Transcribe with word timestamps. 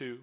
2 0.00 0.18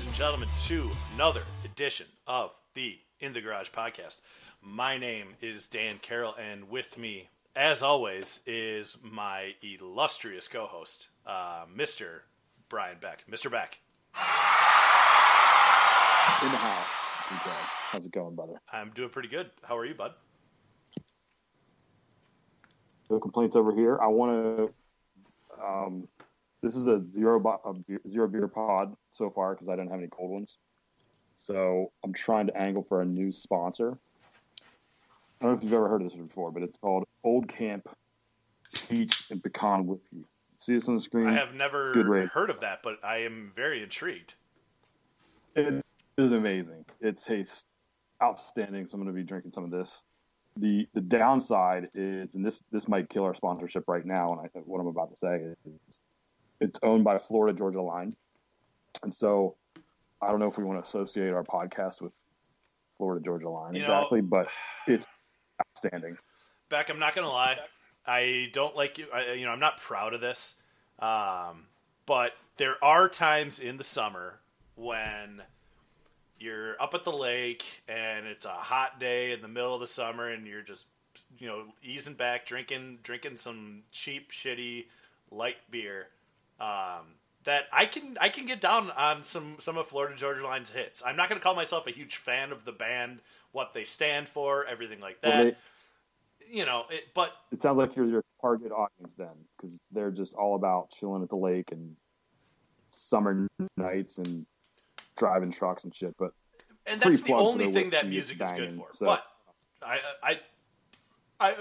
ladies 0.00 0.06
and 0.06 0.16
gentlemen, 0.16 0.48
to 0.56 0.90
another 1.14 1.42
edition 1.62 2.06
of 2.26 2.52
the 2.72 2.98
In 3.18 3.34
the 3.34 3.42
Garage 3.42 3.68
podcast. 3.68 4.20
My 4.62 4.96
name 4.96 5.34
is 5.42 5.66
Dan 5.66 5.98
Carroll, 6.00 6.34
and 6.36 6.70
with 6.70 6.96
me, 6.96 7.28
as 7.54 7.82
always, 7.82 8.40
is 8.46 8.96
my 9.02 9.52
illustrious 9.60 10.48
co 10.48 10.64
host, 10.64 11.10
uh, 11.26 11.66
Mr. 11.76 12.20
Brian 12.70 12.96
Beck. 12.98 13.24
Mr. 13.30 13.50
Beck, 13.50 13.78
in 14.14 14.22
the 16.50 16.56
house. 16.56 16.86
How's 17.90 18.06
it 18.06 18.12
going, 18.12 18.34
brother? 18.34 18.54
I'm 18.72 18.92
doing 18.94 19.10
pretty 19.10 19.28
good. 19.28 19.50
How 19.64 19.76
are 19.76 19.84
you, 19.84 19.94
bud? 19.94 20.14
No 23.10 23.20
complaints 23.20 23.54
over 23.54 23.74
here. 23.74 23.98
I 24.00 24.06
want 24.06 24.32
to. 24.32 24.72
Um, 25.62 26.08
this 26.62 26.74
is 26.74 26.88
a 26.88 27.06
zero 27.06 27.38
bo- 27.38 27.60
a 27.66 27.74
zero 28.08 28.28
beer 28.28 28.48
pod 28.48 28.96
so 29.20 29.30
far 29.30 29.54
because 29.54 29.68
I 29.68 29.76
didn't 29.76 29.90
have 29.90 30.00
any 30.00 30.08
cold 30.08 30.30
ones. 30.30 30.56
So 31.36 31.92
I'm 32.02 32.12
trying 32.12 32.46
to 32.48 32.56
angle 32.56 32.82
for 32.82 33.02
a 33.02 33.04
new 33.04 33.30
sponsor. 33.30 33.98
I 35.40 35.44
don't 35.44 35.52
know 35.52 35.58
if 35.58 35.62
you've 35.62 35.72
ever 35.72 35.88
heard 35.88 36.02
of 36.02 36.10
this 36.10 36.18
before, 36.18 36.50
but 36.50 36.62
it's 36.62 36.78
called 36.78 37.04
Old 37.22 37.48
Camp 37.48 37.88
Peach 38.88 39.30
and 39.30 39.42
Pecan 39.42 39.86
Whiskey. 39.86 40.24
See 40.60 40.74
this 40.74 40.88
on 40.88 40.96
the 40.96 41.00
screen? 41.00 41.26
I 41.26 41.32
have 41.32 41.54
never 41.54 41.94
heard 42.32 42.50
of 42.50 42.60
that, 42.60 42.80
but 42.82 42.98
I 43.04 43.18
am 43.18 43.52
very 43.54 43.82
intrigued. 43.82 44.34
It 45.54 45.82
is 46.18 46.32
amazing. 46.32 46.84
It 47.00 47.18
tastes 47.26 47.64
outstanding. 48.22 48.86
So 48.86 48.94
I'm 48.94 49.02
going 49.02 49.14
to 49.14 49.18
be 49.18 49.26
drinking 49.26 49.52
some 49.54 49.64
of 49.64 49.70
this. 49.70 49.90
The 50.56 50.86
the 50.92 51.00
downside 51.00 51.88
is, 51.94 52.34
and 52.34 52.44
this 52.44 52.62
this 52.70 52.88
might 52.88 53.08
kill 53.08 53.24
our 53.24 53.34
sponsorship 53.34 53.84
right 53.86 54.04
now. 54.04 54.32
And 54.32 54.40
I 54.42 54.48
think 54.48 54.66
what 54.66 54.80
I'm 54.80 54.88
about 54.88 55.08
to 55.10 55.16
say 55.16 55.40
is, 55.64 56.00
it's 56.60 56.78
owned 56.82 57.04
by 57.04 57.16
Florida 57.16 57.56
Georgia 57.56 57.80
Line, 57.80 58.14
and 59.02 59.12
so 59.12 59.56
I 60.22 60.28
don't 60.28 60.40
know 60.40 60.48
if 60.48 60.58
we 60.58 60.64
want 60.64 60.82
to 60.82 60.86
associate 60.86 61.32
our 61.32 61.44
podcast 61.44 62.00
with 62.00 62.14
Florida 62.96 63.24
Georgia 63.24 63.48
Line 63.48 63.74
You 63.74 63.82
know- 63.82 63.94
exactly, 63.94 64.20
but 64.20 64.48
it's 64.86 65.06
outstanding. 65.60 66.16
Beck, 66.68 66.88
I'm 66.88 66.98
not 66.98 67.14
gonna 67.14 67.28
lie. 67.28 67.58
I 68.06 68.50
don't 68.52 68.76
like 68.76 68.98
you. 68.98 69.06
I, 69.12 69.32
you 69.32 69.44
know, 69.44 69.50
I'm 69.50 69.60
not 69.60 69.80
proud 69.80 70.14
of 70.14 70.20
this. 70.20 70.56
Um, 70.98 71.66
but 72.06 72.32
there 72.56 72.82
are 72.84 73.08
times 73.08 73.58
in 73.58 73.76
the 73.76 73.84
summer 73.84 74.38
when 74.76 75.42
you're 76.38 76.80
up 76.80 76.94
at 76.94 77.04
the 77.04 77.12
lake 77.12 77.82
and 77.88 78.26
it's 78.26 78.44
a 78.44 78.50
hot 78.50 78.98
day 78.98 79.32
in 79.32 79.42
the 79.42 79.48
middle 79.48 79.74
of 79.74 79.80
the 79.80 79.86
summer 79.86 80.28
and 80.28 80.46
you're 80.46 80.62
just 80.62 80.86
you 81.38 81.46
know 81.46 81.64
easing 81.82 82.14
back 82.14 82.46
drinking 82.46 82.98
drinking 83.02 83.36
some 83.36 83.82
cheap 83.92 84.32
shitty 84.32 84.86
light 85.30 85.56
beer 85.70 86.08
um, 86.60 87.06
that 87.44 87.64
I 87.72 87.86
can 87.86 88.18
I 88.20 88.28
can 88.28 88.46
get 88.46 88.60
down 88.60 88.90
on 88.92 89.24
some 89.24 89.56
some 89.58 89.76
of 89.78 89.86
Florida 89.86 90.14
Georgia 90.16 90.44
Line's 90.44 90.70
hits. 90.70 91.02
I'm 91.04 91.16
not 91.16 91.28
going 91.28 91.40
to 91.40 91.42
call 91.42 91.54
myself 91.54 91.86
a 91.86 91.90
huge 91.90 92.16
fan 92.16 92.52
of 92.52 92.64
the 92.64 92.72
band, 92.72 93.20
what 93.52 93.72
they 93.74 93.84
stand 93.84 94.28
for, 94.28 94.64
everything 94.66 95.00
like 95.00 95.20
that. 95.22 95.34
Well, 95.34 95.44
they- 95.44 95.56
you 96.52 96.66
know, 96.66 96.84
it, 96.90 97.04
but 97.14 97.30
It 97.52 97.62
sounds 97.62 97.78
like 97.78 97.94
you're 97.94 98.06
your 98.06 98.24
target 98.40 98.72
audience 98.72 99.14
then, 99.16 99.28
because 99.56 99.76
they're 99.92 100.10
just 100.10 100.34
all 100.34 100.56
about 100.56 100.90
chilling 100.90 101.22
at 101.22 101.28
the 101.28 101.36
lake 101.36 101.70
and 101.70 101.94
summer 102.88 103.46
nights 103.76 104.18
and 104.18 104.44
driving 105.16 105.52
trucks 105.52 105.84
and 105.84 105.94
shit. 105.94 106.12
But 106.18 106.32
and 106.86 107.00
that's 107.00 107.22
the 107.22 107.34
only 107.34 107.70
thing 107.72 107.90
that 107.90 108.08
music 108.08 108.40
is 108.40 108.50
good 108.52 108.72
for. 108.72 108.88
so- 108.92 109.06
But 109.06 109.24
I, 109.80 109.98
I, 110.22 110.40
I, 111.38 111.54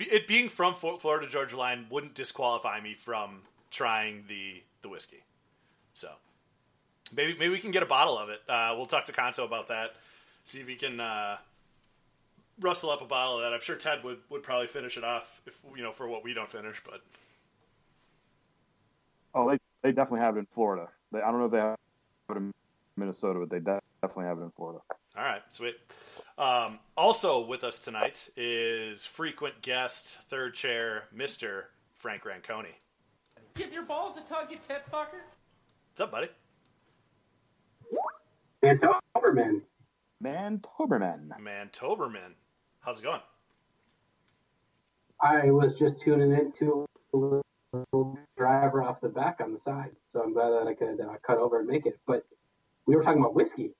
it 0.00 0.26
being 0.26 0.48
from 0.48 0.74
Florida 0.74 1.28
Georgia 1.28 1.56
Line 1.56 1.86
wouldn't 1.88 2.14
disqualify 2.14 2.80
me 2.80 2.94
from 2.94 3.42
trying 3.70 4.24
the 4.26 4.62
the 4.84 4.88
whiskey. 4.88 5.24
So 5.94 6.08
maybe 7.16 7.34
maybe 7.36 7.50
we 7.50 7.58
can 7.58 7.72
get 7.72 7.82
a 7.82 7.86
bottle 7.86 8.16
of 8.16 8.28
it. 8.28 8.40
Uh, 8.48 8.74
we'll 8.76 8.86
talk 8.86 9.06
to 9.06 9.12
Conto 9.12 9.44
about 9.44 9.66
that. 9.68 9.96
See 10.44 10.60
if 10.60 10.68
he 10.68 10.76
can 10.76 11.00
uh, 11.00 11.38
rustle 12.60 12.90
up 12.90 13.02
a 13.02 13.06
bottle 13.06 13.38
of 13.38 13.42
that. 13.42 13.52
I'm 13.52 13.60
sure 13.60 13.76
Ted 13.76 14.04
would, 14.04 14.18
would 14.30 14.42
probably 14.42 14.68
finish 14.68 14.96
it 14.96 15.04
off 15.04 15.40
if 15.46 15.60
you 15.76 15.82
know 15.82 15.90
for 15.90 16.06
what 16.06 16.22
we 16.22 16.34
don't 16.34 16.50
finish. 16.50 16.80
But 16.84 17.00
oh, 19.34 19.50
they 19.50 19.58
they 19.82 19.92
definitely 19.92 20.20
have 20.20 20.36
it 20.36 20.40
in 20.40 20.46
Florida. 20.54 20.88
They, 21.10 21.20
I 21.20 21.30
don't 21.30 21.40
know 21.40 21.46
if 21.46 21.52
they 21.52 21.58
have 21.58 21.78
it 22.30 22.36
in 22.36 22.52
Minnesota, 22.96 23.40
but 23.40 23.50
they 23.50 23.58
definitely 23.58 24.26
have 24.26 24.38
it 24.38 24.42
in 24.42 24.50
Florida. 24.50 24.80
All 25.16 25.24
right, 25.24 25.42
sweet. 25.50 25.76
Um, 26.36 26.80
also 26.96 27.46
with 27.46 27.62
us 27.62 27.78
tonight 27.78 28.28
is 28.36 29.06
frequent 29.06 29.62
guest, 29.62 30.08
third 30.28 30.54
chair, 30.54 31.04
Mister 31.12 31.70
Frank 31.94 32.24
Ranconi. 32.24 32.74
Give 33.54 33.72
your 33.72 33.84
balls 33.84 34.16
a 34.16 34.20
tug, 34.22 34.50
you 34.50 34.56
tit 34.56 34.82
fucker. 34.92 35.22
What's 35.92 36.00
up, 36.00 36.10
buddy? 36.10 36.28
And 38.62 38.80
Toberman, 38.80 39.60
Man, 40.20 40.58
Toberman. 40.60 41.38
Man, 41.38 41.68
Toberman. 41.68 42.32
How's 42.80 42.98
it 42.98 43.02
going? 43.04 43.20
I 45.20 45.50
was 45.50 45.74
just 45.78 45.96
tuning 46.04 46.32
into 46.32 46.86
a 47.12 47.16
little 47.16 48.18
driver 48.36 48.82
off 48.82 49.00
the 49.02 49.08
back 49.08 49.38
on 49.40 49.52
the 49.52 49.60
side, 49.66 49.90
so 50.12 50.22
I'm 50.22 50.32
glad 50.32 50.50
that 50.50 50.66
I 50.66 50.74
could 50.74 51.00
uh, 51.00 51.14
cut 51.24 51.38
over 51.38 51.60
and 51.60 51.68
make 51.68 51.84
it. 51.86 51.98
But 52.06 52.24
we 52.86 52.96
were 52.96 53.02
talking 53.04 53.20
about 53.20 53.34
whiskey. 53.34 53.70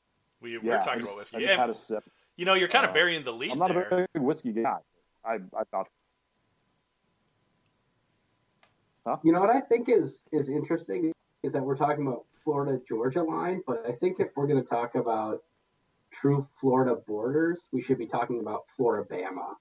We, 0.41 0.53
Yeah, 0.53 0.59
we're 0.63 0.77
I 0.77 0.81
talking 0.81 1.01
just- 1.01 1.05
about 1.11 1.17
whiskey. 1.17 1.37
I 1.39 1.41
just 1.41 1.51
Yeah, 1.51 1.57
had 1.57 1.71
a 1.71 1.75
sip. 1.75 2.05
you 2.37 2.45
know, 2.45 2.55
you're 2.55 2.69
kind 2.69 2.85
of 2.85 2.91
uh, 2.91 2.95
burying 2.95 3.25
the 3.25 3.33
lead 3.33 3.51
I'm 3.53 3.59
not 3.59 3.71
there. 3.71 3.87
a 3.87 3.89
very 3.89 4.07
big 4.13 4.23
whiskey 4.23 4.53
guy. 4.53 4.79
I 5.25 5.39
I 5.59 5.65
thought 5.71 5.89
You 9.23 9.33
know 9.33 9.41
what 9.41 9.51
I 9.51 9.61
think 9.61 9.89
is 9.89 10.21
is 10.33 10.49
interesting 10.49 11.13
is 11.43 11.53
that 11.53 11.63
we're 11.63 11.77
talking 11.77 12.07
about 12.07 12.25
Florida 12.43 12.81
Georgia 12.89 13.23
line, 13.23 13.63
but 13.67 13.85
I 13.87 13.93
think 13.93 14.19
if 14.19 14.29
we're 14.37 14.47
going 14.47 14.63
to 14.63 14.69
talk 14.69 14.95
about 14.95 15.43
true 16.13 16.47
Florida 16.61 16.97
borders, 17.07 17.61
we 17.73 17.83
should 17.83 17.99
be 17.99 18.07
talking 18.07 18.41
about 18.41 18.65
Floribama. 18.79 19.55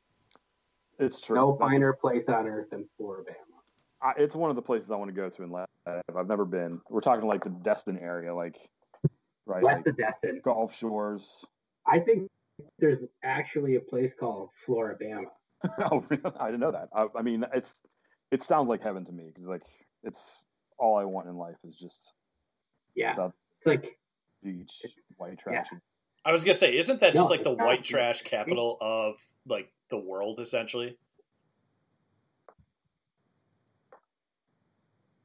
it's 1.00 1.20
true. 1.20 1.36
No 1.36 1.58
finer 1.58 1.94
place 1.94 2.26
on 2.28 2.48
earth 2.48 2.70
than 2.72 2.88
Floribama. 3.00 3.36
I, 4.02 4.14
it's 4.18 4.36
one 4.36 4.50
of 4.50 4.56
the 4.56 4.62
places 4.62 4.92
I 4.92 4.96
want 4.96 5.10
to 5.10 5.16
go 5.16 5.30
to 5.30 5.44
in 5.44 5.50
life. 5.50 5.68
I've 5.88 6.28
never 6.28 6.46
been. 6.46 6.80
We're 6.90 7.02
talking 7.02 7.28
like 7.28 7.44
the 7.44 7.50
Destin 7.50 7.98
area, 7.98 8.34
like 8.34 8.58
right, 9.46 9.64
West 9.64 9.86
like 9.86 9.88
of 9.88 9.98
Destin. 9.98 10.42
Gulf 10.44 10.76
Shores. 10.76 11.46
I 11.88 12.00
think 12.00 12.30
there's 12.80 13.00
actually 13.24 13.76
a 13.76 13.80
place 13.80 14.14
called 14.18 14.50
Floribama. 14.68 15.26
oh, 15.92 16.06
really? 16.10 16.24
I 16.40 16.46
didn't 16.48 16.60
know 16.60 16.72
that. 16.72 16.90
I, 16.94 17.08
I 17.18 17.22
mean, 17.22 17.46
it's 17.54 17.82
it 18.34 18.42
sounds 18.42 18.68
like 18.68 18.82
heaven 18.82 19.06
to 19.06 19.12
me 19.12 19.26
because 19.28 19.46
like 19.48 19.64
it's 20.04 20.34
all 20.78 20.98
I 20.98 21.06
want 21.06 21.28
in 21.28 21.38
life 21.38 21.56
is 21.64 21.76
just 21.76 22.02
Yeah, 22.96 23.16
South 23.16 23.34
it's 23.60 23.68
like 23.68 23.98
Beach, 24.44 24.82
It's- 24.84 25.00
white 25.18 25.40
trash. 25.40 25.68
I 26.26 26.32
was 26.32 26.44
gonna 26.44 26.54
say, 26.56 26.76
isn't 26.78 27.00
that 27.02 27.14
just 27.14 27.30
No, 27.30 27.36
like 27.36 27.44
the 27.44 27.52
white 27.52 27.84
trash 27.84 28.22
capital 28.24 28.78
of 28.82 29.16
like 29.48 29.72
the 29.90 29.98
world, 30.00 30.40
essentially? 30.40 30.98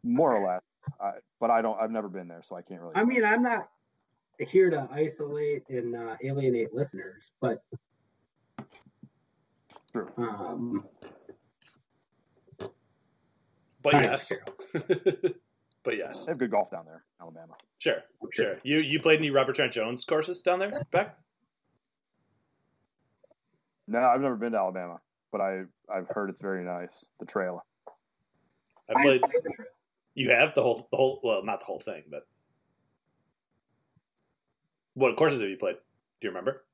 more 0.03 0.35
or 0.35 0.47
less. 0.47 0.63
I, 1.01 1.13
but 1.41 1.51
I 1.51 1.61
don't. 1.63 1.79
I've 1.81 1.91
never 1.91 2.09
been 2.09 2.29
there, 2.29 2.43
so 2.43 2.57
I 2.57 2.63
can't 2.63 2.81
really. 2.81 2.95
I 2.97 3.05
mean, 3.05 3.25
I'm 3.25 3.43
not 3.43 3.69
here 4.39 4.71
to 4.71 4.89
isolate 4.93 5.69
and 5.69 5.95
uh, 5.95 6.17
alienate 6.23 6.73
listeners, 6.75 7.31
but 7.41 7.63
True. 9.93 10.11
um, 10.17 10.85
But 13.83 13.95
Hi, 13.95 14.01
yes, 14.03 14.33
but 15.85 15.97
yes, 15.97 16.25
They 16.25 16.33
have 16.33 16.39
good 16.39 16.51
golf 16.51 16.71
down 16.71 16.85
there, 16.85 17.05
Alabama. 17.21 17.55
sure, 17.79 18.03
sure. 18.33 18.57
You 18.65 18.79
you 18.79 18.99
played 19.01 19.21
any 19.21 19.31
Robert 19.31 19.55
Trent 19.55 19.73
Jones 19.73 20.05
courses 20.05 20.43
down 20.43 20.59
there, 20.59 20.83
Beck? 20.91 21.17
No, 23.87 24.01
I've 24.01 24.21
never 24.21 24.37
been 24.37 24.53
to 24.53 24.59
Alabama, 24.59 25.01
but 25.31 25.41
I 25.41 25.63
I've 25.93 26.09
heard 26.09 26.29
it's 26.31 26.41
very 26.41 26.65
nice. 26.65 26.89
The 27.21 27.27
trail. 27.27 27.65
I 28.89 28.95
played. 29.03 29.21
played 29.21 29.33
the 29.45 29.51
trail. 29.55 29.69
You 30.15 30.31
have 30.31 30.55
the 30.55 30.63
whole 30.63 30.89
the 30.91 30.97
whole 30.97 31.21
well, 31.23 31.45
not 31.45 31.61
the 31.61 31.67
whole 31.67 31.79
thing, 31.81 32.03
but 32.11 32.27
what 34.95 35.17
courses 35.17 35.41
have 35.41 35.49
you 35.49 35.57
played? 35.57 35.77
Do 36.21 36.27
you 36.27 36.31
remember? 36.31 36.65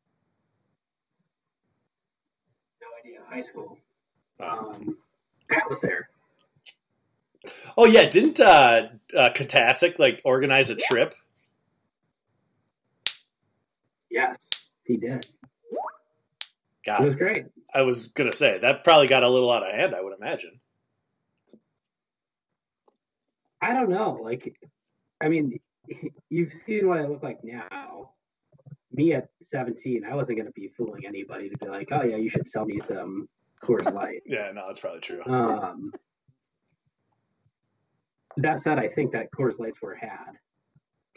No 2.80 2.86
Idea 3.04 3.20
High 3.28 3.42
School. 3.42 3.78
Um, 4.40 4.96
Pat 5.50 5.68
was 5.68 5.80
there. 5.82 6.08
Oh 7.76 7.86
yeah, 7.86 8.08
didn't 8.08 8.40
uh, 8.40 8.88
uh 9.16 9.30
Katasic 9.34 9.98
like 9.98 10.20
organize 10.24 10.70
a 10.70 10.76
trip? 10.76 11.14
Yes, 14.10 14.48
he 14.84 14.96
did. 14.96 15.26
God, 16.86 17.00
It 17.00 17.04
was 17.04 17.16
great. 17.16 17.46
I 17.74 17.82
was 17.82 18.08
gonna 18.08 18.32
say 18.32 18.58
that 18.58 18.84
probably 18.84 19.08
got 19.08 19.22
a 19.22 19.30
little 19.30 19.50
out 19.50 19.66
of 19.66 19.74
hand. 19.74 19.94
I 19.94 20.00
would 20.00 20.14
imagine. 20.18 20.60
I 23.64 23.72
don't 23.72 23.88
know. 23.88 24.18
Like, 24.22 24.56
I 25.22 25.28
mean, 25.28 25.58
you've 26.28 26.52
seen 26.64 26.86
what 26.86 26.98
I 26.98 27.06
look 27.06 27.22
like 27.22 27.42
now. 27.42 28.10
Me 28.92 29.14
at 29.14 29.28
17, 29.42 30.04
I 30.04 30.14
wasn't 30.14 30.38
going 30.38 30.46
to 30.46 30.52
be 30.52 30.68
fooling 30.68 31.04
anybody 31.06 31.48
to 31.48 31.58
be 31.58 31.66
like, 31.66 31.88
oh, 31.90 32.04
yeah, 32.04 32.16
you 32.16 32.30
should 32.30 32.46
sell 32.46 32.64
me 32.64 32.78
some 32.78 33.28
Coors 33.60 33.92
Light. 33.92 34.22
Yeah, 34.24 34.52
no, 34.54 34.68
that's 34.68 34.78
probably 34.78 35.00
true. 35.00 35.22
Um, 35.26 35.92
that 38.38 38.60
said, 38.60 38.78
I 38.78 38.88
think 38.88 39.12
that 39.12 39.30
Coors 39.32 39.58
Lights 39.58 39.80
were 39.82 39.94
had. 39.94 40.38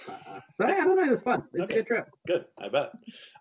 Uh, 0.07 0.39
so, 0.55 0.67
yeah, 0.67 0.75
I 0.75 0.83
don't 0.83 0.95
know. 0.95 1.03
It 1.03 1.11
was 1.11 1.21
fun. 1.21 1.43
It's 1.53 1.63
Okay. 1.63 1.73
a 1.73 1.77
good 1.77 1.87
trip. 1.87 2.07
Good, 2.27 2.45
I 2.61 2.69
bet. 2.69 2.91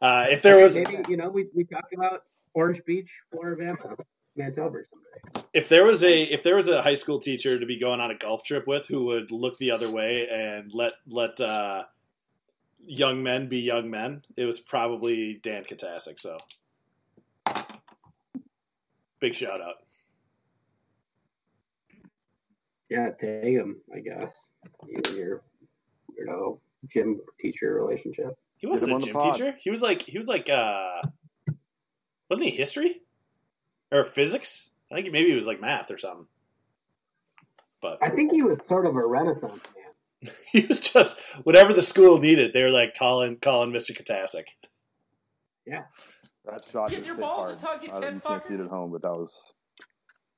Uh, 0.01 0.27
if 0.31 0.43
there 0.43 0.59
was 0.59 0.79
Maybe, 0.79 0.99
you 1.09 1.17
know, 1.17 1.29
we, 1.29 1.49
we 1.55 1.65
talked 1.65 1.93
about 1.93 2.23
Orange 2.55 2.83
Beach, 2.87 3.11
Florida, 3.31 3.63
Vancouver, 3.63 4.05
Manitoba 4.37 4.79
someday. 4.89 5.47
if 5.53 5.69
there 5.69 5.85
was 5.85 6.03
a 6.05 6.21
if 6.21 6.43
there 6.43 6.55
was 6.57 6.69
a 6.69 6.83
high 6.83 6.95
school 6.95 7.19
teacher 7.21 7.59
to 7.59 7.65
be 7.67 7.79
going 7.79 8.01
on 8.01 8.11
a 8.11 8.15
golf 8.15 8.45
trip 8.45 8.67
with 8.67 8.87
who 8.87 9.05
would 9.07 9.31
look 9.31 9.57
the 9.59 9.71
other 9.71 9.91
way 9.91 10.29
and 10.31 10.73
let 10.75 10.93
let 11.09 11.39
uh, 11.41 11.85
young 12.81 13.23
men 13.23 13.49
be 13.49 13.59
young 13.61 13.91
men, 13.91 14.23
it 14.37 14.45
was 14.45 14.61
probably 14.61 15.39
Dan 15.43 15.65
Katasic. 15.65 16.19
So, 16.21 16.37
big 19.21 19.35
shout 19.35 19.61
out. 19.61 19.77
Yeah, 22.89 23.11
take 23.21 23.45
him, 23.45 23.81
I 23.95 24.01
guess. 24.01 24.35
You 24.87 25.01
and 25.07 25.17
your 25.17 25.43
weirdo 26.11 26.59
gym 26.93 27.21
teacher 27.41 27.75
relationship. 27.75 28.39
He 28.59 28.67
wasn't 28.67 28.93
a 28.93 28.99
gym 28.99 29.19
teacher. 29.19 29.55
He 29.61 29.71
was 29.71 29.83
like 29.83 30.03
he 30.03 30.17
was 30.17 30.29
like 30.29 30.49
uh, 30.49 31.03
wasn't 32.31 32.49
he 32.51 32.57
history 32.57 33.03
or 33.91 34.05
physics? 34.05 34.71
I 34.91 34.95
think 34.95 35.11
maybe 35.13 35.29
he 35.29 35.35
was 35.35 35.47
like 35.47 35.61
math 35.61 35.91
or 35.91 35.99
something. 35.99 36.27
But 37.83 37.99
I 38.03 38.09
think 38.11 38.33
he 38.33 38.43
was 38.43 38.61
sort 38.67 38.87
of 38.87 38.97
a 38.97 39.07
renaissance 39.07 39.63
man. 39.75 40.33
he 40.53 40.61
was 40.67 40.81
just 40.81 41.21
whatever 41.43 41.73
the 41.73 41.83
school 41.83 42.19
needed. 42.19 42.53
They 42.53 42.63
were 42.63 42.71
like 42.71 42.97
calling 42.97 43.37
calling 43.37 43.71
Mr. 43.73 43.97
Katasic. 43.97 44.47
Yeah. 45.67 45.83
That 46.45 46.67
shot 46.73 46.91
Give 46.91 46.99
just 46.99 47.07
your 47.09 47.17
hit 47.17 47.21
balls 47.21 47.45
a 47.47 47.49
hard. 47.49 47.59
tug, 47.59 47.83
you 47.83 47.91
I- 47.93 48.01
tit 48.01 48.15
you 48.15 48.21
can't 48.21 48.45
see 48.45 48.55
it 48.55 48.61
at 48.61 48.69
home, 48.69 48.93
but 48.93 49.03
that 49.03 49.11
was 49.11 49.35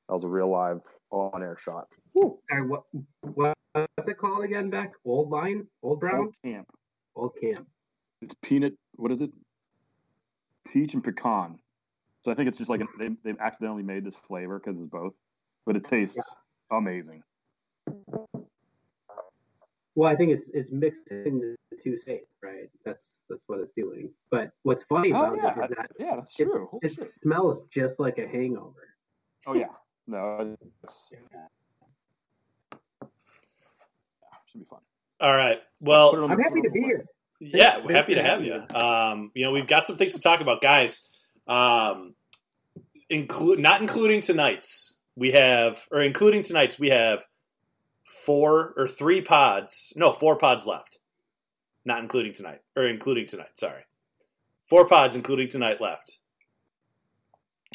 that 0.09 0.15
was 0.15 0.25
a 0.25 0.29
real 0.29 0.49
live 0.49 0.81
on 1.11 1.43
air 1.43 1.57
shot. 1.59 1.87
Sorry, 2.17 2.67
what, 2.67 2.85
what 3.21 3.55
what's 3.73 4.09
it 4.09 4.19
called 4.19 4.45
again? 4.45 4.71
Back 4.71 4.93
old 5.05 5.31
line, 5.31 5.67
old 5.83 6.01
brown, 6.01 6.19
Old 6.21 6.35
camp. 6.45 6.69
old 7.15 7.33
camp. 7.41 7.67
It's 8.23 8.35
peanut. 8.43 8.75
What 8.97 9.13
is 9.13 9.21
it? 9.21 9.31
Peach 10.73 10.95
and 10.95 11.05
pecan. 11.05 11.59
So 12.25 12.33
I 12.33 12.35
think 12.35 12.49
it's 12.49 12.59
just 12.59 12.71
like 12.71 12.81
they 12.99 13.11
they've 13.23 13.39
accidentally 13.39 13.83
made 13.83 14.05
this 14.05 14.17
flavor 14.17 14.59
because 14.59 14.81
it's 14.81 14.89
both, 14.91 15.15
but 15.67 15.77
it 15.77 15.85
tastes 15.85 16.21
amazing. 16.71 17.23
Well, 19.95 20.11
I 20.11 20.17
think 20.17 20.31
it's 20.33 20.49
it's 20.55 20.71
mixing 20.71 21.41
the 21.41 21.57
two 21.83 21.99
states, 21.99 22.31
right? 22.43 22.71
That's 22.85 23.19
that's 23.29 23.45
what 23.47 23.61
it's 23.61 23.73
doing. 23.73 24.11
But 24.31 24.51
what's 24.63 24.83
funny 24.85 25.13
Oh 25.13 25.17
about 25.35 25.37
yeah, 25.37 25.51
it 25.51 25.71
is 25.71 25.77
that 25.77 25.91
yeah, 25.99 26.17
that's 26.17 26.35
true. 26.35 26.69
Holy 26.71 26.81
it 26.83 27.13
smells 27.23 27.65
just 27.71 28.01
like 28.01 28.19
a 28.19 28.27
hangover. 28.27 28.95
Oh 29.47 29.55
yeah, 29.55 29.67
no, 30.09 30.57
it's, 30.83 31.13
should 34.47 34.61
be 34.61 34.67
fun. 34.69 34.81
All 35.21 35.35
right. 35.35 35.59
Well, 35.81 36.15
I'm 36.25 36.37
the- 36.37 36.43
happy 36.43 36.63
to 36.63 36.71
be 36.71 36.81
here. 36.81 37.05
yeah, 37.41 37.79
we're 37.85 37.95
happy 37.95 38.15
to 38.15 38.23
have 38.23 38.43
you. 38.43 38.63
Um, 38.75 39.31
you 39.35 39.45
know, 39.45 39.53
we've 39.53 39.67
got 39.67 39.87
some 39.87 39.97
things 39.97 40.15
to 40.15 40.21
talk 40.21 40.41
about, 40.41 40.61
guys. 40.61 41.09
Um, 41.47 42.15
include 43.11 43.59
not 43.59 43.81
including 43.81 44.21
tonight's. 44.21 44.99
We 45.17 45.33
have, 45.33 45.87
or 45.91 46.01
including 46.01 46.43
tonight's, 46.43 46.79
we 46.79 46.91
have 46.91 47.25
four 48.05 48.73
or 48.77 48.87
three 48.89 49.21
pods. 49.21 49.93
No, 49.97 50.13
four 50.13 50.37
pods 50.37 50.67
left. 50.67 50.99
Not 51.85 52.01
including 52.03 52.33
tonight, 52.33 52.61
or 52.77 52.87
including 52.87 53.27
tonight. 53.27 53.59
Sorry, 53.59 53.83
four 54.67 54.87
pods 54.87 55.17
including 55.17 55.49
tonight 55.49 55.81
left. 55.81 56.19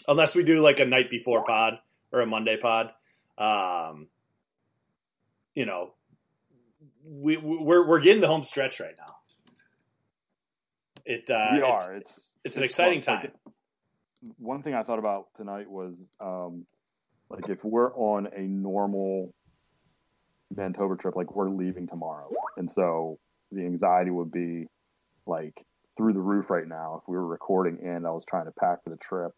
Unless 0.07 0.35
we 0.35 0.43
do 0.43 0.61
like 0.61 0.79
a 0.79 0.85
night 0.85 1.09
before 1.09 1.43
pod 1.43 1.79
or 2.13 2.21
a 2.21 2.25
Monday 2.25 2.55
pod. 2.57 2.91
Um, 3.37 4.07
you 5.55 5.65
know, 5.65 5.93
we 7.05 7.35
we're 7.37 7.85
we're 7.85 7.99
getting 7.99 8.21
the 8.21 8.27
home 8.27 8.43
stretch 8.43 8.79
right 8.79 8.95
now. 8.97 9.15
It 11.05 11.29
uh, 11.29 11.49
we 11.51 11.57
it's- 11.57 11.89
are. 11.89 11.97
It's 11.97 12.21
it's 12.45 12.57
an 12.57 12.63
exciting 12.63 13.01
fun. 13.01 13.15
time. 13.21 13.31
Like, 13.43 13.53
one 14.37 14.63
thing 14.63 14.73
I 14.73 14.83
thought 14.83 14.99
about 14.99 15.27
tonight 15.35 15.69
was 15.69 15.97
um, 16.21 16.65
like 17.29 17.49
if 17.49 17.63
we're 17.63 17.93
on 17.93 18.27
a 18.35 18.41
normal 18.41 19.33
Manitoba 20.55 20.95
trip, 20.95 21.15
like 21.15 21.35
we're 21.35 21.49
leaving 21.49 21.87
tomorrow, 21.87 22.29
and 22.57 22.69
so 22.69 23.19
the 23.51 23.61
anxiety 23.65 24.11
would 24.11 24.31
be 24.31 24.67
like 25.25 25.53
through 25.97 26.13
the 26.13 26.19
roof 26.19 26.49
right 26.49 26.67
now 26.67 26.99
if 27.01 27.07
we 27.07 27.15
were 27.15 27.25
recording 27.27 27.79
and 27.85 28.05
I 28.07 28.09
was 28.11 28.25
trying 28.25 28.45
to 28.45 28.51
pack 28.51 28.83
for 28.83 28.89
the 28.89 28.97
trip 28.97 29.31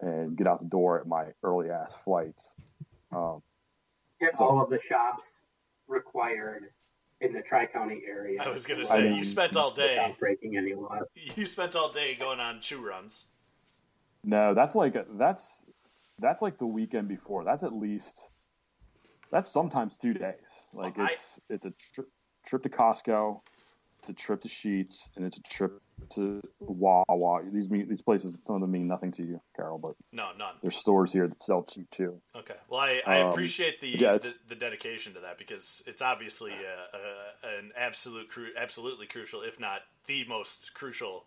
and 0.00 0.36
get 0.36 0.46
out 0.46 0.60
the 0.62 0.68
door 0.68 1.00
at 1.00 1.06
my 1.06 1.26
early 1.42 1.70
ass 1.70 1.94
flights. 1.94 2.54
Um, 3.12 3.42
Get 4.20 4.40
all 4.40 4.62
of 4.62 4.70
the 4.70 4.80
shops 4.80 5.24
required 5.88 6.64
in 7.20 7.32
the 7.32 7.42
Tri 7.42 7.66
County 7.66 8.02
area. 8.08 8.42
I 8.42 8.48
was 8.48 8.66
gonna 8.66 8.80
I 8.80 8.84
say 8.84 9.02
mean- 9.04 9.16
you 9.16 9.24
spent 9.24 9.56
all 9.56 9.70
day 9.70 9.96
without 9.96 10.18
breaking 10.18 10.56
any 10.56 10.74
laws. 10.74 11.02
you 11.14 11.46
spent 11.46 11.76
all 11.76 11.90
day 11.90 12.14
going 12.14 12.40
on 12.40 12.60
chew 12.60 12.86
runs. 12.86 13.26
No, 14.24 14.54
that's 14.54 14.74
like 14.74 14.94
a, 14.96 15.04
that's 15.12 15.64
that's 16.18 16.42
like 16.42 16.58
the 16.58 16.66
weekend 16.66 17.08
before. 17.08 17.44
That's 17.44 17.62
at 17.62 17.72
least 17.74 18.28
that's 19.30 19.50
sometimes 19.50 19.94
two 20.00 20.14
days. 20.14 20.34
Like 20.72 20.96
Well, 20.96 21.06
I- 21.06 21.10
it's 21.12 21.40
it's 21.50 21.66
a 21.66 21.72
tri- 21.94 22.04
trip 22.46 22.62
to 22.62 22.68
Costco, 22.68 23.40
it's 24.00 24.08
a 24.08 24.12
trip 24.14 24.42
to 24.42 24.48
Sheetz, 24.48 24.96
and 25.16 25.24
it's 25.24 25.36
a 25.38 25.42
trip 25.42 25.80
to 26.14 26.42
Wawa. 26.60 27.42
These 27.52 27.70
mean 27.70 27.88
these 27.88 28.02
places. 28.02 28.36
Some 28.44 28.56
of 28.56 28.60
them 28.60 28.70
mean 28.70 28.86
nothing 28.86 29.12
to 29.12 29.22
you, 29.22 29.40
Carroll, 29.54 29.78
but 29.78 29.94
No, 30.12 30.28
none. 30.38 30.54
there's 30.62 30.76
stores 30.76 31.12
here 31.12 31.26
that 31.28 31.42
sell 31.42 31.62
cheap 31.62 31.90
too. 31.90 32.20
Okay. 32.34 32.54
Well, 32.68 32.80
I, 32.80 33.02
I 33.06 33.20
Um, 33.22 33.30
appreciate 33.30 33.80
the, 33.80 33.88
yeah, 33.98 34.18
the 34.18 34.34
the 34.48 34.54
dedication 34.54 35.14
to 35.14 35.20
that 35.20 35.38
because 35.38 35.82
it's 35.86 36.02
obviously 36.02 36.52
a, 36.52 36.96
a, 37.46 37.58
an 37.58 37.72
absolute 37.76 38.28
cru- 38.28 38.52
absolutely 38.56 39.06
crucial, 39.06 39.42
if 39.42 39.58
not 39.58 39.80
the 40.06 40.24
most 40.28 40.74
crucial 40.74 41.24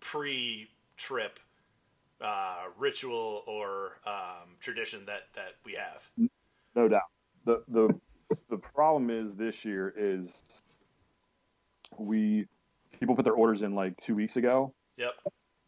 pre-trip 0.00 1.38
uh, 2.20 2.64
ritual 2.78 3.42
or 3.46 3.98
um, 4.06 4.56
tradition 4.60 5.04
that 5.06 5.22
that 5.34 5.54
we 5.64 5.74
have. 5.74 6.30
No 6.74 6.88
doubt. 6.88 7.02
The 7.44 7.62
the 7.68 8.00
the 8.50 8.58
problem 8.58 9.10
is 9.10 9.34
this 9.34 9.64
year 9.64 9.92
is 9.96 10.26
we 11.98 12.46
people 13.02 13.16
put 13.16 13.24
their 13.24 13.34
orders 13.34 13.62
in 13.62 13.74
like 13.74 13.96
two 14.00 14.14
weeks 14.14 14.36
ago, 14.36 14.72
Yep. 14.96 15.12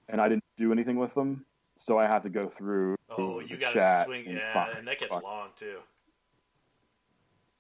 and 0.09 0.21
I 0.21 0.29
didn't 0.29 0.45
do 0.57 0.71
anything 0.73 0.97
with 0.97 1.13
them, 1.15 1.45
so 1.77 1.99
I 1.99 2.07
had 2.07 2.23
to 2.23 2.29
go 2.31 2.49
through. 2.49 2.95
Oh, 3.11 3.41
you 3.41 3.57
got 3.57 3.73
to 3.73 3.79
chat 3.79 4.07
swing, 4.07 4.27
and 4.27 4.37
yeah, 4.37 4.53
find- 4.55 4.79
and 4.79 4.87
that 4.89 4.99
gets 5.01 5.11
find- 5.13 5.25
long 5.25 5.49
too. 5.57 5.79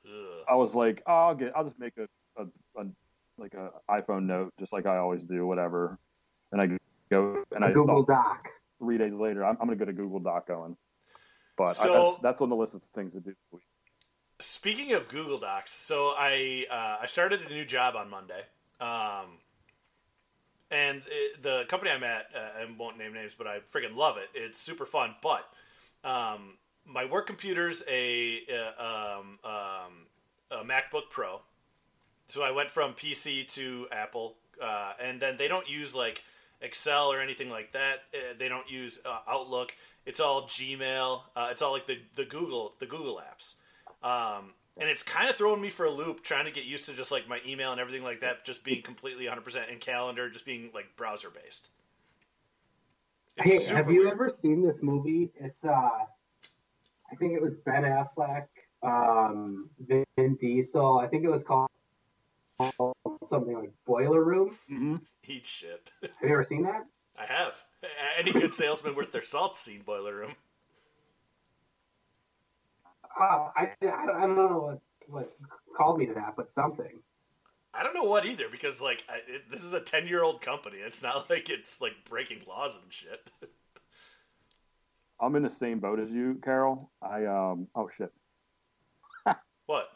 Ugh. 0.06 0.44
I 0.48 0.54
was 0.54 0.74
like, 0.74 1.02
oh, 1.06 1.12
I'll 1.12 1.34
get, 1.34 1.52
I'll 1.56 1.64
just 1.64 1.78
make 1.78 1.94
a, 1.98 2.06
a, 2.40 2.46
a 2.80 2.86
like 3.38 3.54
a 3.54 3.70
iPhone 3.90 4.24
note, 4.26 4.52
just 4.58 4.72
like 4.72 4.86
I 4.86 4.98
always 4.98 5.24
do, 5.24 5.46
whatever. 5.46 5.98
And 6.52 6.60
I 6.60 6.78
go, 7.10 7.42
and 7.54 7.64
I 7.64 7.72
Google 7.72 8.04
thought 8.04 8.12
Doc. 8.14 8.48
three 8.78 8.98
days 8.98 9.12
later, 9.14 9.44
I'm, 9.44 9.56
I'm 9.60 9.66
gonna 9.66 9.76
get 9.76 9.88
a 9.88 9.92
Google 9.92 10.20
Doc 10.20 10.46
going. 10.46 10.76
But 11.56 11.80
I, 11.80 11.88
that's 11.88 12.18
that's 12.18 12.42
on 12.42 12.48
the 12.48 12.56
list 12.56 12.74
of 12.74 12.82
things 12.94 13.14
to 13.14 13.20
do. 13.20 13.34
Speaking 14.40 14.92
of 14.92 15.08
Google 15.08 15.38
Docs, 15.38 15.72
so 15.72 16.12
I 16.16 16.66
uh, 16.70 17.02
I 17.02 17.06
started 17.06 17.40
a 17.42 17.48
new 17.48 17.64
job 17.64 17.94
on 17.96 18.10
Monday, 18.10 18.42
um, 18.80 19.38
and 20.74 21.02
it, 21.06 21.42
the 21.42 21.64
company 21.68 21.90
I'm 21.90 22.04
at, 22.04 22.26
uh, 22.34 22.60
I 22.60 22.66
won't 22.78 22.98
name 22.98 23.14
names, 23.14 23.34
but 23.36 23.46
I 23.46 23.60
freaking 23.72 23.96
love 23.96 24.16
it. 24.16 24.28
It's 24.34 24.60
super 24.60 24.86
fun, 24.86 25.14
but 25.22 25.48
um, 26.02 26.58
my 26.84 27.04
work 27.04 27.26
computer's 27.26 27.82
a, 27.88 28.40
uh 28.50 29.18
um, 29.18 29.38
um, 29.44 29.92
a 30.50 30.64
MacBook 30.64 31.10
Pro, 31.10 31.40
so 32.28 32.42
I 32.42 32.50
went 32.50 32.70
from 32.70 32.94
PC 32.94 33.52
to 33.54 33.86
Apple, 33.92 34.34
uh, 34.62 34.92
and 35.02 35.20
then 35.20 35.36
they 35.36 35.48
don't 35.48 35.68
use 35.68 35.94
like 35.94 36.22
Excel 36.60 37.12
or 37.12 37.20
anything 37.20 37.50
like 37.50 37.72
that. 37.72 38.04
Uh, 38.12 38.34
they 38.38 38.48
don't 38.48 38.68
use 38.68 39.00
uh, 39.04 39.18
Outlook. 39.28 39.74
It's 40.06 40.20
all 40.20 40.42
Gmail. 40.42 41.22
Uh, 41.36 41.48
it's 41.50 41.62
all 41.62 41.72
like 41.72 41.86
the, 41.86 41.98
the 42.16 42.24
Google 42.24 42.74
the 42.78 42.86
Google 42.86 43.20
apps. 43.20 43.54
Um, 44.02 44.52
and 44.76 44.88
it's 44.88 45.02
kind 45.02 45.28
of 45.30 45.36
throwing 45.36 45.60
me 45.60 45.70
for 45.70 45.86
a 45.86 45.90
loop 45.90 46.22
trying 46.22 46.44
to 46.46 46.50
get 46.50 46.64
used 46.64 46.86
to 46.86 46.92
just 46.94 47.10
like 47.10 47.28
my 47.28 47.38
email 47.46 47.70
and 47.72 47.80
everything 47.80 48.02
like 48.02 48.20
that 48.20 48.44
just 48.44 48.64
being 48.64 48.82
completely 48.82 49.26
100% 49.26 49.70
in 49.72 49.78
calendar 49.78 50.28
just 50.28 50.44
being 50.44 50.70
like 50.74 50.96
browser 50.96 51.30
based 51.30 51.70
Hey, 53.36 53.64
have 53.64 53.90
you 53.90 54.02
weird. 54.02 54.12
ever 54.12 54.32
seen 54.40 54.64
this 54.64 54.76
movie? 54.80 55.28
It's 55.40 55.64
uh, 55.64 55.68
I 55.70 57.16
think 57.18 57.32
it 57.32 57.42
was 57.42 57.52
Ben 57.64 57.82
Affleck, 57.82 58.46
um, 58.84 59.68
Vin 59.80 60.04
Diesel. 60.40 60.98
I 61.00 61.08
think 61.08 61.24
it 61.24 61.28
was 61.30 61.42
called 61.42 61.68
something 63.28 63.54
like 63.58 63.72
Boiler 63.86 64.22
Room. 64.22 64.50
Mm-hmm. 64.70 64.96
Eat 65.26 65.46
shit. 65.46 65.90
Have 66.02 66.10
you 66.22 66.28
ever 66.28 66.44
seen 66.44 66.62
that? 66.62 66.84
I 67.18 67.26
have. 67.26 67.54
Any 68.18 68.32
good 68.32 68.54
salesman 68.54 68.94
worth 68.94 69.10
their 69.10 69.24
salt 69.24 69.56
seen 69.56 69.82
Boiler 69.82 70.14
Room. 70.14 70.34
Uh, 73.18 73.48
I, 73.56 73.70
I 73.82 73.86
I 73.86 74.26
don't 74.26 74.36
know 74.36 74.58
what 74.66 74.80
what 75.08 75.36
called 75.76 75.98
me 75.98 76.06
to 76.06 76.14
that, 76.14 76.34
but 76.36 76.50
something. 76.54 77.00
I 77.72 77.82
don't 77.82 77.94
know 77.94 78.04
what 78.04 78.24
either 78.24 78.46
because 78.50 78.80
like 78.80 79.04
I, 79.08 79.16
it, 79.28 79.50
this 79.50 79.64
is 79.64 79.72
a 79.72 79.80
ten 79.80 80.06
year 80.06 80.22
old 80.22 80.40
company. 80.40 80.78
It's 80.78 81.02
not 81.02 81.28
like 81.30 81.48
it's 81.48 81.80
like 81.80 81.92
breaking 82.08 82.42
laws 82.48 82.78
and 82.82 82.92
shit. 82.92 83.28
I'm 85.20 85.36
in 85.36 85.42
the 85.42 85.50
same 85.50 85.78
boat 85.78 86.00
as 86.00 86.14
you, 86.14 86.40
Carroll. 86.42 86.90
I 87.02 87.26
um. 87.26 87.68
Oh 87.74 87.88
shit. 87.96 88.12
what? 89.66 89.88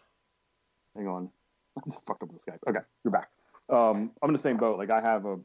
Hang 0.96 1.08
on. 1.08 1.30
I 1.76 1.80
just 1.90 2.04
fucked 2.06 2.22
up 2.22 2.32
with 2.32 2.44
Skype. 2.44 2.58
Okay, 2.68 2.80
you're 3.04 3.12
back. 3.12 3.28
Um, 3.70 4.12
I'm 4.22 4.30
in 4.30 4.32
the 4.32 4.38
same 4.38 4.56
boat. 4.56 4.78
Like 4.78 4.90
I 4.90 5.00
have 5.00 5.26
a. 5.26 5.38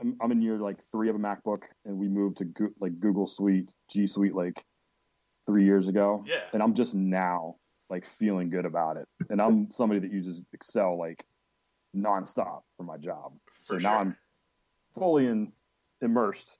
I'm, 0.00 0.16
I'm 0.20 0.32
in 0.32 0.42
year 0.42 0.58
like 0.58 0.82
three 0.90 1.08
of 1.08 1.16
a 1.16 1.18
MacBook, 1.18 1.62
and 1.84 1.98
we 1.98 2.08
moved 2.08 2.38
to 2.38 2.44
Go- 2.44 2.74
like 2.80 2.98
Google 2.98 3.26
Suite, 3.26 3.70
G 3.88 4.06
Suite, 4.06 4.34
like 4.34 4.64
three 5.46 5.64
years 5.64 5.88
ago. 5.88 6.24
Yeah. 6.26 6.40
And 6.52 6.62
I'm 6.62 6.74
just 6.74 6.94
now 6.94 7.56
like 7.90 8.04
feeling 8.04 8.50
good 8.50 8.64
about 8.64 8.96
it. 8.96 9.06
And 9.30 9.40
I'm 9.40 9.70
somebody 9.70 10.00
that 10.00 10.12
uses 10.12 10.42
Excel 10.52 10.98
like 10.98 11.24
nonstop 11.96 12.62
for 12.76 12.82
my 12.82 12.96
job. 12.96 13.32
So 13.62 13.76
For 13.76 13.82
now. 13.82 13.98
I'm 13.98 14.16
fully 14.98 15.26
in, 15.26 15.52
immersed. 16.00 16.58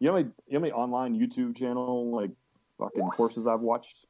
You 0.00 0.08
know, 0.08 0.14
many, 0.14 0.28
you 0.46 0.54
know 0.54 0.60
many 0.60 0.72
online 0.72 1.18
YouTube 1.18 1.56
channel 1.56 2.14
like 2.14 2.30
fucking 2.78 3.08
courses 3.10 3.46
I've 3.46 3.60
watched? 3.60 4.06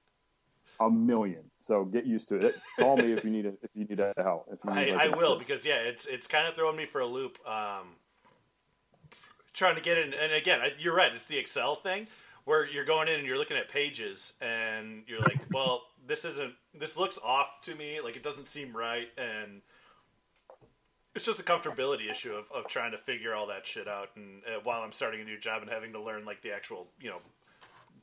A 0.81 0.91
million. 0.91 1.45
So 1.61 1.85
get 1.85 2.05
used 2.05 2.29
to 2.31 2.37
it. 2.37 2.57
Call 2.81 2.97
me 2.97 3.13
if 3.13 3.25
you 3.25 3.31
need 3.31 3.47
it. 3.47 3.59
If 3.63 3.71
you 3.75 3.85
need 3.85 4.01
a 4.01 4.13
help. 4.17 4.49
If 4.53 4.59
you 4.65 4.71
I, 4.71 4.85
need, 4.85 4.93
like, 4.93 5.01
I 5.01 5.05
an 5.07 5.13
will 5.17 5.39
because 5.39 5.65
yeah, 5.65 5.77
it's 5.77 6.05
it's 6.07 6.27
kind 6.27 6.49
of 6.49 6.55
throwing 6.57 6.77
me 6.77 6.85
for 6.85 7.01
a 7.01 7.07
loop. 7.07 7.39
Um, 7.47 7.95
trying 9.53 9.77
to 9.77 9.81
get 9.81 9.99
in, 9.99 10.13
and 10.15 10.33
again, 10.33 10.61
I- 10.61 10.73
you're 10.81 10.97
right. 10.97 11.13
It's 11.15 11.27
the 11.27 11.39
Excel 11.39 11.77
thing 11.77 12.09
where 12.45 12.67
you're 12.67 12.85
going 12.85 13.09
in 13.09 13.15
and 13.15 13.27
you're 13.27 13.39
looking 13.39 13.57
at 13.57 13.69
pages, 13.69 14.35
and 14.41 15.03
you're 15.07 15.21
like, 15.21 15.41
well, 15.53 15.83
this 16.07 16.25
isn't. 16.25 16.53
This 16.79 16.97
looks 16.97 17.19
off 17.25 17.61
to 17.63 17.75
me. 17.75 18.01
Like 18.03 18.17
it 18.17 18.23
doesn't 18.23 18.47
seem 18.47 18.77
right, 18.77 19.09
and 19.17 19.63
it's 21.15 21.25
just 21.25 21.39
a 21.39 21.43
comfortability 21.45 22.11
issue 22.11 22.33
of, 22.33 22.47
of 22.53 22.67
trying 22.69 22.91
to 22.93 22.99
figure 22.99 23.35
all 23.35 23.47
that 23.47 23.65
shit 23.65 23.87
out. 23.87 24.09
And 24.17 24.43
uh, 24.45 24.61
while 24.65 24.83
I'm 24.83 24.93
starting 24.93 25.21
a 25.21 25.25
new 25.25 25.39
job 25.39 25.63
and 25.63 25.71
having 25.71 25.93
to 25.93 26.01
learn 26.03 26.25
like 26.25 26.43
the 26.43 26.53
actual, 26.53 26.89
you 27.01 27.09
know, 27.09 27.19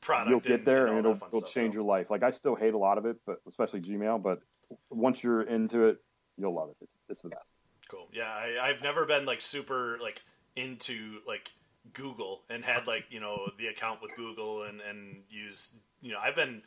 product, 0.00 0.30
you'll 0.30 0.40
get 0.40 0.64
there 0.64 0.86
and, 0.86 0.96
and, 0.96 1.06
it'll, 1.06 1.28
it'll 1.28 1.40
stuff. 1.40 1.52
change 1.52 1.74
So- 1.74 1.80
your 1.80 1.84
life. 1.84 2.10
Like 2.10 2.22
I 2.22 2.30
still 2.30 2.54
hate 2.54 2.74
a 2.74 2.78
lot 2.78 2.98
of 2.98 3.04
it, 3.06 3.16
but 3.26 3.36
especially 3.46 3.80
Gmail. 3.82 4.22
But 4.22 4.40
once 4.90 5.22
you're 5.22 5.42
into 5.42 5.84
it, 5.84 5.98
you'll 6.38 6.54
love 6.54 6.70
it. 6.70 6.76
It's, 6.80 6.94
it's 7.10 7.22
the 7.22 7.28
best. 7.28 7.52
Cool. 7.90 8.08
Yeah, 8.12 8.22
I, 8.24 8.70
I've 8.70 8.82
never 8.82 9.04
been 9.04 9.26
like 9.26 9.42
super 9.42 9.98
like 10.00 10.22
into 10.56 11.18
like 11.26 11.50
Google 11.94 12.42
and 12.48 12.64
had 12.64 12.86
like 12.86 13.04
you 13.10 13.20
know 13.20 13.50
the 13.58 13.66
account 13.66 14.00
with 14.02 14.14
Google 14.16 14.64
and 14.64 14.80
and 14.80 15.22
use 15.30 15.70
you 16.00 16.12
know 16.12 16.18
I've 16.22 16.36
been 16.36 16.62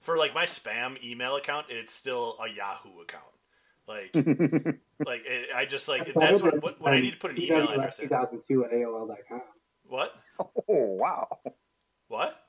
for 0.00 0.16
like 0.16 0.34
my 0.34 0.44
spam 0.44 1.02
email 1.02 1.36
account 1.36 1.66
it's 1.68 1.94
still 1.94 2.36
a 2.44 2.48
Yahoo 2.48 3.00
account. 3.00 3.24
Like 3.86 4.14
like 5.06 5.22
it, 5.26 5.48
I 5.54 5.66
just 5.66 5.88
like 5.88 6.12
that's 6.14 6.42
what, 6.42 6.62
what 6.62 6.80
when 6.80 6.94
I 6.94 7.00
need 7.00 7.12
to 7.12 7.18
put 7.18 7.30
an 7.30 7.40
email 7.40 7.68
address 7.68 7.98
in. 7.98 8.08
2002 8.08 8.64
at 8.64 8.72
AOL.com. 8.72 9.42
What? 9.86 10.14
Oh 10.40 10.52
wow! 10.68 11.38
What? 12.08 12.40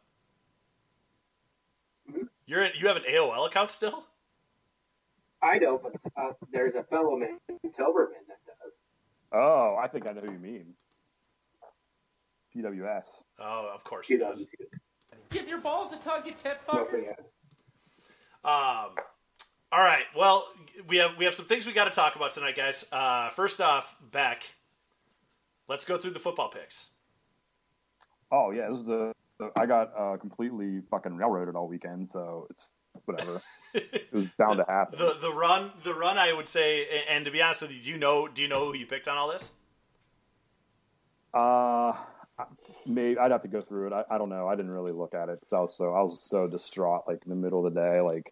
You're 2.45 2.63
in, 2.63 2.71
you 2.79 2.87
have 2.87 2.97
an 2.97 3.03
AOL 3.09 3.47
account 3.47 3.71
still? 3.71 4.05
I 5.41 5.59
don't, 5.59 5.81
but 5.81 5.93
uh, 6.15 6.31
there's 6.51 6.75
a 6.75 6.83
fellow 6.83 7.17
man, 7.17 7.39
Toberman, 7.49 8.23
that 8.27 8.39
does. 8.45 8.73
Oh, 9.31 9.77
I 9.81 9.87
think 9.87 10.07
I 10.07 10.13
know 10.13 10.21
who 10.21 10.31
you 10.31 10.39
mean. 10.39 10.73
PWS. 12.55 13.07
Oh, 13.39 13.71
of 13.73 13.83
course 13.83 14.07
he 14.07 14.17
does. 14.17 14.45
Give 15.29 15.47
your 15.47 15.59
balls 15.59 15.91
a 15.91 15.97
tug, 15.97 16.25
you 16.25 16.33
tit 16.33 16.59
Nobody 16.71 17.03
fucker. 17.03 17.07
has. 17.17 17.27
Um, 18.43 18.95
all 19.71 19.81
right. 19.81 20.03
Well, 20.15 20.45
we 20.87 20.97
have 20.97 21.17
we 21.17 21.25
have 21.25 21.33
some 21.33 21.45
things 21.45 21.65
we 21.65 21.73
got 21.73 21.85
to 21.85 21.91
talk 21.91 22.15
about 22.15 22.31
tonight, 22.31 22.55
guys. 22.55 22.85
Uh, 22.91 23.29
first 23.29 23.59
off, 23.59 23.95
Beck, 24.11 24.43
let's 25.67 25.83
go 25.85 25.97
through 25.97 26.11
the 26.11 26.19
football 26.19 26.49
picks. 26.49 26.89
Oh 28.31 28.51
yeah, 28.51 28.69
this 28.69 28.81
is 28.81 28.89
a. 28.89 29.13
I 29.57 29.65
got 29.65 29.91
uh, 29.97 30.17
completely 30.17 30.81
fucking 30.89 31.15
railroaded 31.15 31.55
all 31.55 31.67
weekend, 31.67 32.07
so 32.07 32.47
it's 32.49 32.69
whatever. 33.03 33.41
it 33.73 34.07
was 34.13 34.27
bound 34.37 34.57
to 34.57 34.65
happen. 34.67 34.97
The 34.97 35.17
the 35.19 35.33
run 35.33 35.71
the 35.83 35.93
run 35.93 36.17
I 36.17 36.31
would 36.31 36.47
say, 36.47 37.03
and 37.09 37.25
to 37.25 37.31
be 37.31 37.41
honest 37.41 37.63
with 37.63 37.71
you, 37.71 37.81
do 37.81 37.89
you 37.89 37.97
know 37.97 38.27
do 38.27 38.41
you 38.41 38.47
know 38.47 38.65
who 38.65 38.77
you 38.77 38.85
picked 38.85 39.07
on 39.07 39.17
all 39.17 39.29
this? 39.29 39.51
Uh, 41.33 41.93
maybe 42.85 43.17
I'd 43.17 43.31
have 43.31 43.41
to 43.43 43.47
go 43.47 43.61
through 43.61 43.87
it. 43.87 43.93
I, 43.93 44.03
I 44.15 44.17
don't 44.17 44.29
know. 44.29 44.47
I 44.47 44.55
didn't 44.55 44.71
really 44.71 44.91
look 44.91 45.13
at 45.13 45.29
it 45.29 45.39
I 45.53 45.59
was 45.59 45.75
so 45.75 45.93
I 45.93 46.01
was 46.01 46.21
so 46.29 46.47
distraught, 46.47 47.03
like 47.07 47.21
in 47.25 47.29
the 47.29 47.35
middle 47.35 47.65
of 47.65 47.73
the 47.73 47.79
day, 47.79 48.01
like 48.01 48.31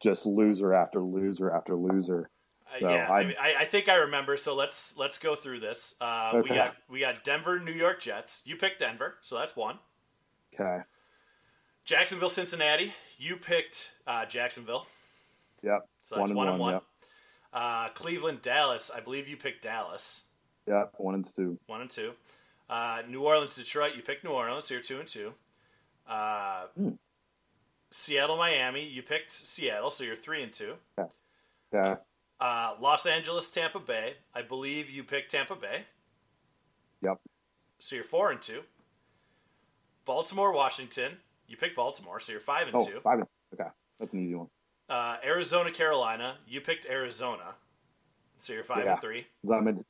just 0.00 0.26
loser 0.26 0.72
after 0.74 1.00
loser 1.00 1.50
after 1.50 1.74
loser. 1.76 2.30
Uh, 2.74 2.88
yeah, 2.88 3.06
I, 3.10 3.18
I- 3.20 3.24
mean, 3.24 3.34
I, 3.40 3.54
I 3.60 3.64
think 3.66 3.88
I 3.88 3.94
remember. 3.96 4.36
So 4.38 4.54
let's 4.54 4.96
let's 4.96 5.18
go 5.18 5.34
through 5.34 5.60
this. 5.60 5.94
Uh, 6.00 6.40
We 6.42 6.48
got 6.48 6.74
we 6.88 7.00
got 7.00 7.22
Denver, 7.24 7.60
New 7.60 7.72
York 7.72 8.00
Jets. 8.00 8.42
You 8.46 8.56
picked 8.56 8.78
Denver, 8.80 9.14
so 9.20 9.36
that's 9.38 9.54
one. 9.54 9.78
Okay. 10.54 10.78
Jacksonville, 11.84 12.30
Cincinnati. 12.30 12.94
You 13.18 13.36
picked 13.36 13.92
uh, 14.06 14.24
Jacksonville, 14.26 14.86
Yep. 15.62 15.80
so 16.02 16.16
that's 16.16 16.20
One 16.20 16.28
and 16.30 16.36
one 16.36 16.48
and 16.48 16.58
one. 16.58 16.72
one, 16.74 16.82
Uh, 17.52 17.88
Cleveland, 17.90 18.40
Dallas. 18.42 18.90
I 18.94 19.00
believe 19.00 19.28
you 19.28 19.36
picked 19.36 19.62
Dallas. 19.64 20.22
Yep. 20.68 20.94
One 20.98 21.14
and 21.16 21.34
two. 21.34 21.58
one 21.66 21.80
and 21.82 21.90
two. 21.90 22.12
Uh, 22.68 23.02
New 23.08 23.22
Orleans, 23.22 23.54
Detroit. 23.56 23.94
You 23.96 24.02
picked 24.02 24.24
New 24.24 24.30
Orleans, 24.30 24.66
so 24.66 24.74
you're 24.74 24.82
two 24.82 24.98
and 25.00 25.08
two. 25.08 25.34
Uh, 26.06 26.66
Hmm. 26.76 26.90
Seattle, 27.90 28.38
Miami. 28.38 28.84
You 28.86 29.02
picked 29.02 29.30
Seattle, 29.30 29.90
so 29.90 30.02
you're 30.04 30.16
three 30.16 30.42
and 30.42 30.52
two. 30.52 30.76
Yeah. 31.72 31.96
Uh, 32.40 32.74
Los 32.80 33.04
Angeles, 33.06 33.50
Tampa 33.50 33.78
Bay. 33.78 34.14
I 34.34 34.40
believe 34.42 34.88
you 34.90 35.04
picked 35.04 35.30
Tampa 35.30 35.54
Bay, 35.54 35.84
Yep. 37.02 37.18
so 37.78 37.94
you're 37.96 38.04
four 38.04 38.30
and 38.32 38.40
two. 38.42 38.62
Baltimore, 40.04 40.52
Washington. 40.52 41.18
You 41.46 41.56
picked 41.56 41.76
Baltimore, 41.76 42.18
so 42.18 42.32
you're 42.32 42.40
five 42.40 42.66
and 42.66 42.76
Oh, 42.76 42.84
two. 42.86 43.00
five 43.00 43.18
and 43.20 43.28
okay. 43.54 43.70
That's 43.98 44.12
an 44.14 44.20
easy 44.24 44.34
one. 44.34 44.48
Uh, 44.88 45.18
Arizona, 45.22 45.70
Carolina. 45.70 46.38
You 46.46 46.60
picked 46.60 46.86
Arizona, 46.86 47.54
so 48.38 48.52
you're 48.54 48.64
five 48.64 48.84
Yeah. 48.84 48.92
and 48.92 49.00
three. 49.00 49.26
I'm 49.50 49.68
in, 49.68 49.84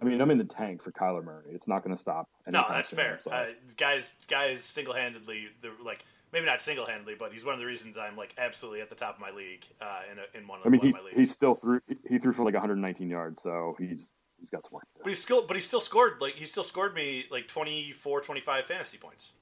I 0.00 0.04
mean, 0.04 0.20
I'm 0.20 0.30
in 0.30 0.38
the 0.38 0.44
tank 0.44 0.82
for 0.82 0.92
Kyler 0.92 1.24
Murray. 1.24 1.44
It's 1.52 1.66
not 1.68 1.82
going 1.82 1.94
to 1.94 2.00
stop. 2.00 2.28
No, 2.46 2.64
that's 2.68 2.90
soon, 2.90 2.96
fair. 2.98 3.18
so. 3.20 3.30
Uh, 3.30 3.46
guys, 3.76 4.14
guys, 4.28 4.62
single 4.62 4.94
handedly, 4.94 5.48
like 5.84 6.04
maybe 6.32 6.44
not 6.46 6.60
single 6.60 6.86
handedly, 6.86 7.14
but 7.18 7.32
he's 7.32 7.44
one 7.44 7.54
of 7.54 7.60
the 7.60 7.66
reasons 7.66 7.96
I'm 7.96 8.16
like 8.16 8.34
absolutely 8.38 8.80
at 8.82 8.90
the 8.90 8.94
top 8.96 9.14
of 9.14 9.20
my 9.20 9.30
league 9.30 9.64
uh, 9.80 10.00
in 10.12 10.18
a, 10.18 10.38
in 10.38 10.46
one 10.46 10.60
of, 10.60 10.66
I 10.66 10.68
mean, 10.68 10.80
one 10.80 10.86
he's 10.88 10.96
of 10.96 11.02
my 11.02 11.06
leagues. 11.06 11.16
he 11.18 11.26
still 11.26 11.54
threw 11.54 11.80
he 12.08 12.18
threw 12.18 12.32
for 12.32 12.44
like 12.44 12.54
119 12.54 13.08
yards, 13.08 13.42
so 13.42 13.74
he's 13.78 14.12
he's 14.38 14.50
got 14.50 14.64
some 14.66 14.74
work. 14.74 14.84
but 15.02 15.08
he 15.08 15.14
still, 15.14 15.46
but 15.46 15.56
he 15.56 15.60
still 15.62 15.80
scored 15.80 16.20
like 16.20 16.34
he 16.34 16.44
still 16.44 16.64
scored 16.64 16.94
me 16.94 17.24
like 17.30 17.48
24, 17.48 18.20
25 18.20 18.66
fantasy 18.66 18.98
points. 18.98 19.32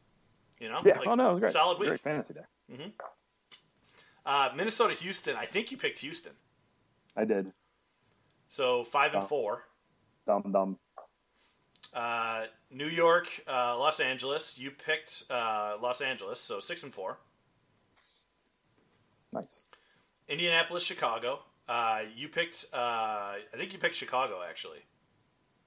You 0.60 0.68
know, 0.68 0.80
Yeah. 0.84 0.98
like, 0.98 1.08
oh 1.08 1.14
no, 1.16 1.30
it 1.30 1.32
was 1.34 1.40
great. 1.40 1.52
solid 1.52 1.78
week. 1.80 1.88
Great 1.88 2.00
fantasy 2.00 2.34
day. 2.34 2.92
Uh, 4.26 4.50
Minnesota, 4.56 4.94
Houston. 4.94 5.36
I 5.36 5.44
think 5.44 5.70
you 5.70 5.76
picked 5.76 5.98
Houston, 5.98 6.32
I 7.16 7.24
did. 7.24 7.52
so 8.48 8.84
five 8.84 9.12
and 9.14 9.22
Oh. 9.22 9.26
four. 9.26 9.64
Dumb 10.26 10.52
dumb. 10.52 10.78
Uh, 11.92 12.44
New 12.70 12.88
York, 12.88 13.28
uh, 13.46 13.78
Los 13.78 14.00
Angeles. 14.00 14.58
You 14.58 14.70
picked 14.70 15.24
uh, 15.30 15.76
Los 15.80 16.00
Angeles, 16.00 16.40
so 16.40 16.60
six 16.60 16.82
and 16.82 16.92
four. 16.92 17.18
Nice. 19.32 19.66
Indianapolis, 20.28 20.82
Chicago. 20.82 21.40
Uh, 21.68 22.00
you 22.16 22.28
picked. 22.28 22.66
Uh, 22.72 22.76
I 22.76 23.56
think 23.56 23.72
you 23.72 23.78
picked 23.78 23.94
Chicago 23.94 24.40
actually. 24.48 24.80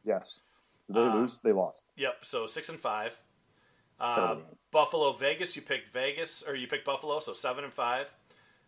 Yes. 0.03 0.41
Did 0.87 0.95
they 0.95 1.01
Uh, 1.01 1.15
lose? 1.15 1.39
They 1.43 1.51
lost. 1.51 1.91
Yep. 1.97 2.17
So 2.25 2.47
six 2.47 2.69
and 2.69 2.79
five. 2.79 3.19
Buffalo, 4.71 5.13
Vegas. 5.13 5.55
You 5.55 5.61
picked 5.61 5.91
Vegas, 5.91 6.43
or 6.47 6.55
you 6.55 6.67
picked 6.67 6.85
Buffalo, 6.85 7.19
so 7.19 7.33
seven 7.33 7.63
and 7.63 7.73
five. 7.73 8.07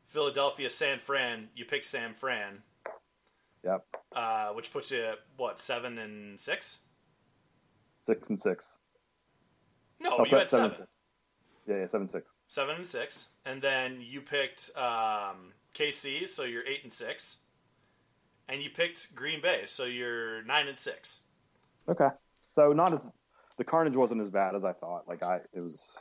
Philadelphia, 0.08 0.70
San 0.70 0.98
Fran. 1.00 1.50
You 1.56 1.66
picked 1.66 1.86
San 1.86 2.14
Fran, 2.16 2.64
Yep. 3.64 3.86
uh, 4.16 4.50
which 4.50 4.72
puts 4.72 4.92
you 4.92 5.04
at 5.04 5.20
what 5.38 5.60
seven 5.60 5.98
and 5.98 6.40
six? 6.40 6.78
Six 8.06 8.30
and 8.30 8.40
six. 8.42 8.78
No, 10.00 10.12
Oh, 10.14 10.20
you 10.20 10.26
se- 10.26 10.38
had 10.40 10.50
seven 10.50 10.72
seven. 10.72 10.88
Yeah, 11.68 11.76
yeah, 11.78 11.88
seven 11.88 12.08
six. 12.08 12.32
Seven 12.48 12.78
and 12.78 12.88
six, 12.88 13.28
and 13.46 13.62
then 13.62 14.00
you 14.02 14.22
picked 14.22 14.72
um, 14.76 15.54
KC, 15.76 16.28
so 16.28 16.44
you're 16.44 16.66
eight 16.66 16.80
and 16.84 16.92
six, 16.92 17.38
and 18.48 18.64
you 18.64 18.70
picked 18.70 19.14
Green 19.14 19.42
Bay, 19.42 19.64
so 19.66 19.84
you're 19.86 20.42
nine 20.44 20.68
and 20.68 20.78
six. 20.78 21.22
Okay. 21.88 22.08
So 22.52 22.72
not 22.74 22.94
as 22.94 23.08
the 23.58 23.64
carnage 23.64 23.96
wasn't 23.96 24.22
as 24.22 24.30
bad 24.30 24.56
as 24.56 24.64
I 24.64 24.72
thought. 24.74 25.08
Like 25.08 25.22
I, 25.22 25.42
it 25.54 25.60
was. 25.60 25.98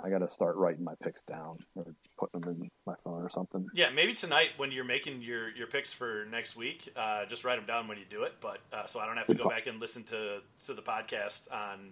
I 0.00 0.10
got 0.10 0.18
to 0.18 0.28
start 0.28 0.56
writing 0.56 0.84
my 0.84 0.94
picks 1.02 1.22
down 1.22 1.58
or 1.74 1.86
putting 2.16 2.40
them 2.40 2.62
in 2.62 2.70
my 2.86 2.94
phone 3.02 3.20
or 3.22 3.30
something. 3.30 3.66
Yeah, 3.74 3.90
maybe 3.90 4.14
tonight 4.14 4.50
when 4.56 4.70
you're 4.70 4.84
making 4.84 5.22
your, 5.22 5.50
your 5.50 5.66
picks 5.66 5.92
for 5.92 6.24
next 6.30 6.56
week, 6.56 6.88
uh, 6.96 7.26
just 7.26 7.44
write 7.44 7.56
them 7.56 7.66
down 7.66 7.88
when 7.88 7.98
you 7.98 8.04
do 8.08 8.22
it. 8.22 8.34
But 8.40 8.58
uh, 8.72 8.86
so 8.86 9.00
I 9.00 9.06
don't 9.06 9.16
have 9.16 9.26
to 9.26 9.34
go 9.34 9.48
back 9.48 9.66
and 9.66 9.80
listen 9.80 10.04
to 10.04 10.40
to 10.66 10.74
the 10.74 10.82
podcast 10.82 11.52
on 11.52 11.90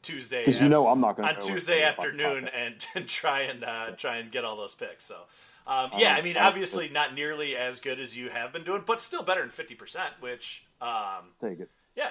Tuesday. 0.00 0.44
Because 0.46 0.62
you 0.62 0.70
know 0.70 0.86
I'm 0.88 1.00
not 1.00 1.16
going 1.16 1.28
on 1.28 1.40
Tuesday 1.40 1.82
afternoon 1.82 2.48
and, 2.48 2.74
and 2.94 3.06
try 3.06 3.42
and 3.42 3.64
uh, 3.64 3.90
try 3.92 4.16
and 4.16 4.30
get 4.30 4.44
all 4.44 4.56
those 4.56 4.74
picks. 4.74 5.04
So. 5.04 5.16
Um, 5.64 5.90
yeah, 5.96 6.16
I 6.16 6.22
mean, 6.22 6.36
obviously 6.36 6.88
not 6.88 7.14
nearly 7.14 7.56
as 7.56 7.78
good 7.78 8.00
as 8.00 8.16
you 8.16 8.30
have 8.30 8.52
been 8.52 8.64
doing, 8.64 8.82
but 8.84 9.00
still 9.00 9.22
better 9.22 9.42
than 9.42 9.50
fifty 9.50 9.76
percent. 9.76 10.10
Which, 10.18 10.66
um, 10.80 11.30
take 11.40 11.60
it. 11.60 11.70
Yeah, 11.94 12.10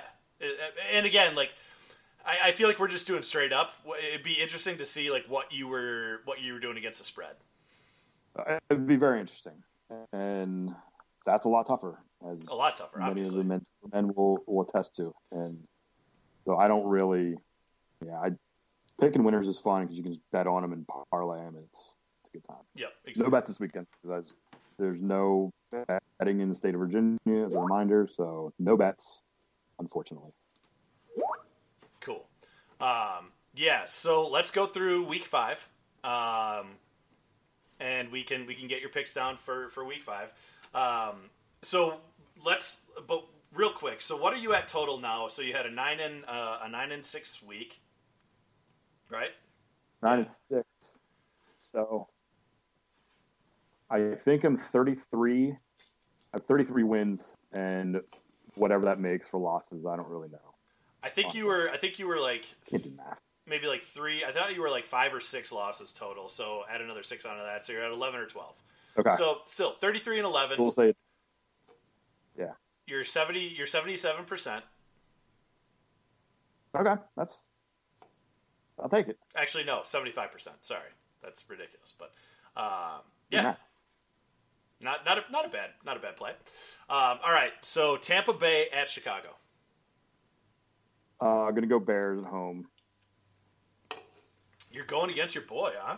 and 0.94 1.06
again, 1.06 1.36
like 1.36 1.54
I, 2.26 2.50
I, 2.50 2.52
feel 2.52 2.68
like 2.68 2.80
we're 2.80 2.88
just 2.88 3.08
doing 3.08 3.24
straight 3.24 3.54
up. 3.54 3.74
It'd 4.08 4.24
be 4.24 4.34
interesting 4.34 4.78
to 4.78 4.86
see 4.86 5.12
like 5.12 5.26
what 5.28 5.52
you 5.52 5.68
were 5.68 6.22
what 6.26 6.42
you 6.42 6.54
were 6.54 6.60
doing 6.60 6.78
against 6.78 7.00
the 7.00 7.06
spread. 7.06 7.36
Uh, 8.38 8.60
it'd 8.70 8.88
be 8.88 8.96
very 8.96 9.20
interesting, 9.20 9.64
and 10.14 10.74
that's 11.26 11.46
a 11.46 11.50
lot 11.50 11.68
tougher. 11.68 12.00
As 12.30 12.42
a 12.48 12.56
lot 12.56 12.76
tougher. 12.76 13.00
Many 13.00 13.12
obviously. 13.12 13.40
of 13.40 13.44
the 13.44 13.50
men, 13.50 13.66
men 13.94 14.14
will 14.16 14.44
will 14.48 14.64
attest 14.64 14.96
to, 14.98 15.14
and 15.32 15.58
so 16.46 16.58
I 16.58 16.68
don't 16.68 16.86
really. 16.86 17.36
Yeah, 18.06 18.20
I 18.20 18.32
picking 19.02 19.24
winners 19.24 19.48
is 19.48 19.60
fun 19.60 19.84
because 19.84 19.98
you 19.98 20.04
can 20.04 20.14
just 20.14 20.24
bet 20.32 20.48
on 20.48 20.62
them 20.62 20.72
and 20.72 20.88
parlay 21.12 21.40
them. 21.40 21.56
And 21.56 21.66
it's 21.66 21.94
it's 22.22 22.30
a 22.30 22.38
good 22.38 22.46
time. 22.46 22.64
Yep. 22.76 22.90
Exactly. 23.06 23.24
No 23.24 23.38
bets 23.38 23.50
this 23.50 23.60
weekend 23.60 23.88
because 24.02 24.36
there's 24.78 25.02
no 25.02 25.52
betting 26.20 26.40
in 26.40 26.50
the 26.50 26.56
state 26.56 26.74
of 26.74 26.80
Virginia 26.80 27.46
as 27.46 27.54
a 27.54 27.60
reminder. 27.60 28.08
So 28.12 28.54
no 28.60 28.78
bets, 28.78 29.24
unfortunately. 29.80 30.32
Um, 32.82 33.28
yeah, 33.56 33.86
so 33.86 34.28
let's 34.28 34.52
go 34.52 34.66
through 34.66 35.06
week 35.06 35.24
five, 35.24 35.68
um, 36.04 36.78
and 37.80 38.12
we 38.12 38.24
can 38.24 38.46
we 38.46 38.56
can 38.56 38.68
get 38.68 38.82
your 38.82 38.90
picks 38.90 39.14
down 39.14 39.38
for 39.38 39.70
for 39.70 39.86
week 39.86 40.04
five. 40.04 40.34
Um, 40.74 41.30
so 41.62 41.98
let's, 42.44 42.80
but 43.08 43.26
real 43.54 43.72
quick. 43.72 44.02
So 44.02 44.18
what 44.18 44.34
are 44.34 44.38
you 44.38 44.54
at 44.54 44.68
total 44.68 45.00
now? 45.00 45.28
So 45.28 45.42
you 45.42 45.54
had 45.54 45.66
a 45.66 45.72
nine 45.72 46.00
and 46.00 46.26
uh, 46.26 46.60
a 46.64 46.70
nine 46.70 46.92
and 46.92 47.06
six 47.06 47.44
week, 47.44 47.82
right? 49.10 49.32
Nine 50.02 50.20
and 50.20 50.28
six. 50.50 50.70
So 51.58 52.08
I 53.90 54.16
think 54.16 54.44
I'm 54.44 54.58
33. 54.58 55.52
I 55.52 55.58
have 56.34 56.46
33 56.46 56.84
wins, 56.84 57.24
and 57.52 58.02
whatever 58.56 58.86
that 58.86 59.00
makes 59.00 59.28
for 59.28 59.40
losses, 59.40 59.86
I 59.86 59.98
don't 59.98 60.08
really 60.08 60.30
know. 60.30 60.51
I 61.04 61.10
think 61.10 61.30
awesome. 61.30 61.40
you 61.40 61.48
were. 61.48 61.70
I 61.70 61.78
think 61.78 62.00
you 62.00 62.08
were 62.08 62.20
like 62.20 62.46
maybe 63.48 63.68
like 63.68 63.82
three. 63.82 64.24
I 64.24 64.32
thought 64.32 64.54
you 64.54 64.62
were 64.62 64.70
like 64.70 64.86
five 64.86 65.14
or 65.14 65.20
six 65.20 65.52
losses 65.52 65.92
total. 65.92 66.28
So 66.28 66.64
add 66.72 66.82
another 66.82 67.04
six 67.04 67.26
onto 67.26 67.44
that, 67.44 67.66
so 67.66 67.74
you're 67.74 67.84
at 67.84 67.92
eleven 67.92 68.20
or 68.20 68.28
twelve. 68.28 68.56
Okay. 68.98 69.12
So 69.18 69.40
still 69.48 69.72
thirty 69.72 70.00
three 70.00 70.18
and 70.18 70.26
eleven. 70.26 70.62
We'll 70.62 70.72
say. 70.72 70.94
Yeah. 72.38 72.52
You're 72.86 73.06
seventy. 73.06 73.54
You're 73.56 73.68
seventy 73.68 73.96
seven 73.96 74.26
percent. 74.26 74.64
Okay, 76.76 77.02
that's. 77.18 77.38
I'll 78.80 78.90
take 78.90 79.08
it. 79.08 79.18
Actually, 79.36 79.66
no, 79.66 79.82
seventy 79.84 80.12
five 80.12 80.32
percent. 80.32 80.58
Sorry, 80.62 80.90
that's 81.22 81.44
ridiculous. 81.50 81.94
But 81.98 82.12
um, 82.56 83.02
yeah. 83.30 83.42
yeah. 83.42 83.56
Not 84.80 85.06
not 85.06 85.18
a, 85.20 85.32
not 85.32 85.46
a 85.46 85.50
bad 85.50 85.70
not 85.86 85.98
a 85.98 86.00
bad 86.00 86.16
play. 86.16 86.32
Um, 86.90 87.20
all 87.24 87.32
right, 87.32 87.52
so 87.62 87.98
Tampa 87.98 88.34
Bay 88.34 88.68
at 88.74 88.90
Chicago. 88.90 89.30
Uh, 91.22 91.44
I'm 91.44 91.54
gonna 91.54 91.68
go 91.68 91.80
Bears 91.80 92.20
at 92.20 92.26
home. 92.26 92.68
You're 94.72 94.86
going 94.86 95.12
against 95.12 95.36
your 95.36 95.44
boy, 95.44 95.72
huh? 95.78 95.98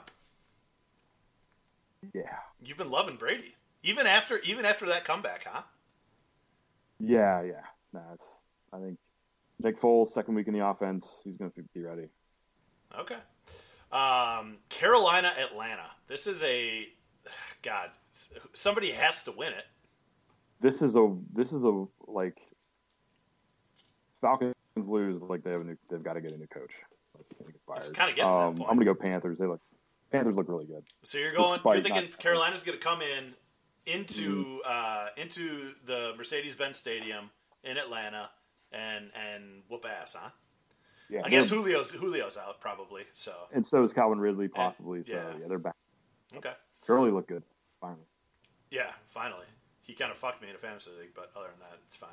Yeah. 2.14 2.36
You've 2.62 2.78
been 2.78 2.92
loving 2.92 3.16
Brady, 3.16 3.56
even 3.84 4.06
after 4.06 4.40
even 4.40 4.66
after 4.66 4.88
that 4.88 5.06
comeback, 5.06 5.46
huh? 5.46 5.62
Yeah, 7.00 7.42
yeah. 7.44 7.62
Nah, 7.94 8.02
it's. 8.14 8.26
I 8.74 8.80
think 8.80 8.98
Nick 9.62 9.80
Foles, 9.80 10.08
second 10.10 10.36
week 10.36 10.48
in 10.48 10.54
the 10.54 10.66
offense, 10.66 11.16
he's 11.24 11.38
gonna 11.38 11.52
be 11.74 11.82
ready. 11.82 12.10
Okay. 13.00 13.18
Um, 13.92 14.58
Carolina, 14.70 15.32
Atlanta. 15.40 15.86
This 16.08 16.28
is 16.28 16.44
a 16.44 16.88
God. 17.62 17.92
Somebody 18.54 18.92
has 18.92 19.24
to 19.24 19.32
win 19.32 19.54
it. 19.54 19.66
This 20.60 20.82
is 20.82 20.98
a. 20.98 21.16
This 21.32 21.54
is 21.54 21.64
a 21.64 21.86
like. 22.08 22.40
Falcons 24.20 24.54
lose, 24.76 25.22
like 25.22 25.44
they 25.44 25.52
have 25.52 25.62
a 25.62 25.64
new, 25.64 25.78
they've 25.90 26.04
got 26.04 26.14
to 26.14 26.22
get 26.22 26.34
a 26.34 26.38
new 26.38 26.48
coach. 26.48 26.72
Like, 27.68 27.94
kind 27.94 28.10
of 28.10 28.16
getting 28.16 28.30
um, 28.30 28.62
I'm 28.62 28.76
gonna 28.76 28.86
go 28.86 28.96
Panthers. 28.96 29.38
They 29.38 29.46
look 29.46 29.62
Panthers 30.12 30.36
look 30.36 30.48
really 30.48 30.66
good. 30.66 30.84
So 31.04 31.18
you're 31.18 31.34
going. 31.34 31.50
Despite 31.50 31.76
you're 31.76 31.84
thinking 31.84 32.10
not, 32.12 32.20
Carolina's 32.20 32.64
going 32.64 32.78
to 32.78 32.84
come 32.84 33.02
in 33.02 33.34
into 33.86 34.60
mm-hmm. 34.60 34.60
uh, 34.66 35.22
into 35.22 35.72
the 35.86 36.14
Mercedes-Benz 36.18 36.78
Stadium 36.78 37.32
in 37.64 37.78
Atlanta 37.78 38.30
and 38.72 39.10
and 39.16 39.64
whoop 39.70 39.86
ass, 39.86 40.16
huh? 40.20 40.30
Yeah, 41.10 41.22
I 41.26 41.30
guess 41.30 41.50
Julio's 41.50 41.92
Julio's 41.92 42.38
out 42.38 42.62
probably. 42.62 43.04
So 43.14 43.34
and 43.54 43.66
so 43.66 43.84
is 43.84 43.94
Calvin 43.94 44.20
Ridley 44.20 44.48
possibly. 44.48 45.00
And, 45.00 45.08
so 45.08 45.14
yeah. 45.14 45.42
yeah, 45.42 45.48
they're 45.48 45.60
back. 45.60 45.76
Okay. 46.36 46.54
Curly 46.86 47.12
look 47.12 47.28
good 47.28 47.44
finally. 47.82 48.06
Yeah, 48.70 48.92
finally. 49.10 49.46
He 49.82 49.94
kind 49.94 50.12
of 50.12 50.18
fucked 50.18 50.42
me 50.42 50.50
in 50.50 50.56
a 50.56 50.60
fantasy 50.60 50.92
league, 51.00 51.14
but 51.14 51.32
other 51.36 51.48
than 51.48 51.60
that, 51.60 51.80
it's 51.86 51.98
fine. 51.98 52.10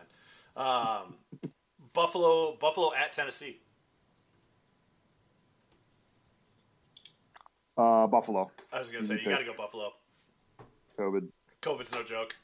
Um, 0.57 1.15
Buffalo 1.93 2.57
Buffalo 2.57 2.93
at 2.95 3.13
Tennessee. 3.13 3.59
Uh, 7.77 8.07
Buffalo. 8.07 8.51
I 8.73 8.79
was 8.79 8.91
gonna 8.91 9.05
say 9.05 9.21
you 9.25 9.31
got 9.31 9.39
to 9.39 9.45
go 9.45 9.55
Buffalo. 9.57 9.93
COVID. 10.99 11.29
COVID's 11.63 11.93
no 11.93 12.03
joke. 12.03 12.37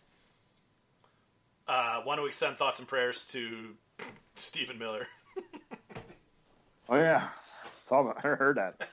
Uh, 1.69 2.01
want 2.07 2.21
to 2.21 2.27
extend 2.27 2.57
thoughts 2.57 2.79
and 2.79 2.89
prayers 2.89 3.25
to 3.29 3.75
Stephen 4.35 4.79
Miller. 4.79 5.07
oh 6.89 6.97
yeah, 6.97 7.29
I 7.91 8.21
heard 8.23 8.57
that. 8.57 8.89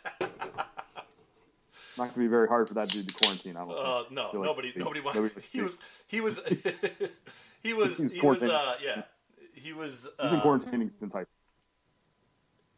Not 1.98 2.10
gonna 2.10 2.26
be 2.26 2.28
very 2.28 2.48
hard 2.48 2.68
for 2.68 2.74
that 2.74 2.90
dude 2.90 3.08
to 3.08 3.14
quarantine. 3.14 3.56
I 3.56 3.60
don't. 3.62 3.72
Uh, 3.72 4.04
no, 4.10 4.32
nobody, 4.34 4.70
like 4.70 4.78
nobody, 4.78 5.02
nobody. 5.02 5.30
He 5.52 5.62
was, 5.62 5.80
he 6.08 6.20
was, 6.20 6.42
he 7.64 7.74
was, 7.74 7.98
he 8.00 8.20
was, 8.20 8.44
uh, 8.44 8.76
yeah 8.84 9.04
he 9.64 9.74
was. 9.74 10.10
He's 10.22 10.32
been 10.32 10.40
uh, 10.40 10.44
quarantining 10.44 10.92
since 11.00 11.14
high. 11.14 11.26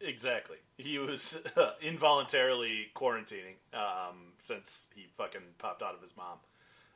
Exactly. 0.01 0.57
He 0.77 0.97
was 0.99 1.41
uh, 1.57 1.71
involuntarily 1.81 2.87
quarantining 2.95 3.55
um, 3.73 4.33
since 4.39 4.89
he 4.95 5.07
fucking 5.17 5.41
popped 5.57 5.81
out 5.81 5.95
of 5.95 6.01
his 6.01 6.15
mom. 6.15 6.37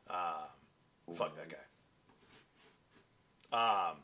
Uh, 0.10 0.46
fuck 1.16 1.36
that 1.36 1.50
guy. 1.50 1.58
Um, 3.92 3.98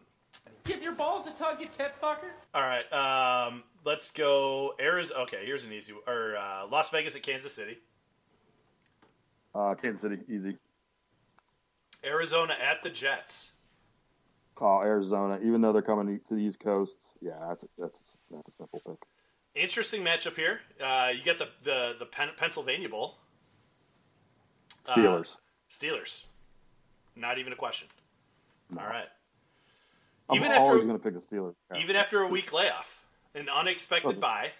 Give 0.63 0.82
your 0.82 0.93
balls 0.93 1.28
a 1.28 1.32
tug, 1.32 1.62
you 1.62 1.67
tit 1.67 1.93
fucker. 2.02 2.32
All 2.54 2.62
right. 2.62 2.91
Um, 2.91 3.63
let's 3.84 4.12
go. 4.12 4.74
Arizona. 4.80 5.21
Okay, 5.21 5.45
here's 5.45 5.65
an 5.65 5.74
easy. 5.74 5.93
Or 6.08 6.36
uh, 6.38 6.67
Las 6.71 6.89
Vegas 6.89 7.15
at 7.15 7.24
Kansas 7.24 7.54
City. 7.54 7.78
Uh, 9.54 9.76
Kansas 9.76 10.02
City, 10.02 10.17
easy. 10.28 10.58
Arizona 12.04 12.56
at 12.62 12.84
the 12.84 12.89
Jets. 12.89 13.52
Oh, 14.62 14.82
Arizona, 14.82 15.39
even 15.44 15.62
though 15.62 15.74
they're 15.74 15.82
coming 15.82 16.20
to 16.28 16.34
the 16.34 16.41
East 16.41 16.60
Coast, 16.60 17.18
yeah, 17.22 17.34
that's 17.50 17.65
that's 17.78 18.18
that's 18.32 18.50
a 18.50 18.52
simple 18.52 18.82
pick. 18.86 18.98
Interesting 19.54 20.02
matchup 20.02 20.36
here. 20.36 20.60
Uh, 20.84 21.10
you 21.15 21.24
get 21.24 21.39
the 21.39 21.50
the 21.63 21.96
the 22.00 22.06
Pen- 22.06 22.32
Pennsylvania 22.38 22.89
Bowl. 22.89 23.18
Steelers. 24.86 25.34
Uh, 25.34 25.38
Steelers. 25.70 26.26
Not 27.15 27.38
even 27.38 27.54
a 27.54 27.56
question. 27.56 27.88
No. 28.72 28.82
All 28.82 28.88
right. 28.88 29.08
I'm 30.30 30.38
even 30.38 30.52
always 30.54 30.86
going 30.86 30.98
to 30.98 31.04
pick 31.04 31.13
the 31.13 31.20
Steelers. 31.20 31.54
Yeah. 31.72 31.82
Even 31.82 31.96
after 31.96 32.22
a 32.22 32.28
week 32.28 32.52
layoff, 32.52 33.00
an 33.36 33.48
unexpected 33.50 34.20
buy. 34.20 34.52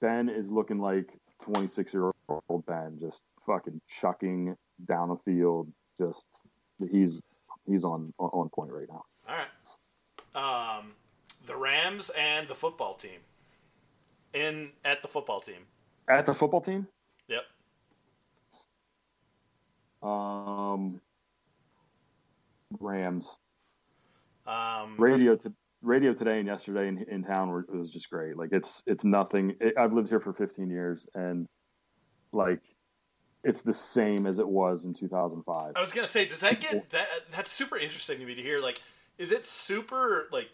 Ben 0.00 0.28
is 0.28 0.50
looking 0.50 0.78
like 0.78 1.18
26 1.42 1.92
year 1.92 2.12
old 2.48 2.66
Ben, 2.66 2.98
just 3.00 3.22
fucking 3.44 3.80
chucking 3.88 4.56
down 4.86 5.08
the 5.08 5.16
field. 5.24 5.70
Just 5.98 6.26
he's 6.90 7.22
he's 7.70 7.84
on 7.84 8.12
on 8.18 8.48
point 8.50 8.72
right 8.72 8.88
now. 8.88 9.04
All 9.28 9.36
right. 9.36 10.78
Um, 10.78 10.92
the 11.46 11.56
Rams 11.56 12.10
and 12.18 12.48
the 12.48 12.54
football 12.54 12.94
team. 12.94 13.20
In 14.32 14.70
at 14.84 15.02
the 15.02 15.08
football 15.08 15.40
team. 15.40 15.66
At 16.08 16.26
the 16.26 16.34
football 16.34 16.60
team. 16.60 16.86
Yep. 17.28 17.42
Um, 20.08 21.00
Rams. 22.78 23.36
Um, 24.46 24.96
radio 24.98 25.36
to 25.36 25.52
radio 25.82 26.12
today 26.12 26.38
and 26.38 26.46
yesterday 26.46 26.88
in, 26.88 27.04
in 27.10 27.22
town 27.22 27.50
were, 27.50 27.60
it 27.60 27.74
was 27.74 27.90
just 27.90 28.10
great. 28.10 28.36
Like 28.36 28.50
it's 28.52 28.82
it's 28.86 29.04
nothing. 29.04 29.56
It, 29.60 29.74
I've 29.78 29.92
lived 29.92 30.08
here 30.08 30.20
for 30.20 30.32
15 30.32 30.70
years 30.70 31.06
and 31.14 31.46
like 32.32 32.60
it's 33.44 33.62
the 33.62 33.74
same 33.74 34.26
as 34.26 34.38
it 34.38 34.48
was 34.48 34.84
in 34.84 34.94
2005. 34.94 35.72
I 35.74 35.80
was 35.80 35.92
gonna 35.92 36.06
say, 36.06 36.26
does 36.26 36.40
that 36.40 36.60
get 36.60 36.90
that? 36.90 37.06
That's 37.30 37.50
super 37.50 37.76
interesting 37.76 38.18
to 38.18 38.24
me 38.26 38.34
to 38.34 38.42
hear. 38.42 38.60
Like, 38.60 38.80
is 39.18 39.32
it 39.32 39.46
super 39.46 40.28
like? 40.32 40.48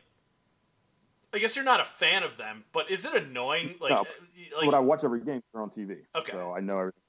I 1.35 1.39
guess 1.39 1.57
you're 1.57 1.65
not 1.65 1.81
a 1.81 1.85
fan 1.85 2.23
of 2.23 2.37
them, 2.37 2.65
but 2.73 2.91
is 2.91 3.05
it 3.05 3.15
annoying? 3.15 3.75
Like, 3.81 3.91
No. 3.91 3.97
uh, 3.97 4.57
like 4.57 4.71
but 4.71 4.75
I 4.75 4.79
watch 4.79 5.05
every 5.05 5.21
game. 5.21 5.43
They're 5.53 5.63
on 5.63 5.71
TV. 5.71 5.99
Okay. 6.15 6.33
So 6.33 6.53
I 6.53 6.61
know 6.61 6.79
everything. 6.79 7.01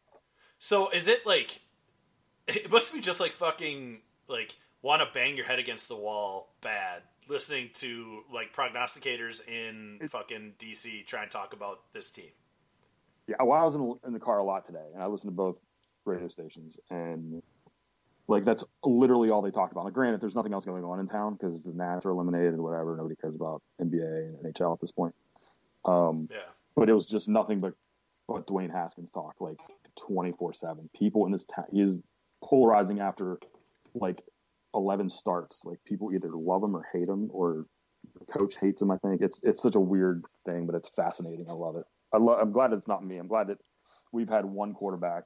So 0.59 0.89
is 0.89 1.07
it 1.07 1.25
like 1.25 1.61
it 2.47 2.71
must 2.71 2.93
be 2.93 2.99
just 2.99 3.19
like 3.19 3.33
fucking 3.33 4.01
like 4.27 4.57
want 4.81 5.01
to 5.01 5.07
bang 5.13 5.37
your 5.37 5.45
head 5.45 5.59
against 5.59 5.87
the 5.87 5.95
wall 5.95 6.53
bad 6.61 7.03
listening 7.29 7.69
to 7.73 8.23
like 8.33 8.55
prognosticators 8.55 9.45
in 9.47 9.99
fucking 10.09 10.53
DC 10.59 11.05
try 11.05 11.23
and 11.23 11.31
talk 11.31 11.53
about 11.53 11.81
this 11.93 12.09
team. 12.09 12.29
Yeah, 13.27 13.35
well, 13.43 13.61
I 13.61 13.65
was 13.65 13.75
in, 13.75 13.95
in 14.05 14.13
the 14.13 14.19
car 14.19 14.39
a 14.39 14.43
lot 14.43 14.65
today, 14.65 14.85
and 14.93 15.03
I 15.03 15.07
listened 15.07 15.31
to 15.31 15.35
both 15.35 15.59
radio 16.07 16.27
stations, 16.27 16.77
and 16.89 17.41
like 18.27 18.43
that's 18.43 18.63
literally 18.83 19.29
all 19.29 19.41
they 19.41 19.51
talked 19.51 19.71
about. 19.71 19.85
Like, 19.85 19.93
granted, 19.93 20.21
there's 20.21 20.35
nothing 20.35 20.53
else 20.53 20.65
going 20.65 20.83
on 20.83 20.99
in 20.99 21.07
town 21.07 21.33
because 21.33 21.63
the 21.63 21.73
Nats 21.73 22.05
are 22.05 22.09
eliminated, 22.11 22.53
and 22.53 22.63
whatever. 22.63 22.95
Nobody 22.95 23.15
cares 23.15 23.35
about 23.35 23.61
NBA 23.81 24.29
and 24.43 24.53
NHL 24.53 24.73
at 24.73 24.81
this 24.81 24.91
point. 24.91 25.13
Um, 25.85 26.27
Yeah. 26.31 26.39
but 26.75 26.89
it 26.89 26.93
was 26.93 27.05
just 27.05 27.27
nothing 27.29 27.59
but 27.59 27.73
but 28.27 28.45
Dwayne 28.47 28.71
Haskins 28.71 29.11
talk 29.11 29.35
like 29.39 29.57
24 29.95 30.53
seven. 30.53 30.89
People 30.93 31.25
in 31.25 31.31
this 31.31 31.45
town, 31.45 31.65
he 31.71 31.81
is 31.81 32.01
polarizing 32.43 32.99
after 32.99 33.39
like 33.93 34.21
11 34.73 35.07
starts. 35.09 35.63
Like 35.63 35.81
people 35.85 36.11
either 36.13 36.31
love 36.35 36.63
him 36.63 36.75
or 36.75 36.85
hate 36.91 37.07
him, 37.07 37.29
or 37.31 37.65
the 38.19 38.25
coach 38.25 38.57
hates 38.57 38.81
him. 38.81 38.91
I 38.91 38.97
think 38.97 39.21
it's 39.21 39.41
it's 39.43 39.61
such 39.61 39.75
a 39.75 39.79
weird 39.79 40.25
thing, 40.45 40.65
but 40.65 40.75
it's 40.75 40.89
fascinating. 40.89 41.49
I 41.49 41.53
love 41.53 41.77
it. 41.77 41.85
I 42.13 42.17
I'm 42.17 42.51
glad 42.51 42.73
it's 42.73 42.87
not 42.87 43.05
me. 43.05 43.17
I'm 43.17 43.27
glad 43.27 43.47
that 43.47 43.59
we've 44.11 44.29
had 44.29 44.43
one 44.45 44.73
quarterback 44.73 45.23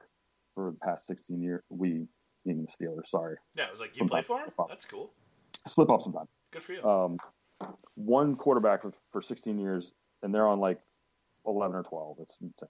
for 0.54 0.72
the 0.72 0.78
past 0.78 1.08
16 1.08 1.42
years. 1.42 1.64
We, 1.70 2.08
meaning 2.46 2.66
the 2.66 2.86
Steelers. 2.86 3.08
Sorry, 3.08 3.38
Yeah, 3.56 3.66
it 3.66 3.72
was 3.72 3.80
like 3.80 3.92
you 4.00 4.06
play 4.08 4.24
Sometimes 4.24 4.54
for 4.56 4.64
him? 4.64 4.68
That's 4.70 4.86
cool. 4.86 5.12
slip 5.68 5.90
up 5.90 6.02
sometimes. 6.02 6.30
Good 6.52 6.64
for 6.64 6.74
you. 6.74 6.84
Um, 6.84 7.18
one 7.96 8.36
quarterback 8.36 8.82
for, 8.82 8.92
for 9.12 9.22
16 9.22 9.58
years, 9.60 9.94
and 10.24 10.34
they're 10.34 10.48
on 10.48 10.60
like 10.60 10.80
11 11.46 11.76
or 11.76 11.84
12. 11.84 12.18
It's 12.22 12.38
insane. 12.42 12.70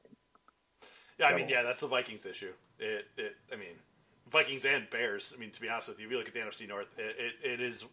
yeah, 1.20 1.28
I 1.28 1.36
mean, 1.36 1.50
yeah, 1.50 1.64
that's 1.64 1.82
the 1.82 1.88
Vikings 1.88 2.26
issue. 2.26 2.52
It 2.80 3.06
it 3.18 3.36
I 3.52 3.56
mean, 3.56 3.76
Vikings 4.30 4.66
and 4.66 4.90
Bears. 4.90 5.34
I 5.36 5.40
mean, 5.40 5.52
to 5.52 5.62
be 5.62 5.70
honest 5.70 5.90
with 5.90 6.00
you, 6.00 6.06
if 6.06 6.12
you 6.12 6.18
look 6.18 6.28
at 6.28 6.34
the 6.34 6.40
NFC 6.40 6.68
North, 6.68 6.88
it, 6.98 7.16
it, 7.44 7.54
it 7.54 7.62
is 7.62 7.86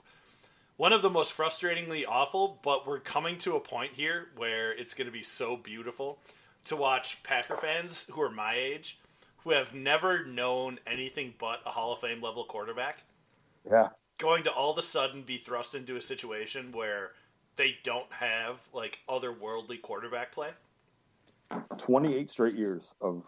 one 0.77 0.93
of 0.93 1.03
the 1.03 1.11
most 1.11 1.37
frustratingly 1.37 2.05
awful, 2.09 2.61
but 2.63 2.87
we're 2.87 3.01
coming 3.01 3.37
to 3.39 3.57
a 3.57 3.61
point 3.61 3.93
here 3.95 4.29
where 4.37 4.73
it's 4.73 4.95
going 4.95 5.07
to 5.07 5.13
be 5.13 5.23
so 5.23 5.57
beautiful 5.57 6.21
to 6.67 6.77
watch 6.77 7.23
Packer 7.25 7.57
fans 7.57 8.07
who 8.13 8.23
are 8.23 8.31
my 8.31 8.55
age, 8.55 8.99
who 9.45 9.51
have 9.51 9.75
never 9.75 10.25
known 10.25 10.79
anything 10.87 11.35
but 11.39 11.61
a 11.67 11.71
Hall 11.71 11.93
of 11.93 12.01
Fame 12.01 12.23
level 12.23 12.45
quarterback, 12.45 13.05
Yeah, 13.69 13.89
going 14.19 14.45
to 14.45 14.51
all 14.51 14.73
of 14.73 14.79
a 14.79 14.83
sudden 14.83 15.23
be 15.23 15.39
thrust 15.39 15.75
into 15.75 15.97
a 15.97 16.01
situation 16.01 16.73
where 16.73 17.13
they 17.57 17.77
don't 17.83 18.11
have 18.13 18.61
like 18.73 19.01
otherworldly 19.09 19.81
quarterback 19.83 20.33
play. 20.33 20.51
28 21.79 22.31
straight 22.31 22.55
years 22.55 22.95
of 23.01 23.27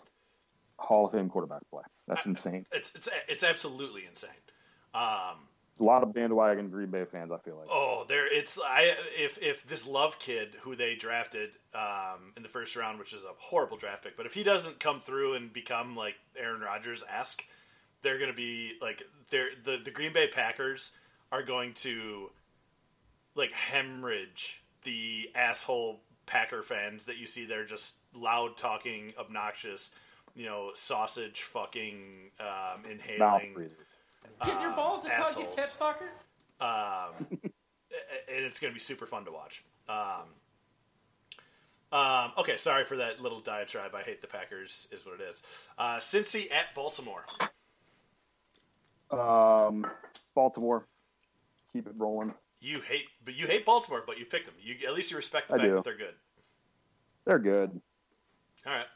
Hall 0.79 1.07
of 1.07 1.13
Fame 1.13 1.29
quarterback 1.29 1.63
play. 1.71 1.83
That's 2.09 2.27
insane. 2.27 2.67
It's 2.73 2.93
it's 2.95 3.09
it's 3.29 3.43
absolutely 3.43 4.05
insane. 4.07 4.31
Um, 4.95 5.47
A 5.81 5.85
lot 5.85 6.03
of 6.03 6.13
bandwagon 6.13 6.69
Green 6.69 6.91
Bay 6.91 7.05
fans. 7.05 7.33
I 7.33 7.39
feel 7.39 7.57
like. 7.57 7.69
Oh, 7.71 8.05
there 8.07 8.33
it's 8.33 8.59
I 8.63 8.95
if 9.17 9.39
if 9.41 9.67
this 9.67 9.87
Love 9.87 10.19
kid 10.19 10.57
who 10.63 10.77
they 10.77 10.95
drafted 10.95 11.51
um, 11.75 12.33
in 12.37 12.43
the 12.43 12.49
first 12.49 12.77
round, 12.77 12.99
which 12.99 13.13
is 13.13 13.25
a 13.25 13.33
horrible 13.39 13.77
draft 13.77 14.05
pick, 14.05 14.17
but 14.17 14.27
if 14.27 14.35
he 14.35 14.43
doesn't 14.43 14.79
come 14.79 15.01
through 15.01 15.35
and 15.35 15.53
become 15.53 15.97
like 15.97 16.17
Aaron 16.37 16.61
Rodgers 16.61 17.03
esque, 17.11 17.45
they're 18.03 18.19
going 18.19 18.31
to 18.31 18.37
be 18.37 18.73
like 18.83 19.03
they're 19.31 19.51
the 19.65 19.79
the 19.83 19.91
Green 19.91 20.13
Bay 20.13 20.29
Packers 20.29 20.93
are 21.33 21.43
going 21.43 21.73
to 21.75 22.31
like 23.35 23.53
hemorrhage 23.53 24.63
the 24.83 25.31
asshole 25.35 26.01
Packer 26.27 26.63
fans 26.63 27.07
that 27.07 27.17
you 27.17 27.27
see. 27.27 27.45
They're 27.45 27.65
just 27.65 27.97
loud 28.15 28.57
talking, 28.57 29.13
obnoxious, 29.19 29.91
you 30.35 30.47
know, 30.47 30.71
sausage 30.75 31.43
fucking 31.43 32.31
um, 32.39 32.85
inhaling. 32.91 33.71
Give 34.45 34.61
your 34.61 34.73
balls 34.73 35.05
a 35.05 35.09
tug, 35.09 35.19
you 35.37 35.45
assholes. 35.45 35.55
tit 35.55 35.77
fucker. 35.79 36.11
um, 36.65 37.27
and 37.31 38.45
it's 38.45 38.59
going 38.61 38.71
to 38.73 38.75
be 38.75 38.81
super 38.81 39.07
fun 39.07 39.25
to 39.27 39.33
watch. 39.33 39.63
Um, 39.89 40.25
um, 41.99 42.33
okay, 42.39 42.57
sorry 42.57 42.85
for 42.85 42.97
that 42.97 43.21
little 43.21 43.41
diatribe. 43.41 43.95
I 43.95 44.03
hate 44.03 44.21
the 44.21 44.27
Packers, 44.29 44.89
is 44.93 45.05
what 45.05 45.21
it 45.21 45.25
is. 45.29 45.43
Uh, 45.77 45.97
Cincy 45.97 46.51
at 46.53 46.75
Baltimore. 46.75 47.25
Um, 49.11 49.87
Baltimore, 50.35 50.87
keep 51.73 51.87
it 51.87 51.95
rolling. 51.97 52.33
You 52.61 52.81
hate, 52.81 53.07
but 53.25 53.35
you 53.35 53.47
hate 53.47 53.65
Baltimore, 53.67 54.05
but 54.07 54.19
you 54.19 54.25
picked 54.25 54.47
them. 54.47 54.55
You 54.63 54.77
at 54.87 54.95
least 54.95 55.11
you 55.11 55.17
respect 55.17 55.49
the 55.49 55.55
I 55.55 55.59
fact 55.59 55.69
do. 55.69 55.75
that 55.77 55.85
they're 55.85 55.97
good. 55.97 56.15
They're 57.27 57.39
good. 57.39 57.81
All 58.67 58.73
right. 58.73 58.87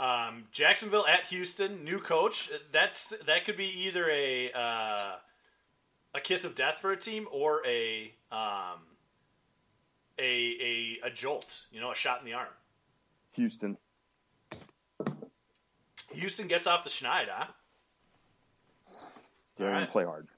Um, 0.00 0.44
Jacksonville 0.50 1.06
at 1.06 1.26
Houston, 1.26 1.84
new 1.84 1.98
coach. 1.98 2.50
That's 2.72 3.12
that 3.26 3.44
could 3.44 3.58
be 3.58 3.66
either 3.66 4.08
a 4.10 4.50
uh, 4.50 5.16
a 6.14 6.20
kiss 6.20 6.46
of 6.46 6.54
death 6.54 6.78
for 6.78 6.90
a 6.90 6.96
team 6.96 7.28
or 7.30 7.60
a 7.66 8.14
um, 8.32 8.80
a, 10.18 10.56
a 11.02 11.08
a 11.08 11.10
jolt. 11.10 11.66
You 11.70 11.82
know, 11.82 11.92
a 11.92 11.94
shot 11.94 12.18
in 12.20 12.24
the 12.24 12.32
arm. 12.32 12.48
Houston. 13.32 13.76
Houston 16.14 16.48
gets 16.48 16.66
off 16.66 16.82
the 16.82 16.90
schneid, 16.90 17.26
huh? 17.28 17.44
They're 19.58 19.68
All 19.68 19.74
gonna 19.74 19.86
play 19.86 20.04
hard. 20.04 20.28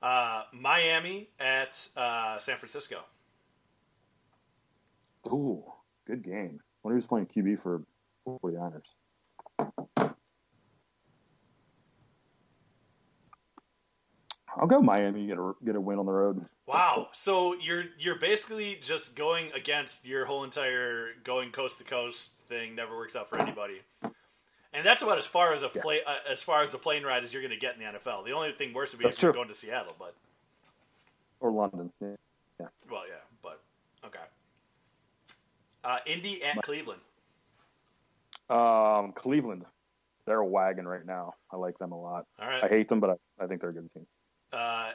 Uh, 0.00 0.44
Miami 0.52 1.28
at 1.40 1.88
uh, 1.96 2.38
San 2.38 2.56
Francisco. 2.56 3.00
Ooh, 5.26 5.64
good 6.06 6.22
game. 6.22 6.60
When 6.82 6.92
he 6.92 6.96
was 6.96 7.06
playing 7.06 7.26
QB 7.26 7.58
for 7.58 7.82
49ers. 8.26 8.82
I'll 14.56 14.66
go 14.66 14.80
Miami. 14.80 15.26
Get 15.26 15.38
a 15.38 15.52
get 15.64 15.76
a 15.76 15.80
win 15.80 15.98
on 15.98 16.06
the 16.06 16.12
road. 16.12 16.44
Wow. 16.66 17.08
So 17.12 17.54
you're 17.54 17.84
you're 17.98 18.18
basically 18.18 18.78
just 18.82 19.14
going 19.14 19.50
against 19.54 20.04
your 20.04 20.24
whole 20.24 20.44
entire 20.44 21.10
going 21.24 21.50
coast 21.52 21.78
to 21.78 21.84
coast 21.84 22.32
thing. 22.48 22.74
Never 22.74 22.96
works 22.96 23.14
out 23.14 23.28
for 23.28 23.38
anybody. 23.40 23.80
And 24.72 24.86
that's 24.86 25.02
about 25.02 25.18
as 25.18 25.26
far 25.26 25.52
as 25.52 25.62
a 25.62 25.68
fla- 25.68 25.98
uh, 26.06 26.16
as 26.28 26.42
far 26.42 26.62
as 26.62 26.72
the 26.72 26.78
plane 26.78 27.02
ride 27.04 27.24
as 27.24 27.32
you're 27.32 27.42
going 27.42 27.54
to 27.54 27.58
get 27.58 27.74
in 27.76 27.80
the 27.80 27.98
NFL. 27.98 28.24
The 28.24 28.32
only 28.32 28.52
thing 28.52 28.72
worse 28.72 28.92
would 28.92 28.98
be 28.98 29.04
That's 29.04 29.16
if 29.16 29.22
you're 29.22 29.32
true. 29.32 29.40
going 29.40 29.48
to 29.48 29.54
Seattle, 29.54 29.94
but 29.98 30.14
Or 31.40 31.50
London. 31.50 31.90
Yeah. 32.00 32.66
well, 32.90 33.02
yeah, 33.08 33.14
but 33.42 33.60
okay. 34.04 34.18
Uh, 35.82 35.98
Indy 36.06 36.42
at 36.44 36.62
Cleveland. 36.62 37.00
Um, 38.50 39.12
Cleveland. 39.12 39.64
They're 40.26 40.40
a 40.40 40.46
wagon 40.46 40.86
right 40.86 41.04
now. 41.06 41.34
I 41.50 41.56
like 41.56 41.78
them 41.78 41.92
a 41.92 42.00
lot. 42.00 42.26
All 42.40 42.48
I 42.48 42.68
hate 42.68 42.88
them, 42.88 43.00
but 43.00 43.10
I, 43.10 43.44
I 43.44 43.46
think 43.46 43.60
they're 43.60 43.70
a 43.70 43.74
good 43.74 43.90
team. 43.94 44.06
Uh, 44.52 44.90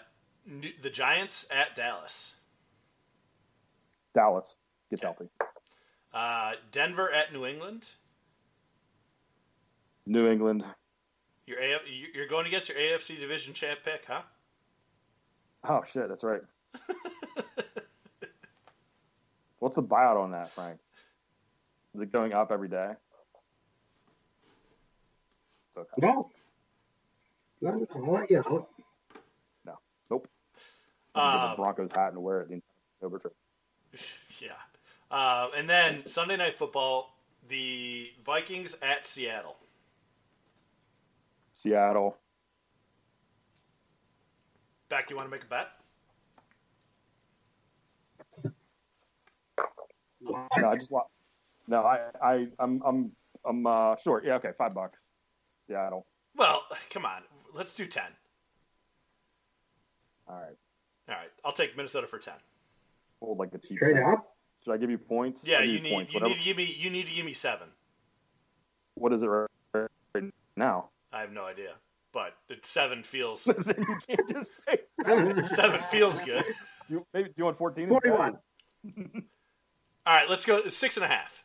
the 0.82 0.90
Giants 0.90 1.46
at 1.50 1.76
Dallas. 1.76 2.36
Dallas 4.14 4.56
gets 4.90 5.04
healthy. 5.04 5.30
Uh, 6.14 6.54
Denver 6.72 7.12
at 7.12 7.34
New 7.34 7.46
England. 7.46 7.90
New 10.06 10.30
England. 10.30 10.64
Your 11.48 11.60
AF- 11.60 11.82
you're 12.14 12.28
going 12.28 12.46
against 12.46 12.70
your 12.70 12.78
AFC 12.78 13.20
division 13.20 13.54
champ 13.54 13.80
pick, 13.84 14.06
huh? 14.08 14.22
Oh 15.68 15.82
shit, 15.84 16.08
that's 16.08 16.24
right. 16.24 16.42
What's 19.60 19.76
the 19.76 19.84
buyout 19.84 20.18
on 20.18 20.32
that, 20.32 20.52
Frank? 20.52 20.80
Is 21.96 22.02
it 22.02 22.12
going 22.12 22.34
up 22.34 22.52
every 22.52 22.68
day? 22.68 22.92
It's 25.76 25.90
okay. 25.94 26.08
No. 26.08 26.30
No, 27.62 27.86
I'll 27.96 28.14
let 28.14 28.30
you 28.30 28.38
know. 28.38 28.68
Nope. 30.10 30.28
I'm 31.16 31.32
gonna 31.32 31.46
Um, 31.46 31.52
a 31.54 31.56
Broncos 31.56 31.90
hat 31.92 32.14
and 32.14 32.22
wear 32.22 32.42
it 32.42 32.50
the 32.50 32.56
entire 32.56 32.64
October 32.98 33.20
trip. 33.20 33.36
Yeah. 34.40 34.52
Um, 35.10 35.52
and 35.56 35.70
then 35.70 36.06
Sunday 36.08 36.36
Night 36.36 36.58
Football, 36.58 37.16
the 37.48 38.12
Vikings 38.26 38.76
at 38.82 39.06
Seattle. 39.08 39.56
Seattle. 41.54 42.18
Back, 44.90 45.10
you 45.10 45.16
want 45.16 45.28
to 45.28 45.32
make 45.32 45.44
a 45.44 45.48
bet? 45.48 45.68
No, 50.22 50.48
I 50.54 50.76
just 50.76 50.92
wa- 50.92 51.06
no, 51.68 51.84
I, 51.84 52.00
I, 52.22 52.48
I'm, 52.60 52.82
I'm, 52.86 53.12
I'm 53.46 53.66
uh, 53.66 53.96
sure. 53.98 54.22
Yeah, 54.26 54.36
okay, 54.36 54.52
five 54.58 54.74
bucks. 54.74 55.00
Seattle. 55.68 56.06
Well, 56.36 56.62
come 56.90 57.06
on. 57.06 57.22
Let's 57.54 57.74
do 57.74 57.86
10. 57.88 58.04
All 60.28 60.36
right. 60.36 60.56
All 61.10 61.16
right. 61.16 61.30
I'll 61.44 61.52
take 61.52 61.76
Minnesota 61.78 62.08
for 62.08 62.20
10. 62.20 62.34
Hold 63.22 63.38
like 63.40 63.54
a 63.54 63.58
cheap. 63.60 63.78
Straight 63.78 63.98
up. 63.98 64.36
Should 64.64 64.74
I 64.74 64.78
give 64.78 64.90
you 64.90 64.98
points? 64.98 65.42
Yeah, 65.44 65.58
I'll 65.60 65.66
you 65.66 65.80
need 65.80 65.92
points. 65.94 66.14
you 66.14 66.20
Whatever. 66.20 66.34
need 66.36 66.40
to 66.40 66.44
give 66.46 66.58
me 66.58 66.76
you 66.78 66.90
need 66.90 67.08
to 67.08 67.14
give 67.14 67.26
me 67.26 67.34
7. 67.34 67.68
What 68.96 69.14
is 69.14 69.22
it 69.24 69.28
right, 69.28 69.48
right 70.14 70.24
now? 70.56 70.90
I 71.14 71.22
have 71.22 71.32
no 71.32 71.46
idea. 71.46 71.74
But 72.14 72.34
it, 72.50 72.66
7 72.66 73.04
feels 73.04 73.46
you 73.48 73.54
can't 74.08 74.30
just 74.30 74.52
say 74.68 74.78
seven. 75.04 75.46
7 75.46 75.82
feels 75.84 76.22
good. 76.22 76.44
You, 76.90 77.06
maybe 77.14 77.30
do 77.30 77.34
you 77.38 77.46
want 77.46 77.58
fourteen? 77.58 77.90
Forty-one. 77.90 78.38
All 78.98 79.04
right, 80.14 80.30
let's 80.30 80.46
go 80.46 80.68
six 80.70 80.98
and 80.98 81.04
a 81.06 81.08
half. 81.08 81.44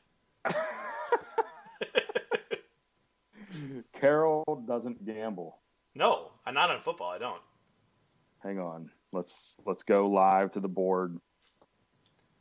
Carroll 4.00 4.64
doesn't 4.66 5.04
gamble. 5.04 5.58
No, 5.94 6.30
I'm 6.46 6.54
not 6.54 6.70
on 6.70 6.80
football. 6.80 7.10
I 7.10 7.18
don't. 7.18 7.40
Hang 8.42 8.58
on. 8.58 8.90
Let's 9.12 9.32
let's 9.66 9.82
go 9.82 10.08
live 10.08 10.52
to 10.52 10.60
the 10.60 10.68
board. 10.68 11.18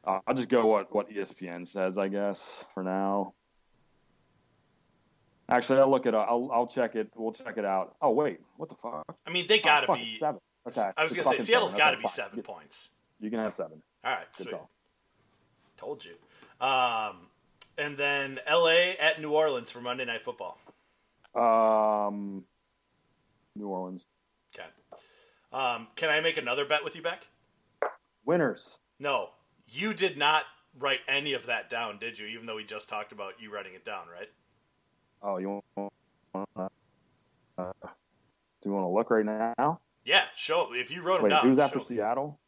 Uh, 0.05 0.19
I'll 0.27 0.35
just 0.35 0.49
go 0.49 0.65
what 0.67 0.93
what 0.93 1.09
ESPN 1.09 1.67
says, 1.71 1.97
I 1.97 2.07
guess, 2.07 2.39
for 2.73 2.83
now. 2.83 3.33
Actually, 5.49 5.79
I'll 5.79 5.89
look 5.89 6.05
it 6.05 6.13
up. 6.13 6.27
I'll 6.29 6.49
I'll 6.53 6.67
check 6.67 6.95
it. 6.95 7.09
We'll 7.15 7.33
check 7.33 7.57
it 7.57 7.65
out. 7.65 7.95
Oh 8.01 8.11
wait, 8.11 8.39
what 8.57 8.69
the 8.69 8.75
fuck? 8.75 9.03
I 9.25 9.31
mean, 9.31 9.47
they 9.47 9.59
Oh, 9.59 9.63
got 9.63 9.81
to 9.81 9.87
fuck, 9.87 9.97
be. 9.97 10.17
seven. 10.17 10.39
Okay, 10.67 10.89
I 10.95 11.03
was 11.03 11.13
gonna 11.13 11.27
say 11.27 11.39
Seattle's 11.39 11.73
got 11.73 11.91
to 11.91 11.97
be 11.97 12.03
fine. 12.03 12.09
seven 12.11 12.37
You- 12.37 12.43
points. 12.43 12.89
You 13.19 13.29
can 13.29 13.39
have 13.39 13.53
seven. 13.57 13.81
All 14.05 14.11
right, 14.11 14.27
Good 14.37 14.43
sweet. 14.43 14.51
call. 14.55 14.69
Told 15.75 16.05
you. 16.05 16.15
Um, 16.65 17.27
and 17.77 17.97
then 17.97 18.39
L.A. 18.45 18.95
at 18.97 19.19
New 19.21 19.31
Orleans 19.31 19.71
for 19.71 19.81
Monday 19.81 20.05
Night 20.05 20.23
Football. 20.23 20.57
Um, 21.35 22.43
New 23.55 23.67
Orleans 23.67 24.03
Okay. 24.53 24.67
Um, 25.51 25.87
can 25.95 26.09
I 26.09 26.21
make 26.21 26.37
another 26.37 26.65
bet 26.65 26.83
with 26.83 26.95
you, 26.95 27.01
Beck? 27.01 27.27
winners. 28.25 28.77
No, 28.99 29.29
you 29.67 29.93
did 29.93 30.17
not 30.17 30.43
write 30.77 30.99
any 31.07 31.33
of 31.33 31.45
that 31.47 31.69
down, 31.69 31.97
did 31.99 32.19
you? 32.19 32.27
Even 32.27 32.45
though 32.45 32.55
we 32.55 32.63
just 32.63 32.87
talked 32.89 33.11
about 33.11 33.33
you 33.39 33.51
writing 33.51 33.73
it 33.73 33.83
down, 33.85 34.05
right? 34.11 34.29
Oh, 35.21 35.37
you 35.37 35.61
want? 35.75 35.93
Uh, 36.35 36.67
do 37.81 38.65
you 38.65 38.71
want 38.71 38.83
to 38.85 38.89
look 38.89 39.09
right 39.09 39.25
now? 39.25 39.79
Yeah, 40.05 40.23
show 40.35 40.69
if 40.73 40.91
you 40.91 41.01
wrote 41.01 41.17
them 41.17 41.23
Wait, 41.25 41.29
down. 41.29 41.45
who's 41.47 41.59
after 41.59 41.79
Seattle? 41.79 42.39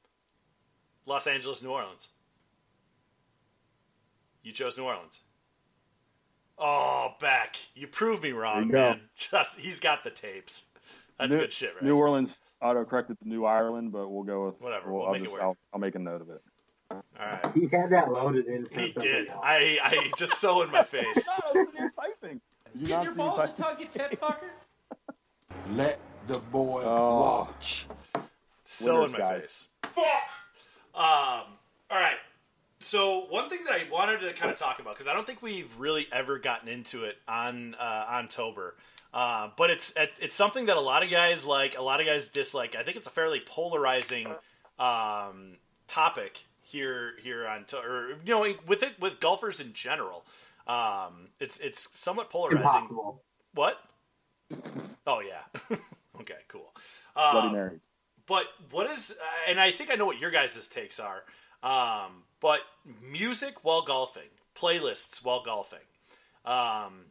Los 1.06 1.26
Angeles, 1.28 1.64
New 1.64 1.72
Orleans. 1.72 2.10
You 4.44 4.52
chose 4.52 4.78
New 4.78 4.84
Orleans. 4.86 5.20
Oh, 6.58 7.14
Beck, 7.20 7.56
you 7.76 7.88
proved 7.88 8.22
me 8.24 8.32
wrong, 8.32 8.56
There 8.56 8.66
you 8.68 8.72
go. 8.72 8.90
man. 9.00 9.02
Just 9.16 9.60
he's 9.60 9.80
got 9.80 10.04
the 10.04 10.10
tapes. 10.12 10.66
That's 11.20 11.34
New, 11.34 11.42
good 11.42 11.54
shit, 11.54 11.74
right? 11.76 11.84
New 11.84 11.96
Orleans 11.98 12.40
auto 12.62 12.84
corrected 12.86 13.20
to 13.22 13.28
New 13.28 13.46
Ireland, 13.46 13.92
but 13.92 14.10
we'll 14.10 14.24
go 14.24 14.46
with 14.48 14.62
Whatever, 14.62 14.92
We'll, 14.92 15.00
we'll 15.02 15.08
I'll, 15.08 15.14
make 15.14 15.22
it 15.22 15.26
just, 15.26 15.34
work. 15.34 15.42
I'll, 15.44 15.58
I'll 15.74 15.80
make 15.80 15.96
a 15.96 16.00
note 16.00 16.22
of 16.22 16.30
it. 16.30 16.42
All 16.92 17.02
right. 17.20 17.46
He 17.54 17.62
had 17.68 17.90
that 17.92 18.12
loaded 18.12 18.48
in. 18.48 18.68
He 18.72 18.92
did. 18.92 19.30
else. 19.30 19.40
I, 19.44 19.80
I 19.84 20.12
just 20.18 20.36
so 20.36 20.62
in 20.62 20.72
my 20.72 20.84
face. 20.84 21.28
I 21.54 21.66
typing. 21.98 22.42
You 22.76 22.88
Get 22.88 23.04
your 23.04 23.16
balls 23.16 23.40
a 23.40 23.48
typing? 23.48 23.64
tug, 23.64 23.80
you 23.80 23.88
tit 23.88 24.20
fucker. 24.20 24.50
Let 25.72 26.00
the 26.28 26.40
boy 26.40 26.82
Oh. 26.86 27.20
watch. 27.22 27.88
So 28.64 29.06
in 29.06 29.12
my 29.14 29.18
guys. 29.20 29.42
face. 29.42 29.68
Fuck. 29.84 30.06
Um. 30.94 31.54
All 31.90 31.98
right. 31.98 32.18
So 32.82 33.26
one 33.30 33.50
thing 33.50 33.64
that 33.66 33.74
I 33.74 33.86
wanted 33.92 34.20
to 34.22 34.34
kind 34.34 34.52
of 34.52 34.58
talk 34.58 34.80
about 34.80 34.96
because 34.96 35.08
I 35.08 35.14
don't 35.14 35.26
think 35.26 35.42
we've 35.42 35.72
really 35.78 36.08
ever 36.12 36.40
gotten 36.40 36.68
into 36.68 37.04
it 37.06 37.18
on 37.28 37.76
uh, 37.80 38.06
on 38.10 38.28
Tober, 38.28 38.76
uh, 39.14 39.50
but 39.58 39.70
it's 39.70 39.94
it's 39.98 40.36
something 40.36 40.66
that 40.66 40.78
a 40.78 40.82
lot 40.82 41.04
of 41.04 41.10
guys 41.10 41.46
like, 41.46 41.78
a 41.78 41.82
lot 41.82 42.00
of 42.02 42.08
guys 42.08 42.30
dislike. 42.30 42.76
I 42.76 42.84
think 42.84 42.98
it's 42.98 43.08
a 43.08 43.12
fairly 43.12 43.40
polarizing 43.46 44.28
um, 44.80 45.58
topic 45.88 46.46
here 46.62 47.14
here 47.22 47.48
on 47.48 47.66
to- 47.66 47.78
or 47.80 48.10
you 48.26 48.34
know 48.34 48.54
with 48.68 48.84
it 48.84 49.00
with 49.00 49.20
golfers 49.20 49.60
in 49.60 49.74
general. 49.74 50.26
Um, 50.68 51.30
it's 51.40 51.58
it's 51.60 51.88
somewhat 52.00 52.30
polarizing. 52.30 52.64
Impossible. 52.66 53.22
What? 53.54 53.78
Oh 55.06 55.20
yeah. 55.22 55.78
okay, 56.22 56.36
cool. 56.48 56.74
Bloody 57.16 57.48
Um, 57.48 57.54
Marys. 57.54 57.82
but 58.28 58.46
what 58.72 58.90
is, 58.92 59.14
and 59.48 59.60
I 59.60 59.72
think 59.72 59.92
I 59.92 59.96
know 59.96 60.06
what 60.06 60.20
your 60.20 60.32
guys' 60.32 60.68
takes 60.68 61.00
are, 61.00 61.24
um, 61.64 62.24
but 62.42 62.60
music 63.02 63.64
while 63.64 63.84
golfing, 63.84 64.30
playlists 64.56 65.24
while 65.24 65.44
golfing. 65.44 65.80
Um, 66.44 67.06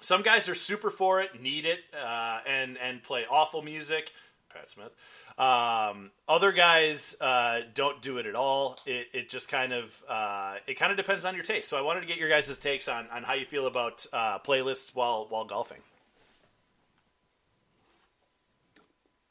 some 0.00 0.22
guys 0.22 0.48
are 0.48 0.54
super 0.54 0.90
for 0.90 1.20
it, 1.20 1.40
need 1.40 1.64
it, 1.64 1.80
uh, 1.94 2.40
and 2.46 2.76
and 2.78 3.02
play 3.02 3.24
awful 3.30 3.62
music. 3.62 4.12
Pat 4.52 4.68
Smith. 4.68 4.92
Um, 5.38 6.10
other 6.28 6.52
guys 6.52 7.16
uh, 7.20 7.60
don't 7.74 8.02
do 8.02 8.18
it 8.18 8.26
at 8.26 8.34
all. 8.34 8.78
It, 8.84 9.06
it 9.12 9.30
just 9.30 9.48
kind 9.48 9.72
of 9.72 10.02
uh, 10.08 10.56
it 10.66 10.74
kind 10.74 10.90
of 10.90 10.96
depends 10.96 11.24
on 11.24 11.34
your 11.34 11.44
taste. 11.44 11.68
So 11.68 11.78
I 11.78 11.82
wanted 11.82 12.00
to 12.00 12.06
get 12.06 12.18
your 12.18 12.28
guys' 12.28 12.58
takes 12.58 12.88
on, 12.88 13.06
on 13.12 13.22
how 13.22 13.34
you 13.34 13.46
feel 13.46 13.66
about 13.66 14.04
uh, 14.12 14.38
playlists 14.40 14.94
while 14.94 15.26
while 15.28 15.44
golfing. 15.44 15.80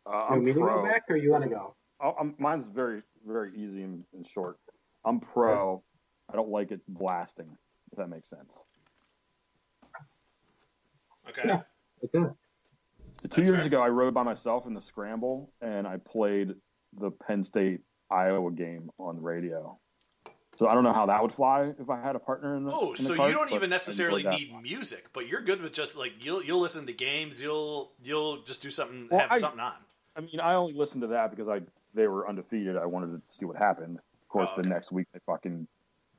Uh, 0.06 0.28
I'm 0.30 0.30
want 0.30 0.44
me 0.44 0.54
to 0.54 0.60
go 0.60 0.66
pro. 0.66 0.84
back, 0.86 1.04
or 1.10 1.18
you 1.18 1.32
want 1.32 1.44
to 1.44 1.50
go? 1.50 1.76
Oh, 2.02 2.16
I'm, 2.20 2.34
mine's 2.38 2.66
very 2.66 3.04
very 3.28 3.52
easy 3.56 3.84
and, 3.84 4.04
and 4.16 4.26
short. 4.26 4.58
I'm 5.06 5.20
pro. 5.20 5.84
I 6.32 6.36
don't 6.36 6.50
like 6.50 6.72
it 6.72 6.82
blasting. 6.88 7.58
If 7.92 7.98
that 7.98 8.10
makes 8.10 8.30
sense. 8.30 8.58
Okay. 11.30 11.42
Yeah. 11.46 11.62
It 12.02 12.12
does. 12.12 12.32
Two 12.32 13.28
That's 13.28 13.38
years 13.38 13.50
fair. 13.60 13.68
ago, 13.68 13.82
I 13.82 13.90
rode 13.90 14.14
by 14.14 14.24
myself 14.24 14.66
in 14.66 14.74
the 14.74 14.82
scramble, 14.82 15.52
and 15.62 15.86
I 15.88 15.98
played 15.98 16.54
the 17.00 17.12
Penn 17.12 17.44
State 17.44 17.82
Iowa 18.10 18.52
game 18.52 18.90
on 18.98 19.16
the 19.16 19.22
radio. 19.22 19.78
So 20.56 20.68
I 20.68 20.74
don't 20.74 20.84
know 20.84 20.94
how 20.94 21.06
that 21.08 21.22
would 21.22 21.34
fly 21.34 21.74
if 21.80 21.90
I 21.90 22.02
had 22.02 22.16
a 22.16 22.20
partner 22.20 22.56
in 22.56 22.66
the. 22.66 22.72
Oh, 22.74 22.88
in 22.94 23.04
the 23.04 23.10
so 23.10 23.16
cart, 23.16 23.30
you 23.30 23.36
don't 23.36 23.52
even 23.54 23.70
necessarily 23.70 24.22
enjoyed 24.26 24.34
that. 24.34 24.40
need 24.40 24.62
music, 24.62 25.08
but 25.14 25.28
you're 25.28 25.42
good 25.42 25.62
with 25.62 25.74
just 25.74 25.98
like 25.98 26.14
you'll 26.24 26.44
you'll 26.44 26.60
listen 26.62 26.86
to 26.88 26.94
games, 26.94 27.42
you'll 27.42 27.92
you'll 28.04 28.42
just 28.44 28.62
do 28.62 28.70
something, 28.72 29.08
Well, 29.12 29.20
have 29.20 29.32
I- 29.32 29.40
something 29.40 29.60
on. 29.60 29.74
I 30.16 30.22
mean, 30.22 30.40
I 30.42 30.56
only 30.56 30.74
listened 30.74 31.02
to 31.02 31.08
that 31.08 31.30
because 31.30 31.48
I 31.48 31.62
they 31.94 32.08
were 32.08 32.28
undefeated. 32.28 32.76
I 32.78 32.86
wanted 32.86 33.22
to 33.24 33.32
see 33.32 33.46
what 33.46 33.56
happened. 33.58 34.00
Of 34.30 34.34
course, 34.34 34.52
Oh, 34.56 34.62
the 34.62 34.70
next 34.70 34.92
week 34.92 35.08
they 35.12 35.20
fucking 35.26 35.68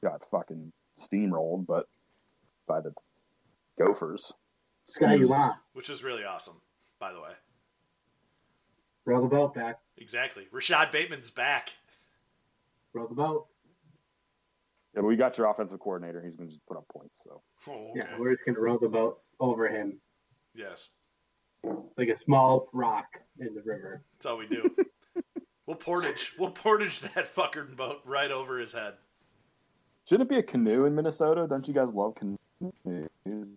got 0.03 0.25
fucking 0.31 0.73
steamrolled, 0.99 1.64
but 1.66 1.87
by 2.66 2.81
the 2.81 2.92
Gophers. 3.79 4.33
Sky 4.87 5.14
you 5.14 5.29
want. 5.29 5.55
which 5.75 5.88
was 5.88 6.03
really 6.03 6.25
awesome, 6.25 6.61
by 6.99 7.12
the 7.12 7.20
way. 7.20 7.31
Row 9.05 9.20
the 9.20 9.29
boat 9.29 9.55
back. 9.55 9.79
Exactly. 9.96 10.49
Rashod 10.51 10.90
Bateman's 10.90 11.31
back. 11.31 11.70
Row 12.92 13.07
the 13.07 13.14
boat. 13.14 13.46
Yeah, 14.94 15.03
but 15.03 15.05
we 15.07 15.14
got 15.14 15.38
your 15.38 15.49
offensive 15.49 15.79
coordinator. 15.79 16.20
He's 16.20 16.35
going 16.35 16.49
to 16.49 16.55
just 16.55 16.66
put 16.66 16.77
up 16.77 16.88
points. 16.88 17.23
So 17.23 17.42
Oh, 17.68 17.90
okay. 17.90 18.01
Yeah, 18.01 18.18
we're 18.18 18.35
just 18.35 18.44
gonna 18.44 18.59
row 18.59 18.77
the 18.77 18.88
boat 18.88 19.20
over 19.38 19.68
him 19.68 20.01
yes, 20.55 20.88
like 21.96 22.09
a 22.09 22.16
small 22.16 22.68
rock 22.73 23.07
in 23.38 23.55
the 23.55 23.62
river. 23.62 24.03
that's 24.14 24.27
all 24.27 24.37
we 24.38 24.49
do. 24.49 24.68
we'll 25.70 25.76
portage, 25.78 26.33
we'll 26.37 26.50
portage 26.50 26.98
that 27.00 27.28
fucking 27.28 27.74
boat 27.76 28.00
right 28.04 28.33
over 28.33 28.59
his 28.59 28.72
head. 28.72 28.94
shouldn't 30.09 30.28
it 30.28 30.33
be 30.33 30.38
a 30.38 30.42
canoe 30.42 30.85
in 30.87 30.94
Minnesota? 30.96 31.46
Don't 31.48 31.66
you 31.68 31.72
guys 31.74 31.92
love 31.94 32.16
canoes? 32.16 32.38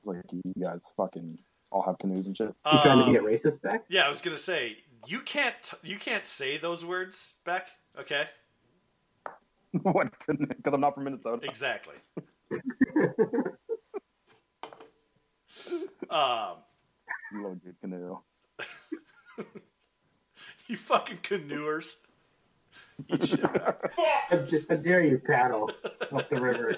Like 0.05 0.21
you 0.31 0.41
guys 0.61 0.79
fucking 0.95 1.39
all 1.71 1.81
have 1.81 1.97
canoes 1.97 2.27
and 2.27 2.37
shit. 2.37 2.53
You 2.71 2.79
trying 2.83 3.03
to 3.05 3.11
get 3.11 3.21
Um, 3.21 3.25
racist 3.27 3.61
back? 3.63 3.83
yeah, 3.89 4.05
I 4.05 4.09
was 4.09 4.21
gonna 4.21 4.37
say 4.37 4.77
you 5.07 5.21
can't 5.21 5.73
you 5.81 5.97
can't 5.97 6.27
say 6.27 6.57
those 6.59 6.85
words, 6.85 7.37
Beck. 7.45 7.67
Okay, 7.99 8.25
what? 9.81 10.11
Because 10.27 10.73
I'm 10.75 10.81
not 10.81 10.93
from 10.93 11.05
Minnesota. 11.05 11.43
exactly. 11.47 11.95
um, 16.11 16.57
You 17.31 17.43
love 17.43 17.53
a 17.53 17.55
good 17.65 17.75
canoe. 17.81 18.19
you 20.73 20.77
fucking 20.77 21.17
canoers. 21.17 21.97
Eat 23.07 23.27
shit, 23.27 23.41
Beck. 23.41 23.93
How 24.29 24.45
how 24.69 24.75
dare 24.75 25.03
you 25.03 25.19
paddle 25.19 25.69
up 26.11 26.29
the 26.29 26.41
river? 26.41 26.77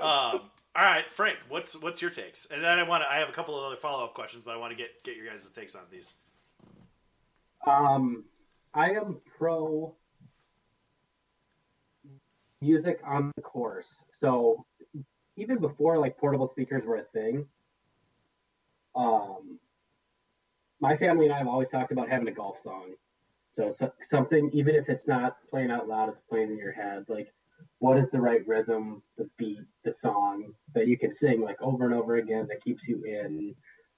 Um, 0.00 0.42
all 0.76 0.84
right, 0.84 1.10
Frank, 1.10 1.36
what's 1.48 1.74
what's 1.82 2.00
your 2.00 2.12
takes? 2.12 2.46
And 2.46 2.62
then 2.62 2.78
I 2.78 2.84
want 2.84 3.02
to, 3.02 3.10
I 3.10 3.16
have 3.16 3.28
a 3.28 3.32
couple 3.32 3.58
of 3.58 3.64
other 3.64 3.76
follow 3.76 4.04
up 4.04 4.14
questions, 4.14 4.44
but 4.44 4.54
I 4.54 4.56
want 4.56 4.70
to 4.70 4.76
get 4.76 5.02
get 5.02 5.16
your 5.16 5.26
guys' 5.26 5.50
takes 5.50 5.74
on 5.74 5.82
these. 5.90 6.14
Um, 7.66 8.24
I 8.72 8.90
am 8.90 9.16
pro 9.36 9.96
music 12.60 13.00
on 13.04 13.32
the 13.34 13.42
course. 13.42 13.88
So 14.20 14.64
even 15.36 15.58
before 15.58 15.98
like 15.98 16.18
portable 16.18 16.48
speakers 16.52 16.84
were 16.84 16.96
a 16.96 17.04
thing, 17.04 17.46
um, 18.94 19.58
my 20.86 20.96
family 20.96 21.24
and 21.24 21.34
I 21.34 21.38
have 21.38 21.48
always 21.48 21.68
talked 21.68 21.90
about 21.90 22.08
having 22.08 22.28
a 22.28 22.32
golf 22.32 22.62
song. 22.62 22.94
So, 23.50 23.72
so 23.72 23.92
something, 24.08 24.50
even 24.52 24.76
if 24.76 24.88
it's 24.88 25.08
not 25.08 25.36
playing 25.50 25.72
out 25.72 25.88
loud, 25.88 26.10
it's 26.10 26.20
playing 26.30 26.52
in 26.52 26.58
your 26.58 26.70
head. 26.70 27.06
Like, 27.08 27.34
what 27.80 27.98
is 27.98 28.08
the 28.12 28.20
right 28.20 28.46
rhythm, 28.46 29.02
the 29.18 29.28
beat, 29.36 29.64
the 29.84 29.92
song 30.00 30.52
that 30.74 30.86
you 30.86 30.96
can 30.96 31.12
sing 31.12 31.40
like 31.40 31.60
over 31.60 31.86
and 31.86 31.94
over 31.94 32.18
again 32.18 32.46
that 32.50 32.62
keeps 32.62 32.86
you 32.86 33.02
in 33.02 33.52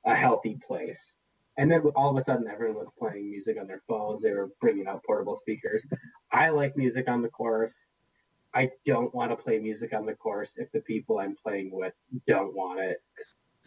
a 0.06 0.14
healthy 0.14 0.58
place? 0.66 1.12
And 1.58 1.70
then 1.70 1.82
all 1.94 2.10
of 2.10 2.16
a 2.16 2.24
sudden, 2.24 2.48
everyone 2.48 2.76
was 2.76 2.88
playing 2.98 3.28
music 3.28 3.58
on 3.60 3.66
their 3.66 3.82
phones. 3.86 4.22
They 4.22 4.30
were 4.30 4.48
bringing 4.58 4.86
out 4.86 5.04
portable 5.04 5.36
speakers. 5.42 5.84
I 6.32 6.48
like 6.48 6.74
music 6.74 7.06
on 7.06 7.20
the 7.20 7.28
course. 7.28 7.74
I 8.54 8.70
don't 8.86 9.14
want 9.14 9.30
to 9.30 9.36
play 9.36 9.58
music 9.58 9.92
on 9.92 10.06
the 10.06 10.14
course 10.14 10.52
if 10.56 10.72
the 10.72 10.80
people 10.80 11.18
I'm 11.18 11.36
playing 11.36 11.70
with 11.70 11.92
don't 12.26 12.54
want 12.54 12.80
it. 12.80 13.02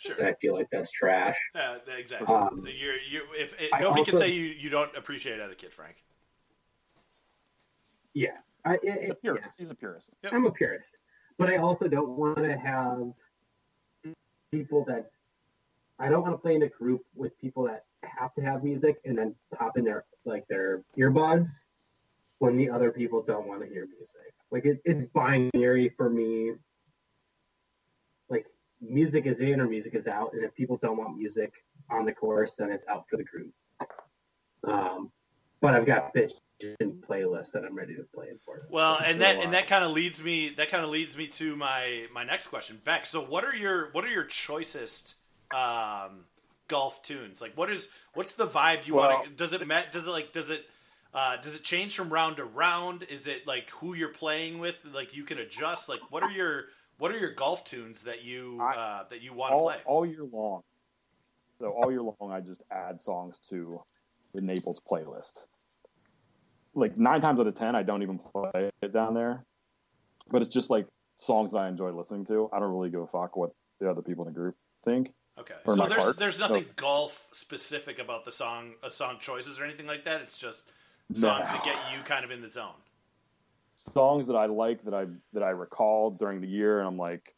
'Cause 0.04 0.16
Sure. 0.18 0.28
I 0.28 0.34
feel 0.36 0.54
like 0.54 0.68
that's 0.72 0.92
trash. 0.92 1.38
Uh, 1.56 1.78
exactly. 1.98 2.34
Um, 2.34 2.66
You're, 2.66 2.96
you 3.00 3.24
if 3.38 3.54
it, 3.60 3.70
I 3.74 3.82
nobody 3.82 4.04
can 4.04 4.16
say 4.16 4.30
you, 4.30 4.44
you 4.46 4.70
don't 4.70 4.96
appreciate 4.96 5.40
etiquette, 5.40 5.74
Frank. 5.74 6.04
Yeah. 8.14 8.38
I, 8.66 8.76
it, 8.76 8.80
He's 8.84 9.10
a 9.10 9.12
it, 9.14 9.22
purist. 9.22 9.46
yeah. 9.46 9.52
He's 9.58 9.70
a 9.72 9.76
purist. 9.76 10.08
Yep. 10.24 10.34
I'm 10.34 10.46
a 10.46 10.52
purist, 10.52 10.98
but 11.38 11.50
I 11.50 11.58
also 11.58 11.88
don't 11.88 12.10
want 12.10 12.38
to 12.38 12.58
have 12.58 13.12
people 14.52 14.84
that 14.86 15.10
I 15.98 16.10
don't 16.10 16.22
want 16.24 16.34
to 16.34 16.38
play 16.38 16.56
in 16.56 16.64
a 16.64 16.68
group 16.70 17.02
with 17.16 17.40
people 17.40 17.64
that 17.64 17.86
have 18.04 18.34
to 18.36 18.42
have 18.42 18.64
music 18.64 18.98
and 19.06 19.18
then 19.18 19.36
pop 19.56 19.78
in 19.78 19.84
their 19.86 20.06
like 20.26 20.48
their 20.48 20.84
earbuds 20.98 21.48
when 22.40 22.58
the 22.58 22.70
other 22.70 22.92
people 22.92 23.22
don't 23.22 23.48
want 23.48 23.62
to 23.62 23.68
hear 23.68 23.88
music. 23.88 24.34
Like 24.52 24.66
it, 24.66 24.80
it's 24.86 25.06
binary 25.06 25.90
for 25.96 26.10
me. 26.10 26.54
Like 28.82 28.92
music 28.92 29.26
is 29.26 29.40
in 29.40 29.60
or 29.60 29.68
music 29.68 29.96
is 29.96 30.08
out, 30.08 30.34
and 30.34 30.44
if 30.44 30.54
people 30.56 30.78
don't 30.82 30.98
want 30.98 31.18
music 31.18 31.52
on 31.90 32.06
the 32.06 32.12
course, 32.14 32.54
then 32.58 32.72
it's 32.72 32.86
out 32.88 33.06
for 33.10 33.18
the 33.18 33.24
group. 33.24 33.52
Um, 34.68 35.12
but 35.60 35.74
I've 35.74 35.86
got 35.86 36.14
bitch 36.14 36.34
playlists 37.08 37.52
that 37.52 37.64
I'm 37.66 37.76
ready 37.76 37.96
to 37.96 38.04
play 38.14 38.28
it 38.28 38.40
for. 38.46 38.68
Well, 38.70 39.00
and 39.04 39.22
that 39.22 39.38
and 39.38 39.54
that 39.54 39.68
kind 39.68 39.84
of 39.84 39.92
leads 39.92 40.24
me 40.24 40.50
that 40.58 40.70
kind 40.70 40.84
of 40.84 40.90
leads 40.90 41.18
me 41.18 41.28
to 41.28 41.56
my 41.56 42.06
my 42.14 42.24
next 42.24 42.48
question, 42.48 42.80
Vex. 42.84 43.10
So, 43.10 43.22
what 43.24 43.44
are 43.44 43.56
your 43.56 43.90
what 43.94 44.04
are 44.04 44.10
your 44.10 44.26
choicest 44.26 45.16
um, 45.56 46.26
golf 46.68 47.02
tunes? 47.04 47.42
Like, 47.42 47.58
what 47.58 47.72
is 47.72 47.90
what's 48.14 48.34
the 48.34 48.48
vibe 48.48 48.86
you 48.88 48.96
Well- 48.96 49.10
want? 49.10 49.26
to 49.26 49.32
Does 49.32 49.54
it 49.54 49.66
ma- 49.68 49.84
does 49.92 50.08
it 50.08 50.12
like 50.12 50.32
does 50.32 50.50
it 50.50 50.66
uh, 51.14 51.38
does 51.42 51.56
it 51.56 51.64
change 51.64 51.96
from 51.96 52.12
round 52.12 52.38
to 52.38 52.46
round? 52.46 53.04
Is 53.04 53.28
it 53.28 53.46
like 53.48 53.70
who 53.72 53.94
you're 53.96 54.10
playing 54.10 54.60
with? 54.60 54.76
Like 54.92 55.16
you 55.16 55.24
can 55.24 55.40
adjust. 55.40 55.90
Like, 55.90 56.00
what 56.10 56.24
are 56.24 56.32
your 56.32 56.66
what 57.02 57.10
are 57.12 57.18
your 57.18 57.32
golf 57.34 57.64
tunes 57.64 58.04
that 58.04 58.24
you 58.24 58.62
uh, 58.62 59.06
that 59.10 59.22
you 59.22 59.34
want 59.34 59.54
to 59.54 59.58
play? 59.58 59.78
all 59.88 60.06
year 60.06 60.24
long. 60.32 60.62
So 61.60 61.72
all 61.72 61.90
year 61.92 62.04
long, 62.04 62.32
I 62.32 62.42
just 62.42 62.62
add 62.72 63.02
songs 63.02 63.40
to 63.50 63.82
the 64.36 64.42
Naples 64.42 64.80
playlist. 64.90 65.48
Like 66.76 66.98
nine 66.98 67.20
times 67.20 67.40
out 67.40 67.48
of 67.48 67.56
ten, 67.56 67.76
I 67.76 67.82
don't 67.82 68.04
even 68.04 68.20
play 68.20 68.70
it 68.84 68.94
down 68.94 69.16
there, 69.16 69.44
but 70.30 70.44
it's 70.44 70.54
just 70.54 70.70
like 70.70 70.86
songs 71.16 71.56
I 71.56 71.68
enjoy 71.68 71.90
listening 71.90 72.24
to. 72.28 72.48
I 72.54 72.60
don't 72.60 72.72
really 72.72 72.92
give 72.92 73.02
a 73.02 73.08
fuck 73.08 73.36
what 73.36 73.50
the 73.80 73.90
other 73.90 74.04
people 74.04 74.28
in 74.28 74.32
the 74.34 74.40
group 74.40 74.56
think. 74.86 75.12
Okay, 75.40 75.56
so 75.66 75.88
there's 75.88 76.04
part. 76.04 76.20
there's 76.20 76.38
nothing 76.38 76.66
So- 76.66 76.74
golf 76.76 77.30
specific 77.32 77.98
about 77.98 78.26
the 78.26 78.32
song, 78.32 78.76
uh, 78.84 78.90
song 78.90 79.18
choices 79.20 79.60
or 79.60 79.64
anything 79.64 79.88
like 79.88 80.06
that. 80.06 80.22
It's 80.22 80.38
just 80.38 80.70
No. 81.10 81.20
songs 81.20 81.46
that 81.46 81.64
get 81.64 81.78
you 81.92 82.04
kind 82.04 82.24
of 82.24 82.30
in 82.30 82.42
the 82.42 82.50
zone. 82.50 82.76
Songs 83.94 84.28
that 84.28 84.36
I 84.36 84.46
like 84.46 84.84
that 84.86 84.94
I 84.94 85.06
that 85.34 85.44
I 85.44 85.50
recall 85.50 86.12
during 86.12 86.40
the 86.42 86.48
year, 86.48 86.80
and 86.80 86.88
I'm 86.88 86.98
like, 86.98 87.34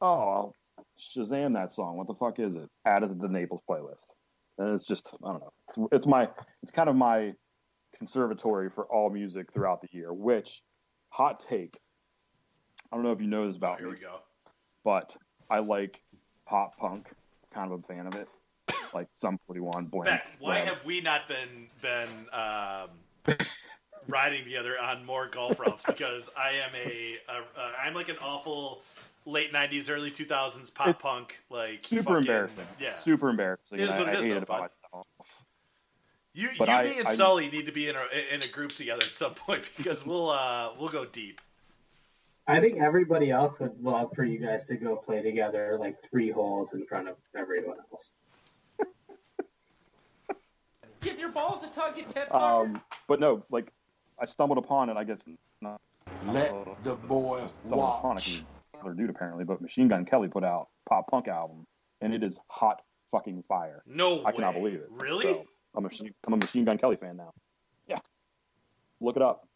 oh, 0.00 0.06
I'll 0.06 0.54
Shazam 0.98 1.54
that 1.54 1.72
song. 1.72 1.96
What 1.96 2.06
the 2.06 2.14
fuck 2.14 2.38
is 2.38 2.54
it? 2.56 2.68
Add 2.84 3.02
it 3.02 3.08
to 3.08 3.14
the 3.14 3.28
Naples 3.28 3.62
playlist, 3.68 4.04
and 4.58 4.72
it's 4.74 4.86
just 4.86 5.10
I 5.24 5.32
don't 5.32 5.40
know. 5.40 5.52
It's, 5.68 5.78
it's 5.92 6.06
my 6.06 6.28
it's 6.62 6.70
kind 6.70 6.88
of 6.88 6.96
my 6.96 7.32
conservatory 7.96 8.68
for 8.68 8.84
all 8.86 9.08
music 9.10 9.52
throughout 9.52 9.80
the 9.80 9.88
year. 9.90 10.12
Which 10.12 10.62
hot 11.08 11.40
take. 11.40 11.78
I 12.92 12.96
don't 12.96 13.04
know 13.04 13.12
if 13.12 13.20
you 13.20 13.26
know 13.28 13.46
this 13.46 13.54
Oh, 13.54 13.58
about 13.58 13.78
here 13.78 13.88
me, 13.88 13.94
we 13.94 14.00
go. 14.00 14.18
but 14.84 15.16
I 15.50 15.58
like 15.60 16.02
pop 16.46 16.76
punk. 16.78 17.08
Kind 17.54 17.72
of 17.72 17.80
a 17.82 17.82
fan 17.86 18.06
of 18.06 18.14
it. 18.16 18.28
Like 18.92 19.08
Sum 19.14 19.38
41 19.46 19.86
blank. 19.86 20.04
Beck, 20.04 20.26
why 20.38 20.58
whatever. 20.60 20.74
have 20.76 20.84
we 20.84 21.00
not 21.00 21.26
been 21.26 21.68
been 21.80 22.08
um, 22.32 22.90
riding 24.08 24.44
together 24.44 24.78
on 24.80 25.04
more 25.04 25.28
golf 25.28 25.58
routes? 25.60 25.84
Because 25.86 26.30
I 26.38 26.50
am 26.50 26.70
a, 26.74 27.16
a, 27.28 27.60
a 27.60 27.72
I'm 27.84 27.94
like 27.94 28.08
an 28.08 28.16
awful 28.22 28.82
late 29.24 29.52
'90s, 29.52 29.90
early 29.90 30.10
2000s 30.10 30.72
pop 30.74 30.88
It's 30.88 31.02
punk 31.02 31.40
like 31.50 31.84
super 31.84 32.02
fucking- 32.02 32.16
embarrassing? 32.18 32.64
Yeah, 32.80 32.94
super 32.94 33.28
embarrassing. 33.30 33.78
It 33.78 33.84
is 33.88 33.90
what 33.90 34.08
I, 34.08 34.12
it 34.12 34.16
I 34.16 34.18
is, 34.18 34.24
hate 34.24 34.30
though, 34.30 34.36
it 34.36 34.42
about 34.42 34.60
myself. 34.92 35.06
you, 36.34 36.48
but 36.58 36.68
you, 36.68 36.74
I- 36.74 36.84
me, 36.84 36.98
and 36.98 37.08
I- 37.08 37.14
Sully 37.14 37.48
need 37.50 37.66
to 37.66 37.72
be 37.72 37.88
in 37.88 37.96
a 37.96 38.34
in 38.34 38.42
a 38.42 38.48
group 38.52 38.70
together 38.72 39.02
at 39.02 39.08
some 39.08 39.34
point 39.34 39.64
because 39.76 40.04
we'll 40.06 40.30
uh, 40.30 40.70
we'll 40.78 40.88
go 40.90 41.04
deep. 41.04 41.40
I 42.48 42.60
think 42.60 42.80
everybody 42.80 43.32
else 43.32 43.58
would 43.58 43.82
love 43.82 44.10
for 44.14 44.24
you 44.24 44.38
guys 44.38 44.64
to 44.68 44.76
go 44.76 44.94
play 44.94 45.20
together 45.20 45.76
like 45.80 45.96
three 46.08 46.30
holes 46.30 46.68
in 46.74 46.86
front 46.86 47.08
of 47.08 47.16
everyone 47.36 47.78
else. 47.90 48.10
Give 51.00 51.18
your 51.18 51.30
balls 51.30 51.62
a 51.62 51.68
tug, 51.68 51.96
you 51.96 52.04
tit. 52.08 52.32
Um, 52.34 52.80
but 53.06 53.20
no, 53.20 53.44
like 53.50 53.72
I 54.18 54.24
stumbled 54.26 54.58
upon 54.58 54.90
it. 54.90 54.96
I 54.96 55.04
guess 55.04 55.18
not 55.60 55.80
Let 56.26 56.52
the 56.84 56.94
boy 56.94 57.46
stumbled 57.46 57.80
upon 57.98 58.16
it. 58.16 58.20
'cause 58.24 58.42
watch. 58.42 58.44
Another 58.74 58.94
dude 58.94 59.10
apparently, 59.10 59.44
but 59.44 59.60
Machine 59.60 59.88
Gun 59.88 60.04
Kelly 60.04 60.28
put 60.28 60.44
out 60.44 60.68
pop 60.88 61.08
punk 61.10 61.28
album, 61.28 61.66
and 62.00 62.12
it 62.14 62.22
is 62.22 62.38
hot 62.50 62.82
fucking 63.10 63.42
fire. 63.48 63.82
No, 63.86 64.24
I 64.24 64.32
cannot 64.32 64.54
way. 64.54 64.60
believe 64.60 64.80
it. 64.80 64.88
Really? 64.90 65.24
So, 65.24 65.46
I'm 65.74 65.84
a 65.84 65.88
machine, 65.88 66.14
I'm 66.26 66.34
a 66.34 66.36
Machine 66.36 66.64
Gun 66.64 66.78
Kelly 66.78 66.96
fan 66.96 67.16
now. 67.16 67.32
Yeah, 67.88 68.00
look 69.00 69.16
it 69.16 69.22
up. 69.22 69.46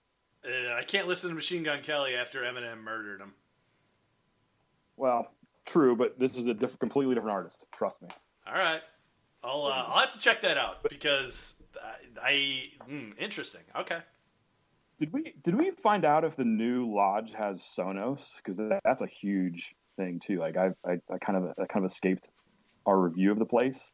Uh, 0.44 0.72
I 0.74 0.84
can't 0.84 1.06
listen 1.06 1.28
to 1.28 1.34
Machine 1.34 1.62
Gun 1.62 1.82
Kelly 1.82 2.14
after 2.14 2.40
Eminem 2.42 2.82
murdered 2.82 3.20
him. 3.20 3.34
Well, 4.96 5.30
true, 5.66 5.96
but 5.96 6.18
this 6.18 6.36
is 6.38 6.46
a 6.46 6.54
diff- 6.54 6.78
completely 6.78 7.14
different 7.14 7.34
artist. 7.36 7.66
Trust 7.72 8.02
me. 8.02 8.08
All 8.46 8.54
right, 8.54 8.80
I'll 9.44 9.64
uh, 9.66 9.84
I'll 9.86 10.00
have 10.00 10.12
to 10.14 10.18
check 10.18 10.40
that 10.42 10.56
out 10.58 10.82
because 10.88 11.54
I, 12.22 12.22
I 12.22 12.32
mm, 12.88 13.18
interesting. 13.18 13.62
Okay. 13.76 13.98
Did 15.00 15.12
we 15.12 15.34
did 15.42 15.54
we 15.56 15.70
find 15.70 16.04
out 16.04 16.24
if 16.24 16.36
the 16.36 16.44
new 16.44 16.92
lodge 16.94 17.32
has 17.32 17.62
Sonos? 17.62 18.36
Because 18.36 18.58
that's 18.84 19.00
a 19.00 19.06
huge 19.06 19.74
thing 19.96 20.20
too. 20.20 20.38
Like 20.38 20.56
I 20.56 20.70
I, 20.86 20.98
I 21.12 21.18
kind 21.18 21.38
of 21.38 21.54
I 21.58 21.64
kind 21.66 21.84
of 21.84 21.90
escaped 21.90 22.28
our 22.86 23.00
review 23.00 23.32
of 23.32 23.38
the 23.38 23.46
place 23.46 23.90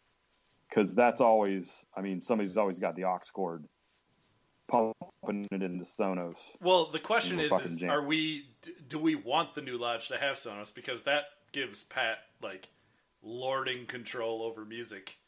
because 0.69 0.95
that's 0.95 1.21
always 1.21 1.85
I 1.97 2.01
mean 2.01 2.21
somebody's 2.21 2.57
always 2.57 2.81
got 2.81 2.97
the 2.97 3.05
aux 3.05 3.21
cord 3.33 3.64
pumping 4.69 5.47
it 5.53 5.62
into 5.62 5.85
Sonos. 5.85 6.37
Well, 6.61 6.90
the 6.90 6.99
question 6.99 7.38
is, 7.38 7.53
is 7.53 7.85
are 7.85 8.05
we 8.05 8.49
do 8.88 8.99
we 8.99 9.14
want 9.14 9.55
the 9.55 9.62
new 9.62 9.79
lodge 9.79 10.09
to 10.09 10.19
have 10.19 10.37
Sonos 10.37 10.75
because 10.75 11.03
that 11.03 11.25
gives 11.53 11.85
Pat 11.85 12.19
like 12.42 12.69
lording 13.23 13.87
control 13.87 14.42
over 14.42 14.64
music. 14.64 15.19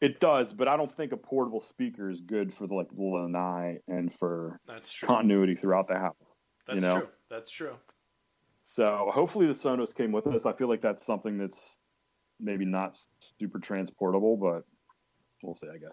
It 0.00 0.18
does, 0.18 0.54
but 0.54 0.66
I 0.66 0.76
don't 0.76 0.94
think 0.96 1.12
a 1.12 1.16
portable 1.16 1.60
speaker 1.60 2.08
is 2.10 2.20
good 2.20 2.52
for 2.54 2.66
the 2.66 2.74
like 2.74 2.88
the 2.88 3.02
lanai 3.02 3.78
and 3.86 4.12
for 4.12 4.58
That's 4.66 4.90
true. 4.92 5.06
continuity 5.06 5.54
throughout 5.54 5.88
the 5.88 5.98
house. 5.98 6.14
That's 6.66 6.80
you 6.80 6.86
know? 6.86 6.98
true. 7.00 7.08
That's 7.28 7.50
true. 7.50 7.74
So 8.64 9.10
hopefully 9.12 9.46
the 9.46 9.52
Sonos 9.52 9.94
came 9.94 10.12
with 10.12 10.26
us. 10.26 10.46
I 10.46 10.52
feel 10.52 10.68
like 10.68 10.80
that's 10.80 11.04
something 11.04 11.36
that's 11.36 11.76
maybe 12.38 12.64
not 12.64 12.96
super 13.38 13.58
transportable, 13.58 14.36
but 14.36 14.62
we'll 15.42 15.54
see. 15.54 15.66
I 15.68 15.76
guess. 15.78 15.92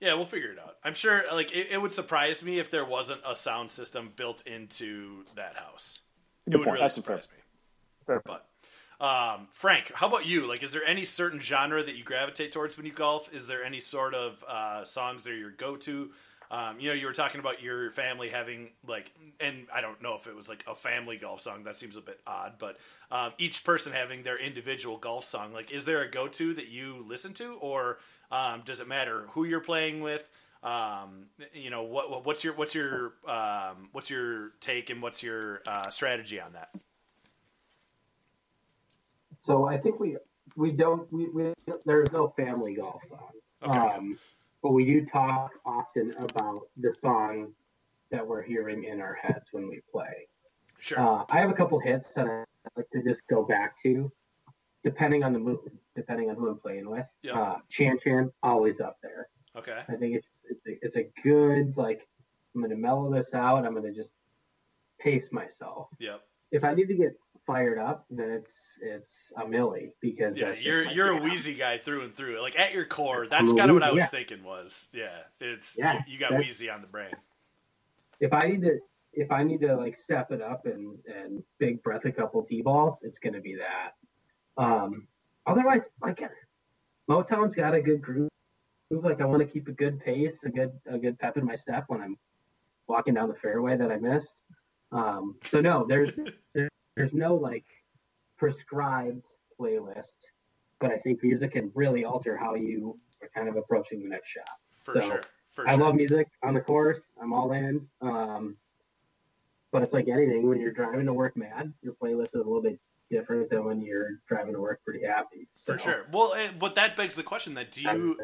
Yeah, 0.00 0.14
we'll 0.14 0.26
figure 0.26 0.52
it 0.52 0.58
out. 0.58 0.76
I'm 0.84 0.94
sure. 0.94 1.24
Like 1.32 1.52
it, 1.52 1.68
it 1.72 1.82
would 1.82 1.92
surprise 1.92 2.42
me 2.42 2.58
if 2.58 2.70
there 2.70 2.84
wasn't 2.86 3.20
a 3.26 3.34
sound 3.34 3.70
system 3.70 4.12
built 4.16 4.46
into 4.46 5.24
that 5.34 5.56
house. 5.56 6.00
It 6.46 6.50
Good 6.52 6.58
would 6.60 6.64
point. 6.64 6.74
really 6.74 6.84
That's 6.84 6.98
a 6.98 7.02
fair- 7.02 7.20
surprise 7.22 7.36
me. 7.36 7.42
fair 8.06 8.22
But 8.24 8.46
um, 9.00 9.48
Frank, 9.50 9.92
how 9.94 10.08
about 10.08 10.26
you? 10.26 10.46
Like, 10.48 10.62
is 10.62 10.72
there 10.72 10.84
any 10.84 11.04
certain 11.04 11.38
genre 11.40 11.82
that 11.82 11.96
you 11.96 12.04
gravitate 12.04 12.52
towards 12.52 12.76
when 12.76 12.86
you 12.86 12.92
golf? 12.92 13.32
Is 13.32 13.46
there 13.46 13.62
any 13.64 13.80
sort 13.80 14.14
of 14.14 14.42
uh, 14.48 14.84
songs 14.84 15.24
that 15.24 15.32
are 15.32 15.36
your 15.36 15.50
go-to? 15.50 16.10
Um, 16.50 16.78
you 16.78 16.88
know, 16.88 16.94
you 16.94 17.06
were 17.06 17.12
talking 17.12 17.40
about 17.40 17.60
your 17.60 17.90
family 17.90 18.28
having 18.28 18.70
like, 18.86 19.12
and 19.40 19.66
I 19.74 19.80
don't 19.80 20.00
know 20.00 20.14
if 20.14 20.26
it 20.26 20.36
was 20.36 20.48
like 20.48 20.64
a 20.68 20.74
family 20.74 21.16
golf 21.16 21.40
song. 21.40 21.64
That 21.64 21.76
seems 21.76 21.96
a 21.96 22.00
bit 22.00 22.20
odd, 22.26 22.54
but 22.58 22.78
um, 23.10 23.32
each 23.36 23.64
person 23.64 23.92
having 23.92 24.22
their 24.22 24.38
individual 24.38 24.96
golf 24.96 25.24
song. 25.24 25.52
Like, 25.52 25.70
is 25.72 25.84
there 25.84 26.02
a 26.02 26.10
go-to 26.10 26.54
that 26.54 26.68
you 26.68 27.04
listen 27.06 27.34
to, 27.34 27.54
or 27.54 27.98
um, 28.30 28.62
does 28.64 28.80
it 28.80 28.88
matter 28.88 29.26
who 29.30 29.44
you're 29.44 29.60
playing 29.60 30.00
with? 30.00 30.28
Um, 30.62 31.26
you 31.52 31.70
know, 31.70 31.82
what 31.82 32.24
what's 32.24 32.44
your 32.44 32.54
what's 32.54 32.74
your 32.74 33.12
um, 33.28 33.88
what's 33.92 34.08
your 34.08 34.52
take 34.60 34.88
and 34.88 35.02
what's 35.02 35.22
your 35.22 35.62
uh, 35.66 35.90
strategy 35.90 36.40
on 36.40 36.52
that? 36.54 36.70
So 39.46 39.66
I 39.66 39.78
think 39.78 40.00
we 40.00 40.16
we 40.56 40.72
don't 40.72 41.10
we, 41.12 41.28
we 41.28 41.52
there's 41.84 42.10
no 42.12 42.32
family 42.36 42.74
golf 42.74 43.02
song. 43.08 43.30
Okay. 43.62 43.78
Um, 43.78 44.18
but 44.62 44.72
we 44.72 44.84
do 44.84 45.06
talk 45.06 45.52
often 45.64 46.12
about 46.18 46.62
the 46.76 46.92
song 46.92 47.52
that 48.10 48.26
we're 48.26 48.42
hearing 48.42 48.84
in 48.84 49.00
our 49.00 49.14
heads 49.14 49.46
when 49.52 49.68
we 49.68 49.80
play. 49.92 50.28
Sure. 50.78 51.00
Uh, 51.00 51.24
I 51.30 51.38
have 51.40 51.50
a 51.50 51.54
couple 51.54 51.78
hits 51.78 52.12
that 52.14 52.26
I 52.26 52.44
like 52.76 52.90
to 52.90 53.02
just 53.02 53.22
go 53.28 53.44
back 53.44 53.80
to, 53.82 54.10
depending 54.84 55.22
on 55.22 55.32
the 55.32 55.38
mood, 55.38 55.70
depending 55.94 56.30
on 56.30 56.36
who 56.36 56.48
I'm 56.48 56.58
playing 56.58 56.88
with. 56.90 57.06
Yeah. 57.22 57.40
Uh, 57.40 57.56
Chan 57.70 57.98
Chan 58.02 58.30
always 58.42 58.80
up 58.80 58.98
there. 59.02 59.28
okay. 59.56 59.82
I 59.88 59.94
think 59.94 60.16
it's 60.16 60.28
it's 60.50 60.66
a, 60.66 60.78
it's 60.84 60.96
a 60.96 61.08
good 61.22 61.76
like 61.76 62.06
I'm 62.54 62.62
gonna 62.62 62.76
mellow 62.76 63.12
this 63.12 63.34
out. 63.34 63.64
I'm 63.64 63.74
gonna 63.74 63.92
just 63.92 64.10
pace 64.98 65.28
myself. 65.30 65.88
Yep. 66.00 66.22
If 66.52 66.64
I 66.64 66.74
need 66.74 66.88
to 66.88 66.94
get 66.94 67.18
fired 67.46 67.78
up, 67.78 68.06
then 68.10 68.30
it's 68.30 68.54
it's 68.80 69.32
a 69.36 69.44
Milli 69.44 69.90
because 70.00 70.36
Yeah, 70.36 70.46
that's 70.46 70.62
you're 70.62 70.84
you're 70.84 71.16
a. 71.16 71.20
Weezy 71.20 71.58
guy 71.58 71.78
through 71.78 72.04
and 72.04 72.14
through. 72.14 72.40
Like 72.40 72.58
at 72.58 72.72
your 72.72 72.84
core, 72.84 73.26
that's 73.28 73.52
kind 73.52 73.70
of 73.70 73.74
what 73.74 73.82
I 73.82 73.92
was 73.92 74.02
yeah. 74.02 74.06
thinking. 74.06 74.44
Was 74.44 74.88
yeah, 74.92 75.18
it's 75.40 75.76
Yeah, 75.78 76.00
you 76.06 76.18
got 76.18 76.32
Weezy 76.32 76.72
on 76.72 76.80
the 76.80 76.86
brain. 76.86 77.12
If 78.20 78.32
I 78.32 78.46
need 78.46 78.62
to 78.62 78.78
if 79.12 79.32
I 79.32 79.42
need 79.42 79.60
to 79.62 79.76
like 79.76 79.98
step 79.98 80.32
it 80.32 80.42
up 80.42 80.66
and 80.66 80.98
and 81.06 81.42
big 81.58 81.82
breath 81.82 82.04
a 82.04 82.12
couple 82.12 82.42
t 82.42 82.62
balls, 82.62 82.96
it's 83.02 83.18
gonna 83.18 83.40
be 83.40 83.56
that. 83.56 83.92
Um, 84.62 85.06
otherwise, 85.46 85.82
like 86.02 86.20
Motown's 87.08 87.54
got 87.54 87.74
a 87.74 87.80
good 87.80 88.02
groove 88.02 88.28
like 88.90 89.20
I 89.20 89.24
want 89.24 89.40
to 89.40 89.46
keep 89.46 89.68
a 89.68 89.72
good 89.72 90.00
pace, 90.00 90.36
a 90.44 90.50
good 90.50 90.72
a 90.90 90.98
good 90.98 91.18
pep 91.18 91.36
in 91.36 91.44
my 91.44 91.56
step 91.56 91.84
when 91.88 92.00
I'm 92.00 92.16
walking 92.86 93.14
down 93.14 93.28
the 93.28 93.34
fairway 93.34 93.76
that 93.76 93.90
I 93.90 93.96
missed. 93.96 94.34
Um, 94.92 95.36
so 95.50 95.60
no, 95.60 95.84
there's 95.88 96.12
there, 96.54 96.68
there's 96.96 97.14
no 97.14 97.34
like 97.34 97.64
prescribed 98.38 99.24
playlist, 99.60 100.16
but 100.80 100.90
I 100.90 100.98
think 100.98 101.22
music 101.22 101.52
can 101.52 101.70
really 101.74 102.04
alter 102.04 102.36
how 102.36 102.54
you 102.54 102.98
are 103.22 103.28
kind 103.34 103.48
of 103.48 103.56
approaching 103.56 104.02
the 104.02 104.08
next 104.08 104.30
shot. 104.30 104.48
For 104.82 104.94
So, 104.94 105.00
sure. 105.00 105.22
For 105.52 105.68
I 105.68 105.76
sure. 105.76 105.84
love 105.86 105.94
music 105.94 106.28
on 106.42 106.54
the 106.54 106.60
course. 106.60 107.00
I'm 107.20 107.32
all 107.32 107.52
in. 107.52 107.86
Um, 108.00 108.56
but 109.72 109.82
it's 109.82 109.92
like 109.92 110.08
anything 110.08 110.48
when 110.48 110.60
you're 110.60 110.72
driving 110.72 111.06
to 111.06 111.12
work 111.12 111.36
mad, 111.36 111.72
your 111.82 111.94
playlist 111.94 112.28
is 112.28 112.34
a 112.34 112.38
little 112.38 112.62
bit 112.62 112.78
different 113.10 113.50
than 113.50 113.64
when 113.64 113.80
you're 113.80 114.20
driving 114.28 114.54
to 114.54 114.60
work 114.60 114.80
pretty 114.84 115.04
happy. 115.04 115.48
For 115.64 115.78
sure. 115.78 116.06
Well, 116.12 116.34
eh, 116.34 116.48
but 116.58 116.74
that 116.76 116.96
begs 116.96 117.14
the 117.14 117.22
question: 117.22 117.54
that 117.54 117.72
do 117.72 117.82
you 117.82 118.18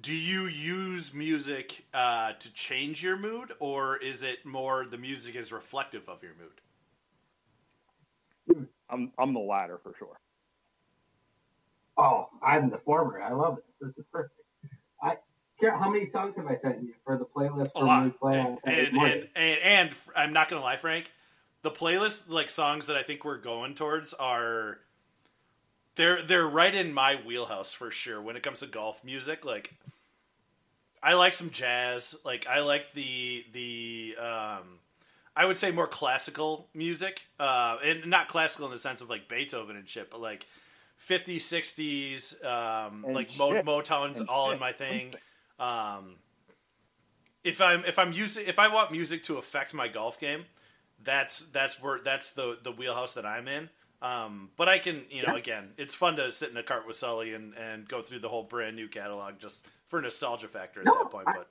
do 0.00 0.14
you 0.14 0.46
use 0.46 1.12
music 1.12 1.84
uh, 1.92 2.32
to 2.38 2.52
change 2.52 3.02
your 3.02 3.16
mood, 3.16 3.52
or 3.60 3.96
is 3.98 4.22
it 4.22 4.44
more 4.44 4.84
the 4.84 4.98
music 4.98 5.36
is 5.36 5.52
reflective 5.52 6.08
of 6.08 6.22
your 6.22 6.32
mood? 6.40 6.60
I'm 8.88 9.12
I'm 9.18 9.32
the 9.34 9.40
latter 9.40 9.78
for 9.82 9.94
sure. 9.98 10.18
Oh, 11.96 12.28
I'm 12.42 12.70
the 12.70 12.78
former. 12.78 13.20
I 13.20 13.32
love 13.32 13.56
this. 13.56 13.88
This 13.88 13.98
is 13.98 14.04
perfect. 14.12 14.34
I 15.02 15.16
Kara, 15.58 15.78
how 15.78 15.90
many 15.90 16.10
songs 16.10 16.34
have 16.36 16.46
I 16.46 16.56
sent 16.62 16.82
you 16.82 16.94
for 17.04 17.18
the 17.18 17.26
playlist 17.26 17.66
A 17.76 17.80
for 17.80 17.84
lot. 17.84 18.02
when 18.02 18.04
we 18.04 18.10
play 18.10 18.38
And, 18.38 18.58
and, 18.64 18.96
and, 18.96 19.28
and, 19.36 19.58
and 19.62 19.94
I'm 20.16 20.32
not 20.32 20.48
gonna 20.48 20.62
lie, 20.62 20.76
Frank. 20.76 21.12
The 21.62 21.70
playlist, 21.70 22.30
like 22.30 22.48
songs 22.48 22.86
that 22.86 22.96
I 22.96 23.02
think 23.02 23.24
we're 23.24 23.36
going 23.38 23.74
towards, 23.74 24.14
are 24.14 24.78
they're 25.96 26.22
they're 26.22 26.46
right 26.48 26.74
in 26.74 26.94
my 26.94 27.16
wheelhouse 27.16 27.72
for 27.72 27.90
sure. 27.90 28.20
When 28.22 28.36
it 28.36 28.42
comes 28.42 28.60
to 28.60 28.66
golf 28.66 29.04
music, 29.04 29.44
like 29.44 29.74
I 31.02 31.14
like 31.14 31.34
some 31.34 31.50
jazz. 31.50 32.16
Like 32.24 32.46
I 32.46 32.60
like 32.60 32.94
the 32.94 33.44
the 33.52 34.16
um, 34.18 34.78
I 35.36 35.44
would 35.46 35.56
say 35.58 35.70
more 35.70 35.86
classical 35.86 36.68
music, 36.74 37.22
uh, 37.38 37.78
and 37.84 38.06
not 38.06 38.28
classical 38.28 38.66
in 38.66 38.72
the 38.72 38.78
sense 38.78 39.00
of 39.00 39.08
like 39.08 39.28
Beethoven 39.28 39.76
and 39.76 39.88
shit, 39.88 40.10
but 40.10 40.20
like 40.20 40.46
50s, 41.08 41.36
60s, 41.42 42.44
um, 42.44 43.04
And 43.06 43.14
like 43.14 43.36
Mo- 43.38 43.62
Motown's 43.62 44.20
And 44.20 44.28
all 44.28 44.50
in 44.50 44.58
my 44.58 44.72
thing. 44.72 45.14
Um, 45.58 46.16
if 47.44 47.60
I'm 47.60 47.84
if 47.84 47.98
I'm 47.98 48.12
using 48.12 48.46
if 48.46 48.58
I 48.58 48.68
want 48.68 48.92
music 48.92 49.22
to 49.24 49.38
affect 49.38 49.72
my 49.72 49.88
golf 49.88 50.18
game, 50.20 50.44
that's 51.02 51.40
that's 51.40 51.80
where 51.80 52.00
that's 52.04 52.32
the 52.32 52.58
the 52.62 52.72
wheelhouse 52.72 53.12
that 53.14 53.24
I'm 53.24 53.48
in. 53.48 53.70
Um, 54.02 54.50
but 54.56 54.68
I 54.68 54.78
can, 54.78 55.02
you 55.10 55.22
know, 55.26 55.36
again, 55.36 55.72
it's 55.76 55.94
fun 55.94 56.16
to 56.16 56.32
sit 56.32 56.50
in 56.50 56.56
a 56.56 56.62
cart 56.62 56.86
with 56.86 56.96
Sully 56.96 57.34
and, 57.34 57.52
and 57.54 57.86
go 57.86 58.00
through 58.00 58.20
the 58.20 58.28
whole 58.30 58.44
brand 58.44 58.74
new 58.74 58.88
catalog 58.88 59.38
just 59.38 59.66
for 59.86 60.00
nostalgia 60.00 60.48
factor 60.48 60.80
at 60.80 60.86
No, 60.86 60.94
that 61.02 61.10
point. 61.10 61.28
I- 61.28 61.32
But 61.36 61.48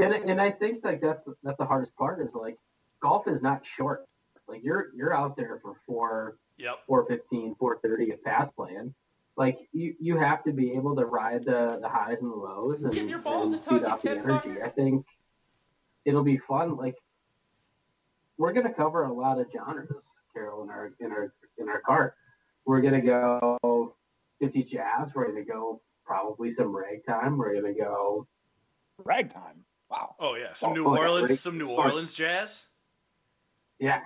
And 0.00 0.30
and 0.30 0.40
I 0.40 0.50
think 0.50 0.84
like 0.84 1.00
that's 1.00 1.24
the, 1.24 1.34
that's 1.42 1.58
the 1.58 1.66
hardest 1.66 1.94
part 1.96 2.20
is 2.20 2.34
like 2.34 2.56
golf 3.00 3.28
is 3.28 3.42
not 3.42 3.62
short. 3.76 4.06
Like 4.48 4.62
you're 4.64 4.88
you're 4.94 5.14
out 5.14 5.36
there 5.36 5.58
for 5.62 5.74
four 5.86 6.36
yep, 6.58 6.78
415, 6.86 7.54
430 7.58 8.12
of 8.12 8.24
pass 8.24 8.50
playing. 8.50 8.94
Like 9.36 9.58
you, 9.72 9.94
you 10.00 10.18
have 10.18 10.44
to 10.44 10.52
be 10.52 10.72
able 10.72 10.96
to 10.96 11.06
ride 11.06 11.44
the, 11.44 11.78
the 11.80 11.88
highs 11.88 12.20
and 12.20 12.30
the 12.30 12.36
lows 12.36 12.82
and, 12.82 12.92
Give 12.92 13.08
your 13.08 13.20
balls 13.20 13.52
and 13.52 13.62
a 13.62 13.64
tug, 13.64 13.80
feed 13.80 13.86
off 13.86 14.02
the 14.02 14.10
energy. 14.10 14.48
fucker. 14.48 14.64
I 14.64 14.68
think 14.68 15.06
it'll 16.04 16.24
be 16.24 16.36
fun. 16.36 16.76
Like 16.76 16.96
we're 18.36 18.52
gonna 18.52 18.72
cover 18.72 19.04
a 19.04 19.12
lot 19.12 19.38
of 19.38 19.46
genres, 19.52 20.04
Carroll, 20.34 20.64
in 20.64 20.70
our 20.70 20.92
in 21.00 21.12
our 21.12 21.32
in 21.58 21.68
our 21.68 21.80
cart. 21.80 22.14
We're 22.66 22.80
gonna 22.80 23.00
go 23.00 23.94
50 24.40 24.64
jazz. 24.64 25.10
We're 25.14 25.28
gonna 25.28 25.44
go 25.44 25.80
probably 26.04 26.52
some 26.52 26.74
ragtime. 26.74 27.38
We're 27.38 27.54
gonna 27.54 27.74
go 27.74 28.26
Ragtime. 28.98 29.64
Wow. 29.90 30.14
oh 30.20 30.34
yeah, 30.36 30.52
some 30.54 30.70
Oh, 30.70 30.74
New 30.74 30.86
oh, 30.86 30.96
Orleans, 30.96 31.30
right. 31.30 31.38
some 31.38 31.58
New 31.58 31.70
Oh. 31.70 31.76
Orleans 31.76 32.14
jazz. 32.14 32.66
yeah. 33.78 34.00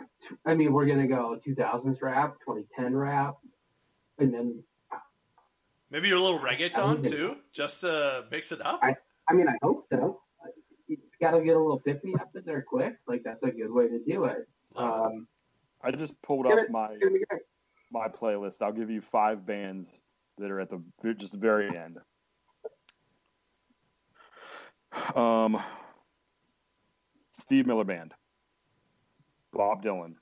I 0.46 0.54
mean, 0.54 0.72
we're 0.72 0.86
gonna 0.86 1.06
go 1.06 1.38
2000s 1.46 2.00
rap, 2.00 2.36
2010 2.46 2.94
rap, 2.96 3.34
and 4.18 4.32
then 4.32 4.62
Maybe 5.90 6.10
a 6.10 6.18
little 6.18 6.40
I 6.40 6.54
reggaeton 6.56 6.72
don't 6.74 7.04
too, 7.04 7.36
just 7.52 7.82
to 7.82 8.24
mix 8.30 8.50
it 8.52 8.64
up. 8.64 8.80
I- 8.82 8.96
I 9.28 9.32
mean, 9.32 9.48
I 9.48 9.56
hope 9.62 9.86
so. 9.90 10.20
You 10.86 10.98
got 11.18 11.30
to 11.30 11.40
get 11.42 11.56
a 11.56 11.58
little 11.58 11.78
50 11.78 12.14
up 12.16 12.28
in 12.36 12.42
there 12.44 12.60
quick. 12.60 12.96
Like, 13.06 13.22
that's 13.24 13.42
a 13.42 13.50
good 13.50 13.70
way 13.72 13.88
to 13.88 13.98
do 14.04 14.24
it. 14.26 14.46
Um, 14.76 15.26
I 15.80 15.92
just 15.92 16.20
pulled 16.20 16.46
up 16.46 16.58
it- 16.58 16.70
my 16.70 16.90
it's 16.92 16.98
gonna 17.02 17.14
be 17.14 17.24
great. 17.30 17.40
my 17.90 18.08
playlist. 18.08 18.60
I'll 18.60 18.72
give 18.72 18.90
you 18.90 19.00
five 19.00 19.46
bands 19.46 19.88
that 20.36 20.50
are 20.50 20.60
at 20.60 20.68
the 20.68 20.82
just 21.14 21.32
the 21.32 21.38
very 21.38 21.74
end. 21.74 21.98
Um, 25.14 25.62
Steve 27.32 27.66
Miller 27.66 27.84
Band, 27.84 28.12
Bob 29.52 29.82
Dylan, 29.82 30.14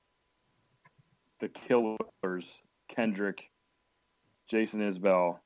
The 1.41 1.49
Killers, 1.49 2.47
Kendrick, 2.89 3.51
Jason 4.49 4.81
Isbell, 4.81 5.39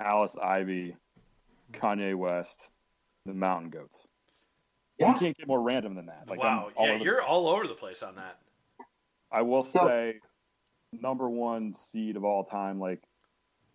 Alice 0.00 0.34
Ivy, 0.42 0.96
Kanye 1.72 2.14
West, 2.14 2.68
The 3.24 3.34
Mountain 3.34 3.70
Goats. 3.70 3.96
Yeah. 4.98 5.12
You 5.12 5.18
can't 5.18 5.36
get 5.36 5.46
more 5.46 5.60
random 5.60 5.94
than 5.94 6.06
that. 6.06 6.24
Like 6.28 6.38
wow, 6.40 6.70
all 6.74 6.86
yeah, 6.86 6.96
you're 6.96 7.22
all 7.22 7.48
over 7.48 7.66
the 7.66 7.74
place 7.74 8.02
on 8.02 8.14
that. 8.16 8.38
I 9.30 9.42
will 9.42 9.64
So- 9.64 9.86
say, 9.86 10.20
number 10.92 11.28
one 11.28 11.74
seed 11.74 12.16
of 12.16 12.24
all 12.24 12.44
time, 12.44 12.78
like 12.80 13.02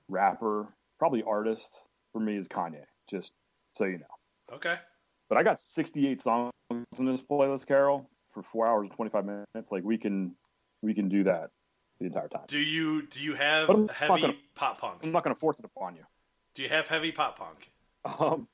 rapper, 0.08 0.68
probably 0.98 1.24
artist 1.24 1.88
for 2.12 2.20
me 2.20 2.38
is 2.38 2.48
Kanye. 2.48 2.86
Just 3.08 3.34
so 3.74 3.86
you 3.86 4.00
know. 4.00 4.06
Okay, 4.54 4.76
But 5.30 5.38
I 5.38 5.44
got 5.44 5.62
68 5.62 6.22
songs 6.22 6.52
in 6.98 7.06
this 7.06 7.22
playlist, 7.22 7.66
Carroll, 7.68 8.10
for 8.34 8.44
four 8.44 8.68
hours 8.68 8.84
and 8.84 8.92
25 8.92 9.26
minutes. 9.26 9.72
Like 9.72 9.84
we 9.84 9.98
can, 9.98 10.36
we 10.82 10.94
can 10.94 11.08
do 11.10 11.24
that 11.26 11.52
the 12.00 12.08
entire 12.08 12.28
time. 12.28 12.44
do 12.48 12.60
you 12.60 13.06
do 13.08 13.22
you 13.22 13.36
have 13.36 13.70
I'm 13.70 13.86
not 13.86 13.96
heavy 13.96 14.22
gonna- 14.22 14.34
pop 14.56 14.80
punk? 14.80 15.00
I'm 15.04 15.12
not 15.12 15.24
going 15.24 15.36
to 15.36 15.40
force 15.40 15.60
it 15.60 15.66
upon 15.66 15.96
you. 15.96 16.04
Do 16.56 16.64
you 16.64 16.70
have 16.70 16.88
heavy 16.88 17.12
pop 17.12 17.38
punk? 17.38 17.72
Um, 18.04 18.48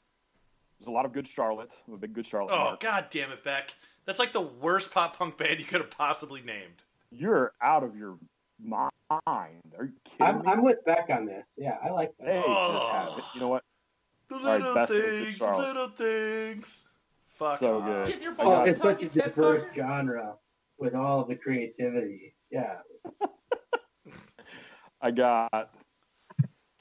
there's 0.80 0.88
a 0.88 0.92
lot 0.92 1.06
of 1.06 1.14
good 1.14 1.28
Charlotte. 1.28 1.70
I'm 1.88 1.94
a 1.94 1.98
big 1.98 2.14
good 2.14 2.28
Charlotte. 2.28 2.54
Oh 2.54 2.64
mark. 2.66 2.80
god 2.82 3.08
damn 3.10 3.32
it, 3.32 3.44
Beck! 3.44 3.74
That's 4.06 4.20
like 4.20 4.34
the 4.34 4.42
worst 4.42 4.92
pop 4.92 5.18
punk 5.18 5.38
band 5.38 5.60
you 5.60 5.66
could 5.66 5.82
have 5.82 5.90
possibly 5.90 6.42
named. 6.42 6.84
You're 7.10 7.54
out 7.62 7.84
of 7.84 7.96
your 7.96 8.18
mind. 8.62 8.92
Are 9.26 9.86
you 9.86 9.94
kidding 10.06 10.28
I'm, 10.28 10.40
me? 10.40 10.44
I'm 10.48 10.64
with 10.64 10.84
Beck 10.86 11.08
on 11.10 11.26
this. 11.26 11.46
Yeah, 11.58 11.78
I 11.84 11.90
like 11.90 12.12
that. 12.20 12.28
Hey, 12.28 12.44
Oh. 12.46 13.30
you 13.34 13.42
know 13.42 13.48
what? 13.48 13.64
The 14.30 14.38
little 14.38 14.76
best 14.76 14.92
of 14.92 14.98
the 14.98 15.02
things, 15.24 15.42
little 15.42 15.88
things. 15.90 16.84
Fuck 17.36 17.60
So 17.60 17.80
off. 17.80 17.86
good. 17.86 18.08
Give 18.08 18.22
your 18.22 18.32
I 18.34 18.36
Oh, 18.40 18.44
balls 18.44 18.58
got 18.58 18.68
a 18.68 18.72
it's 18.72 18.82
such 18.82 19.02
a 19.04 19.10
diverse 19.10 19.64
fucker. 19.64 19.76
genre 19.76 20.36
with 20.78 20.96
all 20.96 21.24
the 21.26 21.36
creativity. 21.36 22.36
Yeah. 22.52 22.78
I 25.02 25.12
got 25.12 25.74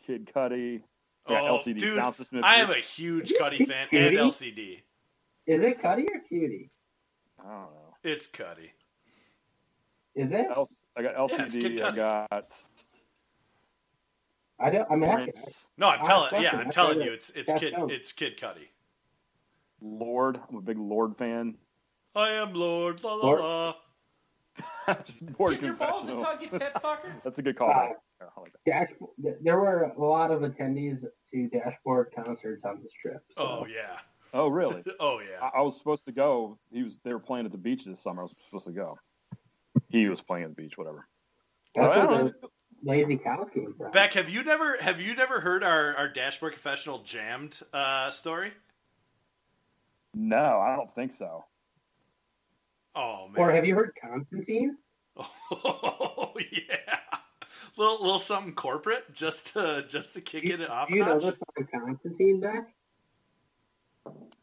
Kid 0.06 0.30
Cudi. 0.34 0.80
I 1.28 1.34
Oh, 1.40 1.58
LCD 1.58 1.78
dude, 1.78 1.94
sound 1.96 2.14
system. 2.14 2.40
I 2.44 2.56
am 2.56 2.70
a 2.70 2.76
huge 2.76 3.32
Cuddy 3.38 3.64
fan 3.64 3.88
and 3.92 4.16
LCD. 4.16 4.80
Is 5.46 5.62
it 5.62 5.82
Cuddy 5.82 6.06
or 6.12 6.20
Cutie? 6.28 6.70
I 7.38 7.42
don't 7.42 7.52
know. 7.52 7.94
It's 8.04 8.26
Cuddy. 8.26 8.70
Is 10.14 10.30
it? 10.32 10.46
L- 10.56 10.68
I 10.96 11.02
got 11.02 11.30
Yeah, 11.30 11.42
it's 11.44 11.54
Kid 11.54 11.78
LCD. 11.78 11.82
I 11.82 11.90
got 11.94 12.50
I 14.58 14.70
don't. 14.70 14.90
I'm 14.90 15.02
asking. 15.04 15.32
Prince, 15.32 15.54
No, 15.76 15.88
I'm 15.88 16.04
telling. 16.04 16.42
Yeah, 16.42 16.50
I'm 16.52 16.58
that's 16.64 16.74
telling 16.74 17.00
you, 17.02 17.12
it's 17.12 17.30
it's 17.30 17.48
That's 17.50 17.60
kid 17.60 17.74
dope. 17.76 17.90
it's 17.90 18.12
Kid 18.12 18.40
Cuddy. 18.40 18.70
Lorde. 19.80 20.40
I'm 20.48 20.56
a 20.56 20.60
big 20.60 20.78
Lorde 20.78 21.16
fan. 21.16 21.56
I 22.14 22.30
am 22.30 22.54
Lorde. 22.54 23.02
La 23.04 23.14
la 23.14 23.26
Lord? 23.26 23.40
la. 23.40 23.74
Lord 25.38 25.52
Give 25.54 25.62
your 25.62 25.72
balls 25.74 26.08
a 26.08 26.12
confessional. 26.14 26.24
tug, 26.24 26.42
you 26.42 26.48
tit 26.48 26.72
fucker. 26.82 27.22
That's 27.24 27.38
a 27.38 27.42
good 27.42 27.58
call. 27.58 27.68
Uh, 27.70 28.24
I 28.24 28.40
like 28.40 28.52
that. 28.52 28.64
Dash, 28.64 28.88
there 29.42 29.58
were 29.60 29.82
a 29.96 30.00
lot 30.02 30.30
of 30.30 30.40
attendees 30.40 31.04
to 31.32 31.48
Dashboard 31.48 32.12
concerts 32.14 32.64
on 32.64 32.80
this 32.82 32.92
trip. 32.92 33.22
So. 33.36 33.44
Oh 33.44 33.66
yeah. 33.66 33.98
Oh, 34.32 34.48
really? 34.48 34.82
Oh 35.00 35.20
yeah. 35.20 35.46
I, 35.54 35.58
I 35.58 35.60
was 35.62 35.76
supposed 35.76 36.06
to 36.06 36.12
go. 36.12 36.58
He 36.72 36.82
was. 36.82 36.98
They 37.04 37.12
were 37.12 37.18
playing 37.20 37.44
at 37.44 37.52
the 37.52 37.58
beach 37.58 37.84
this 37.84 38.02
summer. 38.02 38.22
I 38.22 38.24
was 38.24 38.34
supposed 38.46 38.66
to 38.66 38.72
go. 38.72 38.98
He 39.88 40.08
was 40.08 40.22
playing 40.22 40.44
at 40.44 40.56
the 40.56 40.62
beach. 40.62 40.78
Whatever. 40.78 41.06
That's 41.74 41.92
So, 41.94 42.00
I 42.00 42.06
don't 42.06 42.40
the 42.40 42.48
lazy 42.86 43.16
cows 43.16 43.48
came 43.52 43.74
from. 43.76 43.90
Beck, 43.90 44.14
have 44.14 44.30
you 44.30 44.42
never 44.42 44.76
have 44.80 45.00
you 45.00 45.14
never 45.14 45.40
heard 45.40 45.62
our 45.62 45.94
our 45.96 46.08
dashboard 46.08 46.52
confessional 46.54 47.00
jammed 47.00 47.60
uh, 47.72 48.08
story? 48.10 48.52
No, 50.14 50.58
I 50.60 50.74
don't 50.76 50.90
think 50.94 51.12
so. 51.12 51.44
Oh 52.94 53.28
man. 53.28 53.36
Or 53.44 53.52
have 53.52 53.66
you 53.66 53.74
heard 53.74 53.92
Konstantine? 54.00 54.76
Oh 55.50 56.32
yeah. 56.52 56.98
Little 57.78 58.02
little 58.02 58.18
something 58.18 58.54
corporate 58.54 59.12
just 59.14 59.52
to 59.54 59.84
just 59.88 60.14
to 60.14 60.20
kick 60.20 60.44
it 60.44 60.66
off 60.68 60.88
Do 60.88 60.94
a 60.94 60.96
you 60.98 61.04
know 61.04 61.14
notch. 61.18 61.22
the 61.22 61.32
song 61.32 61.68
Konstantine, 61.86 62.40
Beck? 62.40 62.68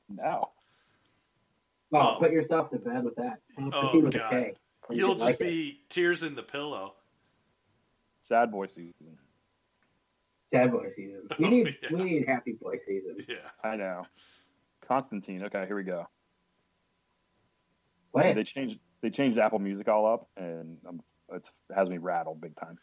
No. 0.10 0.50
Oh, 1.96 2.16
Oh. 2.16 2.16
put 2.20 2.32
yourself 2.32 2.72
to 2.72 2.78
bed 2.78 3.04
with 3.04 3.16
that. 3.18 3.40
Konstantine 3.56 4.04
with 4.06 4.14
God. 4.16 4.34
a 4.34 4.36
K. 4.46 4.54
You 4.90 4.98
You'll 4.98 5.14
just 5.16 5.26
like 5.26 5.36
it. 5.36 5.44
be 5.44 5.80
tears 5.90 6.24
in 6.24 6.34
the 6.36 6.42
pillow. 6.44 6.96
Sad 8.24 8.52
boy 8.52 8.68
season. 8.68 9.18
Sad 10.50 10.72
boy 10.72 10.88
season. 10.96 11.28
We 11.40 11.46
Oh, 11.46 11.50
need 11.50 11.76
yeah. 11.82 11.90
we 11.92 12.04
need 12.04 12.28
happy 12.28 12.54
boy 12.54 12.78
season. 12.88 13.18
Yeah. 13.28 13.36
I 13.64 13.76
know. 13.76 14.06
Konstantine. 14.88 15.44
Okay, 15.44 15.66
here 15.66 15.76
we 15.76 15.84
go. 15.84 16.08
Play 18.14 18.34
They 18.34 18.44
changed 18.44 18.80
they 19.02 19.10
changed 19.10 19.38
Apple 19.38 19.60
Music 19.60 19.88
all 19.90 20.06
up, 20.06 20.30
and 20.38 20.78
um, 20.88 21.02
it's, 21.34 21.50
it 21.70 21.74
has 21.76 21.90
me 21.90 21.98
rattled 21.98 22.40
big 22.40 22.56
time. 22.56 22.78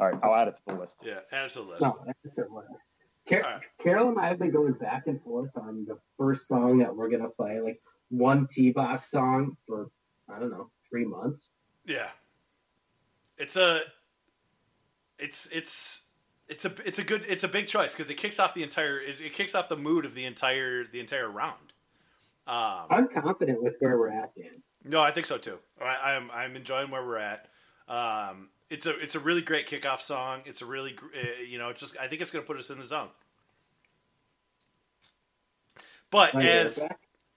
All 0.00 0.08
right, 0.10 0.18
I'll 0.22 0.34
add 0.34 0.48
it 0.48 0.56
to 0.56 0.62
the 0.74 0.80
list. 0.80 1.02
Yeah. 1.06 1.20
Add 1.32 1.46
it 1.46 1.50
to 1.52 1.58
the 1.60 1.64
list. 1.66 1.82
No, 1.82 2.02
that's 2.04 2.36
their 2.36 2.48
list. 2.50 2.82
Car- 3.28 3.44
All 3.44 3.50
right. 3.52 3.62
Carroll 3.82 4.08
and 4.08 4.18
I 4.18 4.26
have 4.28 4.38
been 4.38 4.50
going 4.50 4.72
back 4.72 5.06
and 5.06 5.22
forth 5.22 5.50
on 5.56 5.84
the 5.86 5.98
first 6.18 6.48
song 6.48 6.78
that 6.78 6.94
we're 6.94 7.08
gonna 7.10 7.28
play, 7.30 7.60
like 7.60 7.80
one 8.10 8.48
T 8.52 8.70
box 8.72 9.10
song 9.10 9.56
for 9.66 9.90
I 10.28 10.38
don't 10.38 10.50
know 10.50 10.70
three 10.90 11.04
months. 11.04 11.48
Yeah. 11.86 12.08
It's 13.38 13.56
a 13.56 13.82
it's 15.18 15.48
it's 15.52 16.02
it's 16.48 16.64
a 16.64 16.72
it's 16.84 16.98
a 16.98 17.04
good 17.04 17.24
it's 17.28 17.44
a 17.44 17.48
big 17.48 17.66
choice 17.66 17.94
because 17.94 18.10
it 18.10 18.16
kicks 18.16 18.38
off 18.38 18.54
the 18.54 18.62
entire 18.62 18.98
it, 19.00 19.20
it 19.20 19.34
kicks 19.34 19.54
off 19.54 19.68
the 19.68 19.76
mood 19.76 20.04
of 20.04 20.14
the 20.14 20.24
entire 20.24 20.84
the 20.84 21.00
entire 21.00 21.28
round. 21.28 21.72
Um, 22.46 22.86
I'm 22.90 23.08
confident 23.08 23.62
with 23.62 23.74
where 23.80 23.98
we're 23.98 24.08
at, 24.08 24.34
Dan. 24.34 24.62
no, 24.84 25.02
I 25.02 25.10
think 25.10 25.26
so 25.26 25.36
too. 25.36 25.58
I, 25.80 26.12
I'm 26.12 26.30
I'm 26.30 26.56
enjoying 26.56 26.90
where 26.90 27.04
we're 27.04 27.18
at. 27.18 27.48
Um, 27.88 28.48
it's 28.70 28.86
a 28.86 28.98
it's 28.98 29.14
a 29.14 29.20
really 29.20 29.42
great 29.42 29.68
kickoff 29.68 30.00
song. 30.00 30.42
It's 30.46 30.62
a 30.62 30.66
really 30.66 30.96
uh, 31.14 31.42
you 31.46 31.58
know 31.58 31.68
it's 31.68 31.80
just 31.80 31.96
I 31.98 32.08
think 32.08 32.22
it's 32.22 32.30
going 32.30 32.44
to 32.44 32.46
put 32.46 32.58
us 32.58 32.70
in 32.70 32.78
the 32.78 32.84
zone. 32.84 33.08
But 36.10 36.34
it 36.34 36.44
as 36.44 36.84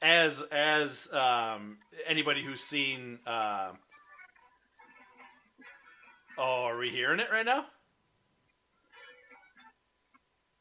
as 0.01 0.41
as 0.51 1.13
um, 1.13 1.77
anybody 2.07 2.41
who's 2.43 2.61
seen, 2.61 3.19
uh, 3.25 3.71
oh, 6.41 6.63
are 6.65 6.77
we 6.77 6.89
hearing 6.89 7.19
it 7.19 7.27
right 7.31 7.45
now? 7.45 7.65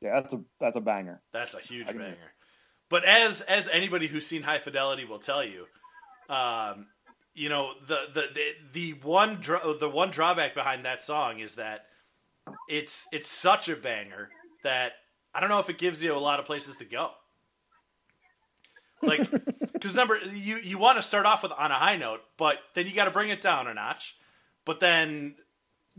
Yeah, 0.00 0.20
that's 0.20 0.32
a 0.32 0.40
that's 0.60 0.76
a 0.76 0.80
banger. 0.80 1.20
That's 1.32 1.54
a 1.54 1.60
huge 1.60 1.88
I 1.88 1.92
can 1.92 2.00
hear 2.00 2.10
banger. 2.10 2.32
But 2.88 3.04
as 3.04 3.40
as 3.42 3.68
anybody 3.68 4.06
who's 4.06 4.26
seen 4.26 4.42
High 4.42 4.58
Fidelity 4.58 5.04
will 5.04 5.18
tell 5.18 5.44
you, 5.44 5.66
um, 6.28 6.86
you 7.34 7.48
know 7.48 7.72
the 7.86 8.06
the 8.12 8.22
the, 8.34 8.52
the 8.72 8.92
one 9.06 9.36
dra- 9.40 9.74
the 9.78 9.88
one 9.88 10.10
drawback 10.10 10.54
behind 10.54 10.84
that 10.84 11.02
song 11.02 11.40
is 11.40 11.56
that 11.56 11.86
it's 12.68 13.06
it's 13.12 13.28
such 13.28 13.68
a 13.68 13.76
banger 13.76 14.30
that 14.64 14.92
I 15.34 15.40
don't 15.40 15.50
know 15.50 15.60
if 15.60 15.70
it 15.70 15.78
gives 15.78 16.02
you 16.02 16.14
a 16.14 16.18
lot 16.18 16.40
of 16.40 16.46
places 16.46 16.76
to 16.78 16.84
go. 16.84 17.10
Like, 19.02 19.30
because 19.72 19.94
number 19.94 20.18
you 20.18 20.56
you 20.56 20.78
want 20.78 20.98
to 20.98 21.02
start 21.02 21.26
off 21.26 21.42
with 21.42 21.52
on 21.52 21.70
a 21.70 21.74
high 21.74 21.96
note, 21.96 22.20
but 22.38 22.56
then 22.74 22.86
you 22.86 22.94
got 22.94 23.04
to 23.04 23.10
bring 23.10 23.28
it 23.28 23.40
down 23.40 23.68
a 23.68 23.74
notch. 23.74 24.16
But 24.64 24.80
then 24.80 25.36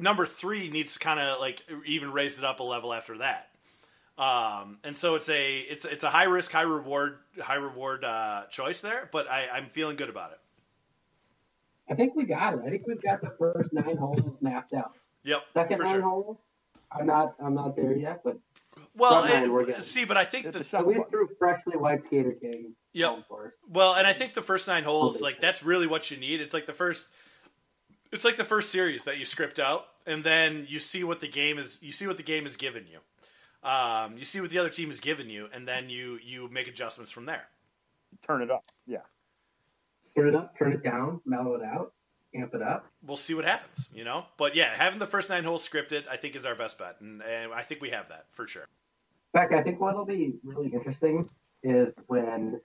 number 0.01 0.25
three 0.25 0.69
needs 0.69 0.93
to 0.93 0.99
kind 0.99 1.19
of 1.19 1.39
like 1.39 1.61
even 1.85 2.11
raise 2.11 2.37
it 2.37 2.43
up 2.43 2.59
a 2.59 2.63
level 2.63 2.93
after 2.93 3.17
that. 3.19 3.47
Um, 4.17 4.77
and 4.83 4.95
so 4.97 5.15
it's 5.15 5.29
a 5.29 5.59
it's 5.59 5.85
it's 5.85 6.03
a 6.03 6.09
high 6.09 6.25
risk, 6.25 6.51
high 6.51 6.61
reward, 6.63 7.19
high 7.39 7.55
reward 7.55 8.03
uh, 8.03 8.43
choice 8.49 8.81
there. 8.81 9.07
But 9.11 9.29
I, 9.29 9.47
I'm 9.47 9.67
feeling 9.69 9.95
good 9.95 10.09
about 10.09 10.31
it. 10.31 10.39
I 11.89 11.95
think 11.95 12.15
we 12.15 12.25
got 12.25 12.53
it. 12.53 12.61
I 12.65 12.69
think 12.69 12.85
we've 12.87 13.01
got 13.01 13.21
the 13.21 13.31
first 13.37 13.73
nine 13.73 13.97
holes 13.97 14.21
mapped 14.41 14.73
out. 14.73 14.93
Yep, 15.23 15.41
Second 15.53 15.77
for 15.77 15.83
nine 15.83 15.93
sure. 15.93 16.01
holes, 16.01 16.37
I'm 16.91 17.05
not 17.05 17.35
I'm 17.43 17.53
not 17.53 17.75
there 17.75 17.95
yet, 17.95 18.21
but 18.23 18.37
Well, 18.95 19.23
and- 19.25 19.51
we're 19.51 19.65
good. 19.65 19.83
see, 19.83 20.05
but 20.05 20.17
I 20.17 20.25
think 20.25 20.45
Hit 20.45 20.53
the 20.53 20.59
the 20.59 20.65
at 20.65 20.69
shuffle 20.69 20.93
least 20.93 21.09
through 21.09 21.29
freshly 21.39 21.77
wiped 21.77 22.09
Gator 22.09 22.33
King. 22.33 22.73
Yep. 22.93 23.27
course. 23.27 23.51
Well, 23.69 23.93
and 23.95 24.05
I 24.05 24.13
think 24.13 24.33
the 24.33 24.41
first 24.41 24.67
nine 24.67 24.83
holes, 24.83 25.21
like 25.21 25.39
that's 25.39 25.63
really 25.63 25.87
what 25.87 26.11
you 26.11 26.17
need. 26.17 26.41
It's 26.41 26.53
like 26.53 26.65
the 26.65 26.73
first, 26.73 27.07
it's 28.11 28.25
like 28.25 28.35
the 28.35 28.43
first 28.45 28.69
series 28.71 29.03
that 29.05 29.17
you 29.17 29.25
script 29.25 29.59
out, 29.59 29.85
and 30.05 30.23
then 30.23 30.65
you 30.69 30.79
see 30.79 31.03
what 31.03 31.21
the 31.21 31.27
game 31.27 31.57
is. 31.57 31.79
You 31.81 31.91
see 31.91 32.07
what 32.07 32.17
the 32.17 32.23
game 32.23 32.45
is 32.45 32.57
giving 32.57 32.85
you. 32.87 32.99
Um, 33.67 34.17
you 34.17 34.25
see 34.25 34.41
what 34.41 34.49
the 34.49 34.57
other 34.57 34.69
team 34.69 34.89
is 34.89 34.99
giving 34.99 35.29
you, 35.29 35.47
and 35.53 35.67
then 35.67 35.89
you 35.89 36.17
you 36.23 36.49
make 36.49 36.67
adjustments 36.67 37.11
from 37.11 37.25
there. 37.25 37.43
Turn 38.25 38.41
it 38.41 38.51
up. 38.51 38.65
Yeah. 38.87 38.99
Turn 40.15 40.27
it 40.27 40.35
up, 40.35 40.57
turn 40.57 40.73
it 40.73 40.83
down, 40.83 41.21
mellow 41.25 41.53
it 41.55 41.63
out, 41.63 41.93
amp 42.35 42.53
it 42.53 42.61
up. 42.61 42.85
We'll 43.05 43.15
see 43.15 43.33
what 43.33 43.45
happens, 43.45 43.89
you 43.95 44.03
know. 44.03 44.25
But 44.37 44.55
yeah, 44.55 44.75
having 44.75 44.99
the 44.99 45.07
first 45.07 45.29
nine 45.29 45.45
holes 45.45 45.67
scripted, 45.67 46.03
I 46.09 46.17
think 46.17 46.35
is 46.35 46.45
our 46.45 46.55
best 46.55 46.77
bet, 46.77 46.97
and, 46.99 47.21
and 47.21 47.53
I 47.53 47.61
think 47.61 47.81
we 47.81 47.91
have 47.91 48.09
that 48.09 48.25
for 48.31 48.45
sure. 48.45 48.63
In 49.33 49.39
fact, 49.39 49.53
I 49.53 49.63
think 49.63 49.79
what'll 49.79 50.03
be 50.05 50.33
really 50.43 50.67
interesting 50.73 51.29
is 51.63 51.93
when 52.07 52.59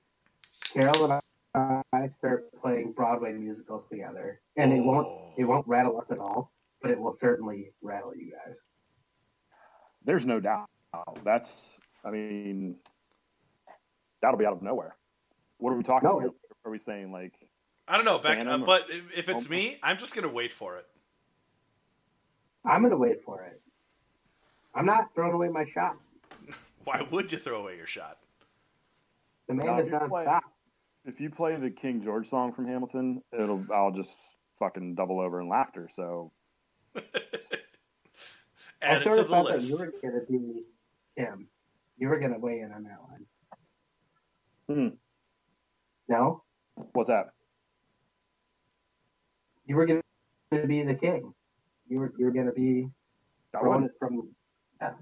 Carroll 0.73 1.13
and 1.55 1.83
I 1.93 2.09
start 2.09 2.51
playing 2.61 2.93
Broadway 2.93 3.33
musicals 3.35 3.85
together, 3.89 4.41
and 4.57 4.73
it 4.73 4.81
won't 4.81 5.07
Oh. 5.07 5.33
it 5.39 5.45
won't 5.45 5.69
rattle 5.69 6.01
us 6.01 6.07
at 6.11 6.19
all, 6.19 6.51
but 6.83 6.91
it 6.91 6.99
will 6.99 7.17
certainly 7.19 7.73
rattle 7.83 8.15
you 8.17 8.33
guys. 8.33 8.57
There's 10.05 10.27
no 10.27 10.41
doubt. 10.41 10.67
That's. 11.25 11.79
I 12.05 12.11
mean, 12.11 12.77
that'll 14.23 14.39
be 14.39 14.47
out 14.47 14.53
of 14.53 14.63
nowhere. 14.63 14.97
What 15.59 15.73
are 15.73 15.77
we 15.77 15.83
talking 15.83 16.09
No, 16.09 16.19
about? 16.21 16.35
Are 16.65 16.71
we 16.71 16.79
saying 16.79 17.11
like 17.13 17.35
I 17.89 17.97
don't 17.97 18.05
know, 18.05 18.19
Beck, 18.19 18.39
Phantom 18.39 18.63
uh, 18.63 18.67
but 18.67 18.91
if- 18.91 19.13
if 19.17 19.29
it's 19.29 19.49
me, 19.49 19.79
I'm 19.83 19.99
just 19.99 20.15
gonna 20.15 20.29
wait 20.29 20.53
for 20.53 20.77
it. 20.77 20.87
I'm 22.65 22.83
gonna 22.83 22.97
wait 22.97 23.23
for 23.25 23.43
it. 23.43 23.61
I'm 24.75 24.87
not 24.87 25.15
throwing 25.15 25.33
away 25.33 25.49
my 25.49 25.65
shot. 25.73 25.97
Why 26.85 27.03
would 27.11 27.33
you 27.33 27.39
throw 27.39 27.61
away 27.63 27.77
your 27.77 27.87
shot? 27.87 28.19
The 29.49 29.55
man 29.55 29.67
No, 29.67 29.79
is 29.79 29.87
if 29.87 29.93
you 29.93 29.99
non-stop. 29.99 30.43
if 31.05 31.21
you 31.21 31.31
play 31.31 31.57
the 31.57 31.71
King 31.71 32.01
George 32.03 32.29
song 32.29 32.53
from 32.53 32.67
Hamilton, 32.67 33.23
it'll 33.33 33.65
I'll 33.73 33.93
just 33.93 34.15
fucking 34.59 34.95
double 34.97 35.21
over 35.21 35.41
in 35.41 35.49
laughter. 35.49 35.89
So 35.95 36.33
Add 38.83 39.03
it 39.03 39.03
I 39.03 39.05
to 39.05 39.05
sort 39.05 39.19
of 39.19 39.29
the 39.29 39.35
thought 39.35 39.49
that 39.49 39.63
you 39.63 39.77
were 39.79 39.93
gonna 40.03 40.21
be 40.29 40.65
him. 41.17 41.49
You 41.99 42.09
were 42.09 42.19
gonna 42.19 42.39
weigh 42.39 42.61
in 42.61 42.73
on 42.73 42.85
that 42.85 42.99
one. 43.03 43.27
Hmm. 44.69 44.97
No, 46.09 46.43
what's 46.93 47.09
that? 47.09 47.27
you 49.67 49.75
were 49.77 49.87
gonna 49.87 50.03
be 50.67 50.83
the 50.83 50.95
king. 50.95 51.33
You 51.89 52.01
were 52.01 52.13
you 52.19 52.27
were 52.27 52.33
gonna 52.33 52.53
be 52.53 52.89
I 53.55 53.61
throwing 53.61 53.83
would. 53.83 53.91
it 53.91 53.97
from. 53.99 54.29
Yeah. 54.81 54.93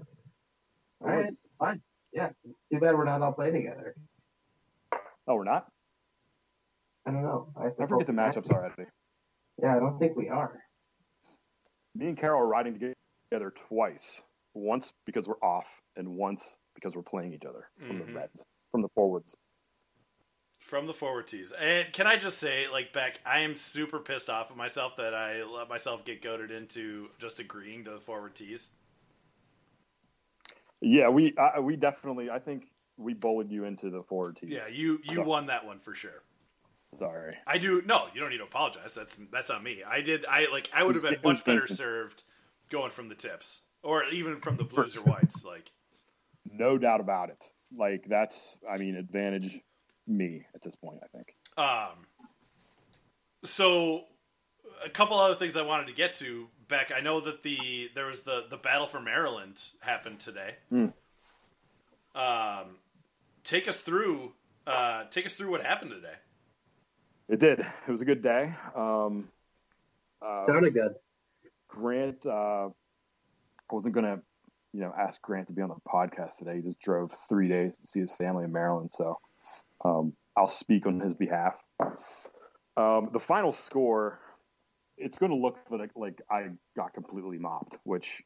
All 1.01 1.09
I 1.09 1.15
would. 1.15 1.23
right, 1.25 1.33
fine. 1.59 1.81
Yeah. 2.13 2.29
Too 2.71 2.79
bad 2.79 2.95
we're 2.95 3.05
not 3.05 3.21
all 3.21 3.33
playing 3.33 3.53
together. 3.53 3.95
Oh, 5.27 5.35
we're 5.35 5.43
not. 5.43 5.67
I 7.05 7.11
don't 7.11 7.23
know. 7.23 7.47
I, 7.55 7.67
I 7.83 7.87
forget 7.87 8.07
the 8.07 8.13
matchups 8.13 8.49
already. 8.51 8.85
Yeah, 9.61 9.75
I 9.75 9.79
don't 9.79 9.99
think 9.99 10.15
we 10.15 10.29
are. 10.29 10.59
Me 11.95 12.07
and 12.07 12.17
Carroll 12.17 12.41
are 12.41 12.47
riding 12.47 12.95
together 13.31 13.51
twice. 13.51 14.21
Once 14.53 14.91
because 15.05 15.27
we're 15.27 15.39
off, 15.41 15.67
and 15.95 16.15
once 16.15 16.43
because 16.75 16.93
we're 16.93 17.01
playing 17.01 17.33
each 17.33 17.45
other 17.45 17.69
from 17.87 17.99
Mhm. 17.99 18.05
the 18.07 18.13
Reds, 18.13 18.45
from 18.71 18.81
the 18.81 18.89
forwards. 18.89 19.35
From 20.59 20.87
the 20.87 20.93
forward 20.93 21.27
tees. 21.27 21.51
And 21.53 21.91
can 21.93 22.07
I 22.07 22.17
just 22.17 22.37
say, 22.37 22.67
like, 22.67 22.91
Beck, 22.91 23.19
I 23.25 23.39
am 23.39 23.55
super 23.55 23.99
pissed 23.99 24.29
off 24.29 24.49
at 24.51 24.57
myself 24.57 24.95
that 24.97 25.13
I 25.13 25.43
let 25.43 25.69
myself 25.69 26.03
get 26.05 26.21
goaded 26.21 26.51
into 26.51 27.11
just 27.19 27.39
agreeing 27.39 27.83
to 27.85 27.91
the 27.91 27.99
forward 27.99 28.35
tees. 28.35 28.71
Yeah, 30.81 31.09
we 31.09 31.33
we 31.61 31.75
definitely. 31.75 32.29
I 32.29 32.39
think 32.39 32.71
we 32.97 33.13
bullied 33.13 33.51
you 33.51 33.65
into 33.65 33.89
the 33.89 34.03
forward 34.03 34.37
tees. 34.37 34.49
Yeah, 34.49 34.67
you 34.67 34.99
you 35.03 35.21
won 35.21 35.45
that 35.47 35.65
one 35.65 35.79
for 35.79 35.93
sure. 35.95 36.23
Sorry. 36.99 37.35
I 37.45 37.57
do 37.57 37.81
no, 37.85 38.07
you 38.13 38.21
don't 38.21 38.29
need 38.29 38.37
to 38.37 38.43
apologize. 38.43 38.93
That's 38.93 39.17
that's 39.31 39.49
on 39.49 39.63
me. 39.63 39.83
I 39.87 40.01
did 40.01 40.25
I 40.25 40.47
like 40.51 40.69
I 40.73 40.83
would 40.83 40.95
have 40.95 41.03
been 41.03 41.17
much 41.23 41.43
better 41.43 41.67
served 41.67 42.23
going 42.69 42.91
from 42.91 43.09
the 43.09 43.15
tips. 43.15 43.61
Or 43.83 44.03
even 44.05 44.39
from 44.39 44.57
the 44.57 44.63
blues 44.63 44.97
or 44.97 45.11
whites. 45.11 45.45
Like 45.45 45.71
No 46.51 46.77
doubt 46.77 47.01
about 47.01 47.29
it. 47.29 47.43
Like 47.75 48.05
that's. 48.07 48.57
I 48.69 48.77
mean, 48.77 48.95
advantage 48.95 49.59
me 50.07 50.45
at 50.53 50.61
this 50.61 50.75
point. 50.75 50.99
I 51.03 51.07
think. 51.07 51.35
Um, 51.57 52.07
so 53.43 54.05
a 54.83 54.89
couple 54.89 55.17
other 55.19 55.35
things 55.35 55.55
I 55.55 55.61
wanted 55.61 55.87
to 55.87 55.93
get 55.93 56.15
to, 56.15 56.47
Beck. 56.67 56.91
I 56.95 56.99
know 57.01 57.19
that 57.21 57.43
the 57.43 57.89
there 57.95 58.07
was 58.07 58.21
the 58.21 58.45
the 58.49 58.57
battle 58.57 58.87
for 58.87 58.99
Maryland 58.99 59.61
happened 59.79 60.19
today. 60.19 60.55
Hmm. 60.69 60.87
Um, 62.15 62.77
take 63.43 63.67
us 63.67 63.81
through. 63.81 64.33
Uh, 64.65 65.03
take 65.11 65.25
us 65.25 65.35
through 65.35 65.51
what 65.51 65.63
happened 65.63 65.91
today. 65.91 66.15
It 67.27 67.39
did. 67.39 67.59
It 67.59 67.91
was 67.91 68.01
a 68.01 68.05
good 68.05 68.21
day. 68.21 68.53
Um, 68.75 69.29
uh, 70.21 70.45
Sounded 70.45 70.73
good. 70.73 70.95
Grant, 71.67 72.25
uh, 72.25 72.67
I 72.69 73.73
wasn't 73.73 73.95
gonna, 73.95 74.21
you 74.73 74.81
know, 74.81 74.93
ask 74.97 75.21
Grant 75.21 75.47
to 75.47 75.53
be 75.53 75.61
on 75.61 75.69
the 75.69 75.75
podcast 75.89 76.37
today. 76.37 76.57
He 76.57 76.61
just 76.61 76.79
drove 76.79 77.11
three 77.27 77.47
days 77.47 77.77
to 77.77 77.87
see 77.87 77.99
his 77.99 78.15
family 78.15 78.43
in 78.43 78.51
Maryland, 78.51 78.91
so 78.91 79.19
um, 79.83 80.13
I'll 80.37 80.47
speak 80.47 80.85
on 80.85 80.99
his 80.99 81.13
behalf. 81.13 81.63
Um, 82.77 83.09
the 83.11 83.19
final 83.19 83.53
score, 83.53 84.19
it's 84.97 85.17
going 85.17 85.31
to 85.31 85.37
look 85.37 85.59
like 85.71 85.91
like 85.95 86.21
I 86.29 86.49
got 86.75 86.93
completely 86.93 87.39
mopped, 87.39 87.77
which 87.83 88.21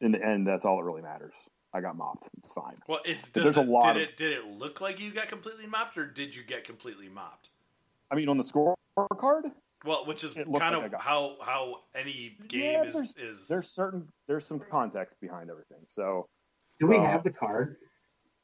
in 0.00 0.12
the 0.12 0.22
end, 0.24 0.46
that's 0.46 0.64
all 0.64 0.76
that 0.76 0.84
really 0.84 1.02
matters. 1.02 1.34
I 1.74 1.80
got 1.80 1.96
mopped. 1.96 2.28
It's 2.36 2.52
fine. 2.52 2.76
Well, 2.86 3.00
is 3.06 3.22
But 3.32 3.42
does 3.44 3.54
there's 3.54 3.66
a 3.66 3.70
lot 3.70 3.94
did 3.94 4.02
of- 4.02 4.08
it 4.10 4.16
did 4.18 4.32
it 4.32 4.44
look 4.44 4.80
like 4.82 5.00
you 5.00 5.10
got 5.12 5.28
completely 5.28 5.66
mopped, 5.66 5.96
or 5.96 6.06
did 6.06 6.36
you 6.36 6.42
get 6.44 6.64
completely 6.64 7.08
mopped? 7.08 7.48
I 8.12 8.14
mean, 8.14 8.28
on 8.28 8.36
the 8.36 8.42
scorecard, 8.44 9.50
Well, 9.86 10.04
which 10.06 10.22
is 10.22 10.34
kind 10.34 10.46
like 10.52 10.74
of 10.84 10.90
got- 10.92 11.00
how 11.00 11.36
how 11.42 11.76
any 11.94 12.36
game 12.46 12.60
Yeah, 12.60 12.82
is 12.84 12.94
there's- 12.94 13.16
is 13.16 13.48
there's 13.48 13.70
certain 13.70 14.06
there's 14.28 14.46
some 14.46 14.60
context 14.60 15.18
behind 15.20 15.50
everything. 15.50 15.78
So 15.86 16.28
Do 16.78 16.86
we 16.88 16.96
Uh, 16.98 17.02
have 17.02 17.22
the 17.24 17.30
card? 17.30 17.76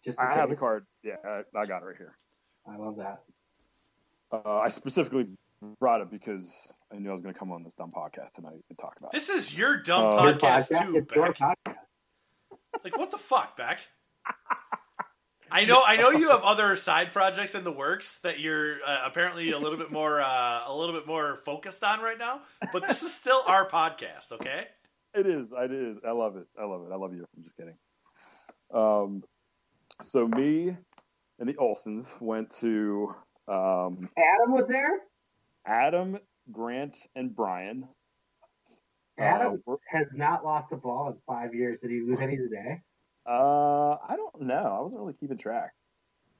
Just 0.05 0.19
in 0.19 0.25
I 0.25 0.35
have 0.35 0.49
the 0.49 0.57
card. 0.57 0.87
Yeah, 1.03 1.16
I, 1.25 1.43
I 1.59 1.66
got 1.66 1.83
it 1.83 1.87
right 1.87 1.97
here. 1.97 2.16
I 2.66 2.77
love 2.77 2.97
that. 2.97 3.23
Uh, 4.31 4.59
I 4.59 4.69
specifically 4.69 5.27
brought 5.81 6.01
it 6.01 6.11
because 6.11 6.55
I 6.93 6.99
knew 6.99 7.09
I 7.11 7.12
was 7.12 7.21
going 7.21 7.35
to 7.35 7.39
come 7.39 7.51
on 7.51 7.62
this 7.64 7.75
dumb 7.75 7.91
podcast 7.91 8.31
tonight 8.33 8.62
and 8.69 8.79
talk 8.79 8.97
about. 8.99 9.11
This 9.11 9.29
is 9.29 9.57
your 9.57 9.77
dumb 9.83 10.05
Uh, 10.19 10.25
Your 10.25 10.35
podcast 10.35 10.71
podcast, 10.71 10.85
too, 10.87 10.97
it's 10.99 11.12
Beck. 11.14 11.35
podcast. 11.35 11.77
Like 12.85 12.97
what 12.97 13.11
the 13.11 13.19
fuck, 13.19 13.57
Beck? 13.57 13.81
I 15.51 15.64
know, 15.64 15.82
I 15.86 15.96
know 15.96 16.11
you 16.11 16.30
have 16.30 16.42
other 16.42 16.76
side 16.76 17.12
projects 17.12 17.55
in 17.55 17.64
the 17.64 17.72
works 17.72 18.18
that 18.18 18.38
you're 18.38 18.76
uh, 18.86 19.03
apparently 19.05 19.51
a 19.53 19.59
little 19.59 19.78
bit 19.78 19.90
more, 19.90 20.20
uh, 20.20 20.62
a 20.66 20.74
little 20.74 20.94
bit 20.94 21.07
more 21.07 21.36
focused 21.44 21.82
on 21.82 22.01
right 22.01 22.18
now. 22.18 22.40
But 22.72 22.86
this 22.86 23.03
is 23.03 23.14
still 23.14 23.40
our 23.46 23.66
podcast, 23.68 24.32
okay? 24.32 24.66
It 25.14 25.26
is. 25.26 25.53
It 25.57 25.72
is. 25.72 25.99
I 26.07 26.12
love 26.12 26.36
it. 26.36 26.46
I 26.61 26.64
love 26.64 26.82
it. 26.86 26.92
I 26.92 26.96
love 26.96 27.14
you. 27.14 27.24
I'm 27.36 27.42
just 27.42 27.57
kidding. 27.57 27.74
Um, 28.72 29.24
so 30.03 30.28
me 30.28 30.76
and 31.38 31.49
the 31.49 31.55
Olsons 31.55 32.09
went 32.20 32.51
to 32.61 33.14
um, 33.49 34.09
Adam 34.18 34.53
was 34.53 34.66
there. 34.68 35.01
Adam, 35.66 36.18
Grant, 36.53 36.96
and 37.16 37.34
Brian. 37.34 37.88
Adam 39.18 39.62
Uh, 39.66 39.74
has 39.90 40.07
not 40.12 40.44
lost 40.44 40.70
a 40.72 40.76
ball 40.76 41.09
in 41.09 41.16
five 41.26 41.55
years. 41.55 41.80
Did 41.80 41.90
he 41.90 42.01
lose 42.03 42.20
any 42.20 42.36
today? 42.36 42.82
Uh, 43.29 43.97
I 44.09 44.16
don't 44.16 44.43
know. 44.43 44.76
I 44.79 44.81
wasn't 44.81 45.01
really 45.01 45.12
keeping 45.12 45.37
track. 45.37 45.72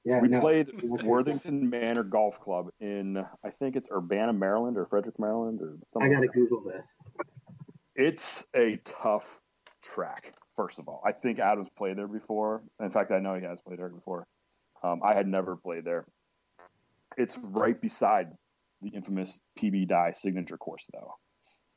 Yeah, 0.05 0.21
we 0.21 0.29
no. 0.29 0.41
played 0.41 0.71
Worthington 0.83 1.69
Manor 1.69 2.03
Golf 2.03 2.41
Club 2.41 2.71
in, 2.81 3.23
I 3.45 3.51
think 3.51 3.77
it's 3.77 3.89
Urbana, 3.91 4.33
Maryland, 4.33 4.79
or 4.79 4.87
Frederick, 4.87 5.19
Maryland, 5.19 5.61
or 5.61 5.77
something. 5.91 6.11
I 6.11 6.15
gotta 6.15 6.27
like. 6.27 6.33
Google 6.33 6.63
this. 6.63 6.87
It's 7.95 8.45
a 8.57 8.81
tough 8.85 9.39
track. 9.83 10.33
First 10.57 10.79
of 10.79 10.89
all, 10.89 11.03
I 11.05 11.13
think 11.13 11.39
Adam's 11.39 11.69
played 11.77 11.99
there 11.99 12.09
before. 12.09 12.63
In 12.81 12.91
fact, 12.91 13.11
I 13.11 13.19
know 13.19 13.35
he 13.35 13.45
has 13.45 13.61
played 13.61 13.79
there 13.79 13.89
before. 13.91 14.27
Um, 14.83 15.01
I 15.05 15.15
had 15.15 15.27
never 15.27 15.57
played 15.57 15.85
there. 15.85 16.07
It's 17.17 17.37
right 17.43 17.79
beside 17.79 18.29
the 18.81 18.91
infamous 18.91 19.39
PB 19.59 19.89
Dye 19.89 20.13
signature 20.15 20.57
course, 20.57 20.87
though. 20.93 21.15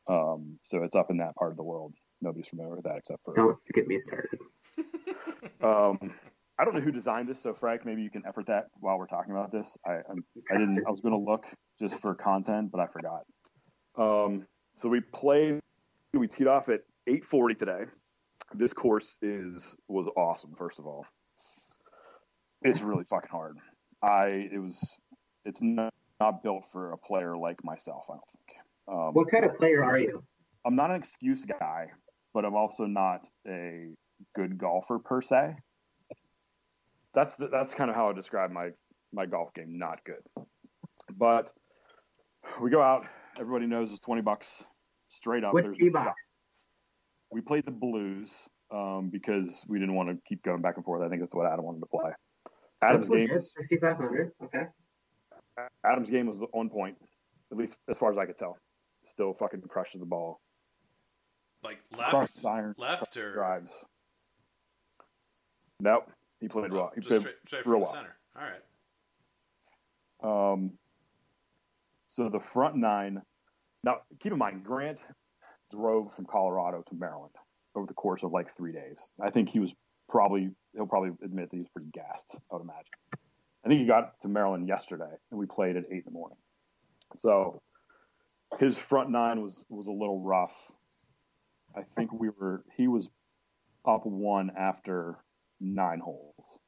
Um, 0.08 0.60
so 0.62 0.84
it's 0.84 0.96
up 0.96 1.10
in 1.10 1.18
that 1.18 1.36
part 1.36 1.52
of 1.52 1.58
the 1.58 1.64
world. 1.64 1.94
Nobody's 2.22 2.50
familiar 2.50 2.76
with 2.76 2.86
that 2.86 2.98
except 2.98 3.24
for. 3.26 3.36
Don't 3.36 3.58
get 3.74 3.88
me 3.88 4.00
started. 4.00 4.40
Um, 5.64 6.14
I 6.60 6.66
don't 6.66 6.76
know 6.76 6.82
who 6.82 6.92
designed 6.92 7.28
this, 7.28 7.42
so 7.42 7.54
Frank, 7.54 7.86
maybe 7.86 8.02
you 8.04 8.10
can 8.10 8.24
effort 8.28 8.46
that 8.48 8.68
while 8.80 8.98
we're 8.98 9.08
talking 9.08 9.32
about 9.32 9.52
this. 9.52 9.78
I 9.86 9.94
I'm, 10.10 10.24
I 10.52 10.58
didn't. 10.58 10.84
I 10.88 10.92
was 10.92 11.02
going 11.02 11.14
to 11.14 11.32
look 11.32 11.46
just 11.80 12.00
for 12.00 12.14
content, 12.14 12.72
but 12.72 12.80
I 12.80 12.88
forgot. 12.88 13.24
Um, 13.98 14.46
so 14.76 14.90
we 14.90 15.02
played. 15.02 15.60
We 16.14 16.28
teed 16.28 16.48
off 16.48 16.70
at 16.70 16.82
8:40 17.08 17.58
today. 17.58 17.84
This 18.54 18.74
course 18.74 19.18
is 19.22 19.74
was 19.88 20.08
awesome. 20.18 20.54
First 20.54 20.78
of 20.78 20.86
all, 20.86 21.06
it's 22.62 22.82
really 22.82 23.06
fucking 23.06 23.32
hard. 23.32 23.58
I 24.04 24.50
it 24.52 24.60
was. 24.62 24.98
It's 25.46 25.62
not, 25.62 25.92
not 26.20 26.44
built 26.44 26.66
for 26.72 26.92
a 26.92 26.98
player 26.98 27.36
like 27.36 27.64
myself. 27.64 28.06
I 28.10 28.14
don't 28.14 28.30
think. 28.30 28.58
Um, 28.88 29.14
What 29.14 29.32
kind 29.32 29.46
of 29.46 29.58
player 29.58 29.84
are 29.84 29.98
you? 29.98 30.24
I'm 30.66 30.76
not 30.76 30.92
an 30.92 30.98
excuse 30.98 31.44
guy, 31.46 31.88
but 32.36 32.46
I'm 32.46 32.54
also 32.54 32.86
not 32.86 33.28
a 33.48 33.88
good 34.36 34.58
golfer 34.58 35.00
per 35.00 35.22
se. 35.22 35.56
That's 37.14 37.36
the, 37.36 37.48
that's 37.48 37.74
kind 37.74 37.90
of 37.90 37.96
how 37.96 38.10
I 38.10 38.14
describe 38.14 38.52
my 38.52 38.70
my 39.14 39.26
golf 39.26 39.54
game. 39.54 39.78
Not 39.78 40.00
good, 40.06 40.46
but 41.18 41.52
we 42.62 42.70
go 42.70 42.82
out. 42.82 43.06
Everybody 43.38 43.66
knows 43.66 43.92
it's 43.92 44.00
twenty 44.00 44.22
bucks 44.22 44.48
straight 45.10 45.44
up. 45.44 45.54
Which 45.54 45.66
There's 45.66 45.78
no 45.80 45.92
box? 45.92 46.22
We 47.32 47.42
played 47.42 47.66
the 47.66 47.72
blues 47.72 48.30
um, 48.72 49.10
because 49.12 49.62
we 49.68 49.80
didn't 49.80 49.96
want 49.96 50.10
to 50.10 50.18
keep 50.28 50.44
going 50.44 50.62
back 50.62 50.78
and 50.78 50.86
forth. 50.86 51.02
I 51.02 51.10
think 51.10 51.22
that's 51.22 51.34
what 51.34 51.52
Adam 51.52 51.66
wanted 51.66 51.82
to 51.82 51.86
play. 51.88 52.12
Adam's 52.82 53.10
game, 53.10 53.30
legit. 53.30 53.44
6500. 53.44 54.32
Okay. 54.44 54.64
Adam's 55.86 56.10
game 56.10 56.28
was 56.28 56.42
on 56.54 56.70
point, 56.70 56.98
at 57.52 57.58
least 57.58 57.76
as 57.90 57.98
far 57.98 58.10
as 58.10 58.18
I 58.18 58.26
could 58.26 58.38
tell. 58.38 58.58
Still 59.04 59.34
fucking 59.34 59.62
crushes 59.62 60.00
the 60.00 60.06
ball, 60.06 60.40
Like 61.64 61.80
left, 61.98 62.12
crushes 62.12 62.46
iron, 62.46 62.76
left, 62.78 63.18
or 63.18 63.34
drives. 63.34 63.72
Nope, 65.82 66.12
he 66.40 66.48
played 66.48 66.72
well. 66.72 66.92
Oh, 66.92 66.96
He 66.96 67.02
played 67.02 67.22
straight, 67.22 67.36
straight 67.48 67.66
real 67.66 67.80
from 67.80 67.80
the 67.80 67.80
well. 67.80 67.94
center. 67.94 68.16
All 68.38 68.44
right. 70.30 70.52
Um, 70.54 70.72
so 72.10 72.30
the 72.30 72.40
front 72.40 72.76
nine. 72.76 73.22
Now, 73.84 74.02
keep 74.20 74.32
in 74.32 74.38
mind, 74.38 74.64
Grant 74.64 75.00
drove 75.72 76.14
from 76.14 76.26
Colorado 76.26 76.84
to 76.88 76.96
Maryland 76.96 77.34
over 77.76 77.88
the 77.88 77.96
course 77.96 78.22
of 78.24 78.32
like 78.32 78.56
three 78.56 78.72
days. 78.72 79.10
I 79.20 79.32
think 79.32 79.50
he 79.50 79.60
was 79.60 79.74
probably 80.08 80.52
he'll 80.76 80.86
probably 80.86 81.12
admit 81.24 81.50
that 81.50 81.56
he 81.56 81.62
was 81.62 81.70
pretty 81.70 81.90
gassed. 81.92 82.36
I 82.52 82.56
would 82.56 82.62
imagine. 82.62 82.86
I 83.66 83.68
think 83.68 83.82
he 83.82 83.88
got 83.88 84.20
to 84.22 84.28
Maryland 84.28 84.68
yesterday, 84.68 85.10
and 85.32 85.40
we 85.40 85.48
played 85.48 85.78
at 85.78 85.86
eight 85.92 85.98
in 86.00 86.04
the 86.06 86.12
morning. 86.12 86.38
So 87.18 87.60
his 88.60 88.78
front 88.78 89.10
nine 89.10 89.42
was 89.42 89.66
was 89.70 89.88
a 89.88 89.92
little 89.92 90.20
rough. 90.22 90.54
I 91.76 91.82
think 91.82 92.14
we 92.14 92.30
were 92.30 92.64
he 92.78 92.88
was 92.88 93.10
up 93.86 94.06
one 94.06 94.52
after 94.56 95.18
nine 95.62 96.00
holes. 96.00 96.60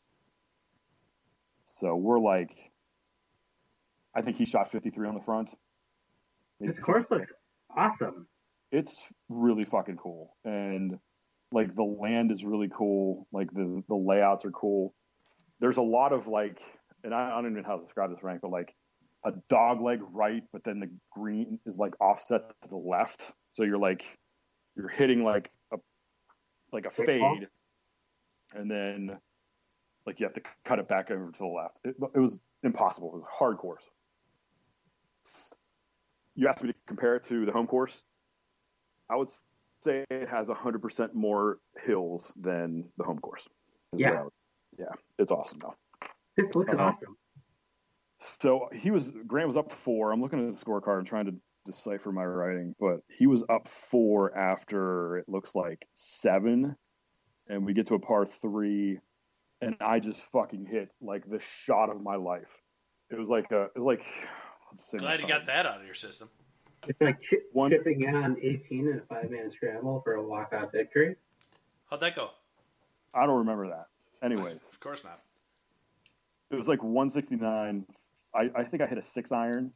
So 1.66 1.96
we're 1.96 2.20
like 2.20 2.56
I 4.16 4.22
think 4.22 4.38
he 4.38 4.46
shot 4.46 4.72
53 4.72 5.08
on 5.08 5.16
the 5.16 5.22
front. 5.22 5.50
This 6.60 6.80
course 6.80 7.10
looks 7.12 7.32
awesome. 7.76 8.28
It's 8.72 9.04
really 9.30 9.66
fucking 9.66 9.98
cool, 9.98 10.36
and 10.46 10.98
like 11.52 11.74
the 11.76 11.84
land 11.84 12.32
is 12.32 12.44
really 12.46 12.70
cool. 12.70 13.28
Like 13.32 13.52
the 13.54 13.84
the 13.88 13.96
layouts 13.96 14.46
are 14.46 14.52
cool. 14.52 14.94
There's 15.60 15.78
a 15.78 15.82
lot 15.82 16.14
of 16.14 16.28
like, 16.28 16.60
and 17.04 17.14
I, 17.14 17.32
I 17.32 17.36
don't 17.36 17.52
even 17.52 17.64
know 17.64 17.68
how 17.68 17.78
to 17.78 17.84
describe 17.84 18.12
this 18.12 18.24
rank, 18.24 18.41
but 18.41 18.52
like 18.52 18.74
a 19.26 19.32
dog 19.50 19.82
leg 19.82 20.00
right, 20.12 20.44
but 20.52 20.64
then 20.64 20.80
the 20.80 20.89
green 21.12 21.60
is 21.66 21.78
like 21.78 21.94
offset 22.00 22.50
to 22.62 22.68
the 22.70 22.78
left, 22.78 23.34
so 23.52 23.64
you're 23.64 23.78
like 23.78 24.06
you're 24.76 24.89
hitting 24.89 25.24
like 25.24 25.52
a 25.72 25.78
like 26.72 26.86
a 26.86 26.91
fade, 26.91 27.48
and 28.56 28.70
then 28.70 29.18
like 30.06 30.20
you 30.20 30.26
have 30.26 30.34
to 30.34 30.41
cut 30.66 30.80
it 30.80 30.88
back 30.88 31.12
over 31.12 31.32
to 31.32 31.38
the 31.39 31.45
left. 31.45 31.80
It, 31.84 31.95
it 32.16 32.20
was 32.20 32.39
impossible. 32.64 33.10
It 33.10 33.16
was 33.16 33.24
a 33.24 33.36
hard 33.36 33.58
course. 33.58 33.84
You 36.36 36.47
asked 36.47 36.64
me 36.64 36.72
to 36.72 36.76
compare 36.88 37.16
it 37.16 37.24
to 37.26 37.45
the 37.45 37.51
home 37.51 37.68
course. 37.68 38.04
I 39.10 39.16
would 39.16 39.30
say 39.84 40.04
it 40.10 40.28
has 40.30 40.47
100% 40.47 41.14
more 41.14 41.60
hills 41.84 42.34
than 42.39 42.86
the 42.97 43.04
home 43.04 43.20
course. 43.20 43.47
Yeah. 43.93 44.24
would- 44.24 44.34
yeah, 44.80 44.86
it's 45.20 45.32
awesome 45.32 45.60
though. 45.60 45.76
This 46.36 46.54
looks 46.56 46.74
Uh-huh. 46.74 46.84
awesome. 46.86 47.16
So 48.20 48.70
he 48.74 48.89
was 48.89 49.12
Grant 49.28 49.47
was 49.47 49.58
up 49.58 49.72
four. 49.72 50.12
I'm 50.12 50.20
looking 50.22 50.39
at 50.47 50.51
the 50.51 50.58
scorecard 50.66 50.97
and 50.97 51.06
trying 51.08 51.26
to 51.26 51.36
decipher 51.66 52.12
my 52.12 52.26
writing, 52.26 52.74
but 52.80 53.01
he 53.08 53.28
was 53.28 53.43
up 53.49 53.68
four 53.68 54.36
after 54.36 55.18
it 55.18 55.30
looks 55.30 55.54
like 55.54 55.86
seven, 55.93 56.76
and 57.48 57.66
we 57.66 57.74
get 57.74 57.88
to 57.88 57.96
a 57.96 58.00
par 58.00 58.26
three, 58.26 59.00
and 59.62 59.76
I 59.82 60.00
just 60.00 60.22
fucking 60.32 60.66
hit 60.66 60.89
like 61.02 61.30
the 61.30 61.39
shot 61.39 61.89
of 61.89 62.02
my 62.02 62.16
life. 62.16 62.62
It 63.10 63.18
was 63.20 63.30
like 63.30 63.52
a, 63.52 63.64
it 63.64 63.72
was 63.76 63.86
like. 63.86 64.02
let's 64.72 64.89
see 64.89 64.98
my 64.98 65.04
Glad 65.04 65.20
you 65.22 65.28
card. 65.28 65.41
got 65.41 65.46
that 65.48 65.66
out 65.66 65.80
of 65.80 65.86
your 65.86 65.94
system. 65.96 66.30
It's 66.88 67.00
like 67.00 67.22
chi- 67.22 67.38
One- 67.54 67.72
chipping 67.72 68.02
in 68.02 68.16
on 68.16 68.36
18 68.41 68.88
in 68.89 68.98
a 69.00 69.02
five 69.14 69.30
man 69.32 69.50
scramble 69.50 70.02
for 70.04 70.14
a 70.16 70.24
walk 70.24 70.52
off 70.54 70.72
victory. 70.72 71.16
How'd 71.89 72.02
that 72.02 72.16
go? 72.16 72.32
I 73.14 73.26
don't 73.26 73.38
remember 73.39 73.68
that. 73.70 73.88
Anyways, 74.26 74.56
Of 74.56 74.80
course 74.80 75.04
not. 75.04 75.20
it 76.50 76.56
was 76.56 76.68
like 76.68 76.82
169. 76.84 77.86
I, 78.34 78.50
I 78.56 78.64
think 78.64 78.82
I 78.82 78.88
hit 78.88 78.98
a 78.98 79.02
six 79.02 79.32
iron 79.32 79.72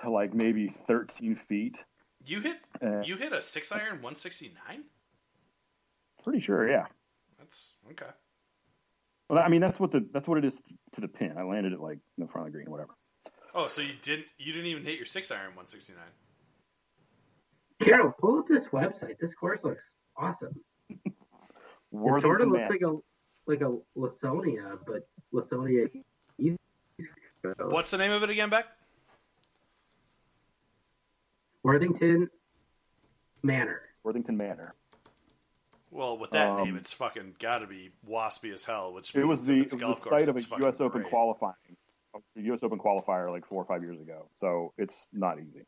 to 0.00 0.10
like 0.10 0.32
maybe 0.34 0.68
13 0.68 1.34
feet. 1.34 1.84
You 2.24 2.40
hit 2.40 2.56
Uh, 2.82 3.00
you 3.00 3.16
hit 3.16 3.32
a 3.32 3.40
six 3.40 3.70
iron 3.72 4.00
one 4.02 4.16
sixty 4.16 4.52
nine. 4.68 4.84
Pretty 6.24 6.40
sure, 6.40 6.68
yeah. 6.68 6.86
That's 7.46 7.74
okay. 7.92 8.10
Well, 9.28 9.38
I 9.38 9.48
mean, 9.48 9.60
that's 9.60 9.78
what 9.78 9.92
the 9.92 10.06
that's 10.12 10.26
what 10.26 10.38
it 10.38 10.44
is 10.44 10.60
to 10.92 11.00
the 11.00 11.08
pin. 11.08 11.34
I 11.38 11.42
landed 11.42 11.72
it 11.72 11.80
like 11.80 11.98
in 12.18 12.24
the 12.24 12.26
front 12.26 12.48
of 12.48 12.52
the 12.52 12.58
green, 12.58 12.70
whatever. 12.70 12.94
Oh, 13.54 13.68
so 13.68 13.82
you 13.82 13.92
didn't 14.02 14.26
you 14.38 14.52
didn't 14.52 14.66
even 14.66 14.84
hit 14.84 14.96
your 14.96 15.06
six 15.06 15.30
iron 15.30 15.54
one 15.54 15.66
sixty 15.66 15.92
nine. 15.92 16.02
Carroll, 17.80 18.12
pull 18.18 18.38
up 18.38 18.48
this 18.48 18.66
website. 18.66 19.18
This 19.20 19.34
course 19.34 19.64
looks 19.64 19.92
awesome. 20.16 20.54
It 21.92 22.20
sort 22.20 22.42
of 22.42 22.48
looks 22.48 22.60
Man. 22.60 22.68
like 22.68 22.82
a 22.82 22.96
like 23.46 23.60
a 23.62 23.78
Lasonia, 23.96 24.78
but 24.86 25.08
Lasonia 25.32 25.88
East 26.36 26.58
Coast. 27.42 27.56
What's 27.60 27.90
the 27.90 27.96
name 27.96 28.12
of 28.12 28.22
it 28.22 28.28
again, 28.28 28.50
Beck? 28.50 28.66
Worthington 31.62 32.28
Manor. 33.42 33.80
Worthington 34.04 34.36
Manor. 34.36 34.74
Well, 35.96 36.18
with 36.18 36.30
that 36.32 36.48
Um, 36.50 36.64
name, 36.64 36.76
it's 36.76 36.92
fucking 36.92 37.36
got 37.38 37.60
to 37.60 37.66
be 37.66 37.90
waspy 38.08 38.52
as 38.52 38.64
hell. 38.66 38.92
Which 38.92 39.14
It 39.14 39.24
was 39.24 39.48
means 39.48 39.48
the 39.48 39.52
if 39.54 39.58
it 39.58 39.62
it's 39.64 39.72
was 39.74 39.80
the 39.80 39.86
golf 39.86 40.02
course, 40.02 40.20
site 40.26 40.28
of 40.28 40.36
a 40.36 40.62
U.S. 40.62 40.80
Open 40.80 41.00
great. 41.00 41.10
qualifying, 41.10 41.54
a 42.14 42.40
U.S. 42.42 42.62
Open 42.62 42.78
qualifier 42.78 43.30
like 43.30 43.46
four 43.46 43.62
or 43.62 43.64
five 43.66 43.82
years 43.82 43.98
ago. 44.00 44.28
So 44.34 44.72
it's 44.76 45.08
not 45.14 45.38
easy. 45.40 45.64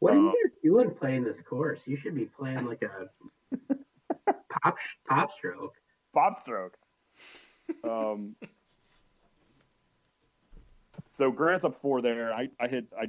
What 0.00 0.14
are 0.14 0.18
Uh, 0.18 0.22
you 0.22 0.50
guys 0.50 0.58
doing 0.64 0.90
playing 0.90 1.24
this 1.24 1.40
course? 1.42 1.80
You 1.86 1.96
should 1.96 2.14
be 2.16 2.24
playing 2.24 2.66
like 2.66 2.82
a 2.82 3.08
pop 4.62 4.76
pop 5.08 5.30
stroke. 5.36 5.74
Bob 6.12 6.38
stroke. 6.40 6.76
Um, 7.84 8.34
so 11.12 11.30
Grant's 11.30 11.64
up 11.64 11.74
four 11.74 12.00
there. 12.02 12.32
I, 12.32 12.48
I 12.60 12.66
hit 12.68 12.86
I 13.00 13.06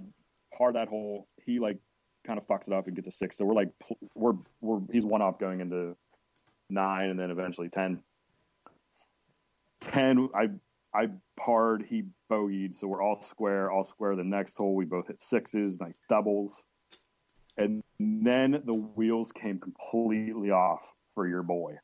hard 0.56 0.76
that 0.76 0.88
hole. 0.88 1.28
He 1.46 1.60
like 1.60 1.78
kind 2.26 2.38
of 2.38 2.46
fucks 2.48 2.68
it 2.68 2.74
up 2.74 2.88
and 2.88 2.96
gets 2.96 3.08
a 3.08 3.12
six. 3.12 3.38
So 3.38 3.46
we're 3.46 3.54
like 3.56 3.70
we're 4.16 4.34
we're 4.62 4.82
he's 4.92 5.06
one 5.06 5.22
up 5.22 5.40
going 5.40 5.62
into 5.62 5.96
nine 6.70 7.10
and 7.10 7.20
then 7.20 7.32
eventually 7.32 7.70
ten. 7.70 8.02
Ten 9.82 10.30
I 10.36 10.50
I 10.94 11.10
parred. 11.38 11.86
He 11.88 12.04
bogeyed. 12.30 12.76
So 12.76 12.88
we're 12.88 13.02
all 13.04 13.22
square. 13.22 13.72
All 13.72 13.84
square. 13.84 14.16
The 14.16 14.24
next 14.24 14.58
hole 14.58 14.76
we 14.76 14.86
both 14.86 15.08
hit 15.08 15.22
sixes. 15.22 15.80
Nice 15.80 15.98
doubles. 16.10 16.64
And 17.58 17.84
then 18.00 18.62
the 18.66 18.74
wheels 18.74 19.32
came 19.32 19.60
completely 19.60 20.52
off 20.52 20.94
for 21.14 21.28
your 21.28 21.44
boy. 21.44 21.78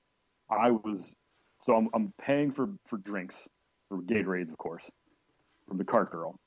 I 0.50 0.72
was 0.72 1.16
so 1.60 1.76
I'm, 1.76 1.90
I'm 1.94 2.14
paying 2.22 2.52
for 2.52 2.70
for 2.86 2.98
drinks 2.98 3.36
for 3.90 4.02
Gatorades, 4.02 4.52
of 4.52 4.58
course, 4.58 4.84
from 5.68 5.78
the 5.78 5.84
cart 5.84 6.12
girl, 6.12 6.40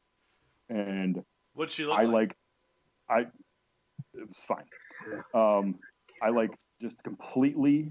and 0.68 1.22
What'd 1.55 1.72
she 1.72 1.84
look 1.84 1.99
I 1.99 2.05
like? 2.05 2.12
like 2.12 2.36
I 3.11 3.20
it 4.14 4.28
was 4.28 4.39
fine. 4.39 4.64
Um, 5.34 5.76
I 6.22 6.30
like 6.30 6.51
just 6.80 7.03
completely 7.03 7.91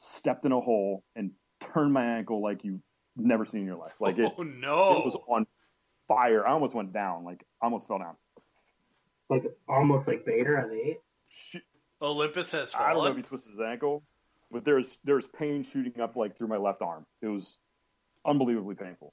stepped 0.00 0.44
in 0.46 0.52
a 0.52 0.60
hole 0.60 1.02
and 1.16 1.32
turned 1.60 1.92
my 1.92 2.04
ankle 2.04 2.40
like 2.40 2.62
you've 2.64 2.80
never 3.16 3.44
seen 3.44 3.62
in 3.62 3.66
your 3.66 3.76
life. 3.76 3.94
Like 4.00 4.18
it, 4.18 4.32
oh 4.38 4.42
no! 4.42 4.98
it 4.98 5.04
was 5.04 5.16
on 5.28 5.46
fire. 6.06 6.46
I 6.46 6.52
almost 6.52 6.74
went 6.74 6.92
down. 6.92 7.24
Like 7.24 7.44
I 7.60 7.66
almost 7.66 7.88
fell 7.88 7.98
down. 7.98 8.14
Like 9.28 9.44
almost 9.68 10.06
like 10.06 10.24
Bader 10.24 10.58
on 10.58 10.72
eight. 10.72 10.98
Sh- 11.28 11.56
Olympus 12.00 12.52
has 12.52 12.74
I 12.74 12.92
don't 12.92 13.04
know 13.04 13.10
if 13.10 13.16
he 13.16 13.22
twisted 13.22 13.50
his 13.52 13.60
ankle, 13.60 14.04
but 14.52 14.64
there's 14.64 14.98
there's 15.04 15.24
pain 15.36 15.64
shooting 15.64 16.00
up 16.00 16.14
like 16.16 16.36
through 16.36 16.48
my 16.48 16.56
left 16.56 16.80
arm. 16.80 17.04
It 17.20 17.26
was 17.26 17.58
unbelievably 18.24 18.76
painful. 18.76 19.12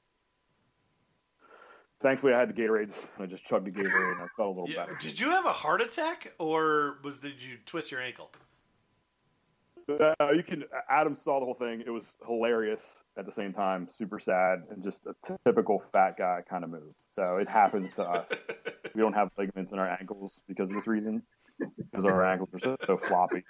Thankfully, 2.02 2.34
I 2.34 2.40
had 2.42 2.50
the 2.50 2.54
Gatorades, 2.62 2.94
and 3.16 3.20
I 3.24 3.26
just 3.26 3.46
chugged 3.46 3.66
the 3.66 3.72
Gatorade, 3.72 4.14
and 4.14 4.22
I 4.22 4.28
felt 4.38 4.48
a 4.58 4.62
little 4.62 4.70
Yeah, 4.70 4.86
better. 4.86 4.98
did 5.02 5.20
you 5.20 5.32
have 5.32 5.46
a 5.46 5.52
heart 5.54 5.82
attack, 5.82 6.34
or 6.38 7.00
was 7.04 7.20
did 7.20 7.42
you 7.42 7.58
twist 7.66 7.92
your 7.92 8.02
ankle? 8.02 8.32
Uh, 9.88 10.32
you 10.36 10.44
can. 10.44 10.64
Adam 10.90 11.16
saw 11.16 11.40
the 11.40 11.46
whole 11.46 11.54
thing. 11.54 11.84
It 11.86 11.92
was 11.92 12.16
hilarious 12.26 12.82
at 13.18 13.26
the 13.26 13.32
same 13.32 13.54
time, 13.54 13.88
super 13.88 14.20
sad, 14.20 14.64
and 14.70 14.82
just 14.82 15.06
a 15.06 15.16
typical 15.46 15.80
fat 15.80 16.18
guy 16.18 16.42
kind 16.50 16.64
of 16.64 16.70
move. 16.70 16.96
So 17.06 17.38
it 17.38 17.48
happens 17.48 17.92
to 17.94 18.04
us. 18.04 18.30
we 18.96 19.02
don't 19.02 19.14
have 19.14 19.30
ligaments 19.38 19.72
in 19.72 19.80
our 19.80 19.90
ankles 19.90 20.42
because 20.48 20.70
of 20.70 20.76
this 20.76 20.88
reason, 20.88 21.22
because 21.78 22.06
our 22.06 22.26
ankles 22.26 22.50
are 22.54 22.60
so, 22.60 22.78
so 22.86 22.98
floppy. 22.98 23.44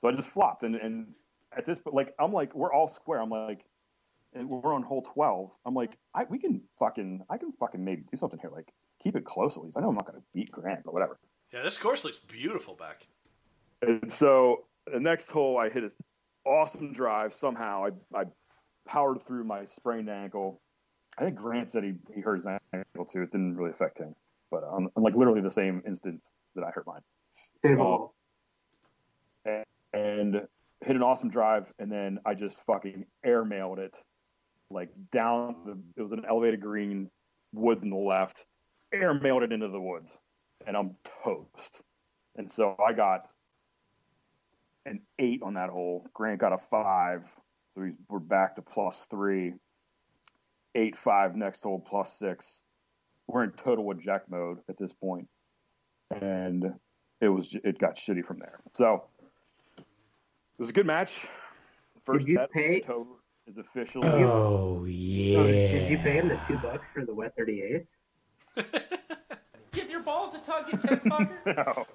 So 0.00 0.08
I 0.08 0.12
just 0.12 0.28
flopped, 0.28 0.62
and 0.62 0.76
and 0.76 1.08
at 1.56 1.66
this, 1.66 1.78
but 1.78 1.94
like 1.94 2.14
I'm 2.18 2.32
like 2.32 2.54
we're 2.54 2.72
all 2.72 2.88
square. 2.88 3.20
I'm 3.20 3.30
like, 3.30 3.64
and 4.34 4.48
we're 4.48 4.74
on 4.74 4.82
hole 4.82 5.02
twelve. 5.02 5.52
I'm 5.66 5.74
like, 5.74 5.98
I 6.14 6.24
we 6.24 6.38
can 6.38 6.62
fucking 6.78 7.22
I 7.28 7.36
can 7.36 7.52
fucking 7.52 7.84
maybe 7.84 8.04
do 8.10 8.16
something 8.16 8.38
here. 8.40 8.50
Like 8.50 8.72
keep 8.98 9.14
it 9.14 9.24
close 9.24 9.56
at 9.58 9.62
least. 9.62 9.76
I 9.76 9.82
know 9.82 9.88
I'm 9.88 9.94
not 9.94 10.06
gonna 10.06 10.22
beat 10.34 10.50
Grant, 10.50 10.84
but 10.84 10.94
whatever. 10.94 11.18
Yeah, 11.52 11.62
this 11.62 11.76
course 11.78 12.04
looks 12.04 12.18
beautiful 12.18 12.74
back. 12.74 13.06
And 13.82 14.12
so 14.12 14.64
the 14.92 15.00
next 15.00 15.30
hole, 15.30 15.58
I 15.58 15.68
hit 15.68 15.84
an 15.84 15.90
awesome 16.44 16.92
drive. 16.92 17.34
Somehow, 17.34 17.86
I, 17.86 18.18
I 18.18 18.24
powered 18.86 19.22
through 19.22 19.44
my 19.44 19.64
sprained 19.64 20.08
ankle. 20.08 20.60
I 21.18 21.24
think 21.24 21.36
Grant 21.36 21.70
said 21.70 21.82
he, 21.84 21.94
he 22.14 22.20
hurt 22.20 22.36
his 22.36 22.46
ankle 22.46 23.04
too. 23.04 23.22
It 23.22 23.30
didn't 23.30 23.56
really 23.56 23.70
affect 23.70 23.98
him, 23.98 24.14
but 24.50 24.62
um, 24.64 24.90
like 24.96 25.14
literally 25.14 25.40
the 25.40 25.50
same 25.50 25.82
instance 25.86 26.32
that 26.54 26.64
I 26.64 26.70
hurt 26.70 26.86
mine. 26.86 27.00
Same 27.64 27.80
Oh. 27.80 28.12
hole. 29.44 29.62
And 29.92 30.46
hit 30.84 30.94
an 30.96 31.02
awesome 31.02 31.30
drive, 31.30 31.72
and 31.78 31.90
then 31.90 32.18
I 32.26 32.34
just 32.34 32.58
fucking 32.66 33.06
airmailed 33.24 33.78
it, 33.78 33.98
like 34.70 34.90
down 35.10 35.56
the. 35.64 35.78
It 35.96 36.02
was 36.02 36.12
an 36.12 36.24
elevated 36.28 36.60
green, 36.60 37.08
woods 37.54 37.82
in 37.82 37.88
the 37.88 37.96
left. 37.96 38.44
Airmailed 38.94 39.42
it 39.42 39.52
into 39.52 39.68
the 39.68 39.80
woods, 39.80 40.12
and 40.66 40.76
I'm 40.76 40.96
toast. 41.24 41.80
And 42.36 42.52
so 42.52 42.76
I 42.86 42.92
got 42.92 43.30
an 44.86 45.00
eight 45.18 45.42
on 45.42 45.54
that 45.54 45.68
hole. 45.68 46.06
Grant 46.14 46.40
got 46.40 46.52
a 46.52 46.58
five, 46.58 47.24
so 47.68 47.82
we, 47.82 47.92
we're 48.08 48.18
back 48.20 48.54
to 48.56 48.62
plus 48.62 49.06
three. 49.10 49.52
Eight 50.74 50.96
five 50.96 51.36
next 51.36 51.62
hole 51.62 51.78
plus 51.80 52.18
six. 52.18 52.62
We're 53.26 53.44
in 53.44 53.50
total 53.52 53.90
eject 53.90 54.30
mode 54.30 54.58
at 54.68 54.76
this 54.78 54.92
point, 54.92 55.28
and 56.20 56.74
it 57.20 57.28
was 57.28 57.56
it 57.64 57.78
got 57.78 57.96
shitty 57.96 58.24
from 58.24 58.38
there. 58.38 58.60
So 58.74 59.04
it 59.78 59.84
was 60.58 60.70
a 60.70 60.72
good 60.72 60.86
match. 60.86 61.26
First 62.04 62.20
Did 62.20 62.28
you 62.28 62.36
bet 62.38 62.50
pay- 62.52 62.80
October 62.82 63.10
is 63.48 63.56
official. 63.58 64.04
Oh 64.04 64.78
Oh, 64.78 64.84
yeah. 64.84 65.42
did 65.42 65.90
you 65.90 65.98
pay 65.98 66.12
him 66.14 66.28
the 66.28 66.38
two 66.46 66.58
bucks 66.58 66.86
for 66.94 67.04
the 67.04 67.14
wet 67.14 67.32
38s? 67.36 67.88
Give 69.72 69.90
your 69.90 70.00
balls 70.00 70.34
a 70.34 70.38
tug, 70.38 70.66
you 70.72 70.78
tit 70.78 71.02
fucker. 71.04 71.36
no, 71.56 71.86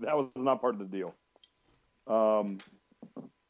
that 0.00 0.16
was 0.16 0.30
not 0.36 0.60
part 0.60 0.74
of 0.74 0.80
the 0.80 0.84
deal. 0.86 1.14
Um, 2.06 2.58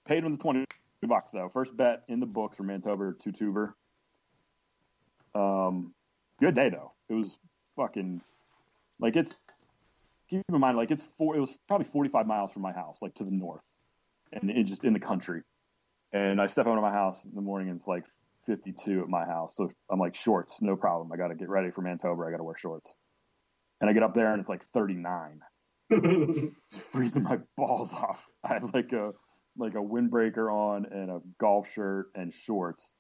paid 0.05 0.25
him 0.25 0.33
the 0.33 0.39
twenty 0.39 0.65
bucks 1.03 1.31
though. 1.33 1.49
First 1.49 1.77
bet 1.77 2.05
in 2.09 2.21
the 2.21 2.27
books 2.27 2.57
for 2.57 2.65
Mantober 2.65 3.19
two 3.19 3.33
tuber. 3.33 3.75
Um, 5.35 5.93
good 6.39 6.55
day 6.55 6.71
though. 6.71 6.93
It 7.09 7.15
was 7.15 7.39
fucking 7.77 8.21
like 9.01 9.17
it's. 9.17 9.35
Keep 10.31 10.43
in 10.49 10.59
mind, 10.59 10.79
like 10.79 10.91
it's 10.91 11.03
four. 11.03 11.37
It 11.37 11.41
was 11.41 11.59
probably 11.69 11.85
forty-five 11.85 12.27
miles 12.27 12.51
from 12.51 12.63
my 12.63 12.73
house, 12.73 13.03
like 13.03 13.15
to 13.17 13.25
the 13.25 13.31
north, 13.31 13.69
and 14.33 14.51
it 14.51 14.65
just 14.65 14.83
in 14.83 14.95
the 14.95 14.99
country. 14.99 15.43
And 16.15 16.41
I 16.41 16.47
step 16.47 16.67
out 16.67 16.79
of 16.79 16.83
my 16.83 16.91
house 16.91 17.23
in 17.25 17.35
the 17.35 17.43
morning, 17.43 17.69
and 17.69 17.77
it's 17.79 17.87
like 17.87 18.07
fifty-two 18.47 19.03
at 19.03 19.09
my 19.09 19.27
house. 19.27 19.55
So 19.55 19.71
I'm 19.91 19.99
like 20.01 20.15
shorts, 20.15 20.63
no 20.63 20.77
problem. 20.77 21.13
I 21.13 21.19
got 21.19 21.29
to 21.29 21.35
get 21.35 21.51
ready 21.51 21.71
for 21.71 21.83
Mantober. 21.83 22.27
I 22.27 22.31
got 22.31 22.39
to 22.39 22.43
wear 22.43 22.57
shorts. 22.57 22.95
And 23.83 23.91
I 23.91 23.93
get 23.93 24.03
up 24.03 24.15
there, 24.15 24.33
and 24.33 24.41
it's 24.41 24.49
like 24.49 24.65
thirty-nine 24.65 25.43
freezing 26.71 27.23
my 27.23 27.39
balls 27.57 27.93
off. 27.93 28.27
I 28.43 28.55
had 28.55 28.75
like 28.75 28.93
a 28.93 29.13
like 29.57 29.75
a 29.75 29.79
windbreaker 29.79 30.53
on 30.53 30.87
and 30.91 31.11
a 31.11 31.21
golf 31.39 31.71
shirt 31.73 32.07
and 32.15 32.33
shorts, 32.33 32.93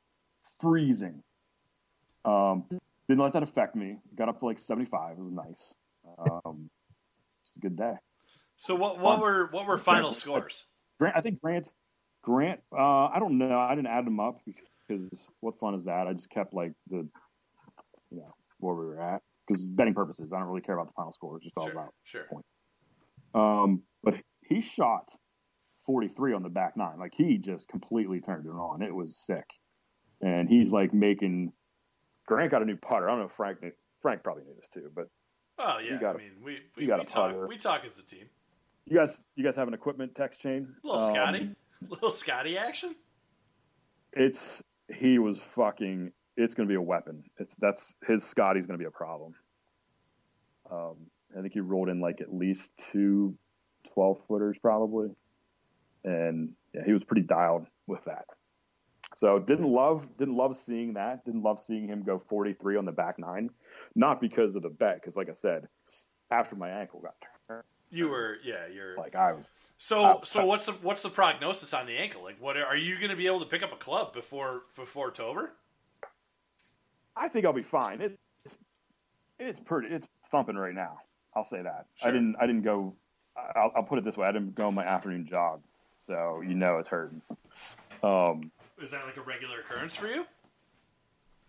freezing. 0.60 1.22
Um, 2.24 2.64
didn't 3.08 3.20
let 3.20 3.32
that 3.34 3.42
affect 3.42 3.76
me. 3.76 3.98
Got 4.14 4.28
up 4.28 4.40
to 4.40 4.46
like 4.46 4.58
seventy 4.58 4.86
five. 4.86 5.18
It 5.18 5.22
was 5.22 5.32
nice. 5.32 5.74
Um, 6.18 6.70
just 7.44 7.56
a 7.56 7.60
good 7.60 7.76
day. 7.76 7.94
So 8.56 8.74
what 8.74 8.98
what 8.98 9.14
Fun. 9.14 9.20
were 9.20 9.48
what 9.50 9.66
were 9.66 9.78
final 9.78 10.12
scores? 10.12 10.64
Grant, 10.98 11.16
I 11.16 11.20
think 11.20 11.40
Grant, 11.40 11.72
Grant. 12.22 12.60
Uh, 12.72 13.06
I 13.06 13.18
don't 13.18 13.38
know. 13.38 13.58
I 13.58 13.74
didn't 13.74 13.88
add 13.88 14.06
them 14.06 14.20
up 14.20 14.38
because 14.86 15.28
what 15.40 15.58
fun 15.58 15.74
is 15.74 15.84
that? 15.84 16.06
I 16.06 16.12
just 16.12 16.30
kept 16.30 16.54
like 16.54 16.72
the, 16.88 17.06
you 18.10 18.18
know, 18.18 18.24
where 18.58 18.74
we 18.74 18.86
were 18.86 19.00
at 19.00 19.22
because 19.46 19.66
betting 19.66 19.94
purposes. 19.94 20.32
I 20.32 20.38
don't 20.38 20.48
really 20.48 20.60
care 20.60 20.74
about 20.76 20.86
the 20.86 20.92
final 20.94 21.12
score. 21.12 21.36
It's 21.36 21.44
just 21.44 21.58
all 21.58 21.64
Sure, 21.64 21.72
about 21.72 21.94
sure. 22.04 22.26
Um, 23.34 23.82
but 24.02 24.14
he 24.42 24.60
shot 24.60 25.10
43 25.86 26.34
on 26.34 26.42
the 26.42 26.48
back 26.48 26.76
nine. 26.76 26.98
Like 26.98 27.14
he 27.14 27.38
just 27.38 27.68
completely 27.68 28.20
turned 28.20 28.46
it 28.46 28.50
on. 28.50 28.82
It 28.82 28.94
was 28.94 29.16
sick. 29.16 29.44
And 30.20 30.48
he's 30.48 30.70
like 30.70 30.94
making. 30.94 31.52
Grant 32.26 32.50
got 32.50 32.62
a 32.62 32.64
new 32.64 32.76
putter. 32.76 33.06
I 33.08 33.12
don't 33.12 33.18
know 33.20 33.26
if 33.26 33.32
Frank 33.32 33.60
knew, 33.62 33.72
Frank 34.00 34.22
probably 34.22 34.44
knew 34.44 34.54
this 34.56 34.68
too, 34.68 34.90
but 34.94 35.08
Oh 35.58 35.78
yeah, 35.78 36.00
got 36.00 36.14
I 36.16 36.18
mean 36.18 36.32
we 36.42 36.58
we, 36.76 36.86
got 36.86 36.98
we 37.00 37.02
a 37.04 37.06
talk 37.06 37.30
putter. 37.32 37.46
we 37.46 37.56
talk 37.58 37.84
as 37.84 37.98
a 37.98 38.06
team. 38.06 38.26
you 38.86 38.96
guys 38.96 39.20
you 39.36 39.44
guys 39.44 39.56
have 39.56 39.68
an 39.68 39.74
equipment 39.74 40.14
text 40.14 40.40
chain. 40.40 40.74
Little 40.82 41.00
Um, 41.00 41.12
Scotty, 41.14 41.50
little 41.88 42.10
Scotty 42.10 42.56
action. 42.56 42.94
It's 44.12 44.62
he 44.92 45.18
was 45.18 45.40
fucking. 45.40 46.12
It's 46.36 46.54
going 46.54 46.66
to 46.68 46.72
be 46.72 46.76
a 46.76 46.80
weapon. 46.82 47.22
It's 47.38 47.54
that's 47.58 47.94
his 48.06 48.24
Scotty's 48.24 48.66
going 48.66 48.78
to 48.78 48.82
be 48.82 48.88
a 48.88 48.90
problem. 48.90 49.34
Um, 50.70 50.96
I 51.36 51.40
think 51.40 51.52
he 51.52 51.60
rolled 51.60 51.88
in 51.88 52.00
like 52.00 52.20
at 52.20 52.32
least 52.32 52.70
two 52.92 53.36
12 53.92 54.18
footers 54.26 54.56
probably, 54.60 55.10
and 56.04 56.52
yeah, 56.72 56.82
he 56.84 56.92
was 56.92 57.04
pretty 57.04 57.22
dialed 57.22 57.66
with 57.86 58.04
that. 58.04 58.26
So 59.16 59.38
didn't 59.38 59.68
love 59.68 60.16
didn't 60.16 60.36
love 60.36 60.56
seeing 60.56 60.94
that. 60.94 61.24
Didn't 61.24 61.42
love 61.42 61.60
seeing 61.60 61.86
him 61.86 62.02
go 62.02 62.18
43 62.18 62.76
on 62.76 62.84
the 62.84 62.92
back 62.92 63.18
nine, 63.18 63.50
not 63.94 64.20
because 64.20 64.56
of 64.56 64.62
the 64.62 64.70
bet, 64.70 64.96
because 64.96 65.16
like 65.16 65.28
I 65.28 65.34
said, 65.34 65.68
after 66.30 66.56
my 66.56 66.68
ankle 66.68 67.00
got 67.00 67.14
turned, 67.48 67.62
You 67.90 68.08
were 68.08 68.38
yeah, 68.44 68.66
you're 68.72 68.96
like 68.96 69.14
I 69.14 69.32
was 69.32 69.46
So 69.78 70.04
Uh, 70.04 70.22
so 70.22 70.44
what's 70.44 70.66
the 70.66 70.72
what's 70.72 71.02
the 71.02 71.10
prognosis 71.10 71.72
on 71.74 71.86
the 71.86 71.96
ankle? 71.96 72.22
Like 72.22 72.40
what 72.40 72.56
are 72.56 72.76
you 72.76 72.96
going 72.96 73.10
to 73.10 73.16
be 73.16 73.26
able 73.26 73.40
to 73.40 73.46
pick 73.46 73.62
up 73.62 73.72
a 73.72 73.76
club 73.76 74.12
before 74.12 74.62
before 74.74 75.08
October? 75.08 75.52
I 77.16 77.28
think 77.28 77.46
I'll 77.46 77.52
be 77.52 77.62
fine. 77.62 78.00
It, 78.00 78.18
it's 78.44 78.56
it's 79.38 79.60
pretty 79.60 79.94
it's 79.94 80.08
thumping 80.30 80.56
right 80.56 80.74
now. 80.74 80.98
I'll 81.36 81.44
say 81.44 81.62
that. 81.62 81.86
Sure. 81.96 82.08
I 82.08 82.12
didn't 82.12 82.36
I 82.40 82.46
didn't 82.46 82.62
go. 82.62 82.94
I'll, 83.56 83.72
I'll 83.76 83.82
put 83.82 83.98
it 83.98 84.04
this 84.04 84.16
way. 84.16 84.26
I 84.26 84.32
didn't 84.32 84.54
go 84.54 84.68
on 84.68 84.74
my 84.74 84.84
afternoon 84.84 85.26
jog, 85.26 85.60
so 86.06 86.40
you 86.40 86.54
know 86.54 86.78
it's 86.78 86.88
hurting. 86.88 87.20
Um, 88.02 88.50
Is 88.80 88.90
that 88.90 89.04
like 89.06 89.16
a 89.16 89.22
regular 89.22 89.60
occurrence 89.60 89.96
for 89.96 90.06
you? 90.06 90.24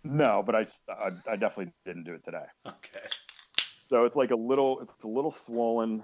no, 0.03 0.43
but 0.45 0.55
I, 0.55 0.67
I 0.89 1.11
I 1.31 1.35
definitely 1.35 1.73
didn't 1.85 2.03
do 2.05 2.13
it 2.13 2.23
today. 2.23 2.45
Okay. 2.67 3.05
So 3.89 4.05
it's 4.05 4.15
like 4.15 4.31
a 4.31 4.35
little 4.35 4.79
it's 4.81 5.03
a 5.03 5.07
little 5.07 5.31
swollen. 5.31 6.03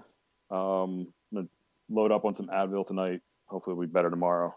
Um, 0.52 1.08
I'm 1.32 1.36
gonna 1.36 1.48
load 1.90 2.12
up 2.12 2.26
on 2.26 2.36
some 2.36 2.48
Advil 2.48 2.86
tonight. 2.86 3.22
Hopefully, 3.48 3.74
it'll 3.74 3.82
be 3.82 3.92
better 3.92 4.10
tomorrow. 4.10 4.56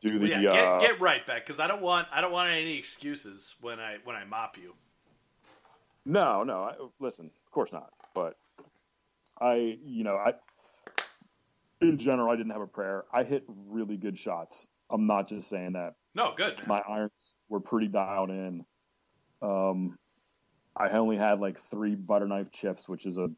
do 0.00 0.18
the 0.18 0.28
yeah, 0.28 0.40
get, 0.40 0.52
uh, 0.54 0.78
get 0.78 1.00
right 1.00 1.26
back 1.26 1.44
because 1.44 1.60
I 1.60 1.66
don't 1.66 1.82
want 1.82 2.08
I 2.12 2.20
don't 2.20 2.32
want 2.32 2.50
any 2.50 2.78
excuses 2.78 3.56
when 3.60 3.80
I 3.80 3.98
when 4.04 4.16
I 4.16 4.24
mop 4.24 4.56
you. 4.56 4.74
No, 6.04 6.42
no. 6.42 6.62
I, 6.62 6.74
listen, 7.00 7.26
of 7.26 7.47
course 7.58 7.72
not. 7.72 7.90
But 8.14 8.36
I, 9.40 9.78
you 9.84 10.04
know, 10.04 10.14
I, 10.14 10.34
in 11.80 11.98
general, 11.98 12.30
I 12.30 12.36
didn't 12.36 12.52
have 12.52 12.60
a 12.60 12.66
prayer. 12.68 13.04
I 13.12 13.24
hit 13.24 13.44
really 13.68 13.96
good 13.96 14.16
shots. 14.16 14.68
I'm 14.90 15.08
not 15.08 15.28
just 15.28 15.48
saying 15.50 15.72
that. 15.72 15.94
No, 16.14 16.34
good. 16.36 16.64
My 16.68 16.80
irons 16.88 17.10
were 17.48 17.58
pretty 17.60 17.88
dialed 17.88 18.30
in. 18.30 18.64
Um, 19.42 19.98
I 20.76 20.88
only 20.90 21.16
had 21.16 21.40
like 21.40 21.58
three 21.58 21.96
butter 21.96 22.28
knife 22.28 22.52
chips, 22.52 22.88
which 22.88 23.06
is 23.06 23.16
a, 23.16 23.28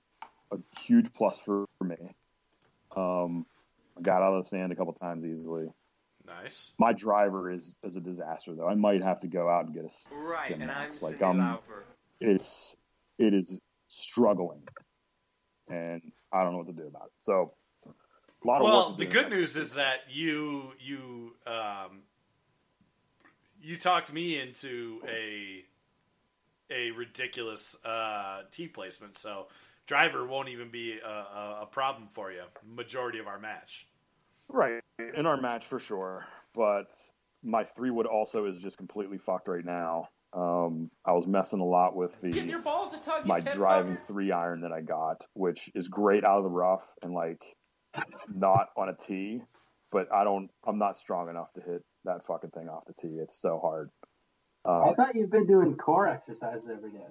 a 0.53 0.59
huge 0.81 1.13
plus 1.15 1.39
for, 1.39 1.65
for 1.79 1.85
me. 1.85 1.97
Um, 2.95 3.47
I 3.97 4.03
got 4.03 4.21
out 4.23 4.35
of 4.35 4.45
the 4.45 4.49
sand 4.51 4.71
a 4.71 4.77
couple 4.77 4.93
times 4.93 5.25
easily. 5.25 5.69
Nice. 6.27 6.73
My 6.79 6.93
driver 6.93 7.51
is 7.51 7.79
is 7.83 7.97
a 7.97 8.01
disaster 8.01 8.55
though. 8.55 8.69
I 8.69 8.75
might 8.75 9.03
have 9.03 9.21
to 9.21 9.27
go 9.27 9.49
out 9.49 9.65
and 9.65 9.75
get 9.75 9.85
a 9.85 10.15
Right, 10.15 10.53
and 10.53 10.63
I'm 10.63 10.69
max. 10.69 11.03
like 11.03 11.19
Cindy 11.19 11.25
I'm 11.25 11.39
Lauper. 11.57 11.83
it's 12.21 12.77
it 13.19 13.33
is 13.35 13.59
struggling, 13.91 14.63
and 15.69 16.01
I 16.33 16.43
don't 16.43 16.53
know 16.53 16.59
what 16.59 16.69
to 16.69 16.73
do 16.73 16.87
about 16.87 17.07
it. 17.07 17.13
So, 17.21 17.53
a 17.87 18.47
lot 18.47 18.63
of 18.63 18.65
Well, 18.65 18.93
the 18.95 19.05
good 19.05 19.31
news 19.31 19.57
is 19.57 19.75
that 19.75 20.05
you 20.09 20.73
you 20.81 21.35
um, 21.47 22.05
you 23.61 23.77
talked 23.77 24.13
me 24.13 24.41
into 24.41 25.03
a 25.07 25.65
a 26.73 26.93
ridiculous 26.93 27.77
uh, 27.85 28.43
tee 28.51 28.69
placement, 28.69 29.19
so 29.19 29.49
driver 29.87 30.25
won't 30.25 30.49
even 30.49 30.71
be 30.71 30.99
a, 31.05 31.09
a, 31.09 31.59
a 31.63 31.67
problem 31.67 32.09
for 32.11 32.33
you. 32.33 32.43
Majority 32.65 33.19
of 33.19 33.27
our 33.27 33.39
match. 33.39 33.87
right 34.49 34.81
in 35.17 35.27
our 35.27 35.37
match 35.37 35.67
for 35.67 35.79
sure, 35.79 36.27
but 36.55 36.85
my 37.43 37.65
three 37.65 37.91
wood 37.91 38.07
also 38.07 38.47
is 38.47 38.63
just 38.63 38.77
completely 38.77 39.19
fucked 39.19 39.49
right 39.49 39.65
now. 39.65 40.09
Um, 40.33 40.91
I 41.05 41.13
was 41.13 41.27
messing 41.27 41.59
a 41.61 41.65
lot 41.65 41.97
with 41.97 42.13
Give 42.23 42.33
the 42.35 42.43
your 42.45 42.61
balls 42.61 42.95
a 42.95 42.99
tug, 42.99 43.27
my 43.27 43.41
driving 43.41 43.97
fucker. 43.97 44.07
three 44.07 44.31
iron 44.33 44.61
that 44.61 44.73
I 44.73 44.81
got, 44.81 45.27
which 45.35 45.71
is 45.75 45.89
great 45.89 46.25
out 46.25 46.39
of 46.39 46.45
the 46.45 46.51
rough 46.51 46.87
and 47.03 47.13
like 47.13 47.43
not 48.33 48.69
on 48.77 48.89
a 48.89 48.95
tee, 48.95 49.43
but 49.91 50.07
I 50.15 50.23
don't. 50.23 50.49
I'm 50.65 50.79
not 50.79 50.97
strong 50.97 51.29
enough 51.29 51.53
to 51.55 51.61
hit 51.61 51.83
that 52.05 52.23
fucking 52.25 52.51
thing 52.51 52.69
off 52.69 52.85
the 52.87 52.93
tee. 52.95 53.19
It's 53.21 53.41
so 53.41 53.59
hard. 53.59 53.91
I 54.65 54.91
Um, 54.91 54.95
thought 54.95 55.15
you've 55.15 55.31
been 55.33 55.47
doing 55.47 55.77
core 55.77 56.07
exercises 56.07 56.69
every 56.71 56.93
day. 56.93 57.07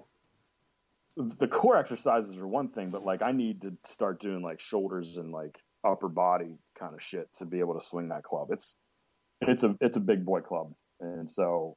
the 1.17 1.47
core 1.47 1.75
exercises 1.75 2.37
are 2.37 2.47
one 2.47 2.69
thing, 2.69 2.89
but 2.89 3.03
like 3.03 3.21
I 3.21 3.33
need 3.33 3.61
to 3.63 3.73
start 3.85 4.21
doing 4.21 4.41
like 4.41 4.61
shoulders 4.61 5.17
and 5.17 5.33
like 5.33 5.59
upper 5.83 6.07
body 6.07 6.57
kind 6.77 6.93
of 6.93 7.01
shit 7.03 7.27
to 7.39 7.45
be 7.45 7.59
able 7.59 7.77
to 7.77 7.85
swing 7.85 8.07
that 8.09 8.23
club. 8.23 8.47
It's 8.51 8.77
it's 9.41 9.63
a 9.63 9.75
it's 9.81 9.97
a 9.97 10.01
big 10.01 10.23
boy 10.23 10.39
club, 10.39 10.73
and 11.01 11.29
so 11.29 11.75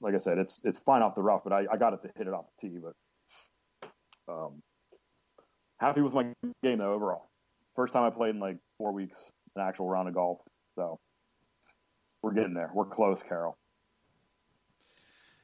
like 0.00 0.14
I 0.14 0.18
said, 0.18 0.38
it's 0.38 0.60
it's 0.64 0.78
fine 0.78 1.02
off 1.02 1.14
the 1.14 1.22
rough, 1.22 1.42
but 1.44 1.52
I, 1.52 1.66
I 1.72 1.76
got 1.76 1.92
it 1.92 2.02
to 2.02 2.10
hit 2.16 2.26
it 2.26 2.32
off 2.32 2.46
the 2.60 2.68
tee. 2.68 2.78
But 2.78 3.92
um, 4.32 4.62
happy 5.78 6.00
with 6.00 6.14
my 6.14 6.32
game 6.62 6.78
though 6.78 6.92
overall. 6.92 7.30
First 7.74 7.92
time 7.92 8.04
I 8.04 8.10
played 8.10 8.34
in 8.34 8.40
like 8.40 8.58
four 8.76 8.92
weeks 8.92 9.18
an 9.56 9.62
actual 9.62 9.88
round 9.88 10.08
of 10.08 10.14
golf, 10.14 10.40
so 10.74 10.98
we're 12.22 12.32
getting 12.32 12.54
there. 12.54 12.70
We're 12.74 12.86
close, 12.86 13.22
Carroll. 13.26 13.56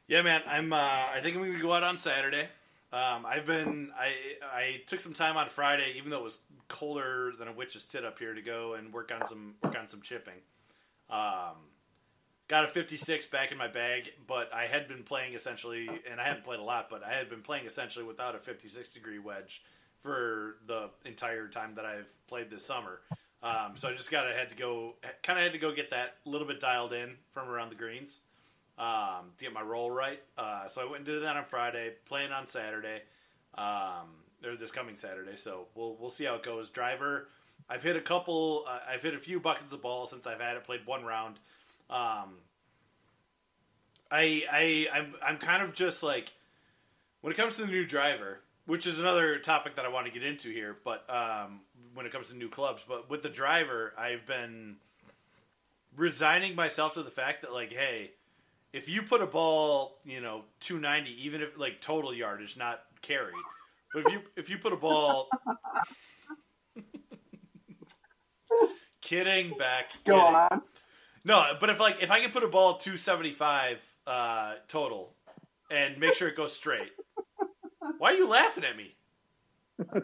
Yeah, 0.06 0.22
man. 0.22 0.42
I'm. 0.46 0.72
Uh, 0.72 0.76
I 0.76 1.20
think 1.22 1.36
I'm 1.36 1.44
to 1.44 1.58
go 1.60 1.72
out 1.72 1.82
on 1.82 1.96
Saturday. 1.96 2.48
Um, 2.92 3.26
I've 3.26 3.46
been. 3.46 3.90
I 3.98 4.12
I 4.42 4.82
took 4.86 5.00
some 5.00 5.14
time 5.14 5.36
on 5.36 5.48
Friday, 5.48 5.94
even 5.96 6.10
though 6.10 6.18
it 6.18 6.24
was 6.24 6.40
colder 6.68 7.32
than 7.38 7.48
a 7.48 7.52
witch's 7.52 7.86
tit 7.86 8.04
up 8.04 8.18
here, 8.18 8.34
to 8.34 8.42
go 8.42 8.74
and 8.74 8.92
work 8.92 9.12
on 9.18 9.26
some 9.26 9.54
work 9.62 9.76
on 9.78 9.88
some 9.88 10.02
chipping. 10.02 10.42
Um, 11.10 11.56
got 12.48 12.64
a 12.64 12.68
56 12.68 13.26
back 13.26 13.52
in 13.52 13.58
my 13.58 13.68
bag, 13.68 14.12
but 14.26 14.52
I 14.52 14.66
had 14.66 14.88
been 14.88 15.02
playing 15.02 15.34
essentially, 15.34 15.88
and 16.10 16.20
I 16.20 16.24
hadn't 16.24 16.44
played 16.44 16.60
a 16.60 16.64
lot, 16.64 16.88
but 16.90 17.02
I 17.02 17.12
had 17.12 17.30
been 17.30 17.42
playing 17.42 17.66
essentially 17.66 18.04
without 18.04 18.34
a 18.34 18.38
56 18.38 18.92
degree 18.92 19.18
wedge 19.18 19.62
for 20.02 20.56
the 20.66 20.90
entire 21.04 21.48
time 21.48 21.74
that 21.76 21.86
I've 21.86 22.12
played 22.26 22.50
this 22.50 22.66
summer. 22.66 23.00
Um, 23.42 23.72
so 23.74 23.88
I 23.88 23.92
just 23.92 24.10
got 24.10 24.24
to 24.24 24.34
had 24.34 24.50
to 24.50 24.56
go, 24.56 24.94
kind 25.22 25.38
of 25.38 25.42
had 25.42 25.52
to 25.52 25.58
go 25.58 25.74
get 25.74 25.90
that 25.90 26.16
a 26.24 26.28
little 26.28 26.46
bit 26.46 26.60
dialed 26.60 26.92
in 26.92 27.14
from 27.32 27.48
around 27.48 27.70
the 27.70 27.76
greens 27.76 28.20
um, 28.78 29.30
to 29.36 29.44
get 29.44 29.52
my 29.52 29.62
roll 29.62 29.90
right. 29.90 30.20
Uh, 30.36 30.66
so 30.66 30.80
I 30.82 30.84
went 30.84 30.96
and 30.98 31.06
did 31.06 31.22
that 31.22 31.36
on 31.36 31.44
Friday, 31.44 31.92
playing 32.06 32.32
on 32.32 32.46
Saturday, 32.46 33.02
um, 33.56 34.08
or 34.44 34.56
this 34.56 34.70
coming 34.70 34.96
Saturday. 34.96 35.36
So 35.36 35.66
we'll 35.74 35.96
we'll 36.00 36.10
see 36.10 36.24
how 36.24 36.34
it 36.36 36.42
goes. 36.42 36.70
Driver, 36.70 37.28
I've 37.68 37.82
hit 37.82 37.96
a 37.96 38.00
couple. 38.00 38.64
Uh, 38.68 38.78
I've 38.88 39.02
hit 39.02 39.14
a 39.14 39.18
few 39.18 39.40
buckets 39.40 39.72
of 39.72 39.82
balls 39.82 40.10
since 40.10 40.26
I've 40.26 40.40
had 40.40 40.56
it. 40.56 40.64
Played 40.64 40.86
one 40.86 41.04
round. 41.04 41.38
Um, 41.90 42.36
I 44.10 44.44
I 44.50 44.86
I'm 44.92 45.14
I'm 45.22 45.38
kind 45.38 45.62
of 45.62 45.74
just 45.74 46.02
like 46.02 46.32
when 47.20 47.32
it 47.32 47.36
comes 47.36 47.56
to 47.56 47.62
the 47.62 47.68
new 47.68 47.86
driver, 47.86 48.40
which 48.66 48.86
is 48.86 48.98
another 48.98 49.38
topic 49.38 49.76
that 49.76 49.84
I 49.84 49.88
want 49.88 50.06
to 50.06 50.12
get 50.12 50.22
into 50.22 50.50
here. 50.50 50.76
But 50.84 51.04
um, 51.10 51.60
when 51.94 52.06
it 52.06 52.12
comes 52.12 52.28
to 52.28 52.36
new 52.36 52.48
clubs, 52.48 52.84
but 52.86 53.10
with 53.10 53.22
the 53.22 53.28
driver, 53.28 53.92
I've 53.98 54.26
been 54.26 54.76
resigning 55.96 56.54
myself 56.54 56.94
to 56.94 57.02
the 57.02 57.10
fact 57.10 57.42
that 57.42 57.52
like, 57.52 57.72
hey, 57.72 58.12
if 58.72 58.88
you 58.88 59.02
put 59.02 59.22
a 59.22 59.26
ball, 59.26 59.96
you 60.04 60.20
know, 60.20 60.42
290, 60.60 61.26
even 61.26 61.40
if 61.42 61.58
like 61.58 61.80
total 61.80 62.14
yardage, 62.14 62.56
not 62.56 62.82
carry, 63.02 63.32
but 63.92 64.06
if 64.06 64.12
you 64.12 64.20
if 64.36 64.50
you 64.50 64.58
put 64.58 64.72
a 64.72 64.76
ball, 64.76 65.28
kidding, 69.00 69.56
back, 69.58 69.92
Go 70.04 70.14
kidding. 70.14 70.34
on. 70.34 70.62
No, 71.24 71.54
but 71.58 71.70
if 71.70 71.80
like 71.80 72.02
if 72.02 72.10
I 72.10 72.20
can 72.20 72.30
put 72.30 72.42
a 72.44 72.48
ball 72.48 72.76
275 72.76 73.78
uh, 74.06 74.54
total 74.68 75.14
and 75.70 75.98
make 75.98 76.14
sure 76.14 76.28
it 76.28 76.36
goes 76.36 76.52
straight, 76.52 76.92
why 77.98 78.12
are 78.12 78.16
you 78.16 78.28
laughing 78.28 78.64
at 78.64 78.76
me? 78.76 78.94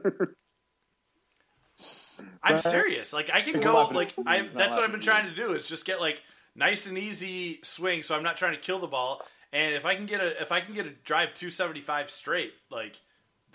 I'm 2.43 2.59
serious. 2.59 3.13
Like 3.13 3.31
I 3.33 3.43
can 3.43 3.61
go 3.61 3.89
like 3.93 4.15
I 4.27 4.39
you. 4.39 4.45
He's 4.45 4.55
not 4.55 4.59
that's 4.59 4.77
what 4.77 4.85
I've 4.85 4.93
been 4.93 5.01
trying 5.01 5.27
to 5.27 5.35
do 5.35 5.53
is 5.53 5.67
just 5.67 5.85
get 5.85 6.01
like 6.01 6.23
nice 6.55 6.87
and 6.87 6.97
easy 6.99 7.61
swing 7.63 8.03
so 8.03 8.17
I'm 8.17 8.23
not 8.23 8.37
trying 8.37 8.55
to 8.55 8.61
kill 8.61 8.79
the 8.79 8.87
ball. 8.87 9.23
And 9.53 9.75
if 9.75 9.85
I 9.85 9.95
can 9.97 10.07
get 10.07 10.21
a 10.21 10.41
if 10.41 10.53
I 10.53 10.61
can 10.61 10.75
get 10.75 10.87
a 10.87 10.91
drive 10.91 11.35
275 11.35 12.09
straight 12.11 12.55
like 12.71 12.97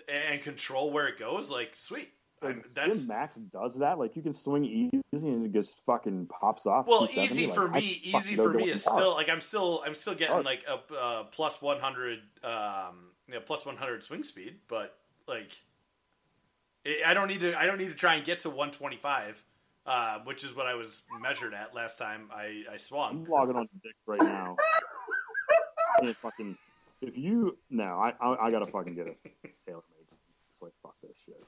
and 0.07 0.41
control 0.41 0.91
where 0.91 1.07
it 1.07 1.17
goes, 1.17 1.49
like 1.49 1.71
sweet. 1.75 2.09
Like, 2.45 2.65
Sim 2.65 3.07
Max 3.07 3.35
does 3.35 3.75
that. 3.77 3.99
Like 3.99 4.15
you 4.15 4.21
can 4.21 4.33
swing 4.33 4.65
easy 4.65 5.27
and 5.29 5.45
it 5.45 5.53
just 5.53 5.79
fucking 5.85 6.27
pops 6.27 6.65
off. 6.65 6.87
Well, 6.87 7.07
easy 7.13 7.47
for 7.47 7.67
me. 7.67 8.01
Easy 8.03 8.35
for 8.35 8.53
me 8.53 8.69
is 8.69 8.83
to 8.83 8.89
still 8.89 9.13
like 9.13 9.29
I'm 9.29 9.41
still 9.41 9.83
I'm 9.85 9.95
still 9.95 10.13
getting 10.13 10.33
Hard. 10.33 10.45
like 10.45 10.63
a 10.67 10.93
uh, 10.95 11.23
plus 11.25 11.61
100 11.61 12.19
um 12.43 13.11
you 13.27 13.33
know, 13.33 13.39
plus 13.41 13.65
100 13.65 14.03
swing 14.03 14.23
speed, 14.23 14.57
but 14.67 14.97
like 15.27 15.51
it, 16.83 17.05
I 17.05 17.13
don't 17.13 17.27
need 17.27 17.41
to 17.41 17.59
I 17.59 17.65
don't 17.65 17.77
need 17.77 17.89
to 17.89 17.95
try 17.95 18.15
and 18.15 18.25
get 18.25 18.41
to 18.41 18.49
125, 18.49 19.43
uh, 19.85 20.19
which 20.23 20.43
is 20.43 20.55
what 20.55 20.67
I 20.67 20.75
was 20.75 21.03
measured 21.21 21.53
at 21.53 21.73
last 21.73 21.97
time 21.97 22.29
I 22.33 22.63
I 22.71 22.77
swung. 22.77 23.25
I'm 23.25 23.25
logging 23.25 23.55
on 23.55 23.67
Dick's 23.83 23.95
right 24.05 24.21
now. 24.21 24.55
Fucking, 26.21 26.57
if 27.01 27.17
you 27.17 27.57
no, 27.69 27.83
I 27.83 28.13
I, 28.19 28.47
I 28.47 28.51
gotta 28.51 28.65
fucking 28.65 28.95
get 28.95 29.07
it. 29.07 29.17
Taylor 29.65 29.81
made. 29.97 30.17
It's 30.51 30.61
like 30.61 30.73
fuck 30.83 30.95
this 31.01 31.23
shit. 31.25 31.43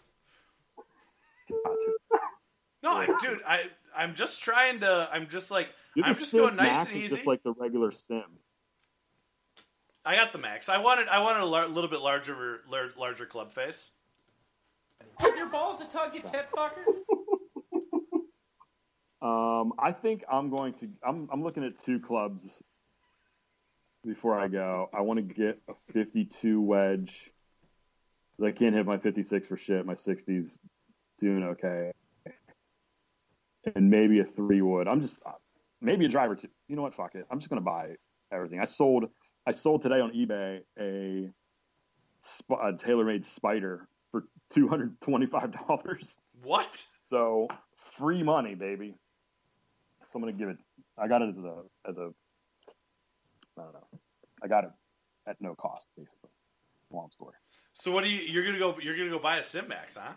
Got 1.50 1.74
to. 1.80 1.98
No, 2.84 2.92
I, 2.92 3.06
dude, 3.20 3.40
I 3.48 3.64
I'm 3.96 4.14
just 4.16 4.42
trying 4.42 4.80
to 4.82 5.10
I'm 5.12 5.28
just 5.28 5.50
like 5.52 5.70
You're 5.96 6.06
I'm 6.06 6.14
just 6.14 6.32
Sim 6.32 6.42
going 6.42 6.56
nice 6.56 6.76
Max 6.76 6.92
and 6.94 7.02
easy. 7.04 7.16
Just 7.16 7.28
like 7.28 7.42
the 7.44 7.54
regular 7.54 7.92
sim. 7.92 8.24
I 10.06 10.16
got 10.16 10.32
the 10.32 10.38
max. 10.40 10.70
I 10.70 10.78
wanted 10.78 11.08
I 11.10 11.20
wanted 11.20 11.42
a 11.42 11.46
lar- 11.46 11.68
little 11.68 11.90
bit 11.90 12.00
larger 12.02 12.62
lar- 12.70 12.92
larger 12.98 13.26
club 13.26 13.52
face. 13.52 13.92
Give 15.20 15.36
your 15.36 15.48
balls 15.50 15.82
a 15.82 15.86
tug, 15.86 16.14
you 16.16 16.22
tit 16.22 16.48
fucker. 16.56 16.84
Um, 19.20 19.74
I 19.80 19.94
think 19.94 20.24
I'm 20.32 20.52
going 20.52 20.74
to. 20.76 20.90
I'm 21.04 21.28
I'm 21.32 21.42
looking 21.44 21.64
at 21.64 21.84
two 21.84 22.00
clubs 22.00 22.46
before 24.06 24.38
I 24.40 24.48
go. 24.48 24.90
I 24.94 25.02
want 25.02 25.18
to 25.18 25.24
get 25.34 25.60
a 25.68 25.74
52 25.92 26.62
wedge. 26.62 27.32
'Cause 28.38 28.46
I 28.46 28.52
can't 28.52 28.76
hit 28.76 28.86
my 28.86 29.00
56 29.00 29.48
for 29.48 29.58
shit. 29.58 29.84
My 29.88 29.96
60s 29.96 30.60
doing 31.20 31.44
okay, 31.44 31.92
and 33.76 33.90
maybe 33.90 34.20
a 34.20 34.26
three 34.26 34.62
wood. 34.62 34.88
I'm 34.88 35.02
just 35.02 35.18
maybe 35.82 36.06
a 36.06 36.10
driver 36.10 36.36
too. 36.36 36.50
You 36.68 36.76
know 36.76 36.84
what? 36.84 36.96
Fuck 36.96 37.16
it. 37.16 37.26
I'm 37.30 37.40
just 37.40 37.50
gonna 37.50 37.62
buy 37.62 37.96
everything. 38.32 38.60
I 38.60 38.66
sold. 38.66 39.06
I 39.46 39.52
sold 39.52 39.82
today 39.82 40.00
on 40.02 40.12
eBay 40.12 40.62
a, 40.78 41.30
a 42.52 42.74
TaylorMade 42.74 43.26
Spider 43.26 43.88
for 44.12 44.26
two 44.50 44.68
hundred 44.68 45.00
twenty-five 45.02 45.54
dollars. 45.68 46.16
What? 46.44 46.86
So 47.10 47.48
free 47.78 48.24
money, 48.24 48.56
baby. 48.56 48.96
So 50.12 50.18
I'm 50.18 50.22
gonna 50.22 50.34
give 50.34 50.50
it. 50.50 50.58
I 50.98 51.08
got 51.08 51.22
it 51.22 51.30
as 51.38 51.44
a 51.44 51.62
as 51.88 51.98
a. 51.98 52.10
I 53.58 53.64
don't 53.64 53.74
know. 53.74 53.88
I 54.44 54.48
got 54.48 54.66
it 54.66 54.72
at 55.28 55.42
no 55.42 55.56
cost, 55.56 55.90
basically. 55.98 56.30
Long 56.92 57.10
story. 57.12 57.34
So 57.74 57.92
what 57.92 58.04
do 58.04 58.10
you 58.10 58.22
you're 58.22 58.46
gonna 58.46 58.60
go 58.60 58.78
you're 58.82 58.96
gonna 58.96 59.10
go 59.10 59.20
buy 59.20 59.38
a 59.38 59.44
Sim 59.44 59.68
Max, 59.68 59.98
huh? 59.98 60.14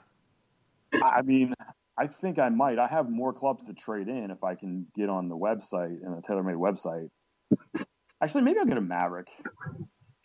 I 1.03 1.23
mean, 1.23 1.55
I 1.99 2.07
think 2.07 2.39
I 2.39 2.49
might. 2.49 2.79
I 2.79 2.87
have 2.87 3.11
more 3.11 3.33
clubs 3.33 3.65
to 3.65 3.75
trade 3.75 4.09
in 4.09 4.31
if 4.31 4.43
I 4.45 4.55
can 4.55 4.87
get 4.97 5.09
on 5.09 5.29
the 5.29 5.37
website 5.37 6.05
and 6.05 6.15
a 6.17 6.21
TaylorMade 6.21 6.57
website. 6.57 7.11
Actually, 8.23 8.43
maybe 8.43 8.59
I'll 8.59 8.67
get 8.67 8.77
a 8.79 8.83
Maverick. 8.83 9.29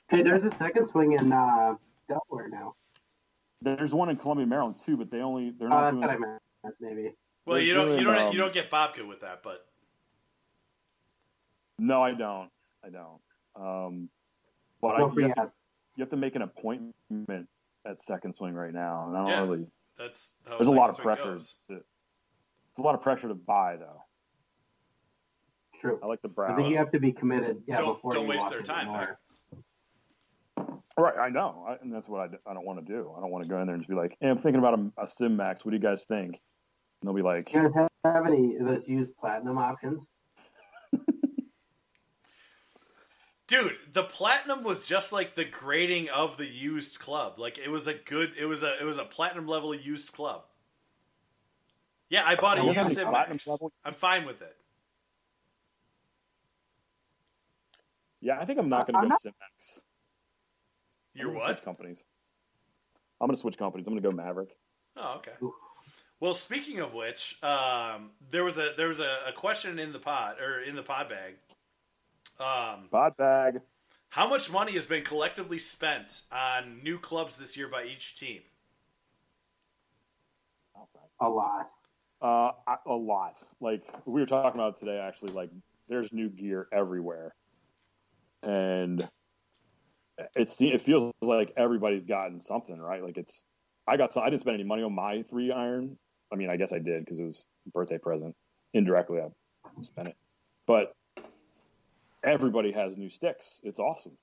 Hey, 0.09 0.21
there's 0.21 0.43
a 0.43 0.51
second 0.57 0.89
swing 0.89 1.13
in 1.13 1.31
uh, 1.31 1.75
Delaware 2.07 2.49
now. 2.49 2.75
There's 3.61 3.93
one 3.93 4.09
in 4.09 4.17
Columbia, 4.17 4.45
Maryland 4.45 4.77
too, 4.83 4.97
but 4.97 5.09
they 5.09 5.19
only 5.21 5.51
they're 5.51 5.67
Uh, 5.71 5.71
not 5.71 5.81
that's 5.81 5.93
doing. 5.93 6.01
what 6.01 6.09
I 6.11 6.17
meant. 6.17 6.75
Maybe. 6.79 7.13
Well, 7.45 7.59
you 7.59 7.73
don't 7.73 7.97
you 7.97 8.03
don't 8.03 8.17
um, 8.17 8.31
you 8.33 8.37
don't 8.37 8.53
get 8.53 8.69
Bobka 8.71 9.07
with 9.07 9.21
that, 9.21 9.41
but 9.43 9.67
No, 11.79 12.01
I 12.01 12.13
don't. 12.13 12.49
I 12.83 12.89
don't. 12.89 13.21
Um, 13.55 14.09
but 14.81 14.97
No 14.97 15.09
I, 15.09 15.13
you, 15.13 15.27
have 15.27 15.35
to, 15.35 15.51
you 15.95 16.01
have 16.01 16.09
to 16.09 16.17
make 16.17 16.35
an 16.35 16.41
appointment 16.41 17.47
at 17.85 18.01
second 18.01 18.35
swing 18.35 18.53
right 18.53 18.73
now, 18.73 19.07
and 19.07 19.17
I 19.17 19.19
don't 19.21 19.29
Yeah. 19.29 19.41
really. 19.41 19.67
That's 19.97 20.35
how 20.47 20.57
There's 20.57 20.67
a 20.67 20.71
lot 20.71 20.89
of 20.89 20.97
pressure. 20.97 21.37
To, 21.39 21.45
there's 21.69 21.83
a 22.77 22.81
lot 22.81 22.95
of 22.95 23.01
pressure 23.01 23.27
to 23.27 23.35
buy 23.35 23.77
though. 23.77 24.01
True. 25.81 25.99
I 26.03 26.07
like 26.07 26.21
the 26.21 26.29
I 26.41 26.55
think 26.55 26.69
you 26.69 26.77
have 26.77 26.91
to 26.91 26.99
be 26.99 27.11
committed. 27.11 27.61
Yeah, 27.67 27.77
Don't- 27.77 27.95
before 27.95 28.11
don't 28.11 28.27
waste 28.27 28.49
their 28.49 28.61
time, 28.61 28.87
door. 28.87 29.19
Right, 30.97 31.17
I 31.19 31.27
know, 31.29 31.65
I, 31.67 31.75
and 31.83 31.93
that's 31.93 32.07
what 32.07 32.21
I, 32.21 32.27
d- 32.27 32.37
I 32.47 32.53
don't 32.53 32.65
want 32.65 32.79
to 32.79 32.85
do. 32.85 33.13
I 33.17 33.19
don't 33.19 33.29
want 33.29 33.43
to 33.43 33.49
go 33.49 33.59
in 33.59 33.65
there 33.67 33.75
and 33.75 33.83
just 33.83 33.89
be 33.89 33.95
like, 33.95 34.15
"Hey, 34.21 34.29
I'm 34.29 34.37
thinking 34.37 34.59
about 34.59 34.79
a, 34.79 35.03
a 35.03 35.07
Sim 35.07 35.35
Max. 35.35 35.65
What 35.65 35.71
do 35.71 35.77
you 35.77 35.83
guys 35.83 36.05
think?" 36.07 36.27
And 36.29 36.37
they'll 37.03 37.13
be 37.13 37.21
like, 37.21 37.51
Do 37.51 37.57
You 37.59 37.63
guys 37.63 37.73
have, 37.75 37.89
have 38.05 38.25
any 38.25 38.55
of 38.55 38.65
those 38.65 38.87
used 38.87 39.15
platinum 39.17 39.57
options? 39.57 40.07
Dude, 43.47 43.75
the 43.93 44.03
platinum 44.03 44.63
was 44.63 44.85
just 44.85 45.11
like 45.11 45.35
the 45.35 45.45
grading 45.45 46.09
of 46.09 46.37
the 46.37 46.47
used 46.47 46.99
club. 46.99 47.37
Like 47.37 47.57
it 47.59 47.69
was 47.69 47.85
a 47.85 47.93
good 47.93 48.31
it 48.39 48.45
was 48.45 48.63
a 48.63 48.79
it 48.81 48.85
was 48.85 48.97
a 48.97 49.05
platinum 49.05 49.47
level 49.47 49.73
used 49.75 50.11
club. 50.13 50.43
Yeah, 52.09 52.23
I 52.25 52.35
bought 52.35 52.57
a 52.59 52.63
used 52.63 52.75
have 52.75 52.85
platinum 52.85 52.95
Sim 52.95 53.11
Max. 53.11 53.47
level? 53.47 53.71
I'm 53.83 53.93
fine 53.93 54.25
with 54.25 54.41
it. 54.41 54.55
"Yeah, 58.21 58.39
I 58.39 58.45
think 58.45 58.57
I'm 58.59 58.69
not 58.69 58.87
going 58.87 58.95
I'm 58.95 59.03
to 59.03 59.07
go 59.07 59.09
not- 59.09 59.21
Sim 59.21 59.33
Max. 59.39 59.51
You're 61.13 61.29
I'm 61.29 61.35
what? 61.35 61.47
Switch 61.57 61.63
companies. 61.63 62.03
I'm 63.21 63.27
going 63.27 63.35
to 63.35 63.41
switch 63.41 63.57
companies. 63.57 63.87
I'm 63.87 63.93
going 63.97 64.03
to 64.03 64.09
go 64.11 64.15
Mavrik. 64.15 64.49
Oh, 64.97 65.15
okay. 65.17 65.31
Ooh. 65.41 65.53
Well, 66.19 66.33
speaking 66.33 66.79
of 66.79 66.93
which, 66.93 67.37
um, 67.43 68.11
there 68.31 68.43
was 68.43 68.57
a 68.57 68.73
there 68.75 68.87
was 68.87 68.99
a, 68.99 69.17
a 69.27 69.31
question 69.33 69.77
in 69.79 69.93
the 69.93 69.99
pod 69.99 70.39
or 70.41 70.59
in 70.61 70.75
the 70.75 70.83
pod 70.83 71.09
bag. 71.09 71.35
Um, 72.39 72.87
Bod 72.91 73.15
bag. 73.17 73.61
how 74.09 74.27
much 74.27 74.51
money 74.51 74.73
has 74.73 74.85
been 74.85 75.03
collectively 75.03 75.59
spent 75.59 76.21
on 76.31 76.83
new 76.83 76.99
clubs 76.99 77.37
this 77.37 77.55
year 77.55 77.67
by 77.67 77.85
each 77.85 78.17
team? 78.17 78.41
A 81.21 81.29
lot. 81.29 81.69
Uh, 82.21 82.51
a 82.85 82.93
lot. 82.93 83.37
Like 83.61 83.83
we 84.05 84.19
were 84.19 84.25
talking 84.27 84.59
about 84.59 84.79
today, 84.79 84.99
actually. 84.99 85.31
Like 85.31 85.49
there's 85.87 86.11
new 86.11 86.29
gear 86.29 86.67
everywhere, 86.73 87.33
and 88.43 89.07
it's 90.35 90.59
it 90.59 90.81
feels 90.81 91.13
like 91.21 91.53
everybody's 91.55 92.05
gotten 92.05 92.41
something, 92.41 92.77
right? 92.77 93.03
Like 93.03 93.17
it's. 93.17 93.41
I 93.87 93.97
got 93.97 94.13
some. 94.13 94.23
I 94.23 94.29
didn't 94.29 94.41
spend 94.41 94.55
any 94.55 94.63
money 94.63 94.83
on 94.83 94.93
my 94.93 95.23
three 95.29 95.51
iron. 95.51 95.97
I 96.33 96.35
mean, 96.35 96.49
I 96.49 96.57
guess 96.57 96.73
I 96.73 96.79
did 96.79 97.05
because 97.05 97.19
it 97.19 97.23
was 97.23 97.45
a 97.67 97.69
birthday 97.69 97.97
present. 97.97 98.35
Indirectly, 98.73 99.19
I 99.21 99.83
spent 99.83 100.09
it, 100.09 100.15
but 100.67 100.93
everybody 102.25 102.71
has 102.71 102.97
new 102.97 103.09
sticks. 103.09 103.61
It's 103.63 103.79
awesome. 103.79 104.17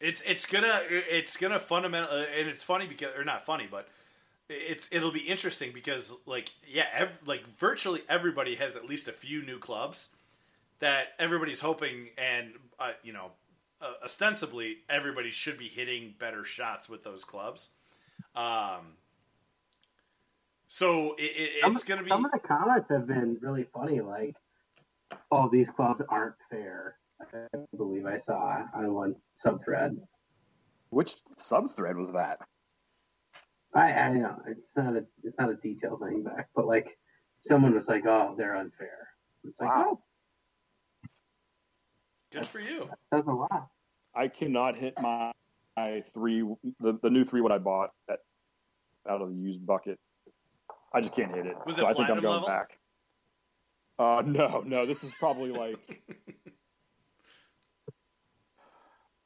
It's 0.00 0.22
it's 0.24 0.46
gonna 0.46 0.80
it's 0.88 1.36
gonna 1.36 1.58
fundamental 1.58 2.10
and 2.10 2.48
it's 2.48 2.62
funny 2.62 2.86
because 2.86 3.14
or 3.16 3.24
not 3.24 3.44
funny, 3.44 3.66
but 3.68 3.88
it's 4.48 4.88
it'll 4.92 5.12
be 5.12 5.20
interesting 5.20 5.72
because 5.72 6.14
like 6.24 6.50
yeah, 6.66 6.86
ev- 6.94 7.18
like 7.26 7.46
virtually 7.58 8.02
everybody 8.08 8.54
has 8.54 8.76
at 8.76 8.84
least 8.86 9.08
a 9.08 9.12
few 9.12 9.42
new 9.42 9.58
clubs 9.58 10.10
that 10.78 11.08
everybody's 11.18 11.60
hoping 11.60 12.10
and 12.16 12.52
uh, 12.78 12.92
you 13.02 13.12
know 13.12 13.32
uh, 13.82 13.92
ostensibly 14.04 14.78
everybody 14.88 15.30
should 15.30 15.58
be 15.58 15.68
hitting 15.68 16.14
better 16.18 16.44
shots 16.44 16.88
with 16.88 17.02
those 17.02 17.24
clubs. 17.24 17.70
Um, 18.36 18.94
so 20.68 21.14
it, 21.18 21.22
it, 21.22 21.50
Some, 21.62 21.72
it's 21.72 21.82
gonna 21.82 22.04
be 22.04 22.10
some 22.10 22.24
of 22.24 22.30
the 22.30 22.38
comments 22.38 22.88
have 22.90 23.06
been 23.06 23.38
really 23.40 23.66
funny. 23.74 24.00
Like, 24.00 24.36
"Oh, 25.30 25.48
these 25.48 25.68
clubs 25.70 26.02
aren't 26.08 26.34
fair." 26.50 26.96
I 27.20 27.58
believe 27.76 28.06
I 28.06 28.16
saw 28.16 28.64
on 28.74 28.94
one 28.94 29.14
subthread. 29.44 29.96
Which 30.90 31.16
sub 31.36 31.70
thread 31.70 31.96
was 31.96 32.12
that? 32.12 32.38
I, 33.74 33.92
I 33.92 34.12
know 34.12 34.40
it's 34.46 34.70
not 34.76 34.96
a 34.96 35.04
it's 35.22 35.38
not 35.38 35.50
a 35.50 35.56
detailed 35.56 36.00
thing 36.00 36.22
back, 36.22 36.48
but 36.54 36.66
like 36.66 36.96
someone 37.42 37.74
was 37.74 37.88
like, 37.88 38.06
"Oh, 38.06 38.34
they're 38.38 38.56
unfair." 38.56 39.08
It's 39.44 39.60
like, 39.60 39.68
Wow. 39.68 39.98
oh, 40.00 41.08
good 42.32 42.46
for 42.46 42.60
you. 42.60 42.88
that's 43.10 43.26
a 43.26 43.32
lot. 43.32 43.68
I 44.14 44.28
cannot 44.28 44.76
hit 44.76 44.94
my, 45.00 45.32
my 45.76 46.02
three 46.14 46.42
the, 46.80 46.98
the 47.02 47.10
new 47.10 47.24
three 47.24 47.40
what 47.40 47.52
I 47.52 47.58
bought 47.58 47.90
at, 48.10 48.20
out 49.08 49.20
of 49.22 49.28
the 49.28 49.36
used 49.36 49.64
bucket. 49.66 49.98
I 50.94 51.00
just 51.00 51.12
can't 51.14 51.34
hit 51.34 51.46
it. 51.46 51.56
Was 51.66 51.76
so 51.76 51.86
it 51.86 51.90
I 51.90 51.94
think 51.94 52.08
I'm 52.08 52.20
going 52.20 52.34
level? 52.34 52.48
back. 52.48 52.77
Uh 53.98 54.22
no, 54.24 54.62
no, 54.64 54.86
this 54.86 55.02
is 55.02 55.12
probably 55.18 55.50
like 55.50 55.78